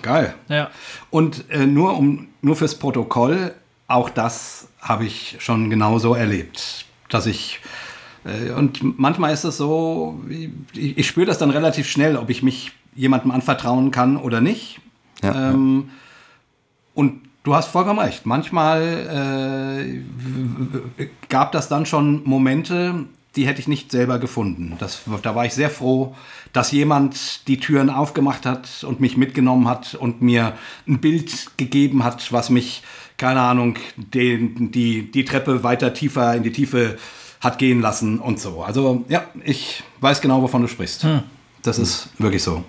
Geil. 0.03 0.35
Ja. 0.49 0.71
Und 1.11 1.51
äh, 1.51 1.67
nur, 1.67 1.97
um, 1.97 2.29
nur 2.43 2.57
fürs 2.57 2.75
Protokoll, 2.75 3.55
auch 3.89 4.11
das 4.11 4.68
habe 4.81 5.05
ich 5.05 5.37
schon 5.41 5.71
genauso 5.71 6.15
erlebt, 6.15 6.87
dass 7.09 7.27
ich 7.27 7.61
äh, 8.25 8.51
und 8.53 8.99
manchmal 8.99 9.33
ist 9.33 9.45
es 9.45 9.57
so, 9.57 10.21
ich, 10.29 10.99
ich 10.99 11.07
spüre 11.07 11.27
das 11.27 11.39
dann 11.39 11.51
relativ 11.51 11.89
schnell, 11.89 12.17
ob 12.17 12.31
ich 12.31 12.43
mich 12.43 12.73
jemandem 12.95 13.31
anvertrauen 13.31 13.91
kann 13.91 14.17
oder 14.17 14.41
nicht. 14.41 14.81
Ja, 15.23 15.51
ähm, 15.51 15.91
und 16.95 17.23
du 17.45 17.55
hast 17.55 17.69
vollkommen 17.69 18.01
recht. 18.01 18.27
Manchmal 18.27 20.01
äh, 20.99 21.07
gab 21.29 21.53
das 21.53 21.69
dann 21.69 21.87
schon 21.87 22.23
Momente, 22.25 23.07
die 23.37 23.47
hätte 23.47 23.61
ich 23.61 23.69
nicht 23.69 23.93
selber 23.93 24.19
gefunden. 24.19 24.75
Das, 24.79 25.03
da 25.23 25.35
war 25.35 25.47
ich 25.47 25.55
sehr 25.55 25.71
froh, 25.71 26.17
dass 26.53 26.73
jemand 26.73 27.47
die 27.47 27.61
Türen 27.61 27.91
aufgemacht 27.91 28.47
hat 28.47 28.85
und 28.85 29.01
mich 29.01 29.17
mitgenommen 29.17 29.69
hat 29.69 29.95
und 29.95 30.23
mir 30.23 30.55
ein 30.89 30.99
Bild 30.99 31.57
gegeben 31.57 32.03
hat, 32.03 32.33
was 32.33 32.51
mich 32.51 32.83
keine 33.19 33.41
Ahnung, 33.41 33.77
den, 33.97 34.71
die, 34.71 35.11
die 35.11 35.25
Treppe 35.25 35.63
weiter 35.63 35.93
tiefer 35.93 36.35
in 36.35 36.43
die 36.43 36.53
Tiefe 36.53 36.97
hat 37.41 37.59
gehen 37.59 37.81
lassen 37.81 38.19
und 38.19 38.41
so. 38.41 38.63
Also 38.63 39.05
ja, 39.09 39.25
ich 39.45 39.83
weiß 40.01 40.21
genau, 40.21 40.41
wovon 40.41 40.63
du 40.63 40.69
sprichst. 40.69 41.03
Hm. 41.05 41.23
Das 41.63 41.79
ist 41.79 42.09
wirklich 42.19 42.43
so. 42.43 42.65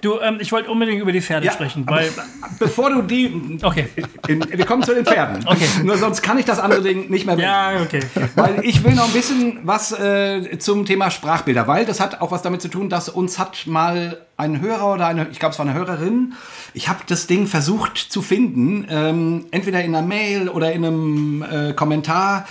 Du, 0.00 0.18
ähm, 0.20 0.38
ich 0.40 0.50
wollte 0.52 0.70
unbedingt 0.70 1.00
über 1.00 1.12
die 1.12 1.20
Pferde 1.20 1.46
ja, 1.46 1.52
sprechen, 1.52 1.84
weil. 1.86 2.10
Bevor 2.58 2.90
du 2.90 3.02
die. 3.02 3.58
Okay. 3.62 3.88
In, 4.28 4.44
wir 4.50 4.64
kommen 4.64 4.82
zu 4.82 4.94
den 4.94 5.04
Pferden. 5.04 5.46
Okay. 5.46 5.66
Nur 5.84 5.98
sonst 5.98 6.22
kann 6.22 6.38
ich 6.38 6.44
das 6.44 6.58
andere 6.58 6.82
Ding 6.82 7.10
nicht 7.10 7.26
mehr 7.26 7.36
bringen. 7.36 7.48
Ja, 7.48 7.82
okay. 7.82 8.00
Weil 8.34 8.64
ich 8.64 8.82
will 8.84 8.94
noch 8.94 9.06
ein 9.06 9.12
bisschen 9.12 9.60
was 9.64 9.92
äh, 9.92 10.58
zum 10.58 10.86
Thema 10.86 11.10
Sprachbilder, 11.10 11.66
weil 11.66 11.84
das 11.84 12.00
hat 12.00 12.20
auch 12.20 12.30
was 12.30 12.42
damit 12.42 12.62
zu 12.62 12.68
tun, 12.68 12.88
dass 12.88 13.08
uns 13.08 13.38
hat 13.38 13.66
mal 13.66 14.18
ein 14.36 14.60
Hörer 14.60 14.94
oder 14.94 15.06
eine, 15.06 15.28
ich 15.30 15.38
glaube, 15.38 15.52
es 15.52 15.58
war 15.58 15.66
eine 15.66 15.74
Hörerin, 15.74 16.32
ich 16.72 16.88
habe 16.88 17.00
das 17.06 17.26
Ding 17.26 17.46
versucht 17.46 17.98
zu 17.98 18.22
finden, 18.22 18.86
ähm, 18.88 19.46
entweder 19.50 19.82
in 19.82 19.94
einer 19.94 20.06
Mail 20.06 20.48
oder 20.48 20.72
in 20.72 20.84
einem 20.84 21.42
äh, 21.42 21.72
Kommentar 21.74 22.46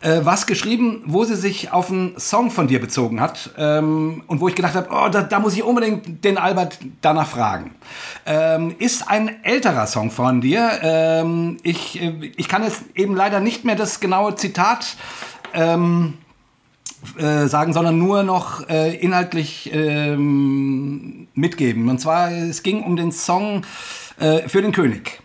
äh, 0.00 0.20
was 0.22 0.46
geschrieben, 0.46 1.02
wo 1.06 1.24
sie 1.24 1.36
sich 1.36 1.72
auf 1.72 1.90
einen 1.90 2.18
Song 2.18 2.50
von 2.50 2.68
dir 2.68 2.80
bezogen 2.80 3.20
hat 3.20 3.50
ähm, 3.56 4.22
und 4.26 4.40
wo 4.40 4.48
ich 4.48 4.54
gedacht 4.54 4.74
habe, 4.74 4.88
oh, 4.90 5.08
da, 5.08 5.22
da, 5.22 5.40
muss 5.40 5.54
ich 5.54 5.62
unbedingt 5.62 6.24
den 6.24 6.38
Albert 6.38 6.78
danach 7.00 7.28
fragen. 7.28 7.74
Ähm, 8.26 8.74
ist 8.78 9.08
ein 9.08 9.42
älterer 9.44 9.86
Song 9.86 10.10
von 10.10 10.40
dir. 10.40 10.70
Ähm, 10.82 11.58
ich, 11.62 12.00
äh, 12.00 12.32
ich 12.36 12.48
kann 12.48 12.62
jetzt 12.62 12.82
eben 12.94 13.16
leider 13.16 13.40
nicht 13.40 13.64
mehr 13.64 13.76
das 13.76 14.00
genaue 14.00 14.34
Zitat 14.34 14.96
ähm, 15.54 16.14
äh, 17.18 17.46
sagen, 17.46 17.72
sondern 17.72 17.98
nur 17.98 18.22
noch 18.22 18.68
äh, 18.68 18.96
inhaltlich 18.96 19.70
ähm, 19.72 21.28
mitgeben. 21.34 21.88
Und 21.88 22.00
zwar, 22.00 22.30
es 22.30 22.62
ging 22.62 22.82
um 22.82 22.96
den 22.96 23.12
Song 23.12 23.62
äh, 24.18 24.48
für 24.48 24.60
den 24.60 24.72
König. 24.72 25.20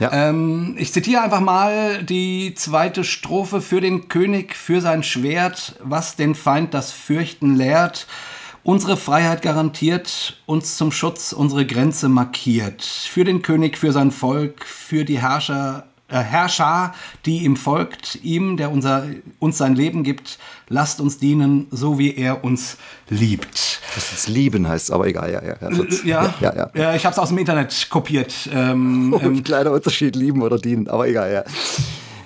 Ja. 0.00 0.10
Ähm, 0.12 0.76
ich 0.78 0.92
zitiere 0.92 1.20
einfach 1.20 1.40
mal 1.40 2.02
die 2.02 2.54
zweite 2.54 3.04
Strophe 3.04 3.60
für 3.60 3.82
den 3.82 4.08
König, 4.08 4.56
für 4.56 4.80
sein 4.80 5.02
Schwert, 5.02 5.76
was 5.82 6.16
den 6.16 6.34
Feind 6.34 6.72
das 6.72 6.90
Fürchten 6.90 7.54
lehrt, 7.54 8.06
unsere 8.62 8.96
Freiheit 8.96 9.42
garantiert, 9.42 10.40
uns 10.46 10.78
zum 10.78 10.90
Schutz 10.90 11.34
unsere 11.34 11.66
Grenze 11.66 12.08
markiert, 12.08 12.82
für 12.82 13.24
den 13.24 13.42
König, 13.42 13.76
für 13.76 13.92
sein 13.92 14.10
Volk, 14.10 14.64
für 14.64 15.04
die 15.04 15.20
Herrscher 15.20 15.89
Herrscher, 16.18 16.94
die 17.24 17.44
ihm 17.44 17.56
folgt, 17.56 18.18
ihm, 18.22 18.56
der 18.56 18.70
unser, 18.70 19.06
uns 19.38 19.58
sein 19.58 19.74
Leben 19.74 20.02
gibt, 20.02 20.38
lasst 20.68 21.00
uns 21.00 21.18
dienen, 21.18 21.66
so 21.70 21.98
wie 21.98 22.14
er 22.16 22.44
uns 22.44 22.76
liebt. 23.08 23.80
Das 23.94 24.12
ist 24.12 24.28
lieben 24.28 24.68
heißt 24.68 24.92
aber 24.92 25.06
egal, 25.06 25.32
ja, 25.32 25.42
ja. 25.42 25.56
Ja, 26.04 26.34
ja, 26.40 26.54
ja, 26.54 26.70
ja. 26.74 26.94
ich 26.94 27.04
habe 27.04 27.12
es 27.12 27.18
aus 27.18 27.28
dem 27.28 27.38
Internet 27.38 27.88
kopiert. 27.90 28.34
Ähm, 28.52 29.12
oh, 29.16 29.20
ähm, 29.22 29.42
kleiner 29.42 29.72
Unterschied, 29.72 30.16
lieben 30.16 30.42
oder 30.42 30.58
dienen, 30.58 30.88
aber 30.88 31.08
egal, 31.08 31.32
ja. 31.32 31.44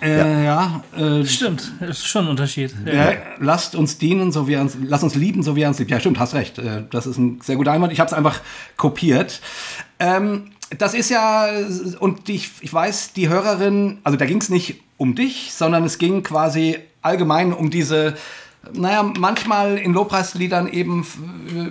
Äh, 0.04 0.44
ja, 0.44 0.82
ja 0.96 1.18
äh, 1.20 1.24
stimmt, 1.24 1.72
ist 1.80 2.06
schon 2.06 2.26
ein 2.26 2.30
Unterschied. 2.30 2.74
Ja. 2.84 3.12
lasst 3.38 3.74
uns 3.74 3.96
dienen, 3.98 4.32
so 4.32 4.46
wie 4.46 4.54
er 4.54 4.60
uns, 4.60 4.76
lasst 4.82 5.04
uns 5.04 5.14
lieben, 5.14 5.42
so 5.42 5.56
wie 5.56 5.62
er 5.62 5.68
uns 5.68 5.78
liebt. 5.78 5.90
Ja, 5.90 6.00
stimmt, 6.00 6.18
hast 6.18 6.34
recht. 6.34 6.58
Äh, 6.58 6.84
das 6.90 7.06
ist 7.06 7.16
ein 7.16 7.40
sehr 7.42 7.56
guter 7.56 7.72
Einwand. 7.72 7.92
Ich 7.92 8.00
habe 8.00 8.08
es 8.08 8.14
einfach 8.14 8.40
kopiert. 8.76 9.40
Ähm, 9.98 10.50
das 10.78 10.94
ist 10.94 11.10
ja, 11.10 11.48
und 12.00 12.28
ich, 12.28 12.50
ich 12.60 12.72
weiß, 12.72 13.12
die 13.12 13.28
Hörerin, 13.28 13.98
also 14.02 14.18
da 14.18 14.26
ging 14.26 14.40
es 14.40 14.48
nicht 14.48 14.80
um 14.96 15.14
dich, 15.14 15.52
sondern 15.52 15.84
es 15.84 15.98
ging 15.98 16.22
quasi 16.22 16.78
allgemein 17.02 17.52
um 17.52 17.70
diese, 17.70 18.14
naja, 18.72 19.02
manchmal 19.02 19.78
in 19.78 19.92
Lobpreisliedern 19.92 20.68
eben 20.68 21.06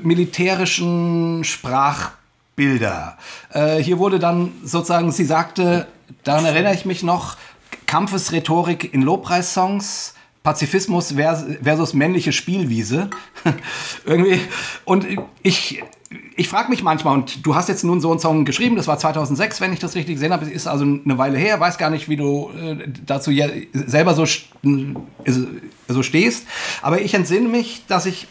militärischen 0.03 1.43
Sprachbilder. 1.43 3.17
Äh, 3.51 3.77
hier 3.77 3.97
wurde 3.97 4.19
dann 4.19 4.51
sozusagen, 4.63 5.11
sie 5.11 5.25
sagte, 5.25 5.87
daran 6.23 6.45
erinnere 6.45 6.73
ich 6.73 6.85
mich 6.85 7.03
noch, 7.03 7.37
Kampfesrhetorik 7.85 8.93
in 8.93 9.01
Lobpreissongs. 9.01 10.15
Pazifismus 10.43 11.13
versus 11.63 11.93
männliche 11.93 12.33
Spielwiese. 12.33 13.09
Irgendwie. 14.05 14.41
Und 14.83 15.07
ich, 15.41 15.81
ich 16.35 16.49
frage 16.49 16.69
mich 16.69 16.83
manchmal, 16.83 17.15
und 17.15 17.45
du 17.45 17.55
hast 17.55 17.69
jetzt 17.69 17.83
nun 17.83 18.01
so 18.01 18.11
einen 18.11 18.19
Song 18.19 18.45
geschrieben, 18.45 18.75
das 18.75 18.87
war 18.87 18.97
2006, 18.97 19.61
wenn 19.61 19.73
ich 19.73 19.79
das 19.79 19.95
richtig 19.95 20.15
gesehen 20.15 20.33
habe, 20.33 20.45
ist 20.45 20.67
also 20.67 20.83
eine 20.83 21.17
Weile 21.17 21.37
her, 21.37 21.59
weiß 21.59 21.77
gar 21.77 21.89
nicht, 21.89 22.09
wie 22.09 22.15
du 22.15 22.49
äh, 22.51 22.87
dazu 23.05 23.31
ja 23.31 23.47
selber 23.73 24.13
so, 24.13 24.25
so 25.87 26.03
stehst, 26.03 26.47
aber 26.81 27.01
ich 27.01 27.13
entsinne 27.13 27.49
mich, 27.49 27.83
dass 27.87 28.05
ich 28.05 28.27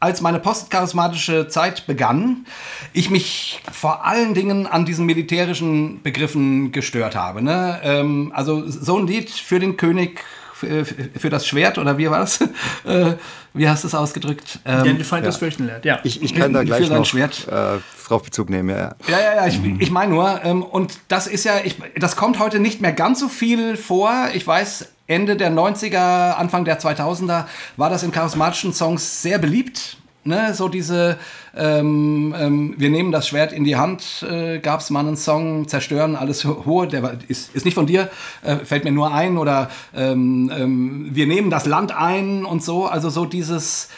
als 0.00 0.20
meine 0.20 0.38
postcharismatische 0.38 1.48
Zeit 1.48 1.86
begann, 1.86 2.44
ich 2.92 3.08
mich 3.08 3.62
vor 3.72 4.04
allen 4.04 4.34
Dingen 4.34 4.66
an 4.66 4.84
diesen 4.84 5.06
militärischen 5.06 6.02
Begriffen 6.02 6.72
gestört 6.72 7.16
habe. 7.16 7.40
Ne? 7.40 7.80
Ähm, 7.82 8.30
also 8.34 8.68
so 8.68 8.98
ein 8.98 9.06
Lied 9.06 9.30
für 9.30 9.58
den 9.58 9.78
König 9.78 10.20
für, 10.54 10.84
für 10.84 11.30
das 11.30 11.46
Schwert 11.46 11.78
oder 11.78 11.98
wie 11.98 12.10
war 12.10 12.20
das? 12.20 12.40
Äh, 12.84 13.14
wie 13.54 13.68
hast 13.68 13.84
du 13.84 13.88
es 13.88 13.94
ausgedrückt? 13.94 14.58
Ähm, 14.66 14.84
Den 14.84 15.04
Feind 15.04 15.24
ja. 15.24 15.30
das 15.30 15.38
Fürchten 15.38 15.66
lernt, 15.66 15.84
ja. 15.84 16.00
Ich, 16.04 16.22
ich 16.22 16.34
kann 16.34 16.52
da 16.52 16.64
gleich 16.64 16.88
noch 16.90 17.06
Schwert. 17.06 17.48
Äh, 17.48 17.78
drauf 18.06 18.22
Bezug 18.22 18.50
nehmen, 18.50 18.68
ja. 18.68 18.94
Ja, 19.08 19.20
ja, 19.20 19.34
ja, 19.36 19.46
ich, 19.46 19.58
ich 19.78 19.90
meine 19.90 20.12
nur, 20.12 20.44
ähm, 20.44 20.62
und 20.62 20.98
das 21.08 21.26
ist 21.26 21.44
ja, 21.44 21.54
ich, 21.64 21.78
das 21.96 22.16
kommt 22.16 22.38
heute 22.38 22.60
nicht 22.60 22.82
mehr 22.82 22.92
ganz 22.92 23.20
so 23.20 23.28
viel 23.28 23.76
vor. 23.76 24.28
Ich 24.34 24.46
weiß, 24.46 24.88
Ende 25.06 25.36
der 25.36 25.50
90er, 25.50 26.32
Anfang 26.32 26.64
der 26.64 26.78
2000er 26.80 27.46
war 27.76 27.90
das 27.90 28.02
in 28.02 28.12
charismatischen 28.12 28.72
Songs 28.72 29.22
sehr 29.22 29.38
beliebt. 29.38 29.96
Ne, 30.26 30.54
so 30.54 30.68
diese, 30.68 31.18
ähm, 31.54 32.34
ähm, 32.38 32.74
wir 32.78 32.88
nehmen 32.88 33.12
das 33.12 33.28
Schwert 33.28 33.52
in 33.52 33.62
die 33.64 33.76
Hand, 33.76 34.24
äh, 34.26 34.58
gab 34.58 34.80
es 34.80 34.88
mal 34.88 35.00
einen 35.00 35.18
Song, 35.18 35.68
zerstören 35.68 36.16
alles 36.16 36.46
hohe, 36.46 36.88
der 36.88 37.02
war, 37.02 37.12
ist, 37.28 37.54
ist 37.54 37.66
nicht 37.66 37.74
von 37.74 37.86
dir, 37.86 38.08
äh, 38.42 38.56
fällt 38.56 38.84
mir 38.84 38.92
nur 38.92 39.12
ein, 39.12 39.36
oder 39.36 39.70
ähm, 39.94 40.50
ähm 40.56 41.08
wir 41.10 41.26
nehmen 41.26 41.50
das 41.50 41.66
Land 41.66 41.94
ein 41.94 42.46
und 42.46 42.64
so, 42.64 42.86
also 42.86 43.10
so 43.10 43.26
dieses, 43.26 43.90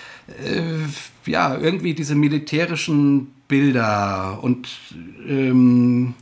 äh, 0.44 1.30
ja, 1.30 1.56
irgendwie 1.56 1.94
diese 1.94 2.16
militärischen 2.16 3.32
Bilder 3.46 4.40
und 4.42 4.68
ähm, 5.28 6.14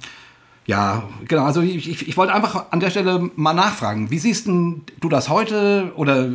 ja, 0.67 1.03
genau. 1.29 1.45
Also 1.45 1.61
ich, 1.61 1.89
ich, 1.89 2.09
ich, 2.09 2.17
wollte 2.17 2.33
einfach 2.33 2.67
an 2.71 2.81
der 2.81 2.91
Stelle 2.91 3.31
mal 3.37 3.53
nachfragen. 3.53 4.11
Wie 4.11 4.19
siehst 4.19 4.47
du 4.47 4.83
das 5.11 5.29
heute 5.29 5.93
oder 5.97 6.29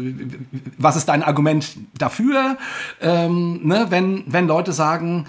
was 0.77 0.95
ist 0.95 1.07
dein 1.09 1.23
Argument 1.23 1.65
dafür, 1.97 2.57
ähm, 3.01 3.61
ne, 3.63 3.87
wenn, 3.89 4.23
wenn 4.27 4.47
Leute 4.47 4.71
sagen, 4.71 5.25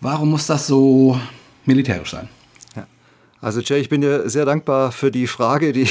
warum 0.00 0.30
muss 0.30 0.46
das 0.46 0.66
so 0.66 1.18
militärisch 1.64 2.10
sein? 2.10 2.28
Also 3.40 3.60
Jay, 3.60 3.78
ich 3.78 3.88
bin 3.88 4.00
dir 4.00 4.28
sehr 4.28 4.44
dankbar 4.44 4.92
für 4.92 5.10
die 5.10 5.26
Frage, 5.26 5.72
die 5.72 5.84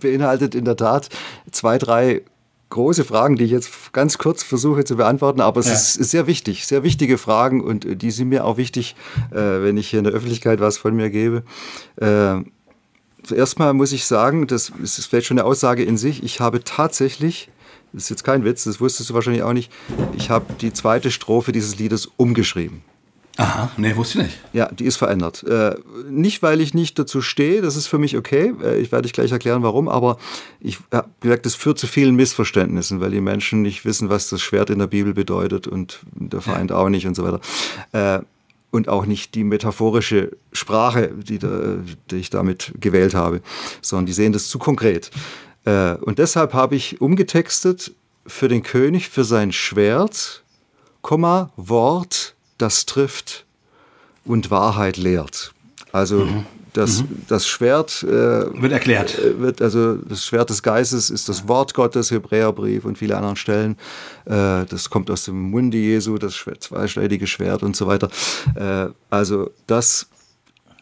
beinhaltet 0.00 0.54
in 0.54 0.64
der 0.64 0.76
Tat 0.76 1.08
zwei, 1.50 1.78
drei 1.78 2.22
große 2.72 3.04
Fragen, 3.04 3.36
die 3.36 3.44
ich 3.44 3.50
jetzt 3.50 3.92
ganz 3.92 4.18
kurz 4.18 4.42
versuche 4.42 4.84
zu 4.84 4.96
beantworten, 4.96 5.40
aber 5.40 5.60
es 5.60 5.66
ja. 5.66 5.72
ist 5.74 5.94
sehr 5.94 6.26
wichtig, 6.26 6.66
sehr 6.66 6.82
wichtige 6.82 7.18
Fragen 7.18 7.62
und 7.62 7.84
äh, 7.84 7.96
die 7.96 8.10
sind 8.10 8.28
mir 8.28 8.44
auch 8.44 8.56
wichtig, 8.56 8.96
äh, 9.30 9.36
wenn 9.36 9.76
ich 9.76 9.88
hier 9.88 9.98
in 10.00 10.04
der 10.04 10.12
Öffentlichkeit 10.12 10.60
was 10.60 10.78
von 10.78 10.94
mir 10.94 11.10
gebe. 11.10 11.44
Äh, 11.96 12.40
zuerst 13.22 13.58
mal 13.58 13.72
muss 13.72 13.92
ich 13.92 14.06
sagen, 14.06 14.46
das 14.46 14.72
ist 14.82 15.06
vielleicht 15.06 15.26
schon 15.26 15.38
eine 15.38 15.46
Aussage 15.46 15.84
in 15.84 15.96
sich, 15.96 16.22
ich 16.22 16.40
habe 16.40 16.64
tatsächlich, 16.64 17.48
das 17.92 18.04
ist 18.04 18.10
jetzt 18.10 18.24
kein 18.24 18.44
Witz, 18.44 18.64
das 18.64 18.80
wusstest 18.80 19.10
du 19.10 19.14
wahrscheinlich 19.14 19.42
auch 19.42 19.52
nicht, 19.52 19.70
ich 20.16 20.30
habe 20.30 20.46
die 20.60 20.72
zweite 20.72 21.10
Strophe 21.10 21.52
dieses 21.52 21.78
Liedes 21.78 22.10
umgeschrieben. 22.16 22.82
Aha, 23.38 23.70
nee, 23.78 23.96
wusste 23.96 24.18
ich 24.18 24.24
nicht. 24.24 24.38
Ja, 24.52 24.70
die 24.70 24.84
ist 24.84 24.96
verändert. 24.96 25.42
Äh, 25.44 25.76
nicht, 26.10 26.42
weil 26.42 26.60
ich 26.60 26.74
nicht 26.74 26.98
dazu 26.98 27.22
stehe, 27.22 27.62
das 27.62 27.76
ist 27.76 27.86
für 27.86 27.98
mich 27.98 28.16
okay. 28.16 28.52
Äh, 28.62 28.78
ich 28.78 28.92
werde 28.92 29.02
dich 29.02 29.14
gleich 29.14 29.32
erklären, 29.32 29.62
warum, 29.62 29.88
aber 29.88 30.18
ich 30.60 30.78
habe 30.92 31.08
gemerkt, 31.20 31.46
das 31.46 31.54
führt 31.54 31.78
zu 31.78 31.86
vielen 31.86 32.14
Missverständnissen, 32.14 33.00
weil 33.00 33.10
die 33.10 33.22
Menschen 33.22 33.62
nicht 33.62 33.86
wissen, 33.86 34.10
was 34.10 34.28
das 34.28 34.42
Schwert 34.42 34.68
in 34.68 34.78
der 34.78 34.86
Bibel 34.86 35.14
bedeutet 35.14 35.66
und 35.66 36.00
der 36.14 36.42
Feind 36.42 36.70
ja. 36.70 36.76
auch 36.76 36.90
nicht 36.90 37.06
und 37.06 37.14
so 37.14 37.24
weiter. 37.24 37.40
Äh, 37.92 38.22
und 38.70 38.88
auch 38.88 39.06
nicht 39.06 39.34
die 39.34 39.44
metaphorische 39.44 40.32
Sprache, 40.52 41.12
die, 41.14 41.38
da, 41.38 41.76
die 42.10 42.16
ich 42.16 42.30
damit 42.30 42.72
gewählt 42.80 43.14
habe, 43.14 43.40
sondern 43.80 44.06
die 44.06 44.12
sehen 44.12 44.32
das 44.32 44.48
zu 44.48 44.58
konkret. 44.58 45.10
Äh, 45.64 45.94
und 45.94 46.18
deshalb 46.18 46.52
habe 46.54 46.74
ich 46.74 47.00
umgetextet 47.00 47.92
für 48.26 48.48
den 48.48 48.62
König, 48.62 49.08
für 49.08 49.24
sein 49.24 49.52
Schwert, 49.52 50.42
Komma, 51.02 51.50
Wort, 51.56 52.34
das 52.62 52.86
trifft 52.86 53.44
und 54.24 54.50
Wahrheit 54.50 54.96
lehrt. 54.96 55.52
Also 55.90 56.24
mhm. 56.24 56.46
das, 56.72 57.02
mhm. 57.02 57.22
das 57.28 57.46
Schwert 57.46 58.02
äh, 58.04 58.06
wird 58.08 58.72
erklärt. 58.72 59.18
Äh, 59.18 59.40
wird, 59.40 59.60
also 59.60 59.96
das 59.96 60.24
Schwert 60.24 60.48
des 60.48 60.62
Geistes 60.62 61.10
ist 61.10 61.28
das 61.28 61.48
Wort 61.48 61.74
Gottes, 61.74 62.10
Hebräerbrief 62.10 62.84
und 62.84 62.96
viele 62.96 63.16
anderen 63.16 63.36
Stellen. 63.36 63.76
Äh, 64.24 64.64
das 64.66 64.88
kommt 64.88 65.10
aus 65.10 65.24
dem 65.24 65.50
Munde 65.50 65.76
Jesu, 65.76 66.16
das 66.18 66.44
zweischneidige 66.60 67.26
Schwert 67.26 67.62
und 67.62 67.76
so 67.76 67.88
weiter. 67.88 68.08
Äh, 68.54 68.86
also 69.10 69.50
das 69.66 70.06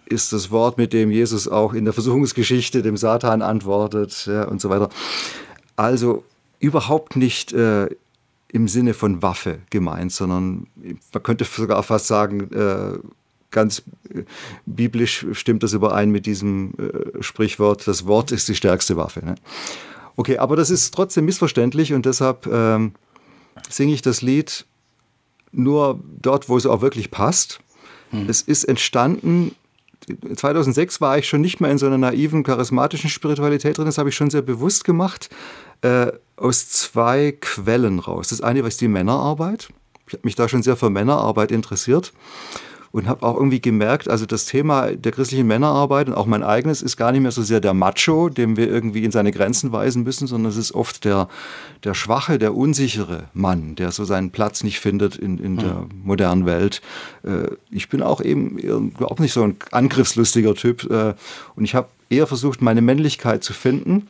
ist 0.05 0.32
das 0.32 0.51
Wort, 0.51 0.77
mit 0.77 0.93
dem 0.93 1.11
Jesus 1.11 1.48
auch 1.48 1.73
in 1.73 1.85
der 1.85 1.94
Versuchungsgeschichte 1.94 2.82
dem 2.82 2.97
Satan 2.97 3.43
antwortet 3.43 4.27
ja, 4.27 4.44
und 4.44 4.61
so 4.61 4.69
weiter. 4.69 4.90
Also 5.77 6.24
überhaupt 6.59 7.16
nicht 7.16 7.52
äh, 7.52 7.89
im 8.52 8.68
Sinne 8.68 8.94
von 8.94 9.22
Waffe 9.22 9.60
gemeint, 9.70 10.12
sondern 10.12 10.66
man 11.12 11.22
könnte 11.22 11.44
sogar 11.44 11.82
fast 11.82 12.06
sagen, 12.06 12.52
äh, 12.52 12.98
ganz 13.51 13.82
äh, 14.12 14.22
biblisch 14.66 15.27
stimmt 15.32 15.62
das 15.62 15.72
überein 15.72 16.10
mit 16.10 16.27
diesem 16.27 16.72
äh, 16.78 17.22
Sprichwort, 17.22 17.86
das 17.86 18.06
Wort 18.06 18.32
ist 18.32 18.48
die 18.48 18.55
stärkste 18.55 18.97
Waffe. 18.97 19.24
Ne? 19.24 19.35
Okay, 20.16 20.39
aber 20.39 20.56
das 20.56 20.70
ist 20.70 20.93
trotzdem 20.93 21.24
missverständlich 21.24 21.93
und 21.93 22.06
deshalb 22.06 22.47
ähm, 22.47 22.93
singe 23.68 23.94
ich 23.94 24.02
das 24.02 24.22
Lied 24.22 24.66
nur 25.52 26.01
dort, 26.20 26.48
wo 26.48 26.56
es 26.56 26.66
auch 26.66 26.81
wirklich 26.81 27.10
passt. 27.10 27.60
Hm. 28.10 28.28
Es 28.28 28.43
ist 28.43 28.64
entstanden 28.64 29.55
2006 30.35 31.01
war 31.01 31.18
ich 31.18 31.28
schon 31.28 31.40
nicht 31.40 31.60
mehr 31.60 31.70
in 31.70 31.78
so 31.78 31.86
einer 31.86 31.98
naiven, 31.98 32.43
charismatischen 32.43 33.10
Spiritualität 33.10 33.78
drin. 33.78 33.86
Das 33.86 33.98
habe 33.98 34.09
ich 34.09 34.16
schon 34.16 34.31
sehr 34.31 34.43
bewusst 34.43 34.85
gemacht. 34.85 35.31
Äh, 35.82 36.12
aus 36.40 36.68
zwei 36.70 37.36
Quellen 37.40 37.98
raus. 37.98 38.28
Das 38.28 38.40
eine 38.40 38.62
war 38.62 38.70
die 38.70 38.88
Männerarbeit. 38.88 39.68
Ich 40.06 40.14
habe 40.14 40.22
mich 40.24 40.34
da 40.34 40.48
schon 40.48 40.62
sehr 40.62 40.76
für 40.76 40.90
Männerarbeit 40.90 41.52
interessiert 41.52 42.12
und 42.92 43.06
habe 43.06 43.24
auch 43.24 43.36
irgendwie 43.36 43.60
gemerkt, 43.60 44.08
also 44.08 44.26
das 44.26 44.46
Thema 44.46 44.90
der 44.90 45.12
christlichen 45.12 45.46
Männerarbeit 45.46 46.08
und 46.08 46.14
auch 46.14 46.26
mein 46.26 46.42
eigenes 46.42 46.82
ist 46.82 46.96
gar 46.96 47.12
nicht 47.12 47.20
mehr 47.20 47.30
so 47.30 47.42
sehr 47.42 47.60
der 47.60 47.74
Macho, 47.74 48.28
dem 48.28 48.56
wir 48.56 48.68
irgendwie 48.68 49.04
in 49.04 49.12
seine 49.12 49.30
Grenzen 49.30 49.70
weisen 49.70 50.02
müssen, 50.02 50.26
sondern 50.26 50.50
es 50.50 50.56
ist 50.56 50.72
oft 50.72 51.04
der, 51.04 51.28
der 51.84 51.94
schwache, 51.94 52.38
der 52.38 52.56
unsichere 52.56 53.28
Mann, 53.32 53.76
der 53.76 53.92
so 53.92 54.04
seinen 54.04 54.30
Platz 54.30 54.64
nicht 54.64 54.80
findet 54.80 55.16
in, 55.16 55.38
in 55.38 55.56
der 55.56 55.82
hm. 55.82 55.88
modernen 56.02 56.46
Welt. 56.46 56.82
Äh, 57.22 57.54
ich 57.70 57.88
bin 57.88 58.02
auch 58.02 58.20
eben 58.20 58.58
überhaupt 58.58 59.20
nicht 59.20 59.32
so 59.32 59.44
ein 59.44 59.56
angriffslustiger 59.70 60.54
Typ 60.56 60.90
äh, 60.90 61.14
und 61.54 61.64
ich 61.64 61.76
habe 61.76 61.88
eher 62.08 62.26
versucht, 62.26 62.60
meine 62.60 62.82
Männlichkeit 62.82 63.44
zu 63.44 63.52
finden 63.52 64.08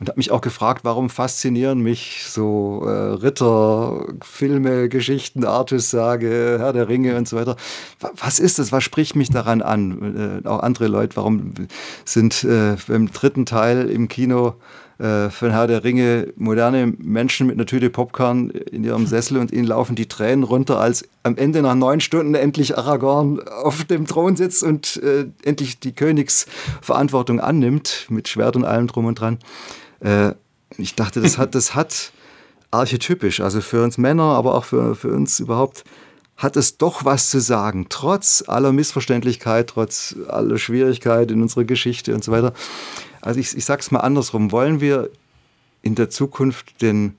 und 0.00 0.08
habe 0.08 0.18
mich 0.18 0.30
auch 0.30 0.40
gefragt, 0.40 0.80
warum 0.82 1.10
faszinieren 1.10 1.80
mich 1.80 2.24
so 2.26 2.82
äh, 2.86 2.90
Ritter, 2.90 4.06
Filme, 4.22 4.88
Geschichten, 4.88 5.44
Artus-Sage, 5.44 6.56
Herr 6.58 6.72
der 6.72 6.88
Ringe 6.88 7.16
und 7.16 7.28
so 7.28 7.36
weiter. 7.36 7.56
Was 8.16 8.40
ist 8.40 8.58
das? 8.58 8.72
Was 8.72 8.82
spricht 8.82 9.14
mich 9.14 9.28
daran 9.28 9.60
an? 9.60 10.42
Äh, 10.44 10.48
auch 10.48 10.60
andere 10.60 10.88
Leute, 10.88 11.16
warum 11.16 11.52
sind 12.06 12.44
äh, 12.44 12.76
beim 12.88 13.12
dritten 13.12 13.44
Teil 13.44 13.90
im 13.90 14.08
Kino 14.08 14.54
äh, 15.00 15.28
von 15.28 15.50
Herr 15.50 15.66
der 15.66 15.84
Ringe 15.84 16.32
moderne 16.36 16.94
Menschen 16.98 17.46
mit 17.46 17.56
einer 17.56 17.66
Tüte 17.66 17.90
Popcorn 17.90 18.48
in 18.48 18.84
ihrem 18.84 19.06
Sessel 19.06 19.36
und 19.36 19.52
ihnen 19.52 19.66
laufen 19.66 19.96
die 19.96 20.08
Tränen 20.08 20.44
runter, 20.44 20.80
als 20.80 21.06
am 21.24 21.36
Ende 21.36 21.60
nach 21.60 21.74
neun 21.74 22.00
Stunden 22.00 22.34
endlich 22.34 22.78
Aragorn 22.78 23.40
auf 23.48 23.84
dem 23.84 24.06
Thron 24.06 24.36
sitzt 24.36 24.62
und 24.62 24.96
äh, 25.02 25.26
endlich 25.42 25.78
die 25.78 25.92
Königsverantwortung 25.92 27.38
annimmt, 27.38 28.06
mit 28.08 28.28
Schwert 28.28 28.56
und 28.56 28.64
allem 28.64 28.86
drum 28.86 29.04
und 29.04 29.20
dran. 29.20 29.38
Äh, 30.00 30.32
ich 30.76 30.94
dachte, 30.94 31.20
das 31.20 31.38
hat, 31.38 31.54
das 31.54 31.74
hat 31.74 32.12
archetypisch, 32.70 33.40
also 33.40 33.60
für 33.60 33.82
uns 33.82 33.98
Männer, 33.98 34.22
aber 34.22 34.54
auch 34.54 34.64
für, 34.64 34.94
für 34.94 35.08
uns 35.08 35.40
überhaupt, 35.40 35.84
hat 36.36 36.56
es 36.56 36.78
doch 36.78 37.04
was 37.04 37.28
zu 37.28 37.40
sagen, 37.40 37.86
trotz 37.90 38.42
aller 38.46 38.72
Missverständlichkeit, 38.72 39.68
trotz 39.68 40.16
aller 40.28 40.58
Schwierigkeit 40.58 41.30
in 41.30 41.42
unserer 41.42 41.64
Geschichte 41.64 42.14
und 42.14 42.24
so 42.24 42.32
weiter. 42.32 42.54
Also 43.20 43.40
ich, 43.40 43.54
ich 43.54 43.64
sage 43.64 43.80
es 43.80 43.90
mal 43.90 44.00
andersrum, 44.00 44.50
wollen 44.50 44.80
wir 44.80 45.10
in 45.82 45.94
der 45.96 46.08
Zukunft 46.08 46.80
den, 46.80 47.16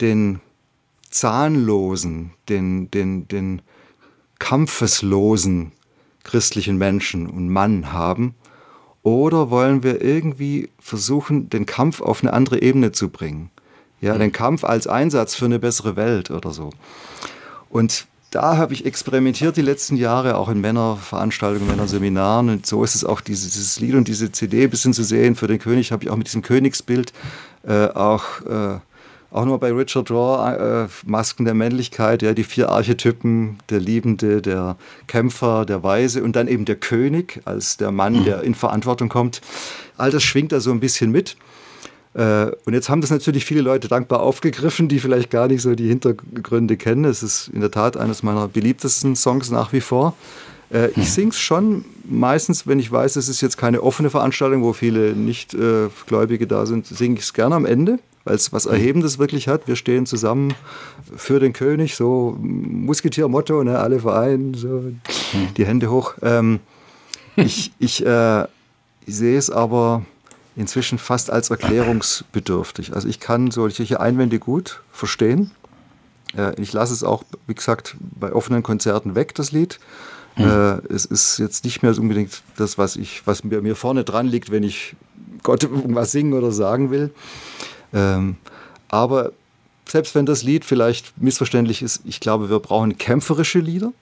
den 0.00 0.40
zahnlosen, 1.10 2.32
den, 2.48 2.90
den, 2.90 3.28
den 3.28 3.62
kampfeslosen 4.40 5.72
christlichen 6.24 6.78
Menschen 6.78 7.28
und 7.28 7.48
Mann 7.48 7.92
haben? 7.92 8.34
Oder 9.08 9.48
wollen 9.48 9.82
wir 9.82 10.02
irgendwie 10.02 10.68
versuchen, 10.78 11.48
den 11.48 11.64
Kampf 11.64 12.02
auf 12.02 12.22
eine 12.22 12.34
andere 12.34 12.60
Ebene 12.60 12.92
zu 12.92 13.08
bringen? 13.08 13.48
Ja, 14.02 14.14
mhm. 14.14 14.18
den 14.18 14.32
Kampf 14.32 14.64
als 14.64 14.86
Einsatz 14.86 15.34
für 15.34 15.46
eine 15.46 15.58
bessere 15.58 15.96
Welt 15.96 16.30
oder 16.30 16.50
so. 16.50 16.68
Und 17.70 18.06
da 18.32 18.58
habe 18.58 18.74
ich 18.74 18.84
experimentiert 18.84 19.56
die 19.56 19.62
letzten 19.62 19.96
Jahre, 19.96 20.36
auch 20.36 20.50
in 20.50 20.60
Männerveranstaltungen, 20.60 21.66
Männerseminaren. 21.66 22.50
Und 22.50 22.66
so 22.66 22.84
ist 22.84 22.96
es 22.96 23.02
auch 23.02 23.22
dieses, 23.22 23.54
dieses 23.54 23.80
Lied 23.80 23.94
und 23.94 24.08
diese 24.08 24.30
CD 24.30 24.64
ein 24.64 24.70
bisschen 24.70 24.92
zu 24.92 25.04
sehen. 25.04 25.36
Für 25.36 25.46
den 25.46 25.58
König 25.58 25.90
habe 25.90 26.04
ich 26.04 26.10
auch 26.10 26.16
mit 26.16 26.26
diesem 26.26 26.42
Königsbild 26.42 27.14
äh, 27.66 27.86
auch 27.86 28.42
äh, 28.42 28.78
auch 29.30 29.44
nur 29.44 29.58
bei 29.58 29.72
Richard 29.72 30.08
Draw, 30.08 30.84
äh, 30.84 30.88
Masken 31.04 31.44
der 31.44 31.54
Männlichkeit, 31.54 32.22
ja, 32.22 32.32
die 32.32 32.44
vier 32.44 32.70
Archetypen, 32.70 33.58
der 33.68 33.80
Liebende, 33.80 34.40
der 34.40 34.76
Kämpfer, 35.06 35.66
der 35.66 35.82
Weise 35.82 36.22
und 36.22 36.34
dann 36.34 36.48
eben 36.48 36.64
der 36.64 36.76
König 36.76 37.40
als 37.44 37.76
der 37.76 37.92
Mann, 37.92 38.20
mhm. 38.20 38.24
der 38.24 38.42
in 38.42 38.54
Verantwortung 38.54 39.08
kommt. 39.08 39.40
All 39.96 40.10
das 40.10 40.22
schwingt 40.22 40.52
da 40.52 40.60
so 40.60 40.70
ein 40.70 40.80
bisschen 40.80 41.10
mit. 41.10 41.36
Äh, 42.14 42.46
und 42.64 42.72
jetzt 42.72 42.88
haben 42.88 43.00
das 43.00 43.10
natürlich 43.10 43.44
viele 43.44 43.60
Leute 43.60 43.88
dankbar 43.88 44.20
aufgegriffen, 44.20 44.88
die 44.88 44.98
vielleicht 44.98 45.30
gar 45.30 45.46
nicht 45.46 45.60
so 45.60 45.74
die 45.74 45.88
Hintergründe 45.88 46.76
kennen. 46.76 47.04
Es 47.04 47.22
ist 47.22 47.48
in 47.48 47.60
der 47.60 47.70
Tat 47.70 47.96
eines 47.96 48.22
meiner 48.22 48.48
beliebtesten 48.48 49.14
Songs 49.14 49.50
nach 49.50 49.72
wie 49.74 49.82
vor. 49.82 50.14
Äh, 50.70 50.88
ich 50.96 51.12
singe 51.12 51.30
es 51.30 51.38
schon 51.38 51.84
meistens, 52.04 52.66
wenn 52.66 52.78
ich 52.78 52.90
weiß, 52.90 53.16
es 53.16 53.28
ist 53.28 53.40
jetzt 53.40 53.58
keine 53.58 53.82
offene 53.82 54.08
Veranstaltung, 54.08 54.62
wo 54.62 54.72
viele 54.72 55.12
Nichtgläubige 55.12 56.46
da 56.46 56.64
sind, 56.64 56.86
singe 56.86 57.16
ich 57.16 57.24
es 57.24 57.34
gerne 57.34 57.54
am 57.54 57.66
Ende, 57.66 57.98
weil 58.24 58.34
es 58.34 58.52
was 58.52 58.66
Erhebendes 58.66 59.18
wirklich 59.18 59.48
hat. 59.48 59.66
Wir 59.66 59.76
stehen 59.76 60.06
zusammen 60.06 60.54
für 61.16 61.40
den 61.40 61.52
König, 61.52 61.96
so 61.96 62.36
Musketier-Motto, 62.40 63.64
ne, 63.64 63.78
alle 63.78 64.00
vereinen, 64.00 64.54
so 64.54 64.84
die 65.56 65.66
Hände 65.66 65.90
hoch. 65.90 66.14
Ähm, 66.22 66.60
ich, 67.36 67.72
ich, 67.78 68.04
äh, 68.04 68.42
ich 69.06 69.16
sehe 69.16 69.38
es 69.38 69.50
aber 69.50 70.04
inzwischen 70.56 70.98
fast 70.98 71.30
als 71.30 71.50
erklärungsbedürftig. 71.50 72.94
Also 72.94 73.08
ich 73.08 73.20
kann 73.20 73.50
solche 73.50 74.00
Einwände 74.00 74.38
gut 74.38 74.82
verstehen. 74.92 75.52
Äh, 76.36 76.60
ich 76.60 76.72
lasse 76.72 76.92
es 76.92 77.04
auch, 77.04 77.24
wie 77.46 77.54
gesagt, 77.54 77.96
bei 78.00 78.32
offenen 78.32 78.62
Konzerten 78.62 79.14
weg, 79.14 79.34
das 79.34 79.52
Lied. 79.52 79.78
Mhm. 80.36 80.82
es 80.88 81.04
ist 81.04 81.38
jetzt 81.38 81.64
nicht 81.64 81.82
mehr 81.82 81.98
unbedingt 81.98 82.42
das, 82.56 82.78
was, 82.78 82.94
ich, 82.94 83.26
was 83.26 83.42
mir, 83.42 83.60
mir 83.60 83.74
vorne 83.74 84.04
dran 84.04 84.24
liegt, 84.28 84.52
wenn 84.52 84.62
ich 84.62 84.94
Gott 85.42 85.64
irgendwas 85.64 86.12
singen 86.12 86.32
oder 86.32 86.52
sagen 86.52 86.92
will. 86.92 87.10
Ähm, 87.92 88.36
aber 88.88 89.32
selbst 89.86 90.14
wenn 90.14 90.26
das 90.26 90.42
Lied 90.42 90.64
vielleicht 90.64 91.20
missverständlich 91.20 91.82
ist, 91.82 92.02
ich 92.04 92.20
glaube, 92.20 92.50
wir 92.50 92.58
brauchen 92.58 92.98
kämpferische 92.98 93.60
Lieder. 93.60 93.92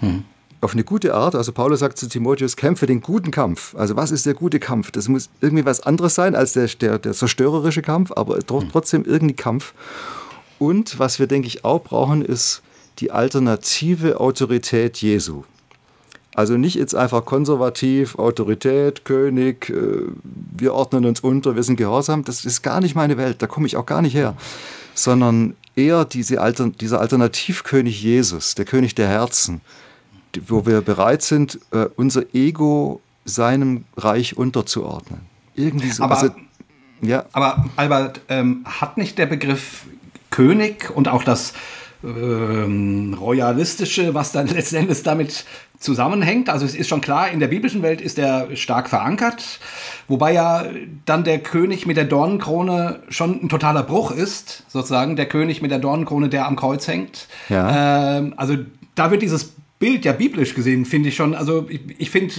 Mhm 0.00 0.24
auf 0.62 0.72
eine 0.72 0.84
gute 0.84 1.14
Art. 1.14 1.34
Also 1.34 1.52
Paulus 1.52 1.80
sagt 1.80 1.98
zu 1.98 2.08
Timotheus, 2.08 2.56
kämpfe 2.56 2.86
den 2.86 3.00
guten 3.00 3.30
Kampf. 3.30 3.74
Also 3.74 3.96
was 3.96 4.12
ist 4.12 4.24
der 4.24 4.34
gute 4.34 4.60
Kampf? 4.60 4.92
Das 4.92 5.08
muss 5.08 5.28
irgendwie 5.40 5.66
was 5.66 5.80
anderes 5.80 6.14
sein 6.14 6.34
als 6.34 6.52
der, 6.52 6.68
der, 6.68 6.98
der 6.98 7.12
zerstörerische 7.12 7.82
Kampf, 7.82 8.12
aber 8.12 8.36
hm. 8.36 8.68
trotzdem 8.70 9.04
irgendwie 9.04 9.34
Kampf. 9.34 9.74
Und 10.58 10.98
was 11.00 11.18
wir, 11.18 11.26
denke 11.26 11.48
ich, 11.48 11.64
auch 11.64 11.82
brauchen, 11.82 12.24
ist 12.24 12.62
die 13.00 13.10
alternative 13.10 14.20
Autorität 14.20 14.98
Jesu. 14.98 15.42
Also 16.34 16.56
nicht 16.56 16.76
jetzt 16.76 16.94
einfach 16.94 17.24
konservativ, 17.24 18.18
Autorität, 18.18 19.04
König, 19.04 19.68
äh, 19.68 20.06
wir 20.24 20.72
ordnen 20.72 21.04
uns 21.04 21.20
unter, 21.20 21.56
wir 21.56 21.62
sind 21.62 21.76
gehorsam. 21.76 22.24
Das 22.24 22.44
ist 22.44 22.62
gar 22.62 22.80
nicht 22.80 22.94
meine 22.94 23.18
Welt, 23.18 23.42
da 23.42 23.46
komme 23.46 23.66
ich 23.66 23.76
auch 23.76 23.86
gar 23.86 24.00
nicht 24.00 24.14
her. 24.14 24.34
Sondern 24.94 25.54
eher 25.76 26.04
diese 26.04 26.40
Alter, 26.40 26.70
dieser 26.70 27.00
Alternativkönig 27.00 28.02
Jesus, 28.02 28.54
der 28.54 28.64
König 28.64 28.94
der 28.94 29.08
Herzen, 29.08 29.60
wo 30.46 30.64
wir 30.64 30.80
bereit 30.80 31.22
sind, 31.22 31.58
äh, 31.70 31.86
unser 31.96 32.34
Ego 32.34 33.00
seinem 33.24 33.84
Reich 33.96 34.36
unterzuordnen. 34.36 35.20
Irgendwie 35.54 35.90
so. 35.90 36.02
Aber, 36.02 36.18
also, 36.18 36.34
ja. 37.02 37.26
aber 37.32 37.66
Albert, 37.76 38.20
ähm, 38.28 38.64
hat 38.64 38.96
nicht 38.96 39.18
der 39.18 39.26
Begriff 39.26 39.84
König 40.30 40.90
und 40.90 41.08
auch 41.08 41.24
das 41.24 41.52
ähm, 42.02 43.14
Royalistische, 43.18 44.14
was 44.14 44.32
dann 44.32 44.46
letzten 44.48 44.76
Endes 44.76 45.02
damit 45.02 45.44
zusammenhängt. 45.82 46.48
Also 46.48 46.64
es 46.64 46.74
ist 46.74 46.88
schon 46.88 47.00
klar, 47.00 47.30
in 47.30 47.40
der 47.40 47.48
biblischen 47.48 47.82
Welt 47.82 48.00
ist 48.00 48.18
er 48.18 48.54
stark 48.56 48.88
verankert, 48.88 49.60
wobei 50.08 50.32
ja 50.32 50.64
dann 51.04 51.24
der 51.24 51.40
König 51.40 51.86
mit 51.86 51.96
der 51.96 52.04
Dornenkrone 52.04 53.00
schon 53.08 53.44
ein 53.44 53.48
totaler 53.48 53.82
Bruch 53.82 54.10
ist, 54.10 54.64
sozusagen, 54.68 55.16
der 55.16 55.26
König 55.26 55.62
mit 55.62 55.70
der 55.70 55.78
Dornenkrone, 55.78 56.28
der 56.28 56.46
am 56.46 56.56
Kreuz 56.56 56.88
hängt. 56.88 57.28
Ja. 57.48 58.18
Ähm, 58.18 58.34
also 58.36 58.56
da 58.94 59.10
wird 59.10 59.22
dieses 59.22 59.52
Bild 59.78 60.04
ja 60.04 60.12
biblisch 60.12 60.54
gesehen, 60.54 60.84
finde 60.84 61.08
ich 61.08 61.16
schon. 61.16 61.34
Also 61.34 61.66
ich, 61.68 61.80
ich 61.98 62.10
finde, 62.10 62.32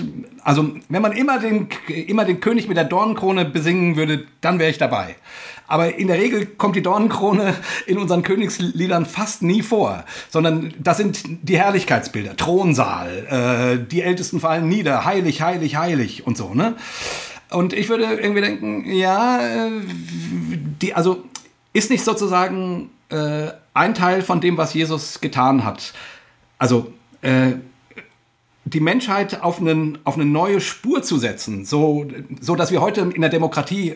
also 0.44 0.72
wenn 0.88 1.02
man 1.02 1.12
immer 1.12 1.40
den, 1.40 1.68
immer 2.08 2.24
den 2.24 2.40
König 2.40 2.70
mit 2.70 2.78
der 2.78 2.86
Dornenkrone 2.86 3.44
besingen 3.44 3.98
würde, 3.98 4.26
dann 4.40 4.60
wäre 4.60 4.72
ich 4.72 4.78
dabei. 4.78 5.16
Aber 5.74 5.96
in 5.96 6.06
der 6.06 6.20
Regel 6.20 6.46
kommt 6.46 6.76
die 6.76 6.84
Dornenkrone 6.84 7.56
in 7.88 7.98
unseren 7.98 8.22
Königsliedern 8.22 9.08
fast 9.08 9.42
nie 9.42 9.64
vor, 9.64 10.06
sondern 10.30 10.72
das 10.78 10.98
sind 10.98 11.24
die 11.42 11.58
Herrlichkeitsbilder, 11.58 12.38
Thronsaal, 12.38 13.80
äh, 13.80 13.84
die 13.84 14.04
Ältesten 14.04 14.40
fallen 14.40 14.70
nieder, 14.70 15.04
heilig, 15.04 15.42
heilig, 15.42 15.76
heilig 15.76 16.28
und 16.28 16.38
so. 16.38 16.54
Ne? 16.54 16.76
Und 17.50 17.74
ich 17.74 17.90
würde 17.90 18.04
irgendwie 18.04 18.42
denken, 18.42 18.86
ja, 18.86 19.40
äh, 19.42 19.72
die, 20.80 20.94
also 20.94 21.24
ist 21.74 21.90
nicht 21.90 22.04
sozusagen 22.04 22.92
äh, 23.10 23.48
ein 23.74 23.96
Teil 23.96 24.22
von 24.22 24.42
dem, 24.42 24.58
was 24.58 24.76
Jesus 24.76 25.22
getan 25.22 25.66
hat. 25.66 25.92
Also 26.60 26.94
äh, 27.24 27.54
die 28.66 28.80
Menschheit 28.80 29.42
auf, 29.42 29.60
einen, 29.60 29.98
auf 30.04 30.18
eine 30.18 30.26
neue 30.26 30.62
Spur 30.62 31.02
zu 31.02 31.18
setzen, 31.18 31.66
so, 31.66 32.06
so 32.40 32.56
dass 32.56 32.70
wir 32.70 32.80
heute 32.80 33.02
in 33.02 33.22
der 33.22 33.32
Demokratie 33.32 33.96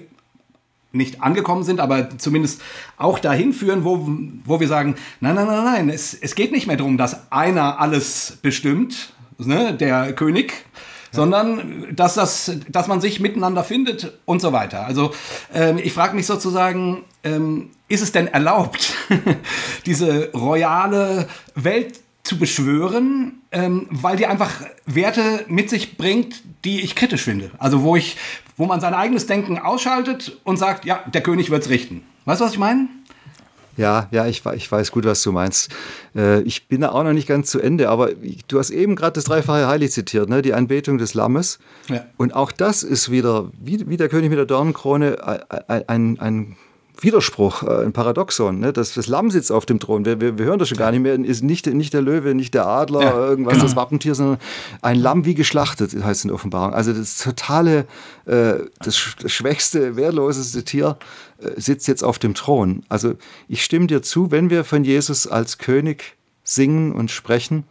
nicht 0.92 1.22
angekommen 1.22 1.64
sind, 1.64 1.80
aber 1.80 2.18
zumindest 2.18 2.62
auch 2.98 3.20
dahin 3.20 3.54
führen, 3.54 3.84
wo, 3.84 4.08
wo 4.46 4.60
wir 4.60 4.68
sagen, 4.68 4.96
nein, 5.20 5.36
nein, 5.36 5.48
nein, 5.48 5.64
nein, 5.64 5.90
es, 5.90 6.14
es 6.14 6.36
geht 6.36 6.52
nicht 6.52 6.68
mehr 6.68 6.78
darum, 6.78 6.98
dass 6.98 7.32
einer 7.32 7.80
alles 7.80 8.38
bestimmt, 8.42 9.14
ne, 9.38 9.74
der 9.74 10.14
König, 10.14 10.52
ja. 10.52 10.58
sondern 11.12 11.96
dass, 11.96 12.16
das, 12.16 12.52
dass 12.70 12.88
man 12.88 13.02
sich 13.02 13.20
miteinander 13.20 13.64
findet 13.64 14.20
und 14.26 14.42
so 14.42 14.54
weiter. 14.54 14.86
Also 14.86 15.12
ähm, 15.54 15.78
ich 15.78 15.94
frage 15.94 16.16
mich 16.16 16.26
sozusagen, 16.26 17.04
ähm, 17.24 17.70
ist 17.88 18.02
es 18.02 18.12
denn 18.12 18.28
erlaubt, 18.28 18.94
diese 19.86 20.32
royale 20.34 21.28
Welt 21.56 22.00
zu 22.24 22.38
beschwören, 22.38 23.42
ähm, 23.52 23.88
weil 23.90 24.18
die 24.18 24.26
einfach 24.26 24.52
Werte 24.86 25.46
mit 25.48 25.70
sich 25.70 25.98
bringt, 25.98 26.44
die 26.64 26.82
ich 26.82 26.96
kritisch 26.96 27.24
finde. 27.24 27.52
Also 27.58 27.84
wo 27.84 27.96
ich, 27.96 28.18
wo 28.56 28.66
man 28.66 28.82
sein 28.82 28.94
eigenes 28.94 29.28
Denken 29.28 29.58
ausschaltet 29.58 30.38
und 30.44 30.58
sagt, 30.58 30.86
ja, 30.86 31.04
der 31.14 31.22
König 31.22 31.50
wird's 31.50 31.70
richten. 31.70 32.04
Weißt 32.26 32.42
du, 32.42 32.46
was 32.46 32.54
ich 32.54 32.60
meine? 32.60 32.88
Ja, 33.78 34.08
ja, 34.10 34.26
ich, 34.26 34.44
ich 34.44 34.72
weiß 34.72 34.92
gut, 34.92 35.06
was 35.06 35.22
du 35.22 35.32
meinst. 35.32 35.72
Äh, 36.16 36.42
ich 36.42 36.68
bin 36.68 36.82
da 36.82 36.90
auch 36.90 37.04
noch 37.04 37.14
nicht 37.14 37.28
ganz 37.28 37.52
zu 37.52 37.60
Ende, 37.60 37.90
aber 37.90 38.10
du 38.48 38.58
hast 38.58 38.72
eben 38.72 38.96
gerade 38.96 39.14
das 39.14 39.26
dreifache 39.26 39.68
Heilig 39.68 39.92
zitiert, 39.92 40.30
ne? 40.30 40.42
die 40.42 40.56
Anbetung 40.56 40.98
des 40.98 41.14
Lammes. 41.14 41.60
Ja. 41.88 42.04
Und 42.18 42.36
auch 42.36 42.52
das 42.52 42.82
ist 42.82 43.12
wieder, 43.12 43.52
wie, 43.62 43.88
wie 43.88 43.98
der 43.98 44.10
König 44.10 44.30
mit 44.30 44.40
der 44.40 44.48
Dornenkrone, 44.48 45.18
ein, 45.70 45.88
ein, 45.88 46.20
ein 46.20 46.58
Widerspruch, 47.00 47.64
äh, 47.64 47.84
ein 47.84 47.94
Paradoxon. 47.94 48.60
Ne? 48.60 48.74
Das, 48.74 48.94
das 48.94 49.08
Lamm 49.08 49.32
sitzt 49.32 49.52
auf 49.52 49.66
dem 49.66 49.80
Thron. 49.80 50.06
Wir, 50.06 50.20
wir, 50.20 50.38
wir 50.38 50.46
hören 50.46 50.60
das 50.60 50.70
schon 50.70 50.78
gar 50.78 50.92
nicht 50.92 51.02
mehr. 51.02 51.14
Ist 51.20 51.44
nicht, 51.44 51.68
nicht 51.68 51.94
der 51.94 52.02
Löwe, 52.02 52.34
nicht 52.34 52.54
der 52.54 52.66
Adler, 52.66 53.02
ja, 53.02 53.28
irgendwas, 53.28 53.54
genau. 53.54 53.66
das 53.66 53.76
Wappentier, 53.76 54.16
sondern 54.16 54.40
ein 54.82 55.00
Lamm 55.00 55.26
wie 55.26 55.36
geschlachtet, 55.36 55.96
heißt 56.04 56.24
in 56.24 56.30
der 56.30 56.36
Offenbarung. 56.36 56.74
Also 56.74 56.94
das 56.94 57.18
totale, 57.18 57.86
äh, 58.26 58.56
das, 58.80 59.16
das, 59.22 59.32
schwächste, 59.32 59.96
wehrloseste 59.96 60.64
Tier 60.64 60.98
äh, 61.40 61.60
sitzt 61.60 61.88
jetzt 61.88 62.04
auf 62.04 62.20
dem 62.20 62.34
Thron. 62.34 62.84
Also 62.90 63.14
ich 63.48 63.64
stimme 63.64 63.88
dir 63.88 64.02
zu, 64.02 64.32
wenn 64.32 64.50
wir 64.50 64.64
von 64.64 64.84
Jesus 64.84 65.28
als 65.28 65.58
König 65.58 66.16
singen 66.44 66.94
und 66.94 67.12
sprechen, 67.12 67.66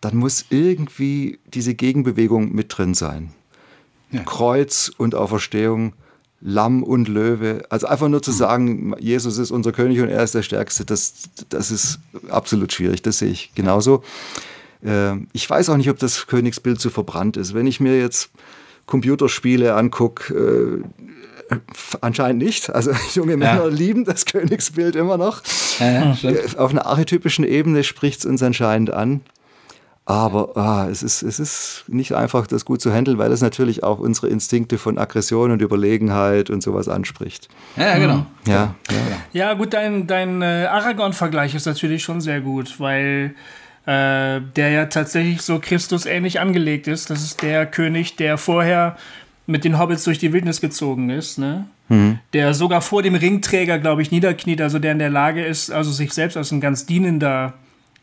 dann 0.00 0.16
muss 0.16 0.46
irgendwie 0.50 1.38
diese 1.46 1.74
Gegenbewegung 1.74 2.52
mit 2.52 2.76
drin 2.76 2.94
sein. 2.94 3.32
Ja. 4.10 4.22
Kreuz 4.22 4.92
und 4.96 5.14
Auferstehung 5.14 5.94
Lamm 6.46 6.82
und 6.82 7.08
Löwe. 7.08 7.62
Also 7.70 7.86
einfach 7.86 8.08
nur 8.08 8.22
zu 8.22 8.30
sagen, 8.30 8.94
Jesus 9.00 9.38
ist 9.38 9.50
unser 9.50 9.72
König 9.72 10.00
und 10.00 10.10
er 10.10 10.22
ist 10.22 10.34
der 10.34 10.42
Stärkste, 10.42 10.84
das, 10.84 11.14
das 11.48 11.70
ist 11.70 12.00
absolut 12.28 12.70
schwierig. 12.70 13.00
Das 13.00 13.18
sehe 13.18 13.30
ich 13.30 13.54
genauso. 13.54 14.04
Ähm, 14.84 15.28
ich 15.32 15.48
weiß 15.48 15.70
auch 15.70 15.78
nicht, 15.78 15.88
ob 15.88 15.98
das 15.98 16.26
Königsbild 16.26 16.80
so 16.80 16.90
verbrannt 16.90 17.38
ist. 17.38 17.54
Wenn 17.54 17.66
ich 17.66 17.80
mir 17.80 17.98
jetzt 17.98 18.28
Computerspiele 18.84 19.74
angucke, 19.74 20.82
äh, 21.50 21.56
anscheinend 22.02 22.42
nicht. 22.42 22.68
Also 22.68 22.92
junge 23.14 23.38
Männer 23.38 23.64
ja. 23.64 23.66
lieben 23.66 24.04
das 24.04 24.26
Königsbild 24.26 24.96
immer 24.96 25.16
noch. 25.16 25.42
Ja, 25.80 26.12
ja, 26.12 26.32
Auf 26.58 26.72
einer 26.72 26.84
archetypischen 26.84 27.46
Ebene 27.46 27.84
spricht 27.84 28.20
es 28.20 28.26
uns 28.26 28.42
anscheinend 28.42 28.90
an. 28.90 29.22
Aber 30.06 30.54
ah, 30.56 30.86
es, 30.90 31.02
ist, 31.02 31.22
es 31.22 31.40
ist 31.40 31.84
nicht 31.88 32.12
einfach, 32.12 32.46
das 32.46 32.66
gut 32.66 32.82
zu 32.82 32.92
handeln, 32.92 33.16
weil 33.16 33.32
es 33.32 33.40
natürlich 33.40 33.82
auch 33.82 34.00
unsere 34.00 34.28
Instinkte 34.28 34.76
von 34.76 34.98
Aggression 34.98 35.50
und 35.50 35.62
Überlegenheit 35.62 36.50
und 36.50 36.62
sowas 36.62 36.88
anspricht. 36.88 37.48
Ja, 37.76 37.96
genau. 37.96 38.16
Mhm. 38.16 38.26
Ja, 38.46 38.74
ja. 38.90 38.96
ja 39.32 39.54
gut, 39.54 39.72
dein, 39.72 40.06
dein 40.06 40.42
äh, 40.42 40.66
Aragorn-Vergleich 40.70 41.54
ist 41.54 41.64
natürlich 41.64 42.02
schon 42.02 42.20
sehr 42.20 42.42
gut, 42.42 42.78
weil 42.80 43.34
äh, 43.86 44.40
der 44.56 44.70
ja 44.70 44.86
tatsächlich 44.86 45.40
so 45.40 45.58
Christus 45.58 46.04
ähnlich 46.04 46.38
angelegt 46.38 46.86
ist. 46.86 47.08
Das 47.08 47.22
ist 47.22 47.40
der 47.40 47.64
König, 47.64 48.16
der 48.16 48.36
vorher 48.36 48.98
mit 49.46 49.64
den 49.64 49.78
Hobbits 49.78 50.04
durch 50.04 50.18
die 50.18 50.32
Wildnis 50.34 50.60
gezogen 50.60 51.10
ist, 51.10 51.38
ne? 51.38 51.66
Mhm. 51.88 52.18
Der 52.32 52.54
sogar 52.54 52.80
vor 52.80 53.02
dem 53.02 53.14
Ringträger, 53.14 53.78
glaube 53.78 54.00
ich, 54.00 54.10
niederkniet, 54.10 54.60
also 54.62 54.78
der 54.78 54.92
in 54.92 54.98
der 54.98 55.10
Lage 55.10 55.44
ist, 55.44 55.70
also 55.70 55.90
sich 55.90 56.12
selbst 56.12 56.36
als 56.36 56.50
ein 56.50 56.62
ganz 56.62 56.86
dienender 56.86 57.54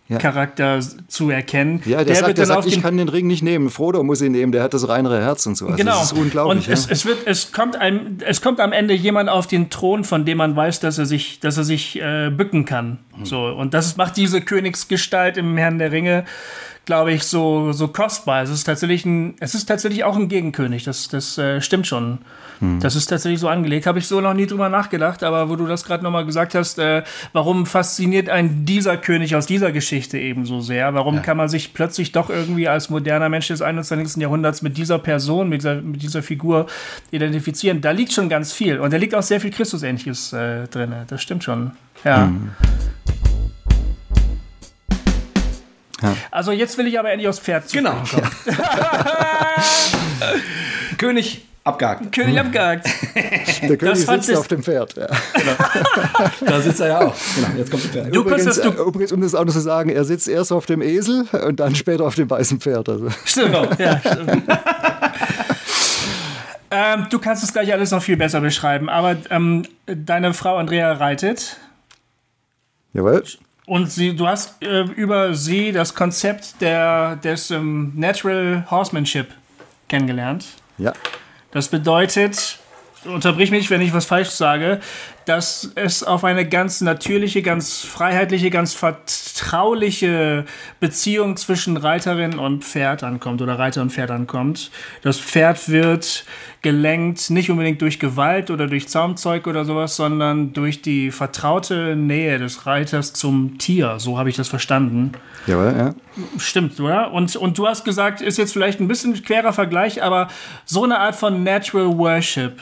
ja. 0.07 0.18
Charakter 0.18 0.80
zu 1.07 1.30
erkennen. 1.30 1.82
Ja, 1.86 1.98
der, 1.98 2.06
der 2.06 2.15
sagt, 2.15 2.38
der 2.38 2.45
sagt 2.45 2.65
ich 2.65 2.82
kann 2.82 2.98
den 2.98 3.07
Ring 3.07 3.28
nicht 3.28 3.44
nehmen. 3.44 3.69
Frodo 3.69 4.03
muss 4.03 4.22
ihn 4.22 4.34
nehmen, 4.34 4.52
der 4.52 4.64
hat 4.64 4.73
das 4.73 4.90
reinere 4.90 5.22
Herz 5.22 5.45
und 5.45 5.56
so. 5.56 5.68
Also 5.68 5.78
genau. 5.78 5.99
Das 5.99 6.11
ist 6.11 6.18
unglaublich. 6.18 6.60
Und 6.60 6.68
ja. 6.68 6.73
es, 6.73 6.90
es, 6.90 7.06
wird, 7.06 7.19
es, 7.26 7.52
kommt 7.52 7.78
einem, 7.78 8.18
es 8.26 8.41
kommt 8.41 8.60
am 8.60 8.73
Ende 8.73 8.94
jemand 8.94 9.30
auf 9.30 9.48
den 9.48 9.69
Thron, 9.69 10.03
von 10.03 10.26
dem 10.26 10.38
man 10.38 10.56
weiß, 10.56 10.82
dass 10.82 10.98
er 10.98 11.06
sich, 11.06 11.40
dass 11.40 11.57
er 11.57 11.64
sich 11.64 12.02
äh, 12.02 12.30
bücken 12.30 12.65
kann. 12.65 12.99
Mhm. 13.18 13.26
So, 13.26 13.45
und 13.45 13.73
das 13.73 13.95
macht 13.95 14.18
diese 14.18 14.41
Königsgestalt 14.41 15.38
im 15.38 15.56
Herrn 15.57 15.80
der 15.80 15.91
Ringe 15.91 16.26
glaube 16.85 17.13
ich, 17.13 17.23
so, 17.23 17.71
so 17.71 17.87
kostbar. 17.87 18.43
Es 18.43 18.49
ist 18.49 18.63
tatsächlich 18.63 19.05
ein, 19.05 19.35
es 19.39 19.53
ist 19.53 19.65
tatsächlich 19.65 20.03
auch 20.03 20.15
ein 20.15 20.29
Gegenkönig. 20.29 20.83
Das, 20.83 21.07
das 21.07 21.37
äh, 21.37 21.61
stimmt 21.61 21.85
schon. 21.87 22.19
Hm. 22.59 22.79
Das 22.79 22.95
ist 22.95 23.07
tatsächlich 23.07 23.39
so 23.39 23.49
angelegt. 23.49 23.85
Habe 23.85 23.99
ich 23.99 24.07
so 24.07 24.19
noch 24.19 24.33
nie 24.33 24.47
drüber 24.47 24.69
nachgedacht, 24.69 25.23
aber 25.23 25.49
wo 25.49 25.55
du 25.55 25.67
das 25.67 25.83
gerade 25.83 26.03
nochmal 26.03 26.25
gesagt 26.25 26.55
hast, 26.55 26.79
äh, 26.79 27.03
warum 27.33 27.65
fasziniert 27.65 28.29
ein 28.29 28.65
dieser 28.65 28.97
König 28.97 29.35
aus 29.35 29.45
dieser 29.45 29.71
Geschichte 29.71 30.17
eben 30.17 30.45
so 30.45 30.59
sehr? 30.59 30.93
Warum 30.93 31.15
ja. 31.15 31.21
kann 31.21 31.37
man 31.37 31.49
sich 31.49 31.73
plötzlich 31.73 32.11
doch 32.13 32.29
irgendwie 32.29 32.67
als 32.67 32.89
moderner 32.89 33.29
Mensch 33.29 33.47
des 33.47 33.61
21. 33.61 34.21
Jahrhunderts 34.21 34.61
mit 34.61 34.77
dieser 34.77 34.97
Person, 34.97 35.49
mit 35.49 35.61
dieser, 35.61 35.81
mit 35.81 36.01
dieser 36.01 36.23
Figur 36.23 36.65
identifizieren? 37.11 37.81
Da 37.81 37.91
liegt 37.91 38.11
schon 38.11 38.27
ganz 38.27 38.53
viel. 38.53 38.79
Und 38.79 38.91
da 38.91 38.97
liegt 38.97 39.13
auch 39.13 39.23
sehr 39.23 39.39
viel 39.39 39.51
Christusähnliches 39.51 40.33
äh, 40.33 40.67
drin. 40.67 40.93
Das 41.07 41.21
stimmt 41.21 41.43
schon. 41.43 41.71
Ja. 42.03 42.25
Hm. 42.25 42.51
Ja. 46.02 46.15
Also 46.32 46.52
jetzt 46.52 46.78
will 46.78 46.88
ich 46.88 46.98
aber 46.99 47.11
endlich 47.11 47.28
aufs 47.28 47.40
Pferd 47.40 47.69
zu 47.69 47.78
Genau. 47.78 48.02
Ja. 48.11 48.56
König 50.98 51.45
abgehakt. 51.64 52.11
König 52.11 52.38
hm. 52.38 52.45
abgehakt. 52.48 52.90
Der 53.61 53.78
König 53.78 54.06
sitzt 54.06 54.36
auf 54.36 54.48
dem 54.48 54.64
Pferd. 54.64 54.95
Ja. 54.95 55.07
Genau. 55.34 55.52
da 56.52 56.61
sitzt 56.61 56.80
er 56.82 56.88
ja 56.88 56.99
auch. 57.02 57.15
Genau, 57.36 57.48
jetzt 57.57 57.72
kommt 57.72 57.84
das 57.84 57.91
Pferd. 57.91 58.15
Du 58.15 58.22
übrigens, 58.22 58.45
das, 58.45 58.61
du 58.61 58.69
übrigens, 58.69 59.11
um 59.11 59.22
das 59.22 59.36
auch 59.36 59.45
noch 59.45 59.53
zu 59.53 59.60
sagen, 59.60 59.90
er 59.90 60.03
sitzt 60.03 60.28
erst 60.28 60.52
auf 60.52 60.65
dem 60.65 60.82
Esel 60.82 61.26
und 61.48 61.60
dann 61.60 61.76
später 61.76 62.06
auf 62.06 62.15
dem 62.15 62.30
weißen 62.30 62.60
Pferd. 62.60 62.90
Also. 62.90 63.10
Stimmt, 63.26 63.80
ja, 63.80 63.99
stimmt. 63.99 64.44
ähm, 66.72 67.07
du 67.10 67.19
kannst 67.19 67.44
es 67.44 67.53
gleich 67.53 67.72
alles 67.72 67.91
noch 67.91 68.02
viel 68.02 68.18
besser 68.18 68.41
beschreiben, 68.41 68.90
aber 68.90 69.18
ähm, 69.30 69.64
deine 69.86 70.34
Frau 70.34 70.57
Andrea 70.57 70.94
reitet. 70.94 71.57
Jawohl. 72.94 73.23
Und 73.65 73.91
sie, 73.91 74.15
du 74.15 74.27
hast 74.27 74.61
äh, 74.63 74.81
über 74.81 75.33
sie 75.33 75.71
das 75.71 75.93
Konzept 75.93 76.61
der, 76.61 77.15
des 77.17 77.51
ähm, 77.51 77.93
Natural 77.95 78.65
Horsemanship 78.69 79.27
kennengelernt. 79.88 80.45
Ja. 80.77 80.93
Das 81.51 81.67
bedeutet, 81.67 82.59
unterbrich 83.05 83.51
mich, 83.51 83.69
wenn 83.69 83.81
ich 83.81 83.93
was 83.93 84.05
falsch 84.05 84.29
sage, 84.29 84.79
dass 85.26 85.72
es 85.76 86.03
auf 86.03 86.23
eine 86.23 86.48
ganz 86.48 86.81
natürliche, 86.81 87.41
ganz 87.41 87.81
freiheitliche, 87.81 88.49
ganz 88.49 88.73
vertrauliche 88.73 90.45
Beziehung 90.80 91.38
zwischen 91.38 91.77
Reiterin 91.77 92.39
und 92.39 92.64
Pferd 92.64 93.03
ankommt 93.03 93.41
oder 93.41 93.60
Reiter 93.60 93.81
und 93.81 93.91
Pferd 93.91 94.11
ankommt. 94.11 94.72
Das 95.02 95.19
Pferd 95.19 95.69
wird 95.69 96.26
gelenkt 96.61 97.31
nicht 97.31 97.49
unbedingt 97.49 97.81
durch 97.81 97.99
Gewalt 97.99 98.52
oder 98.52 98.68
durch 98.68 98.88
Zaumzeug 98.88 99.48
oder 99.48 99.65
sowas, 99.65 99.95
sondern 99.95 100.53
durch 100.53 100.81
die 100.81 101.11
vertraute 101.11 101.95
Nähe 101.95 102.38
des 102.38 102.65
Reiters 102.65 103.14
zum 103.14 103.57
Tier. 103.57 103.95
So 103.99 104.18
habe 104.19 104.30
ich 104.30 104.35
das 104.35 104.48
verstanden. 104.48 105.14
Jawohl, 105.48 105.73
ja. 105.76 105.95
Stimmt, 106.38 106.80
oder? 106.80 107.11
Und, 107.11 107.35
und 107.35 107.57
du 107.57 107.68
hast 107.68 107.84
gesagt, 107.84 108.22
ist 108.22 108.38
jetzt 108.38 108.53
vielleicht 108.53 108.80
ein 108.80 108.88
bisschen 108.88 109.22
querer 109.23 109.53
Vergleich, 109.53 110.03
aber 110.03 110.27
so 110.65 110.84
eine 110.84 110.99
Art 110.99 111.15
von 111.15 111.43
Natural 111.43 111.98
Worship 111.98 112.61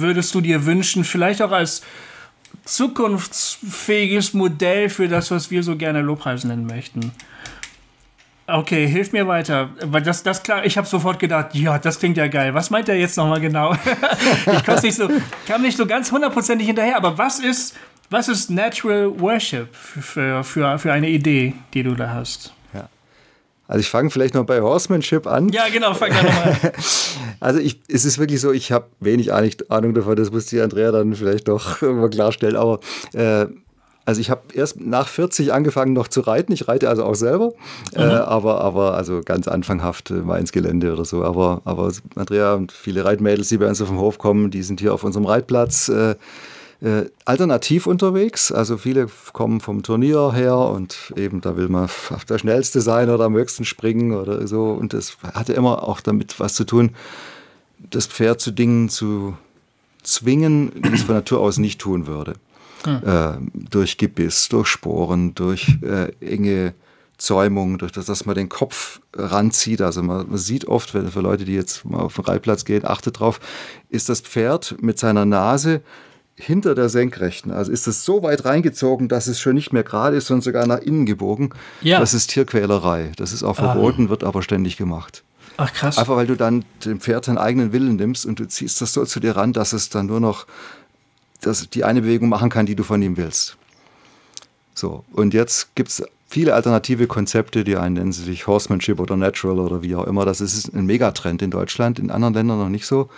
würdest 0.00 0.34
du 0.34 0.40
dir 0.40 0.66
wünschen, 0.66 1.04
vielleicht 1.04 1.42
auch 1.42 1.52
als 1.52 1.82
zukunftsfähiges 2.64 4.34
Modell 4.34 4.88
für 4.88 5.08
das, 5.08 5.30
was 5.30 5.50
wir 5.50 5.62
so 5.62 5.76
gerne 5.76 6.02
Lobpreis 6.02 6.44
nennen 6.44 6.66
möchten? 6.66 7.12
Okay, 8.46 8.86
hilf 8.86 9.12
mir 9.12 9.28
weiter. 9.28 9.70
Weil 9.84 10.02
das, 10.02 10.22
das 10.22 10.42
klar, 10.42 10.64
ich 10.64 10.76
habe 10.76 10.86
sofort 10.86 11.18
gedacht, 11.18 11.54
ja, 11.54 11.78
das 11.78 11.98
klingt 11.98 12.16
ja 12.16 12.26
geil. 12.26 12.52
Was 12.52 12.70
meint 12.70 12.88
er 12.88 12.96
jetzt 12.96 13.16
nochmal 13.16 13.40
genau? 13.40 13.74
ich 14.66 14.82
nicht 14.82 14.96
so, 14.96 15.08
kam 15.46 15.62
nicht 15.62 15.76
so 15.76 15.86
ganz 15.86 16.10
hundertprozentig 16.10 16.66
hinterher, 16.66 16.96
aber 16.96 17.16
was 17.16 17.38
ist, 17.38 17.76
was 18.08 18.28
ist 18.28 18.50
Natural 18.50 19.18
Worship 19.20 19.74
für, 19.74 20.42
für, 20.42 20.78
für 20.78 20.92
eine 20.92 21.08
Idee, 21.08 21.54
die 21.74 21.84
du 21.84 21.94
da 21.94 22.10
hast? 22.10 22.52
Also 23.70 23.82
ich 23.82 23.88
fange 23.88 24.10
vielleicht 24.10 24.34
noch 24.34 24.46
bei 24.46 24.62
Horsemanship 24.62 25.28
an. 25.28 25.48
Ja, 25.50 25.68
genau, 25.72 25.94
fang 25.94 26.10
da 26.10 26.24
nochmal 26.24 26.58
an. 26.60 26.72
also 27.38 27.60
ich, 27.60 27.78
es 27.86 28.04
ist 28.04 28.18
wirklich 28.18 28.40
so, 28.40 28.50
ich 28.50 28.72
habe 28.72 28.86
wenig 28.98 29.32
Ahnung 29.32 29.94
davon, 29.94 30.16
das 30.16 30.32
muss 30.32 30.46
die 30.46 30.60
Andrea 30.60 30.90
dann 30.90 31.14
vielleicht 31.14 31.46
doch 31.46 31.80
irgendwann 31.82 32.10
klarstellen, 32.10 32.56
aber 32.56 32.80
äh, 33.12 33.46
also 34.06 34.20
ich 34.20 34.28
habe 34.28 34.40
erst 34.54 34.80
nach 34.80 35.06
40 35.06 35.52
angefangen 35.52 35.92
noch 35.92 36.08
zu 36.08 36.22
reiten. 36.22 36.52
Ich 36.52 36.66
reite 36.66 36.88
also 36.88 37.04
auch 37.04 37.14
selber, 37.14 37.52
äh, 37.94 38.04
mhm. 38.04 38.10
äh, 38.10 38.14
aber, 38.14 38.60
aber 38.60 38.94
also 38.94 39.20
ganz 39.24 39.46
anfanghaft 39.46 40.10
äh, 40.10 40.14
mal 40.14 40.40
ins 40.40 40.50
Gelände 40.50 40.92
oder 40.92 41.04
so. 41.04 41.22
Aber, 41.22 41.62
aber 41.64 41.92
Andrea 42.16 42.54
und 42.54 42.72
viele 42.72 43.04
Reitmädels, 43.04 43.50
die 43.50 43.58
bei 43.58 43.68
uns 43.68 43.80
auf 43.80 43.88
den 43.88 43.98
Hof 43.98 44.18
kommen, 44.18 44.50
die 44.50 44.64
sind 44.64 44.80
hier 44.80 44.92
auf 44.92 45.04
unserem 45.04 45.26
Reitplatz. 45.26 45.88
Äh, 45.88 46.16
äh, 46.82 47.04
alternativ 47.24 47.86
unterwegs. 47.86 48.50
Also 48.52 48.78
viele 48.78 49.08
kommen 49.32 49.60
vom 49.60 49.82
Turnier 49.82 50.32
her 50.32 50.56
und 50.56 51.12
eben 51.16 51.40
da 51.40 51.56
will 51.56 51.68
man 51.68 51.88
der 52.28 52.38
Schnellste 52.38 52.80
sein 52.80 53.10
oder 53.10 53.24
am 53.24 53.34
höchsten 53.34 53.64
springen 53.64 54.12
oder 54.12 54.46
so. 54.46 54.70
Und 54.70 54.92
das 54.92 55.18
hatte 55.34 55.52
immer 55.52 55.82
auch 55.82 56.00
damit 56.00 56.40
was 56.40 56.54
zu 56.54 56.64
tun, 56.64 56.92
das 57.78 58.06
Pferd 58.06 58.40
zu 58.40 58.50
Dingen 58.50 58.88
zu 58.88 59.36
zwingen, 60.02 60.72
die 60.74 60.94
es 60.94 61.02
von 61.02 61.14
Natur 61.14 61.40
aus 61.40 61.58
nicht 61.58 61.80
tun 61.80 62.06
würde. 62.06 62.34
Hm. 62.84 63.02
Äh, 63.04 63.32
durch 63.52 63.98
Gebiss, 63.98 64.48
durch 64.48 64.68
Sporen, 64.68 65.34
durch 65.34 65.76
äh, 65.82 66.12
enge 66.20 66.72
Zäumung, 67.18 67.76
durch 67.76 67.92
das, 67.92 68.06
dass 68.06 68.24
man 68.24 68.34
den 68.34 68.48
Kopf 68.48 69.00
ranzieht. 69.14 69.82
Also 69.82 70.02
man, 70.02 70.30
man 70.30 70.38
sieht 70.38 70.64
oft, 70.64 70.90
für 70.90 71.20
Leute, 71.20 71.44
die 71.44 71.54
jetzt 71.54 71.84
mal 71.84 72.00
auf 72.00 72.14
den 72.14 72.24
Reitplatz 72.24 72.64
gehen, 72.64 72.86
achtet 72.86 73.20
drauf, 73.20 73.38
ist 73.90 74.08
das 74.08 74.22
Pferd 74.22 74.76
mit 74.80 74.98
seiner 74.98 75.26
Nase 75.26 75.82
hinter 76.40 76.74
der 76.74 76.88
Senkrechten. 76.88 77.50
Also 77.50 77.70
ist 77.70 77.86
es 77.86 78.04
so 78.04 78.22
weit 78.22 78.44
reingezogen, 78.44 79.08
dass 79.08 79.26
es 79.26 79.40
schon 79.40 79.54
nicht 79.54 79.72
mehr 79.72 79.84
gerade 79.84 80.16
ist, 80.16 80.26
sondern 80.26 80.42
sogar 80.42 80.66
nach 80.66 80.80
innen 80.80 81.06
gebogen. 81.06 81.50
Ja. 81.80 82.00
Das 82.00 82.14
ist 82.14 82.28
Tierquälerei. 82.28 83.12
Das 83.16 83.32
ist 83.32 83.42
auch 83.42 83.58
ah. 83.58 83.72
verboten, 83.72 84.06
ah. 84.06 84.10
wird 84.10 84.24
aber 84.24 84.42
ständig 84.42 84.76
gemacht. 84.76 85.22
Ach 85.56 85.72
krass. 85.72 85.98
Einfach 85.98 86.16
weil 86.16 86.26
du 86.26 86.36
dann 86.36 86.64
dem 86.84 87.00
Pferd 87.00 87.26
seinen 87.26 87.38
eigenen 87.38 87.72
Willen 87.72 87.96
nimmst 87.96 88.24
und 88.24 88.38
du 88.40 88.48
ziehst 88.48 88.80
das 88.80 88.94
so 88.94 89.04
zu 89.04 89.20
dir 89.20 89.36
ran, 89.36 89.52
dass 89.52 89.72
es 89.72 89.90
dann 89.90 90.06
nur 90.06 90.20
noch 90.20 90.46
dass 91.40 91.68
die 91.70 91.84
eine 91.84 92.02
Bewegung 92.02 92.28
machen 92.28 92.50
kann, 92.50 92.66
die 92.66 92.74
du 92.74 92.82
von 92.82 93.00
ihm 93.02 93.16
willst. 93.16 93.56
So, 94.74 95.04
und 95.12 95.34
jetzt 95.34 95.74
gibt 95.74 95.90
es 95.90 96.02
viele 96.30 96.54
alternative 96.54 97.06
Konzepte, 97.08 97.64
die 97.64 97.76
einen 97.76 97.94
nennen 97.94 98.12
sich 98.12 98.46
Horsemanship 98.46 99.00
oder 99.00 99.16
Natural 99.16 99.58
oder 99.58 99.82
wie 99.82 99.96
auch 99.96 100.06
immer. 100.06 100.24
Das 100.24 100.40
ist 100.40 100.72
ein 100.72 100.86
Megatrend 100.86 101.42
in 101.42 101.50
Deutschland, 101.50 101.98
in 101.98 102.10
anderen 102.10 102.34
Ländern 102.34 102.58
noch 102.58 102.68
nicht 102.68 102.86
so. 102.86 103.10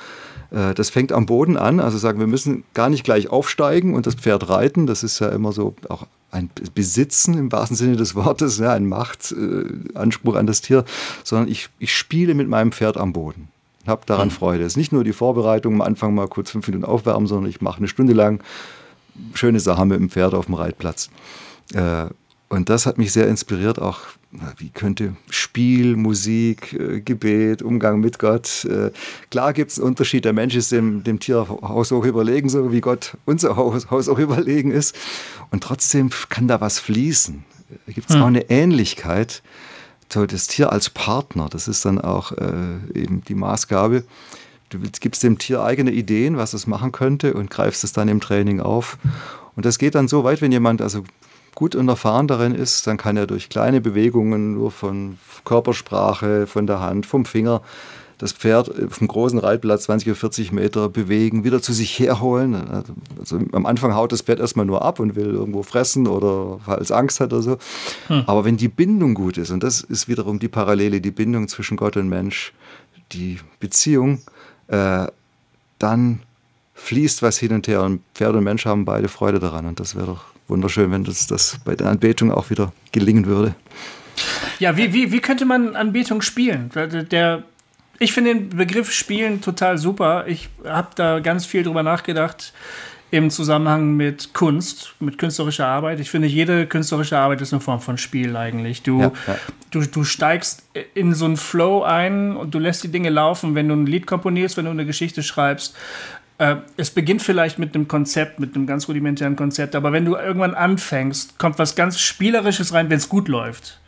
Äh, 0.51 0.75
das 0.75 0.91
fängt 0.91 1.13
am 1.13 1.27
Boden 1.27 1.57
an, 1.57 1.79
also 1.79 1.99
sagen, 1.99 2.19
wir 2.19 2.27
müssen 2.27 2.65
gar 2.73 2.89
nicht 2.89 3.05
gleich 3.05 3.29
aufsteigen 3.29 3.95
und 3.95 4.07
das 4.07 4.15
Pferd 4.15 4.49
reiten. 4.49 4.87
Das 4.87 5.05
ist 5.05 5.19
ja 5.21 5.29
immer 5.29 5.53
so 5.53 5.75
auch 5.89 6.07
ein 6.31 6.49
Besitzen 6.75 7.37
im 7.37 7.53
wahrsten 7.53 7.77
Sinne 7.77 7.97
des 7.97 8.15
Wortes, 8.15 8.59
ja, 8.59 8.73
ein 8.73 8.87
Machtanspruch 8.87 10.35
an 10.35 10.47
das 10.47 10.63
Tier, 10.63 10.85
sondern 11.23 11.49
ich, 11.49 11.69
ich 11.79 11.95
spiele 11.95 12.33
mit 12.35 12.49
meinem 12.49 12.73
Pferd 12.73 12.97
am 12.97 13.13
Boden. 13.13 13.49
Habe 13.87 14.03
daran 14.07 14.29
mhm. 14.29 14.33
Freude. 14.33 14.65
Es 14.65 14.73
ist 14.73 14.77
nicht 14.79 14.93
nur 14.93 15.05
die 15.05 15.13
Vorbereitung, 15.13 15.75
am 15.75 15.81
Anfang 15.83 16.15
mal 16.15 16.29
kurz 16.29 16.51
fünf 16.51 16.67
Minuten 16.69 16.87
aufwärmen, 16.87 17.27
sondern 17.27 17.51
ich 17.51 17.61
mache 17.61 17.79
eine 17.79 17.89
Stunde 17.89 18.15
lang 18.15 18.43
schöne 19.35 19.61
Sachen 19.61 19.89
mit 19.89 20.01
dem 20.01 20.09
Pferd 20.09 20.33
auf 20.33 20.47
dem 20.47 20.55
Reitplatz. 20.55 21.11
Und 22.53 22.69
das 22.69 22.85
hat 22.85 22.99
mich 22.99 23.13
sehr 23.13 23.29
inspiriert, 23.29 23.81
auch 23.81 24.01
wie 24.59 24.69
könnte 24.69 25.17
Spiel, 25.31 25.97
Musik, 25.97 26.75
äh, 26.75 27.01
Gebet, 27.01 27.63
Umgang 27.63 28.01
mit 28.01 28.19
Gott. 28.19 28.67
Äh, 28.67 28.91
klar 29.31 29.55
gibt 29.55 29.71
es 29.71 29.79
einen 29.79 29.89
Unterschied. 29.89 30.27
Der 30.27 30.35
Mensch 30.35 30.55
ist 30.55 30.71
dem, 30.71 31.03
dem 31.03 31.19
Tier 31.19 31.49
haushoch 31.49 32.05
überlegen, 32.05 32.51
so 32.51 32.71
wie 32.71 32.83
Gott 32.83 33.17
unser 33.25 33.57
Haus, 33.57 33.91
Haus 33.91 34.07
auch 34.11 34.19
überlegen 34.19 34.71
ist. 34.71 34.95
Und 35.51 35.63
trotzdem 35.63 36.11
kann 36.29 36.47
da 36.47 36.61
was 36.61 36.79
fließen. 36.79 37.43
Gibt 37.87 38.11
es 38.11 38.17
hm. 38.17 38.23
auch 38.23 38.27
eine 38.27 38.51
Ähnlichkeit. 38.51 39.43
So, 40.13 40.27
das 40.27 40.47
Tier 40.47 40.73
als 40.73 40.91
Partner, 40.91 41.49
das 41.49 41.69
ist 41.69 41.87
dann 41.87 41.99
auch 41.99 42.33
äh, 42.33 42.77
eben 42.93 43.23
die 43.25 43.35
Maßgabe. 43.35 44.05
Du 44.69 44.79
gibst 45.01 45.23
dem 45.23 45.39
Tier 45.39 45.63
eigene 45.63 45.91
Ideen, 45.91 46.37
was 46.37 46.53
es 46.53 46.67
machen 46.67 46.93
könnte 46.93 47.33
und 47.33 47.49
greifst 47.49 47.83
es 47.83 47.95
dann 47.95 48.09
im 48.09 48.21
Training 48.21 48.61
auf. 48.61 48.99
Und 49.57 49.65
das 49.65 49.79
geht 49.79 49.95
dann 49.95 50.07
so 50.07 50.23
weit, 50.23 50.43
wenn 50.43 50.53
jemand 50.53 50.83
also 50.83 51.05
gut 51.55 51.75
und 51.75 51.89
erfahren 51.89 52.29
darin 52.29 52.55
ist, 52.55 52.87
dann 52.87 52.97
kann 52.97 53.17
er 53.17 53.27
durch 53.27 53.49
kleine 53.49 53.81
Bewegungen 53.81 54.55
nur 54.55 54.71
von 54.71 55.19
Körpersprache, 55.45 56.47
von 56.47 56.67
der 56.67 56.81
Hand, 56.81 57.07
vom 57.07 57.25
Finger 57.25 57.63
das 58.23 58.33
Pferd 58.33 58.71
vom 58.91 59.09
großen 59.09 59.41
Reitplatz 59.41 59.83
20 59.85 60.11
oder 60.11 60.15
40 60.15 60.53
Meter 60.53 60.89
bewegen, 60.89 61.43
wieder 61.43 61.61
zu 61.61 61.73
sich 61.73 61.99
herholen. 61.99 62.85
Also 63.19 63.41
am 63.51 63.67
Anfang 63.67 63.97
haut 63.97 64.13
das 64.13 64.23
Pferd 64.23 64.39
erstmal 64.39 64.65
nur 64.65 64.83
ab 64.83 65.01
und 65.01 65.17
will 65.17 65.27
irgendwo 65.27 65.65
fressen 65.65 66.07
oder 66.07 66.61
weil 66.65 66.79
es 66.79 66.93
Angst 66.93 67.19
hat 67.19 67.33
oder 67.33 67.43
so. 67.43 67.59
Hm. 68.07 68.23
Aber 68.27 68.45
wenn 68.45 68.57
die 68.57 68.69
Bindung 68.69 69.15
gut 69.15 69.39
ist, 69.39 69.51
und 69.51 69.65
das 69.65 69.81
ist 69.81 70.07
wiederum 70.07 70.39
die 70.39 70.47
Parallele, 70.47 71.01
die 71.01 71.11
Bindung 71.11 71.49
zwischen 71.49 71.77
Gott 71.77 71.97
und 71.97 72.09
Mensch, 72.09 72.53
die 73.11 73.41
Beziehung, 73.59 74.21
äh, 74.69 75.09
dann 75.81 76.21
fließt 76.75 77.23
was 77.23 77.39
hin 77.39 77.53
und 77.53 77.67
her 77.67 77.83
und 77.83 78.03
Pferd 78.15 78.37
und 78.37 78.45
Mensch 78.45 78.67
haben 78.67 78.85
beide 78.85 79.09
Freude 79.09 79.41
daran 79.41 79.67
und 79.67 79.81
das 79.81 79.97
wäre 79.97 80.07
doch 80.07 80.32
wunderschön, 80.53 80.91
wenn 80.93 81.03
das, 81.05 81.27
das 81.27 81.59
bei 81.65 81.75
der 81.75 81.89
Anbetung 81.89 82.31
auch 82.31 82.51
wieder 82.51 82.73
gelingen 82.93 83.27
würde. 83.27 83.55
Ja, 84.59 84.77
wie, 84.77 84.93
wie, 84.93 85.11
wie 85.11 85.21
könnte 85.21 85.45
man 85.45 85.75
Anbetung 85.75 86.23
spielen? 86.23 86.71
Der, 87.11 87.43
ich 87.99 88.13
finde 88.13 88.35
den 88.35 88.51
Begriff 88.51 88.93
Spielen 88.93 89.41
total 89.41 89.79
super. 89.79 90.27
Ich 90.29 90.49
habe 90.65 90.89
da 90.95 91.21
ganz 91.21 91.47
viel 91.47 91.63
drüber 91.63 91.83
nachgedacht. 91.83 92.53
im 93.13 93.29
Zusammenhang 93.29 93.95
mit 93.95 94.33
Kunst, 94.33 94.95
mit 94.99 95.19
künstlerischer 95.19 95.67
Arbeit. 95.67 96.01
Ich 96.01 96.11
finde, 96.11 96.29
jede 96.29 96.67
künstlerische 96.67 97.19
Arbeit 97.19 97.43
ist 97.43 97.53
eine 97.53 97.61
Form 97.61 97.79
von 97.79 97.99
Spiel 97.99 98.37
eigentlich. 98.37 98.83
Du, 98.83 99.01
ja, 99.01 99.13
ja. 99.27 99.37
du, 99.71 99.83
du 99.83 100.03
steigst 100.03 100.65
in 100.95 101.13
so 101.15 101.27
einen 101.27 101.37
Flow 101.37 101.83
ein 101.83 102.35
und 102.35 102.55
du 102.55 102.59
lässt 102.59 102.85
die 102.85 102.89
Dinge 102.89 103.11
laufen, 103.11 103.55
wenn 103.55 103.69
du 103.69 103.75
ein 103.75 103.85
Lied 103.85 104.07
komponierst, 104.07 104.57
wenn 104.57 104.65
du 104.65 104.71
eine 104.71 104.87
Geschichte 104.87 105.23
schreibst. 105.23 105.77
Äh, 106.43 106.57
es 106.77 106.91
beginnt 106.91 107.23
vielleicht 107.23 107.61
mit 107.61 107.73
einem 107.77 107.87
Konzept, 107.87 108.41
mit 108.41 108.57
einem 108.57 108.67
ganz 108.67 108.89
rudimentären 108.89 109.37
Konzept, 109.37 109.77
aber 109.77 109.93
wenn 109.93 110.05
du 110.05 110.17
irgendwann 110.17 110.57
anfängst, 110.57 111.39
kommt 111.39 111.57
was 111.61 111.77
ganz 111.77 112.01
Spielerisches 112.01 112.75
rein, 112.75 112.91
wenn 112.91 112.97
es 112.97 113.09
gut 113.09 113.29
läuft. 113.29 113.79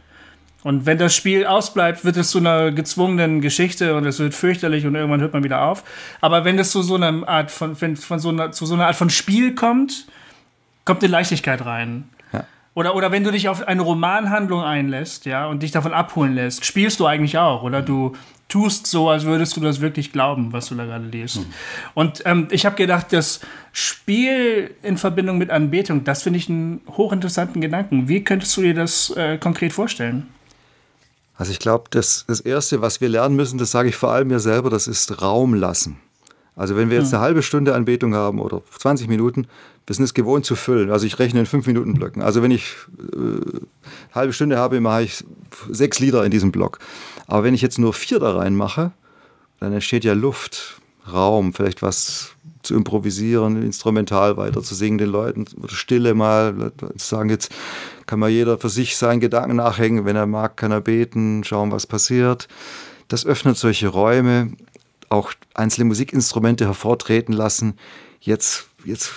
Und 0.63 0.87
wenn 0.87 0.97
das 0.97 1.17
Spiel 1.17 1.47
ausbleibt, 1.47 2.05
wird 2.05 2.17
es 2.17 2.31
zu 2.31 2.39
einer 2.39 2.71
gezwungenen 2.71 3.41
Geschichte 3.41 3.97
und 3.97 4.07
es 4.07 4.21
wird 4.21 4.35
fürchterlich 4.35 4.87
und 4.87 4.95
irgendwann 4.95 5.21
hört 5.21 5.33
man 5.33 5.43
wieder 5.43 5.63
auf. 5.63 5.83
Aber 6.21 6.45
wenn 6.45 6.57
es 6.57 6.71
zu 6.71 6.83
so 6.83 6.95
einer 6.95 7.27
Art 7.27 7.51
von, 7.51 7.81
wenn 7.81 7.97
von 7.97 8.21
so 8.21 8.29
einer, 8.29 8.53
zu 8.53 8.67
so 8.67 8.75
einer 8.75 8.87
Art 8.87 8.95
von 8.95 9.11
Spiel 9.11 9.57
kommt, 9.57 10.07
kommt 10.85 11.03
eine 11.03 11.11
Leichtigkeit 11.11 11.67
rein. 11.67 12.09
Ja. 12.33 12.45
Oder, 12.75 12.95
oder 12.95 13.11
wenn 13.11 13.25
du 13.25 13.33
dich 13.33 13.49
auf 13.49 13.67
eine 13.67 13.83
Romanhandlung 13.83 14.63
einlässt, 14.63 15.27
ja, 15.27 15.47
und 15.47 15.65
dich 15.65 15.73
davon 15.73 15.93
abholen 15.93 16.37
lässt, 16.37 16.65
spielst 16.65 17.01
du 17.01 17.07
eigentlich 17.07 17.37
auch, 17.37 17.65
oder 17.65 17.83
du 17.83 18.15
tust 18.49 18.87
so, 18.87 19.09
als 19.09 19.25
würdest 19.25 19.57
du 19.57 19.61
das 19.61 19.81
wirklich 19.81 20.13
glauben, 20.13 20.53
was 20.53 20.69
du 20.69 20.75
da 20.75 20.85
gerade 20.85 21.07
liest. 21.07 21.39
Mhm. 21.39 21.47
Und 21.95 22.23
ähm, 22.25 22.49
ich 22.51 22.67
habe 22.67 22.77
gedacht, 22.77 23.13
das 23.13 23.41
Spiel 23.73 24.71
in 24.83 24.97
Verbindung 24.97 25.39
mit 25.39 25.51
Anbetung, 25.51 26.05
das 26.05 26.23
finde 26.23 26.39
ich 26.39 26.49
einen 26.49 26.81
hochinteressanten 26.89 27.61
Gedanken. 27.61 28.09
Wie 28.09 28.23
könntest 28.23 28.57
du 28.57 28.63
dir 28.63 28.75
das 28.75 29.11
äh, 29.17 29.39
konkret 29.39 29.73
vorstellen? 29.73 30.29
Also 31.37 31.51
ich 31.51 31.59
glaube, 31.59 31.85
das, 31.91 32.25
das 32.29 32.41
Erste, 32.41 32.81
was 32.81 33.01
wir 33.01 33.09
lernen 33.09 33.35
müssen, 33.35 33.59
das 33.59 33.73
sage 33.73 33.89
ich 33.89 33.97
vor 33.97 34.11
allem 34.11 34.29
mir 34.29 34.39
selber, 34.39 34.71
das 34.71 34.87
ist 34.87 35.21
Raum 35.21 35.55
lassen. 35.55 35.99
Also 36.57 36.77
wenn 36.77 36.89
wir 36.89 36.99
jetzt 36.99 37.09
hm. 37.09 37.17
eine 37.17 37.25
halbe 37.25 37.43
Stunde 37.43 37.75
Anbetung 37.75 38.15
haben 38.15 38.39
oder 38.39 38.63
20 38.79 39.09
Minuten, 39.09 39.49
wir 39.87 39.95
sind 39.95 40.05
es 40.05 40.15
gewohnt 40.15 40.47
zu 40.47 40.57
füllen. 40.57 40.91
Also 40.91 41.07
ich 41.07 41.19
rechne 41.19 41.41
in 41.41 41.47
fünf 41.47 41.67
Minuten 41.67 41.95
Blöcken. 41.95 42.23
Also 42.23 42.43
wenn 42.43 42.51
ich 42.51 42.75
äh, 43.13 43.17
eine 43.17 43.61
halbe 44.15 44.33
Stunde 44.33 44.57
habe, 44.57 44.81
mache 44.81 45.03
ich 45.03 45.25
sechs 45.71 45.99
Lieder 45.99 46.25
in 46.25 46.31
diesem 46.31 46.53
Block. 46.53 46.79
Aber 47.27 47.45
wenn 47.45 47.55
ich 47.55 47.63
jetzt 47.63 47.79
nur 47.79 47.93
vier 47.93 48.19
da 48.19 48.37
reinmache, 48.37 48.93
dann 49.61 49.73
entsteht 49.73 50.05
ja 50.05 50.13
Luft, 50.13 50.81
Raum, 51.11 51.53
vielleicht 51.53 51.83
was 51.83 52.35
zu 52.63 52.75
improvisieren, 52.75 53.63
instrumental 53.63 54.37
weiter 54.37 54.63
zu 54.63 54.75
singen 54.75 54.99
den 54.99 55.11
Leuten, 55.11 55.45
Stille 55.67 56.15
mal, 56.15 56.73
sagen 56.97 57.29
jetzt 57.29 57.53
kann 58.07 58.19
mal 58.19 58.31
jeder 58.31 58.59
für 58.59 58.69
sich 58.69 58.97
seinen 58.97 59.21
Gedanken 59.21 59.57
nachhängen. 59.57 60.05
Wenn 60.05 60.17
er 60.17 60.27
mag, 60.27 60.57
kann 60.57 60.73
er 60.73 60.81
beten, 60.81 61.45
schauen, 61.45 61.73
was 61.73 61.87
passiert. 61.87 62.49
Das 63.09 63.27
öffnet 63.27 63.57
solche 63.57 63.89
Räume, 63.89 64.53
auch 65.09 65.33
einzelne 65.55 65.87
Musikinstrumente 65.87 66.67
hervortreten 66.67 67.35
lassen. 67.35 67.75
Jetzt, 68.21 68.69
jetzt 68.85 69.13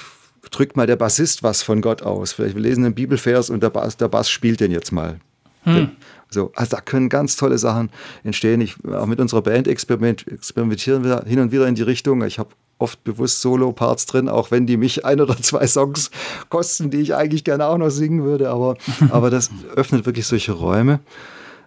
drückt 0.51 0.77
mal 0.77 0.87
der 0.87 0.95
Bassist 0.95 1.43
was 1.43 1.63
von 1.63 1.81
Gott 1.81 2.01
aus. 2.01 2.33
Vielleicht 2.33 2.55
wir 2.55 2.61
lesen 2.61 2.85
einen 2.85 2.95
Bibelvers 2.95 3.49
und 3.49 3.63
der 3.63 3.69
Bass, 3.69 3.97
der 3.97 4.07
Bass 4.07 4.29
spielt 4.29 4.59
den 4.59 4.71
jetzt 4.71 4.91
mal. 4.91 5.19
Hm. 5.63 5.91
So, 6.29 6.51
also 6.55 6.75
da 6.75 6.81
können 6.81 7.09
ganz 7.09 7.37
tolle 7.37 7.57
Sachen 7.57 7.89
entstehen. 8.23 8.61
Ich, 8.61 8.75
auch 8.85 9.05
mit 9.05 9.19
unserer 9.19 9.41
Band 9.41 9.67
experiment, 9.67 10.27
experimentieren 10.27 11.03
wir 11.03 11.23
hin 11.25 11.39
und 11.39 11.51
wieder 11.51 11.67
in 11.67 11.75
die 11.75 11.83
Richtung. 11.83 12.21
Ich 12.23 12.37
habe 12.37 12.49
oft 12.79 13.03
bewusst 13.03 13.41
Solo-Parts 13.41 14.05
drin, 14.05 14.29
auch 14.29 14.51
wenn 14.51 14.67
die 14.67 14.77
mich 14.77 15.05
ein 15.05 15.21
oder 15.21 15.37
zwei 15.37 15.65
Songs 15.67 16.11
kosten, 16.49 16.91
die 16.91 16.97
ich 16.97 17.15
eigentlich 17.15 17.43
gerne 17.43 17.65
auch 17.65 17.77
noch 17.77 17.89
singen 17.89 18.23
würde. 18.23 18.49
Aber, 18.49 18.75
aber 19.09 19.29
das 19.29 19.49
öffnet 19.75 20.05
wirklich 20.05 20.27
solche 20.27 20.51
Räume. 20.51 20.99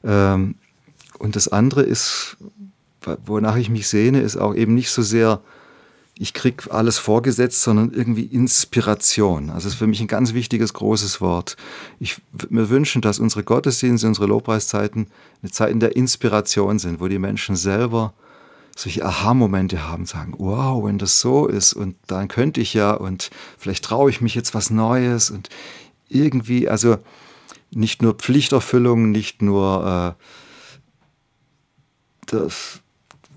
Ähm, 0.05 0.57
und 1.19 1.37
das 1.37 1.49
andere 1.49 1.83
ist, 1.83 2.37
wonach 3.25 3.57
ich 3.57 3.71
mich 3.71 3.89
sehne, 3.89 4.21
ist 4.21 4.37
auch 4.37 4.55
eben 4.55 4.75
nicht 4.75 4.91
so 4.91 5.03
sehr, 5.03 5.41
ich 6.21 6.35
kriege 6.35 6.71
alles 6.71 6.99
vorgesetzt, 6.99 7.63
sondern 7.63 7.93
irgendwie 7.93 8.27
Inspiration. 8.27 9.49
Also 9.49 9.65
das 9.65 9.73
ist 9.73 9.79
für 9.79 9.87
mich 9.87 10.03
ein 10.03 10.07
ganz 10.07 10.35
wichtiges, 10.35 10.75
großes 10.75 11.23
Wort. 11.23 11.57
Ich 11.99 12.21
mir 12.51 12.69
wünschen, 12.69 13.01
dass 13.01 13.19
unsere 13.19 13.43
Gottesdienste, 13.43 14.07
unsere 14.07 14.27
Lobpreiszeiten 14.27 15.07
eine 15.41 15.51
Zeiten 15.51 15.81
der 15.81 15.97
Inspiration 15.97 16.79
sind, 16.79 17.01
wo 17.01 17.09
die 17.09 17.19
Menschen 17.19 17.57
selber 17.57 18.13
solche 18.77 19.03
Aha-Momente 19.03 19.89
haben, 19.89 20.05
sagen, 20.05 20.35
wow, 20.37 20.85
wenn 20.85 20.99
das 20.99 21.21
so 21.21 21.47
ist 21.47 21.73
und 21.73 21.97
dann 22.07 22.29
könnte 22.29 22.61
ich 22.61 22.75
ja 22.75 22.93
und 22.93 23.31
vielleicht 23.57 23.87
traue 23.87 24.11
ich 24.11 24.21
mich 24.21 24.35
jetzt 24.35 24.53
was 24.53 24.69
Neues 24.69 25.31
und 25.31 25.49
irgendwie, 26.11 26.69
also 26.69 26.99
nicht 27.71 28.03
nur 28.03 28.13
Pflichterfüllung, 28.13 29.11
nicht 29.11 29.41
nur 29.41 30.17
äh, 30.19 30.23
das 32.27 32.81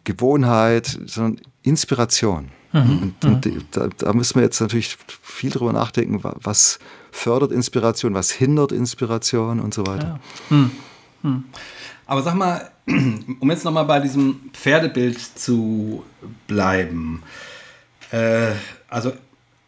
Gewohnheit, 0.04 1.00
sondern 1.06 1.40
Inspiration. 1.62 2.52
Mhm. 2.74 3.14
Und, 3.22 3.26
und 3.26 3.46
mhm. 3.46 3.66
da, 3.72 3.88
da, 3.98 4.14
müssen 4.14 4.36
wir 4.36 4.44
jetzt 4.44 4.60
natürlich 4.60 4.98
viel 5.22 5.52
drüber 5.52 5.72
nachdenken, 5.74 6.20
was 6.24 6.80
fördert 7.12 7.52
Inspiration, 7.52 8.14
was 8.14 8.32
hindert 8.32 8.72
Inspiration 8.72 9.60
und 9.60 9.74
so 9.74 9.86
weiter. 9.86 10.20
Ja. 10.50 10.56
Mhm. 10.56 10.72
Mhm. 11.22 11.44
Aber 12.06 12.22
sag 12.24 12.36
mal, 12.36 12.72
um 12.88 13.50
jetzt 13.50 13.64
nochmal 13.64 13.86
bei 13.86 14.00
diesem 14.00 14.50
Pferdebild 14.54 15.20
zu 15.20 16.04
bleiben. 16.48 17.24
Äh, 18.12 18.52
also 18.90 19.14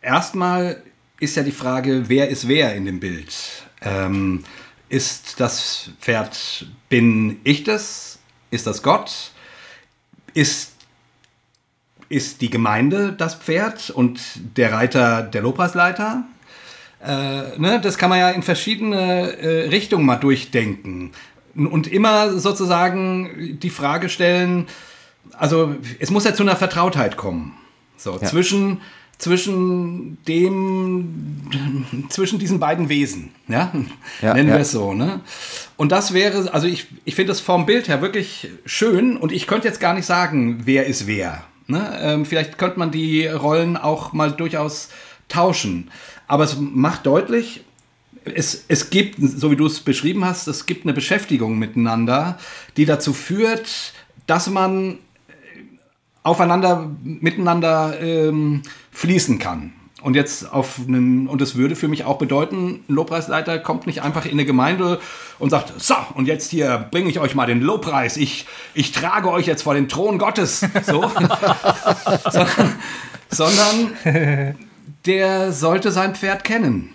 erstmal 0.02 0.82
ist 1.20 1.36
ja 1.36 1.44
die 1.44 1.52
Frage, 1.52 2.04
wer 2.08 2.30
ist 2.30 2.48
wer 2.48 2.76
in 2.76 2.86
dem 2.86 3.00
Bild? 3.00 3.34
Ähm, 3.82 4.44
ist 4.90 5.40
das 5.40 5.92
Pferd, 6.00 6.68
bin 6.90 7.40
ich 7.44 7.64
das? 7.64 8.20
Ist 8.52 8.68
das 8.68 8.84
Gott? 8.84 9.32
Ist, 10.34 10.74
ist 12.10 12.42
die 12.42 12.50
Gemeinde 12.50 13.14
das 13.18 13.36
Pferd 13.36 13.90
und 13.90 14.20
der 14.58 14.74
Reiter 14.74 15.24
der 15.24 15.42
Lobpreisleiter? 15.42 16.24
Äh, 17.04 17.58
ne, 17.58 17.80
das 17.82 17.98
kann 17.98 18.10
man 18.10 18.20
ja 18.20 18.30
in 18.30 18.44
verschiedene 18.44 19.38
äh, 19.38 19.70
Richtungen 19.70 20.06
mal 20.06 20.16
durchdenken 20.16 21.12
und 21.56 21.88
immer 21.88 22.38
sozusagen 22.38 23.60
die 23.62 23.70
Frage 23.70 24.10
stellen, 24.10 24.68
also 25.38 25.76
es 26.00 26.12
muss 26.12 26.26
ja 26.26 26.34
zu 26.34 26.44
einer 26.44 26.56
Vertrautheit 26.56 27.18
kommen. 27.18 27.54
So, 27.98 28.20
ja. 28.20 28.28
zwischen, 28.28 28.82
zwischen 29.18 30.18
dem, 30.26 32.08
zwischen 32.10 32.40
diesen 32.40 32.60
beiden 32.60 32.90
Wesen, 32.90 33.32
ja, 33.48 33.72
ja 34.22 34.34
nennen 34.34 34.50
ja. 34.50 34.56
wir 34.56 34.62
es 34.62 34.72
so, 34.72 34.94
ne? 34.94 35.22
Und 35.78 35.92
das 35.92 36.14
wäre, 36.14 36.54
also 36.54 36.68
ich, 36.68 36.88
ich 37.06 37.16
finde 37.16 37.30
das 37.30 37.40
vom 37.40 37.66
Bild 37.66 37.88
her 37.88 38.02
wirklich 38.02 38.50
schön 38.66 39.18
und 39.18 39.32
ich 39.32 39.48
könnte 39.48 39.68
jetzt 39.68 39.80
gar 39.80 39.94
nicht 39.94 40.06
sagen, 40.06 40.62
wer 40.66 40.86
ist 40.86 41.08
wer. 41.08 41.44
Ne? 41.68 41.98
Ähm, 42.02 42.26
vielleicht 42.26 42.58
könnte 42.58 42.80
man 42.80 42.92
die 42.92 43.28
Rollen 43.28 43.78
auch 43.78 44.14
mal 44.14 44.32
durchaus 44.32 44.90
tauschen. 45.28 45.90
Aber 46.28 46.44
es 46.44 46.58
macht 46.60 47.06
deutlich, 47.06 47.64
es, 48.24 48.66
es 48.68 48.90
gibt, 48.90 49.18
so 49.20 49.52
wie 49.52 49.56
du 49.56 49.68
es 49.68 49.80
beschrieben 49.80 50.26
hast, 50.26 50.48
es 50.48 50.66
gibt 50.66 50.86
eine 50.86 50.94
Beschäftigung 50.94 51.60
miteinander, 51.60 52.40
die 52.78 52.86
dazu 52.86 53.14
führt, 53.14 53.94
dass 54.26 54.50
man 54.50 54.94
äh, 54.94 54.96
aufeinander, 56.24 56.90
miteinander 57.04 58.00
ähm, 58.02 58.64
fließen 58.92 59.38
kann. 59.38 59.74
Und 60.06 60.14
jetzt 60.14 60.54
auf 60.54 60.82
einen, 60.88 61.26
und 61.28 61.42
das 61.42 61.56
würde 61.56 61.76
für 61.76 61.88
mich 61.88 62.06
auch 62.06 62.20
bedeuten, 62.20 62.84
ein 62.88 62.94
Lobpreisleiter 62.94 63.58
kommt 63.58 63.88
nicht 63.88 64.04
einfach 64.04 64.26
in 64.26 64.34
eine 64.34 64.46
Gemeinde 64.46 65.00
und 65.40 65.50
sagt, 65.50 65.74
so, 65.82 65.96
und 66.14 66.28
jetzt 66.28 66.52
hier 66.52 66.90
bringe 66.92 67.10
ich 67.10 67.20
euch 67.20 67.34
mal 67.34 67.48
den 67.48 67.60
Lobpreis, 67.60 68.16
ich, 68.16 68.46
ich 68.76 68.92
trage 68.92 69.32
euch 69.32 69.48
jetzt 69.48 69.64
vor 69.64 69.74
den 69.74 69.90
Thron 69.90 70.20
Gottes. 70.20 70.64
So. 70.86 71.10
sondern, 72.30 72.76
sondern 73.30 74.56
der 75.08 75.52
sollte 75.52 75.92
sein 75.92 76.14
Pferd 76.14 76.44
kennen. 76.44 76.95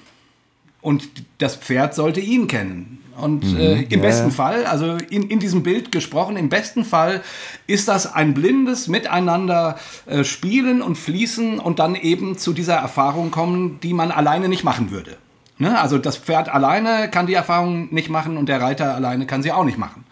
Und 0.81 1.09
das 1.39 1.57
Pferd 1.57 1.95
sollte 1.95 2.21
ihn 2.21 2.47
kennen. 2.47 2.99
Und 3.21 3.45
mhm, 3.45 3.59
äh, 3.59 3.83
im 3.83 3.91
ja. 3.91 3.99
besten 3.99 4.31
Fall, 4.31 4.65
also 4.65 4.97
in, 5.11 5.29
in 5.29 5.41
diesem 5.41 5.63
Bild 5.63 5.93
gesprochen, 5.93 6.37
im 6.37 6.49
besten 6.49 6.85
Fall 6.85 7.23
ist 7.67 7.89
das 7.89 8.13
ein 8.13 8.35
blindes 8.35 8.89
Miteinander 8.89 9.79
äh, 10.07 10.25
spielen 10.25 10.81
und 10.81 10.97
fließen 10.97 11.59
und 11.59 11.79
dann 11.79 11.95
eben 11.95 12.39
zu 12.39 12.53
dieser 12.53 12.77
Erfahrung 12.77 13.31
kommen, 13.31 13.79
die 13.83 13.93
man 13.93 14.11
alleine 14.11 14.49
nicht 14.49 14.65
machen 14.65 14.91
würde. 14.91 15.17
Ne? 15.59 15.79
Also 15.79 15.99
das 15.99 16.17
Pferd 16.17 16.49
alleine 16.49 17.11
kann 17.11 17.27
die 17.27 17.35
Erfahrung 17.35 17.93
nicht 17.93 18.09
machen 18.09 18.39
und 18.39 18.49
der 18.49 18.63
Reiter 18.63 18.95
alleine 18.95 19.27
kann 19.27 19.43
sie 19.43 19.53
auch 19.53 19.65
nicht 19.65 19.79
machen. 19.79 20.05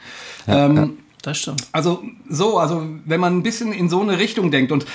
Ja, 0.46 0.66
ähm, 0.66 0.76
ja. 0.76 0.88
Das 1.22 1.38
stimmt. 1.38 1.66
Also 1.72 2.02
so, 2.28 2.58
also 2.58 2.86
wenn 3.04 3.20
man 3.20 3.36
ein 3.36 3.42
bisschen 3.42 3.72
in 3.72 3.88
so 3.88 4.00
eine 4.00 4.18
Richtung 4.18 4.50
denkt 4.50 4.70
und 4.70 4.86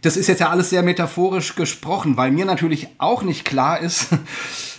das 0.00 0.16
ist 0.16 0.26
jetzt 0.26 0.40
ja 0.40 0.48
alles 0.48 0.70
sehr 0.70 0.82
metaphorisch 0.82 1.56
gesprochen, 1.56 2.16
weil 2.16 2.30
mir 2.30 2.46
natürlich 2.46 2.88
auch 2.98 3.22
nicht 3.22 3.44
klar 3.44 3.80
ist, 3.80 4.08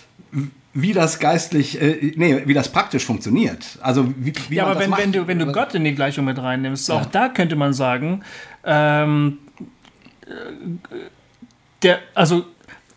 wie 0.74 0.94
das 0.94 1.20
geistlich, 1.20 1.82
äh, 1.82 2.14
nee, 2.16 2.44
wie 2.46 2.54
das 2.54 2.70
praktisch 2.70 3.06
funktioniert. 3.06 3.78
Also 3.82 4.14
wie, 4.18 4.34
wie 4.50 4.56
ja, 4.56 4.66
aber 4.66 4.80
wenn, 4.80 4.92
wenn, 4.92 5.12
du, 5.12 5.28
wenn 5.28 5.40
du 5.40 5.52
Gott 5.52 5.74
in 5.74 5.84
die 5.84 5.96
Gleichung 5.96 6.26
mit 6.26 6.38
reinnimmst, 6.38 6.90
ja. 6.90 6.96
auch 6.96 7.06
da 7.06 7.30
könnte 7.30 7.56
man 7.56 7.74
sagen, 7.74 8.24
ähm, 8.64 9.40
äh, 10.22 10.30
der, 11.82 12.00
also 12.14 12.46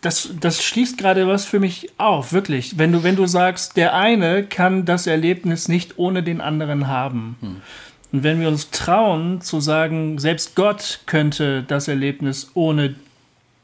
das, 0.01 0.29
das 0.39 0.63
schließt 0.63 0.97
gerade 0.97 1.27
was 1.27 1.45
für 1.45 1.59
mich 1.59 1.89
auf, 1.97 2.33
wirklich. 2.33 2.77
Wenn 2.77 2.91
du, 2.91 3.03
wenn 3.03 3.15
du 3.15 3.25
sagst, 3.25 3.77
der 3.77 3.95
eine 3.95 4.43
kann 4.43 4.85
das 4.85 5.07
Erlebnis 5.07 5.67
nicht 5.67 5.97
ohne 5.97 6.23
den 6.23 6.41
anderen 6.41 6.87
haben. 6.87 7.37
Hm. 7.39 7.61
Und 8.11 8.23
wenn 8.23 8.39
wir 8.39 8.47
uns 8.47 8.69
trauen 8.69 9.41
zu 9.41 9.59
sagen, 9.59 10.19
selbst 10.19 10.55
Gott 10.55 10.99
könnte 11.07 11.63
das 11.63 11.87
Erlebnis 11.87 12.51
ohne 12.53 12.95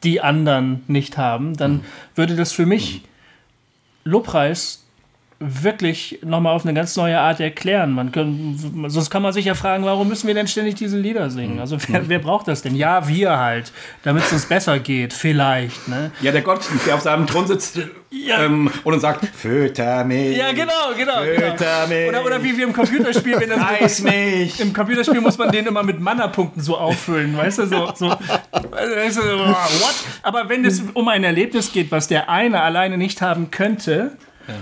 die 0.04 0.22
anderen 0.22 0.82
nicht 0.88 1.18
haben, 1.18 1.56
dann 1.56 1.74
mhm. 1.74 1.82
würde 2.16 2.36
das 2.36 2.52
für 2.52 2.66
mich 2.66 3.04
Lobpreis 4.10 4.84
wirklich 5.40 6.20
nochmal 6.22 6.53
auf 6.53 6.66
eine 6.66 6.74
ganz 6.74 6.98
neue 6.98 7.18
Art 7.18 7.40
erklären. 7.40 7.94
Man 7.94 8.11
können, 8.11 8.90
sonst 8.90 9.10
kann 9.10 9.22
man 9.22 9.32
sich 9.32 9.45
ja 9.45 9.56
fragen, 9.56 9.86
warum 9.86 10.10
müssen 10.10 10.28
wir 10.28 10.34
denn 10.34 10.48
ständig 10.48 10.76
diese 10.76 10.98
Lieder 10.98 11.30
singen? 11.30 11.56
Mhm. 11.56 11.61
Also 11.61 11.78
wer, 11.88 12.10
wer 12.10 12.20
braucht 12.20 12.49
das 12.49 12.61
denn? 12.61 12.76
Ja, 12.76 13.07
wir 13.07 13.38
halt, 13.38 13.72
damit 14.03 14.24
es 14.24 14.34
uns 14.34 14.45
besser 14.45 14.80
geht, 14.80 15.14
vielleicht. 15.14 15.88
Ne? 15.88 16.11
Ja, 16.22 16.34
der 16.34 16.41
Gott, 16.41 16.61
der 16.86 16.95
auf 16.95 17.02
seinem 17.02 17.26
Thron 17.26 17.48
sitzt 17.48 17.80
ja. 18.10 18.44
ähm, 18.44 18.70
und 18.84 18.91
dann 18.91 18.99
sagt, 18.99 19.26
fütter 19.28 20.03
mich. 20.03 20.36
Ja, 20.36 20.52
genau, 20.52 20.94
genau. 20.98 21.22
Fütter 21.22 21.56
genau. 21.56 21.88
mich. 21.88 22.10
Oder, 22.10 22.26
oder 22.26 22.44
wie 22.44 22.57
wir 22.57 22.66
im 22.66 22.74
Computerspiel, 22.74 23.40
wenn 23.40 23.49
das 23.49 23.60
Weiß 23.60 24.02
mich. 24.03 24.60
Im 24.60 24.74
Computerspiel 24.74 25.22
muss 25.22 25.38
man 25.38 25.52
den 25.52 25.68
immer 25.68 25.84
mit 25.84 26.02
Mana-Punkten 26.02 26.60
so 26.60 26.78
auffüllen, 26.78 27.38
weißt 27.38 27.60
du, 27.60 27.66
so, 27.66 27.94
so 27.95 28.10
weißt 28.10 29.18
du, 29.18 29.22
what? 29.22 29.95
Aber 30.22 30.49
wenn 30.49 30.66
es 30.66 30.82
um 30.94 31.07
ein 31.07 31.24
Erlebnis 31.24 31.72
geht, 31.72 31.91
was 31.91 32.10
der 32.10 32.30
eine 32.30 32.61
alleine 32.61 32.98
nicht 32.98 33.22
haben 33.22 33.52
könnte, 33.52 34.18
ja 34.45 34.56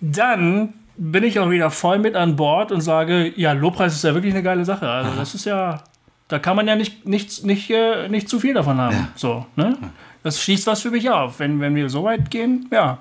dann 0.00 0.74
bin 0.96 1.24
ich 1.24 1.38
auch 1.38 1.50
wieder 1.50 1.70
voll 1.70 1.98
mit 1.98 2.16
an 2.16 2.36
Bord 2.36 2.72
und 2.72 2.80
sage, 2.80 3.32
ja, 3.36 3.52
Lobpreis 3.52 3.94
ist 3.94 4.04
ja 4.04 4.14
wirklich 4.14 4.32
eine 4.32 4.42
geile 4.42 4.64
Sache. 4.64 4.88
Also 4.88 5.10
das 5.16 5.34
ist 5.34 5.44
ja, 5.44 5.82
da 6.28 6.38
kann 6.38 6.56
man 6.56 6.66
ja 6.66 6.76
nicht, 6.76 7.06
nicht, 7.06 7.44
nicht, 7.44 7.70
äh, 7.70 8.08
nicht 8.08 8.28
zu 8.28 8.40
viel 8.40 8.54
davon 8.54 8.78
haben. 8.78 8.96
Ja. 8.96 9.08
So, 9.14 9.46
ne? 9.56 9.76
Das 10.22 10.42
schließt 10.42 10.66
was 10.66 10.82
für 10.82 10.90
mich 10.90 11.08
auf. 11.10 11.38
Wenn, 11.38 11.60
wenn 11.60 11.74
wir 11.74 11.88
so 11.88 12.04
weit 12.04 12.30
gehen, 12.30 12.66
ja, 12.72 12.98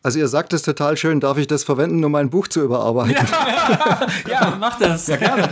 also 0.00 0.20
ihr 0.20 0.28
sagt 0.28 0.52
es 0.52 0.62
total 0.62 0.96
schön, 0.96 1.18
darf 1.18 1.38
ich 1.38 1.48
das 1.48 1.64
verwenden, 1.64 2.04
um 2.04 2.12
mein 2.12 2.30
Buch 2.30 2.46
zu 2.46 2.62
überarbeiten? 2.62 3.16
Ja, 3.16 4.06
ja 4.28 4.56
mach 4.58 4.78
das. 4.78 5.08
Ja, 5.08 5.16
gerne. 5.16 5.48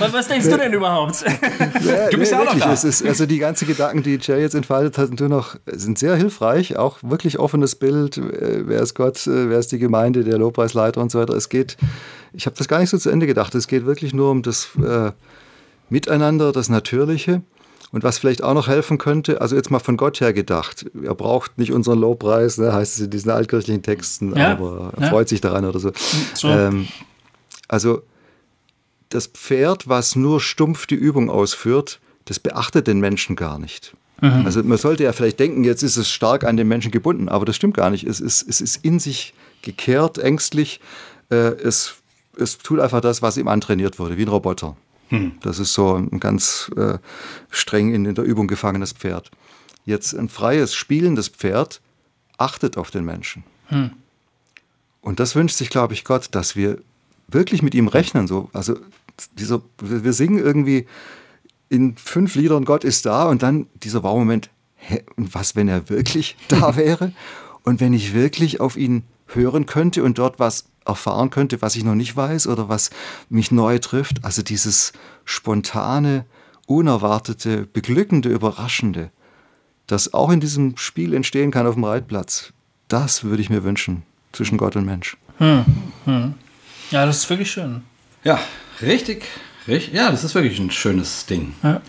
Was, 0.00 0.12
was 0.12 0.26
denkst 0.26 0.48
du 0.48 0.58
denn 0.58 0.72
überhaupt? 0.72 1.22
Ja, 1.22 2.10
du 2.10 2.18
bist 2.18 2.32
nee, 2.32 2.38
ja 2.38 2.42
auch 2.42 2.54
noch 2.54 2.58
da. 2.58 2.72
Es 2.72 2.82
ist, 2.82 3.06
also 3.06 3.24
die 3.24 3.38
ganzen 3.38 3.68
Gedanken, 3.68 4.02
die 4.02 4.18
Jay 4.20 4.40
jetzt 4.40 4.54
entfaltet 4.54 4.98
hat, 4.98 5.10
du 5.12 5.28
noch, 5.28 5.54
sind 5.66 5.96
sehr 5.96 6.16
hilfreich. 6.16 6.76
Auch 6.76 6.98
wirklich 7.02 7.38
offenes 7.38 7.76
Bild. 7.76 8.18
Äh, 8.18 8.66
wer 8.66 8.80
ist 8.80 8.94
Gott? 8.94 9.24
Äh, 9.28 9.48
wer 9.48 9.60
ist 9.60 9.70
die 9.70 9.78
Gemeinde? 9.78 10.24
Der 10.24 10.38
Lobpreisleiter 10.38 11.00
und 11.00 11.12
so 11.12 11.20
weiter. 11.20 11.34
Es 11.34 11.48
geht, 11.48 11.76
ich 12.32 12.46
habe 12.46 12.56
das 12.56 12.66
gar 12.66 12.80
nicht 12.80 12.90
so 12.90 12.98
zu 12.98 13.10
Ende 13.10 13.28
gedacht. 13.28 13.54
Es 13.54 13.68
geht 13.68 13.86
wirklich 13.86 14.12
nur 14.12 14.32
um 14.32 14.42
das 14.42 14.70
äh, 14.84 15.12
Miteinander, 15.88 16.50
das 16.50 16.68
Natürliche. 16.68 17.42
Und 17.90 18.02
was 18.02 18.18
vielleicht 18.18 18.42
auch 18.42 18.52
noch 18.54 18.68
helfen 18.68 18.98
könnte, 18.98 19.40
also 19.40 19.56
jetzt 19.56 19.70
mal 19.70 19.78
von 19.78 19.96
Gott 19.96 20.20
her 20.20 20.32
gedacht, 20.32 20.84
er 21.02 21.14
braucht 21.14 21.56
nicht 21.56 21.72
unseren 21.72 21.98
Lobpreis, 21.98 22.58
ne, 22.58 22.72
heißt 22.72 22.96
es 22.96 23.04
in 23.04 23.10
diesen 23.10 23.30
altkirchlichen 23.30 23.82
Texten, 23.82 24.36
ja, 24.36 24.52
aber 24.52 24.92
er 24.96 25.04
ja. 25.04 25.08
freut 25.08 25.28
sich 25.28 25.40
daran 25.40 25.64
oder 25.64 25.78
so. 25.80 25.92
so. 26.34 26.48
Ähm, 26.48 26.88
also 27.66 28.02
das 29.08 29.26
Pferd, 29.26 29.88
was 29.88 30.16
nur 30.16 30.40
stumpf 30.40 30.86
die 30.86 30.96
Übung 30.96 31.30
ausführt, 31.30 31.98
das 32.26 32.38
beachtet 32.38 32.86
den 32.86 33.00
Menschen 33.00 33.36
gar 33.36 33.58
nicht. 33.58 33.94
Mhm. 34.20 34.44
Also 34.44 34.62
man 34.62 34.78
sollte 34.78 35.04
ja 35.04 35.12
vielleicht 35.12 35.40
denken, 35.40 35.64
jetzt 35.64 35.82
ist 35.82 35.96
es 35.96 36.10
stark 36.10 36.44
an 36.44 36.56
den 36.56 36.68
Menschen 36.68 36.90
gebunden, 36.90 37.28
aber 37.28 37.44
das 37.44 37.56
stimmt 37.56 37.74
gar 37.74 37.90
nicht. 37.90 38.04
Es 38.04 38.20
ist, 38.20 38.46
es 38.46 38.60
ist 38.60 38.84
in 38.84 38.98
sich 38.98 39.32
gekehrt, 39.62 40.18
ängstlich. 40.18 40.80
Äh, 41.30 41.36
es, 41.36 41.94
es 42.36 42.58
tut 42.58 42.80
einfach 42.80 43.00
das, 43.00 43.22
was 43.22 43.36
ihm 43.36 43.48
antrainiert 43.48 43.98
wurde, 43.98 44.18
wie 44.18 44.22
ein 44.22 44.28
Roboter. 44.28 44.76
Hm. 45.08 45.32
Das 45.40 45.58
ist 45.58 45.74
so 45.74 45.94
ein 45.94 46.20
ganz 46.20 46.70
äh, 46.76 46.98
streng 47.50 47.94
in, 47.94 48.04
in 48.04 48.14
der 48.14 48.24
Übung 48.24 48.46
gefangenes 48.46 48.92
Pferd. 48.92 49.30
Jetzt 49.84 50.14
ein 50.14 50.28
freies, 50.28 50.74
spielendes 50.74 51.28
Pferd 51.28 51.80
achtet 52.36 52.76
auf 52.76 52.90
den 52.90 53.04
Menschen. 53.04 53.44
Hm. 53.68 53.90
Und 55.00 55.20
das 55.20 55.34
wünscht 55.34 55.56
sich, 55.56 55.70
glaube 55.70 55.94
ich, 55.94 56.04
Gott, 56.04 56.28
dass 56.32 56.56
wir 56.56 56.78
wirklich 57.28 57.62
mit 57.62 57.74
ihm 57.74 57.88
rechnen. 57.88 58.26
So, 58.26 58.50
also 58.52 58.76
dieser, 59.38 59.62
wir 59.80 60.12
singen 60.12 60.38
irgendwie 60.38 60.86
in 61.68 61.96
fünf 61.96 62.34
Liedern 62.34 62.64
Gott 62.64 62.84
ist 62.84 63.06
da 63.06 63.26
und 63.26 63.42
dann 63.42 63.66
dieser 63.82 64.02
Wow-Moment, 64.02 64.50
was, 65.16 65.56
wenn 65.56 65.68
er 65.68 65.88
wirklich 65.88 66.36
da 66.48 66.76
wäre 66.76 67.12
und 67.62 67.80
wenn 67.80 67.92
ich 67.92 68.14
wirklich 68.14 68.60
auf 68.60 68.76
ihn 68.76 69.02
hören 69.28 69.66
könnte 69.66 70.02
und 70.02 70.18
dort 70.18 70.38
was 70.38 70.66
erfahren 70.84 71.30
könnte, 71.30 71.60
was 71.62 71.76
ich 71.76 71.84
noch 71.84 71.94
nicht 71.94 72.16
weiß 72.16 72.46
oder 72.46 72.68
was 72.68 72.90
mich 73.28 73.50
neu 73.50 73.78
trifft. 73.78 74.24
Also 74.24 74.42
dieses 74.42 74.92
spontane, 75.24 76.24
unerwartete, 76.66 77.66
beglückende, 77.66 78.30
überraschende, 78.30 79.10
das 79.86 80.14
auch 80.14 80.30
in 80.30 80.40
diesem 80.40 80.76
Spiel 80.76 81.14
entstehen 81.14 81.50
kann 81.50 81.66
auf 81.66 81.74
dem 81.74 81.84
Reitplatz. 81.84 82.52
Das 82.88 83.24
würde 83.24 83.42
ich 83.42 83.50
mir 83.50 83.64
wünschen 83.64 84.02
zwischen 84.32 84.58
Gott 84.58 84.76
und 84.76 84.86
Mensch. 84.86 85.16
Hm, 85.38 85.64
hm. 86.04 86.34
Ja, 86.90 87.06
das 87.06 87.18
ist 87.18 87.30
wirklich 87.30 87.50
schön. 87.50 87.82
Ja, 88.24 88.40
richtig, 88.80 89.24
richtig. 89.66 89.94
Ja, 89.94 90.10
das 90.10 90.24
ist 90.24 90.34
wirklich 90.34 90.58
ein 90.58 90.70
schönes 90.70 91.26
Ding. 91.26 91.54
Ja 91.62 91.82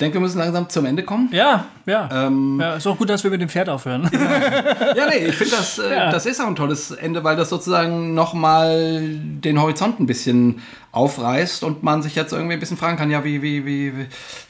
denke, 0.00 0.14
wir 0.14 0.20
müssen 0.20 0.38
langsam 0.38 0.68
zum 0.68 0.84
Ende 0.86 1.02
kommen. 1.02 1.28
Ja, 1.32 1.66
ja. 1.86 2.08
Ähm, 2.12 2.58
ja 2.60 2.76
ist 2.76 2.86
auch 2.86 2.96
gut, 2.96 3.10
dass 3.10 3.24
wir 3.24 3.30
mit 3.30 3.40
dem 3.40 3.48
Pferd 3.48 3.68
aufhören. 3.68 4.08
ja, 4.12 4.94
ja 4.96 5.06
nee, 5.08 5.26
ich 5.26 5.34
finde, 5.34 5.56
das, 5.56 5.78
äh, 5.78 5.90
ja. 5.90 6.10
das 6.10 6.26
ist 6.26 6.40
auch 6.40 6.46
ein 6.46 6.56
tolles 6.56 6.90
Ende, 6.92 7.24
weil 7.24 7.36
das 7.36 7.50
sozusagen 7.50 8.14
nochmal 8.14 9.00
den 9.10 9.60
Horizont 9.60 10.00
ein 10.00 10.06
bisschen 10.06 10.60
aufreißt 10.92 11.64
und 11.64 11.82
man 11.82 12.02
sich 12.02 12.14
jetzt 12.14 12.32
irgendwie 12.32 12.54
ein 12.54 12.60
bisschen 12.60 12.76
fragen 12.76 12.96
kann, 12.96 13.10
ja, 13.10 13.24
wie, 13.24 13.42
wie, 13.42 13.66
wie, 13.66 13.92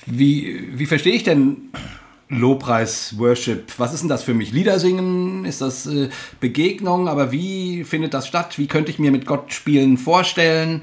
wie, 0.06 0.68
wie 0.74 0.86
verstehe 0.86 1.14
ich 1.14 1.24
denn 1.24 1.70
Lobpreis, 2.28 3.14
Worship, 3.18 3.72
was 3.78 3.94
ist 3.94 4.00
denn 4.00 4.08
das 4.08 4.22
für 4.22 4.34
mich? 4.34 4.52
Lieder 4.52 4.78
singen, 4.78 5.46
ist 5.46 5.62
das 5.62 5.86
äh, 5.86 6.10
Begegnung, 6.40 7.08
aber 7.08 7.32
wie 7.32 7.84
findet 7.84 8.12
das 8.12 8.26
statt? 8.26 8.58
Wie 8.58 8.66
könnte 8.66 8.90
ich 8.90 8.98
mir 8.98 9.10
mit 9.10 9.24
Gott 9.24 9.52
spielen 9.52 9.96
vorstellen? 9.96 10.82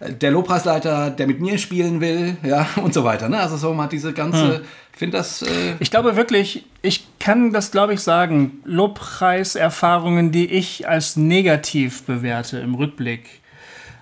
Der 0.00 0.30
Lobpreisleiter, 0.30 1.10
der 1.10 1.26
mit 1.26 1.40
mir 1.40 1.58
spielen 1.58 2.00
will, 2.00 2.36
ja, 2.42 2.66
und 2.76 2.94
so 2.94 3.04
weiter. 3.04 3.28
Ne? 3.28 3.38
Also 3.38 3.56
so 3.56 3.74
mal 3.74 3.86
diese 3.86 4.12
ganze, 4.12 4.58
hm. 4.58 4.64
finde 4.92 5.18
das. 5.18 5.42
Äh 5.42 5.74
ich 5.78 5.90
glaube 5.90 6.16
wirklich, 6.16 6.64
ich 6.82 7.06
kann 7.18 7.52
das, 7.52 7.70
glaube 7.70 7.94
ich, 7.94 8.00
sagen, 8.00 8.60
Lobpreiserfahrungen, 8.64 10.32
die 10.32 10.46
ich 10.46 10.88
als 10.88 11.16
negativ 11.16 12.04
bewerte 12.04 12.58
im 12.58 12.74
Rückblick, 12.74 13.28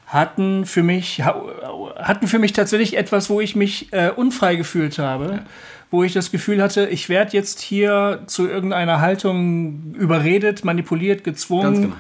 hatten 0.06 0.64
für 0.64 0.82
mich, 0.82 1.22
hatten 1.22 2.28
für 2.28 2.38
mich 2.38 2.52
tatsächlich 2.52 2.96
etwas, 2.96 3.28
wo 3.28 3.40
ich 3.40 3.56
mich 3.56 3.92
äh, 3.92 4.10
unfrei 4.10 4.56
gefühlt 4.56 4.98
habe. 4.98 5.24
Ja. 5.24 5.42
Wo 5.90 6.02
ich 6.02 6.12
das 6.12 6.30
Gefühl 6.30 6.62
hatte, 6.62 6.86
ich 6.86 7.08
werde 7.08 7.32
jetzt 7.32 7.60
hier 7.60 8.22
zu 8.26 8.46
irgendeiner 8.46 9.00
Haltung 9.00 9.94
überredet, 9.94 10.62
manipuliert, 10.62 11.24
gezwungen, 11.24 11.82
genau. 11.82 11.94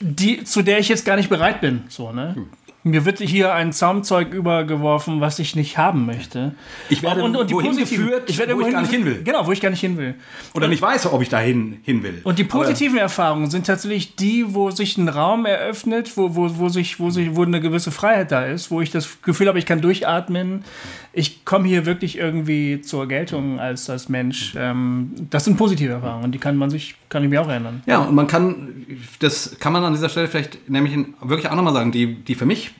die, 0.00 0.44
zu 0.44 0.60
der 0.60 0.78
ich 0.80 0.90
jetzt 0.90 1.06
gar 1.06 1.16
nicht 1.16 1.30
bereit 1.30 1.62
bin. 1.62 1.84
So, 1.88 2.12
ne? 2.12 2.34
Hm. 2.34 2.48
Mir 2.86 3.06
wird 3.06 3.18
hier 3.18 3.54
ein 3.54 3.72
Zaumzeug 3.72 4.34
übergeworfen, 4.34 5.22
was 5.22 5.38
ich 5.38 5.56
nicht 5.56 5.78
haben 5.78 6.04
möchte. 6.04 6.54
Ich 6.90 7.02
werde 7.02 7.22
und, 7.22 7.34
und 7.34 7.50
wohin 7.50 7.74
geführt, 7.78 8.28
ich 8.28 8.36
werde 8.36 8.54
wo 8.56 8.60
ich 8.60 8.70
gar 8.70 8.82
nicht 8.82 8.90
hin 8.90 9.06
will. 9.06 9.22
Genau, 9.24 9.46
wo 9.46 9.52
ich 9.52 9.60
gar 9.62 9.70
nicht 9.70 9.80
hin 9.80 9.96
will. 9.96 10.16
Oder 10.52 10.68
nicht 10.68 10.82
weiß, 10.82 11.10
ob 11.10 11.22
ich 11.22 11.30
dahin 11.30 11.80
hin 11.82 12.02
will. 12.02 12.20
Und 12.24 12.38
die 12.38 12.44
positiven 12.44 12.96
Aber 12.96 13.04
Erfahrungen 13.04 13.50
sind 13.50 13.66
tatsächlich 13.66 14.16
die, 14.16 14.54
wo 14.54 14.70
sich 14.70 14.98
ein 14.98 15.08
Raum 15.08 15.46
eröffnet, 15.46 16.14
wo, 16.16 16.36
wo, 16.36 16.58
wo, 16.58 16.68
sich, 16.68 17.00
wo, 17.00 17.08
sich, 17.08 17.34
wo 17.34 17.44
eine 17.44 17.62
gewisse 17.62 17.90
Freiheit 17.90 18.30
da 18.30 18.44
ist, 18.44 18.70
wo 18.70 18.82
ich 18.82 18.90
das 18.90 19.22
Gefühl 19.22 19.48
habe, 19.48 19.58
ich 19.58 19.64
kann 19.64 19.80
durchatmen. 19.80 20.62
Ich 21.16 21.44
komme 21.44 21.68
hier 21.68 21.86
wirklich 21.86 22.18
irgendwie 22.18 22.80
zur 22.80 23.06
Geltung 23.06 23.60
als, 23.60 23.88
als 23.88 24.08
Mensch. 24.08 24.54
Ähm, 24.56 25.12
das 25.30 25.44
sind 25.44 25.56
positive 25.56 25.92
Erfahrungen 25.92 26.32
die 26.32 26.38
kann 26.38 26.56
man 26.56 26.70
sich, 26.70 26.96
kann 27.08 27.22
ich 27.22 27.30
mir 27.30 27.40
auch 27.40 27.48
erinnern. 27.48 27.82
Ja, 27.86 28.00
und 28.00 28.14
man 28.14 28.26
kann, 28.26 28.86
das 29.20 29.56
kann 29.60 29.72
man 29.72 29.84
an 29.84 29.92
dieser 29.92 30.08
Stelle 30.08 30.28
vielleicht 30.28 30.68
nämlich 30.68 30.98
wirklich 31.20 31.48
auch 31.48 31.54
nochmal 31.54 31.72
sagen, 31.72 31.92
die, 31.92 32.16
die 32.16 32.34
für 32.34 32.46
mich 32.46 32.72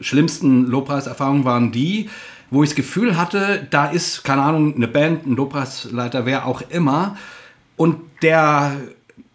schlimmsten 0.00 0.66
Lobpreiserfahrungen 0.66 1.44
waren 1.44 1.72
die, 1.72 2.08
wo 2.50 2.62
ich 2.62 2.70
das 2.70 2.76
Gefühl 2.76 3.16
hatte, 3.16 3.66
da 3.70 3.86
ist, 3.86 4.24
keine 4.24 4.42
Ahnung, 4.42 4.74
eine 4.76 4.88
Band, 4.88 5.26
ein 5.26 5.36
Lobpreisleiter, 5.36 6.26
wer 6.26 6.46
auch 6.46 6.62
immer, 6.68 7.16
und 7.76 7.98
der, 8.22 8.76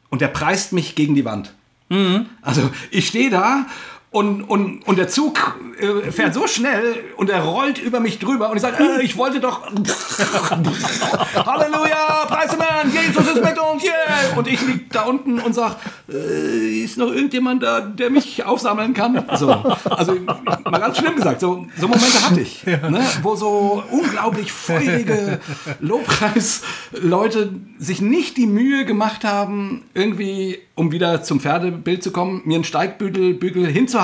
und 0.09 0.21
der 0.21 0.29
preist 0.29 0.73
mich 0.73 0.95
gegen 0.95 1.13
die 1.13 1.25
Wand. 1.25 1.53
Mhm. 1.89 2.27
Also 2.41 2.69
ich 2.89 3.07
stehe 3.07 3.29
da 3.29 3.67
und, 4.11 4.43
und, 4.43 4.85
und 4.85 4.97
der 4.97 5.07
Zug 5.07 5.57
äh, 5.79 6.11
fährt 6.11 6.33
so 6.33 6.45
schnell 6.45 6.95
und 7.15 7.29
er 7.29 7.43
rollt 7.43 7.77
über 7.77 8.01
mich 8.01 8.19
drüber 8.19 8.49
und 8.49 8.57
ich 8.57 8.61
sage, 8.61 8.83
äh, 8.83 9.01
ich 9.01 9.15
wollte 9.15 9.39
doch 9.39 9.61
Halleluja, 11.33 12.25
Preisemann, 12.27 12.91
Jesus 12.91 13.25
ist 13.25 13.41
mit 13.41 13.57
uns, 13.57 13.83
yeah! 13.85 14.35
Und 14.35 14.49
ich 14.49 14.61
liege 14.67 14.83
da 14.91 15.03
unten 15.03 15.39
und 15.39 15.55
sage, 15.55 15.77
äh, 16.09 16.83
ist 16.83 16.97
noch 16.97 17.09
irgendjemand 17.09 17.63
da, 17.63 17.79
der 17.79 18.09
mich 18.09 18.43
aufsammeln 18.43 18.93
kann? 18.93 19.25
So, 19.37 19.49
also 19.89 20.17
mal 20.19 20.79
ganz 20.79 20.97
schlimm 20.97 21.15
gesagt, 21.15 21.39
so, 21.39 21.65
so 21.77 21.87
Momente 21.87 22.29
hatte 22.29 22.41
ich, 22.41 22.63
ja. 22.63 22.89
ne, 22.89 23.01
wo 23.21 23.37
so 23.37 23.81
unglaublich 23.91 24.51
feurige 24.51 25.39
Lobpreisleute 25.79 27.53
sich 27.79 28.01
nicht 28.01 28.35
die 28.35 28.47
Mühe 28.47 28.83
gemacht 28.83 29.23
haben, 29.23 29.83
irgendwie 29.93 30.59
um 30.75 30.91
wieder 30.91 31.21
zum 31.21 31.39
Pferdebild 31.39 32.01
zu 32.01 32.11
kommen, 32.11 32.41
mir 32.45 32.55
einen 32.55 32.63
Steigbügel 32.63 33.35
Bügel 33.35 33.67
hinzuhalten, 33.67 34.00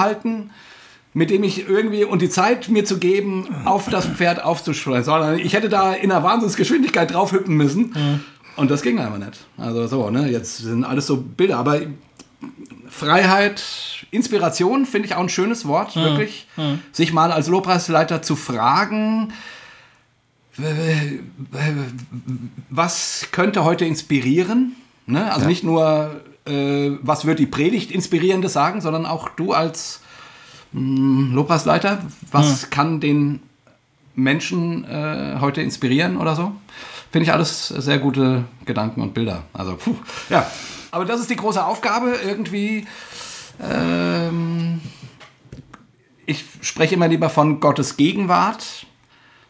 mit 1.13 1.29
dem 1.31 1.43
ich 1.43 1.67
irgendwie 1.67 2.03
und 2.03 2.21
die 2.21 2.29
Zeit 2.29 2.69
mir 2.69 2.85
zu 2.85 2.99
geben, 2.99 3.47
auf 3.65 3.89
das 3.89 4.05
Pferd 4.05 4.43
aufzuspringen, 4.43 5.03
sondern 5.03 5.39
ich 5.39 5.53
hätte 5.53 5.67
da 5.67 5.93
in 5.93 6.11
einer 6.11 6.23
Wahnsinnsgeschwindigkeit 6.23 7.11
draufhüppen 7.11 7.55
müssen. 7.55 7.93
Mhm. 7.95 8.19
Und 8.55 8.71
das 8.71 8.81
ging 8.81 8.99
einfach 8.99 9.17
nicht. 9.17 9.45
Also 9.57 9.87
so, 9.87 10.09
ne, 10.09 10.29
jetzt 10.29 10.57
sind 10.57 10.83
alles 10.83 11.07
so 11.07 11.17
Bilder, 11.17 11.57
aber 11.57 11.81
Freiheit, 12.89 13.63
Inspiration 14.11 14.85
finde 14.85 15.07
ich 15.07 15.15
auch 15.15 15.21
ein 15.21 15.29
schönes 15.29 15.67
Wort, 15.67 15.95
mhm. 15.95 16.01
wirklich. 16.01 16.47
Mhm. 16.55 16.79
Sich 16.91 17.13
mal 17.13 17.31
als 17.31 17.47
Lobpreisleiter 17.47 18.21
zu 18.21 18.35
fragen, 18.35 19.33
was 22.69 23.27
könnte 23.31 23.63
heute 23.63 23.85
inspirieren? 23.85 24.75
Ne? 25.05 25.31
Also 25.31 25.41
ja. 25.41 25.47
nicht 25.47 25.63
nur, 25.63 26.21
äh, 26.47 26.97
was 27.01 27.25
wird 27.25 27.39
die 27.39 27.45
Predigt 27.45 27.91
Inspirierendes 27.91 28.53
sagen, 28.53 28.81
sondern 28.81 29.05
auch 29.05 29.29
du 29.29 29.53
als 29.53 30.01
mh, 30.71 31.35
Lobpreisleiter, 31.35 31.99
was 32.31 32.63
ja. 32.63 32.67
kann 32.69 32.99
den 32.99 33.41
Menschen 34.15 34.83
äh, 34.85 35.37
heute 35.39 35.61
inspirieren 35.61 36.17
oder 36.17 36.35
so? 36.35 36.53
Finde 37.11 37.23
ich 37.23 37.33
alles 37.33 37.67
sehr 37.69 37.99
gute 37.99 38.45
Gedanken 38.65 39.01
und 39.01 39.13
Bilder. 39.13 39.43
Also, 39.53 39.75
puh, 39.75 39.95
ja. 40.29 40.49
Aber 40.91 41.05
das 41.05 41.19
ist 41.19 41.29
die 41.29 41.35
große 41.35 41.63
Aufgabe, 41.63 42.15
irgendwie. 42.25 42.85
Ähm, 43.61 44.81
ich 46.25 46.43
spreche 46.61 46.95
immer 46.95 47.07
lieber 47.07 47.29
von 47.29 47.59
Gottes 47.59 47.97
Gegenwart. 47.97 48.85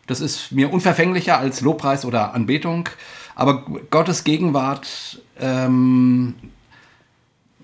Das 0.06 0.22
ist 0.22 0.52
mir 0.52 0.72
unverfänglicher 0.72 1.38
als 1.38 1.62
Lobpreis 1.62 2.06
oder 2.06 2.34
Anbetung. 2.34 2.90
Aber 3.36 3.66
Gottes 3.90 4.24
Gegenwart 4.24 5.22
ähm, 5.40 6.36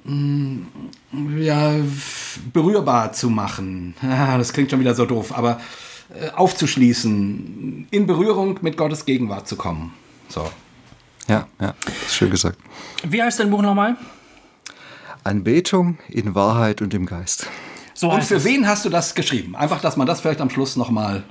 ja, 0.05 1.75
berührbar 2.51 3.13
zu 3.13 3.29
machen. 3.29 3.95
Das 4.01 4.53
klingt 4.53 4.71
schon 4.71 4.79
wieder 4.79 4.95
so 4.95 5.05
doof, 5.05 5.37
aber 5.37 5.59
äh, 6.13 6.29
aufzuschließen, 6.31 7.87
in 7.89 8.07
Berührung 8.07 8.59
mit 8.61 8.77
Gottes 8.77 9.05
Gegenwart 9.05 9.47
zu 9.47 9.55
kommen. 9.55 9.93
So. 10.27 10.49
Ja, 11.27 11.47
ja, 11.61 11.73
schön 12.09 12.29
gesagt. 12.29 12.57
Wie 13.03 13.21
heißt 13.21 13.39
dein 13.39 13.49
Buch 13.49 13.61
nochmal? 13.61 13.95
Anbetung 15.23 15.97
in 16.09 16.35
Wahrheit 16.35 16.81
und 16.81 16.93
im 16.93 17.05
Geist. 17.05 17.47
So 17.93 18.11
und 18.11 18.23
für 18.23 18.35
es. 18.35 18.43
wen 18.43 18.67
hast 18.67 18.83
du 18.83 18.89
das 18.89 19.15
geschrieben? 19.15 19.55
Einfach, 19.55 19.79
dass 19.79 19.95
man 19.95 20.07
das 20.07 20.19
vielleicht 20.19 20.41
am 20.41 20.49
Schluss 20.49 20.75
nochmal. 20.75 21.23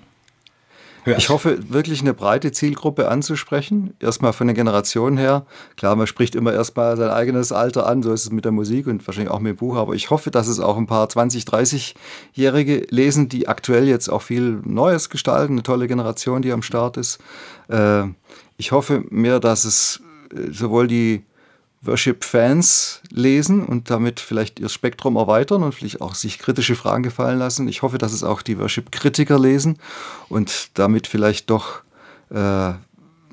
Ich 1.05 1.31
hoffe, 1.31 1.59
wirklich 1.73 2.01
eine 2.01 2.15
breite 2.15 2.53
Zielgruppe 2.53 3.09
anzusprechen. 3.09 3.95
Erstmal 3.99 4.33
von 4.33 4.47
den 4.47 4.55
Generationen 4.55 5.19
her. 5.19 5.47
Klar, 5.77 5.97
man 5.97 6.07
spricht 6.07 6.37
immer 6.37 6.53
erstmal 6.53 6.97
sein 6.97 7.11
eigenes 7.11 7.51
Alter 7.51 7.87
an, 7.87 8.03
so 8.03 8.13
ist 8.13 8.25
es 8.25 8.31
mit 8.31 8.45
der 8.45 8.53
Musik 8.53 8.87
und 8.87 9.05
wahrscheinlich 9.07 9.33
auch 9.33 9.41
mit 9.41 9.51
dem 9.51 9.57
Buch. 9.57 9.77
Aber 9.77 9.95
ich 9.95 10.11
hoffe, 10.11 10.31
dass 10.31 10.47
es 10.47 10.61
auch 10.61 10.77
ein 10.77 10.87
paar 10.87 11.09
20-, 11.09 11.47
30-Jährige 11.47 12.87
lesen, 12.91 13.29
die 13.29 13.49
aktuell 13.49 13.89
jetzt 13.89 14.09
auch 14.09 14.23
viel 14.23 14.61
Neues 14.65 15.11
gestalten. 15.11 15.55
Eine 15.55 15.65
tolle 15.65 15.89
Generation, 15.89 16.43
die 16.43 16.53
am 16.53 16.63
Start 16.63 16.97
ist. 16.97 17.19
Äh, 17.69 18.05
ich 18.57 18.71
hoffe 18.71 19.05
mehr, 19.11 19.41
dass 19.41 19.65
es 19.65 20.01
äh, 20.33 20.53
sowohl 20.53 20.87
die 20.87 21.25
Worship-Fans 21.85 23.03
lesen 23.11 23.65
und 23.65 23.91
damit 23.91 24.21
vielleicht 24.21 24.61
ihr 24.61 24.69
Spektrum 24.69 25.17
erweitern 25.17 25.63
und 25.63 25.75
vielleicht 25.75 26.01
auch 26.01 26.15
sich 26.15 26.39
kritische 26.39 26.77
Fragen 26.77 27.03
gefallen 27.03 27.39
lassen. 27.39 27.67
Ich 27.67 27.83
hoffe, 27.83 27.99
dass 27.99 28.13
es 28.13 28.23
auch 28.23 28.43
die 28.43 28.59
Worship-Kritiker 28.59 29.39
lesen 29.39 29.79
und 30.29 30.79
damit 30.79 31.09
vielleicht 31.09 31.51
doch 31.51 31.83
äh, 32.31 32.73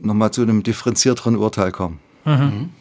nochmal 0.01 0.31
zu 0.31 0.41
einem 0.41 0.63
differenzierteren 0.63 1.35
Urteil 1.35 1.71
kommen. 1.71 1.99
Mhm. 2.25 2.71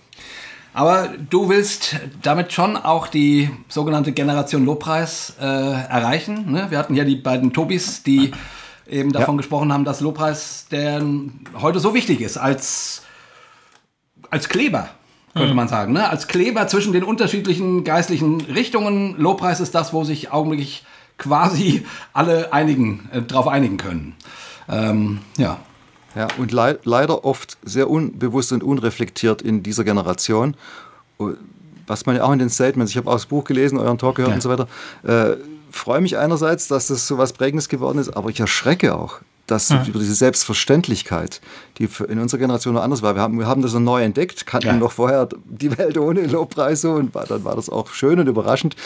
Aber 0.73 1.09
du 1.31 1.49
willst 1.49 1.97
damit 2.23 2.53
schon 2.53 2.77
auch 2.77 3.09
die 3.09 3.51
sogenannte 3.69 4.13
Generation 4.13 4.65
Lobpreis 4.65 5.35
äh, 5.41 5.45
erreichen. 5.45 6.53
Ne? 6.53 6.67
Wir 6.71 6.79
hatten 6.79 6.95
ja 6.95 7.05
die 7.05 7.17
beiden 7.17 7.53
Tobis, 7.53 8.03
die 8.03 8.31
eben 8.89 9.13
davon 9.13 9.35
ja. 9.35 9.39
gesprochen 9.39 9.73
haben, 9.73 9.85
dass 9.85 10.01
Lobpreis 10.01 10.67
der 10.71 11.03
heute 11.61 11.81
so 11.81 11.95
wichtig 11.95 12.21
ist 12.21 12.39
als, 12.39 13.03
als 14.31 14.49
Kleber 14.49 14.91
könnte 15.39 15.53
mhm. 15.53 15.57
man 15.57 15.69
sagen. 15.69 15.93
Ne? 15.93 16.09
Als 16.09 16.29
Kleber 16.29 16.67
zwischen 16.69 16.93
den 16.93 17.05
unterschiedlichen 17.05 17.85
geistlichen 17.85 18.41
Richtungen. 18.43 19.17
Lobpreis 19.17 19.61
ist 19.61 19.75
das, 19.75 19.93
wo 19.93 20.05
sich 20.05 20.33
augenblicklich 20.33 20.85
quasi 21.17 21.85
alle 22.13 22.53
einigen, 22.53 23.09
äh, 23.13 23.23
darauf 23.23 23.49
einigen 23.49 23.77
können. 23.77 24.15
Ähm, 24.69 25.21
ja. 25.37 25.59
Ja, 26.15 26.29
und 26.39 26.53
le 26.53 26.79
leider 26.85 27.25
oft 27.25 27.59
sehr 27.63 27.89
unbewusst 27.91 28.53
und 28.53 28.63
unreflektiert 28.63 29.43
in 29.43 29.63
dieser 29.63 29.85
Generation. 29.85 30.57
Was 31.87 32.07
man 32.07 32.17
ja 32.17 32.25
auch 32.25 32.33
in 32.33 32.39
den 32.39 32.51
Statements, 32.51 32.93
ich 32.93 32.97
habe 32.97 33.09
auch 33.09 33.15
das 33.15 33.27
Buch 33.27 33.45
gelesen, 33.45 33.79
euren 33.79 33.99
Talk 33.99 34.17
gehört 34.17 34.31
ja. 34.31 34.35
und 34.35 34.43
so 34.43 34.49
weiter, 34.49 34.69
äh, 35.05 35.37
freue 35.71 36.01
mich 36.01 36.17
einerseits, 36.17 36.69
dass 36.69 36.89
das 36.89 37.07
so 37.07 37.19
was 37.19 37.33
Prägendes 37.33 37.69
geworden 37.69 37.99
ist, 37.99 38.11
aber 38.11 38.31
ich 38.31 38.41
erschrecke 38.41 38.95
auch, 38.95 39.21
dass 39.51 39.71
ja. 39.71 39.85
über 39.87 39.99
diese 39.99 40.15
Selbstverständlichkeit, 40.15 41.41
die 41.79 41.89
in 42.09 42.19
unserer 42.19 42.39
Generation 42.39 42.75
noch 42.75 42.83
anders 42.83 43.03
war. 43.03 43.15
Wir 43.15 43.23
haben, 43.23 43.39
wir 43.39 43.47
haben 43.47 43.63
das 43.63 43.73
noch 43.73 43.81
neu 43.81 44.03
entdeckt, 44.03 44.47
kannten 44.47 44.69
ja. 44.69 44.77
noch 44.77 44.93
vorher 44.93 45.29
die 45.45 45.77
Welt 45.77 45.99
ohne 45.99 46.27
Lobpreis 46.27 46.83
so 46.83 46.93
und 46.93 47.15
dann 47.15 47.45
war 47.45 47.57
das 47.57 47.69
auch 47.69 47.93
schön 47.93 48.21
und 48.21 48.27
überraschend. 48.29 48.77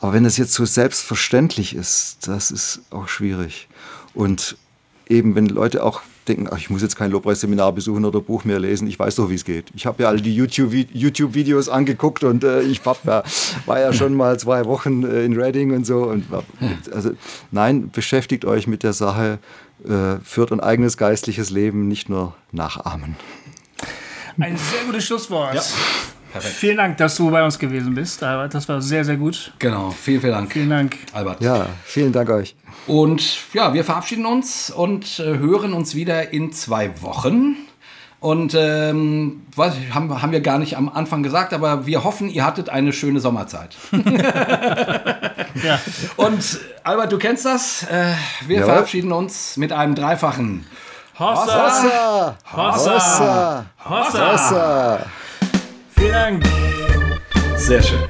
Aber 0.00 0.12
wenn 0.12 0.24
es 0.24 0.36
jetzt 0.36 0.54
so 0.54 0.64
selbstverständlich 0.64 1.74
ist, 1.74 2.26
das 2.26 2.50
ist 2.50 2.80
auch 2.90 3.08
schwierig. 3.08 3.68
Und 4.14 4.56
eben, 5.08 5.34
wenn 5.34 5.46
Leute 5.46 5.84
auch 5.84 6.02
denken, 6.28 6.48
ach, 6.50 6.58
ich 6.58 6.70
muss 6.70 6.82
jetzt 6.82 6.96
kein 6.96 7.10
Lobpreisseminar 7.10 7.72
besuchen 7.72 8.04
oder 8.04 8.20
Buch 8.20 8.44
mehr 8.44 8.58
lesen, 8.58 8.86
ich 8.86 8.98
weiß 8.98 9.16
doch, 9.16 9.28
wie 9.28 9.34
es 9.34 9.44
geht. 9.44 9.66
Ich 9.74 9.86
habe 9.86 10.02
ja 10.02 10.08
alle 10.08 10.20
die 10.20 10.34
YouTube-Videos 10.34 11.68
angeguckt 11.68 12.24
und 12.24 12.44
äh, 12.44 12.62
ich 12.62 12.80
ja, 13.04 13.22
war 13.66 13.80
ja 13.80 13.92
schon 13.92 14.14
mal 14.14 14.38
zwei 14.38 14.64
Wochen 14.66 15.04
äh, 15.04 15.24
in 15.24 15.38
Reading 15.38 15.72
und 15.72 15.84
so. 15.84 16.04
Und, 16.04 16.26
also, 16.92 17.12
nein, 17.50 17.90
beschäftigt 17.90 18.44
euch 18.44 18.66
mit 18.66 18.82
der 18.82 18.92
Sache, 18.92 19.38
äh, 19.84 20.18
führt 20.22 20.52
ein 20.52 20.60
eigenes 20.60 20.96
geistliches 20.96 21.50
Leben, 21.50 21.88
nicht 21.88 22.08
nur 22.08 22.34
nachahmen. 22.50 23.16
Ein 24.38 24.56
sehr 24.56 24.84
gutes 24.86 25.04
Schlusswort. 25.04 25.54
Ja. 25.54 25.62
Perfekt. 26.32 26.54
Vielen 26.54 26.76
Dank, 26.78 26.96
dass 26.96 27.16
du 27.16 27.30
bei 27.30 27.44
uns 27.44 27.58
gewesen 27.58 27.94
bist, 27.94 28.22
Albert. 28.22 28.54
Das 28.54 28.66
war 28.66 28.80
sehr, 28.80 29.04
sehr 29.04 29.16
gut. 29.16 29.52
Genau, 29.58 29.90
vielen, 29.90 30.22
vielen 30.22 30.32
Dank. 30.32 30.52
Vielen 30.52 30.70
Dank, 30.70 30.96
Albert. 31.12 31.42
Ja, 31.42 31.66
vielen 31.84 32.10
Dank 32.10 32.30
euch. 32.30 32.56
Und 32.86 33.38
ja, 33.52 33.74
wir 33.74 33.84
verabschieden 33.84 34.24
uns 34.24 34.70
und 34.70 35.18
äh, 35.18 35.38
hören 35.38 35.74
uns 35.74 35.94
wieder 35.94 36.32
in 36.32 36.50
zwei 36.52 37.02
Wochen. 37.02 37.56
Und 38.22 38.54
ähm, 38.56 39.42
was, 39.56 39.74
haben, 39.92 40.22
haben 40.22 40.30
wir 40.30 40.42
gar 40.42 40.60
nicht 40.60 40.76
am 40.76 40.88
Anfang 40.88 41.24
gesagt, 41.24 41.52
aber 41.52 41.86
wir 41.86 42.04
hoffen, 42.04 42.30
ihr 42.30 42.46
hattet 42.46 42.68
eine 42.68 42.92
schöne 42.92 43.18
Sommerzeit. 43.18 43.74
ja. 43.90 45.80
Und 46.14 46.60
Albert, 46.84 47.10
du 47.10 47.18
kennst 47.18 47.44
das. 47.44 47.82
Äh, 47.82 48.12
wir 48.46 48.58
Jawohl. 48.58 48.70
verabschieden 48.70 49.10
uns 49.10 49.56
mit 49.56 49.72
einem 49.72 49.96
dreifachen 49.96 50.64
Hossa! 51.18 51.42
Hossa! 51.42 52.36
Hossa! 52.56 53.66
Hossa! 53.90 54.32
Hossa! 54.32 54.98
Vielen 55.96 56.12
Dank. 56.12 56.44
Sehr 57.56 57.82
schön. 57.82 58.06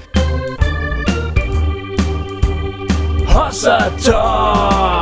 Hossa 3.34 3.90
Talk! 4.04 5.01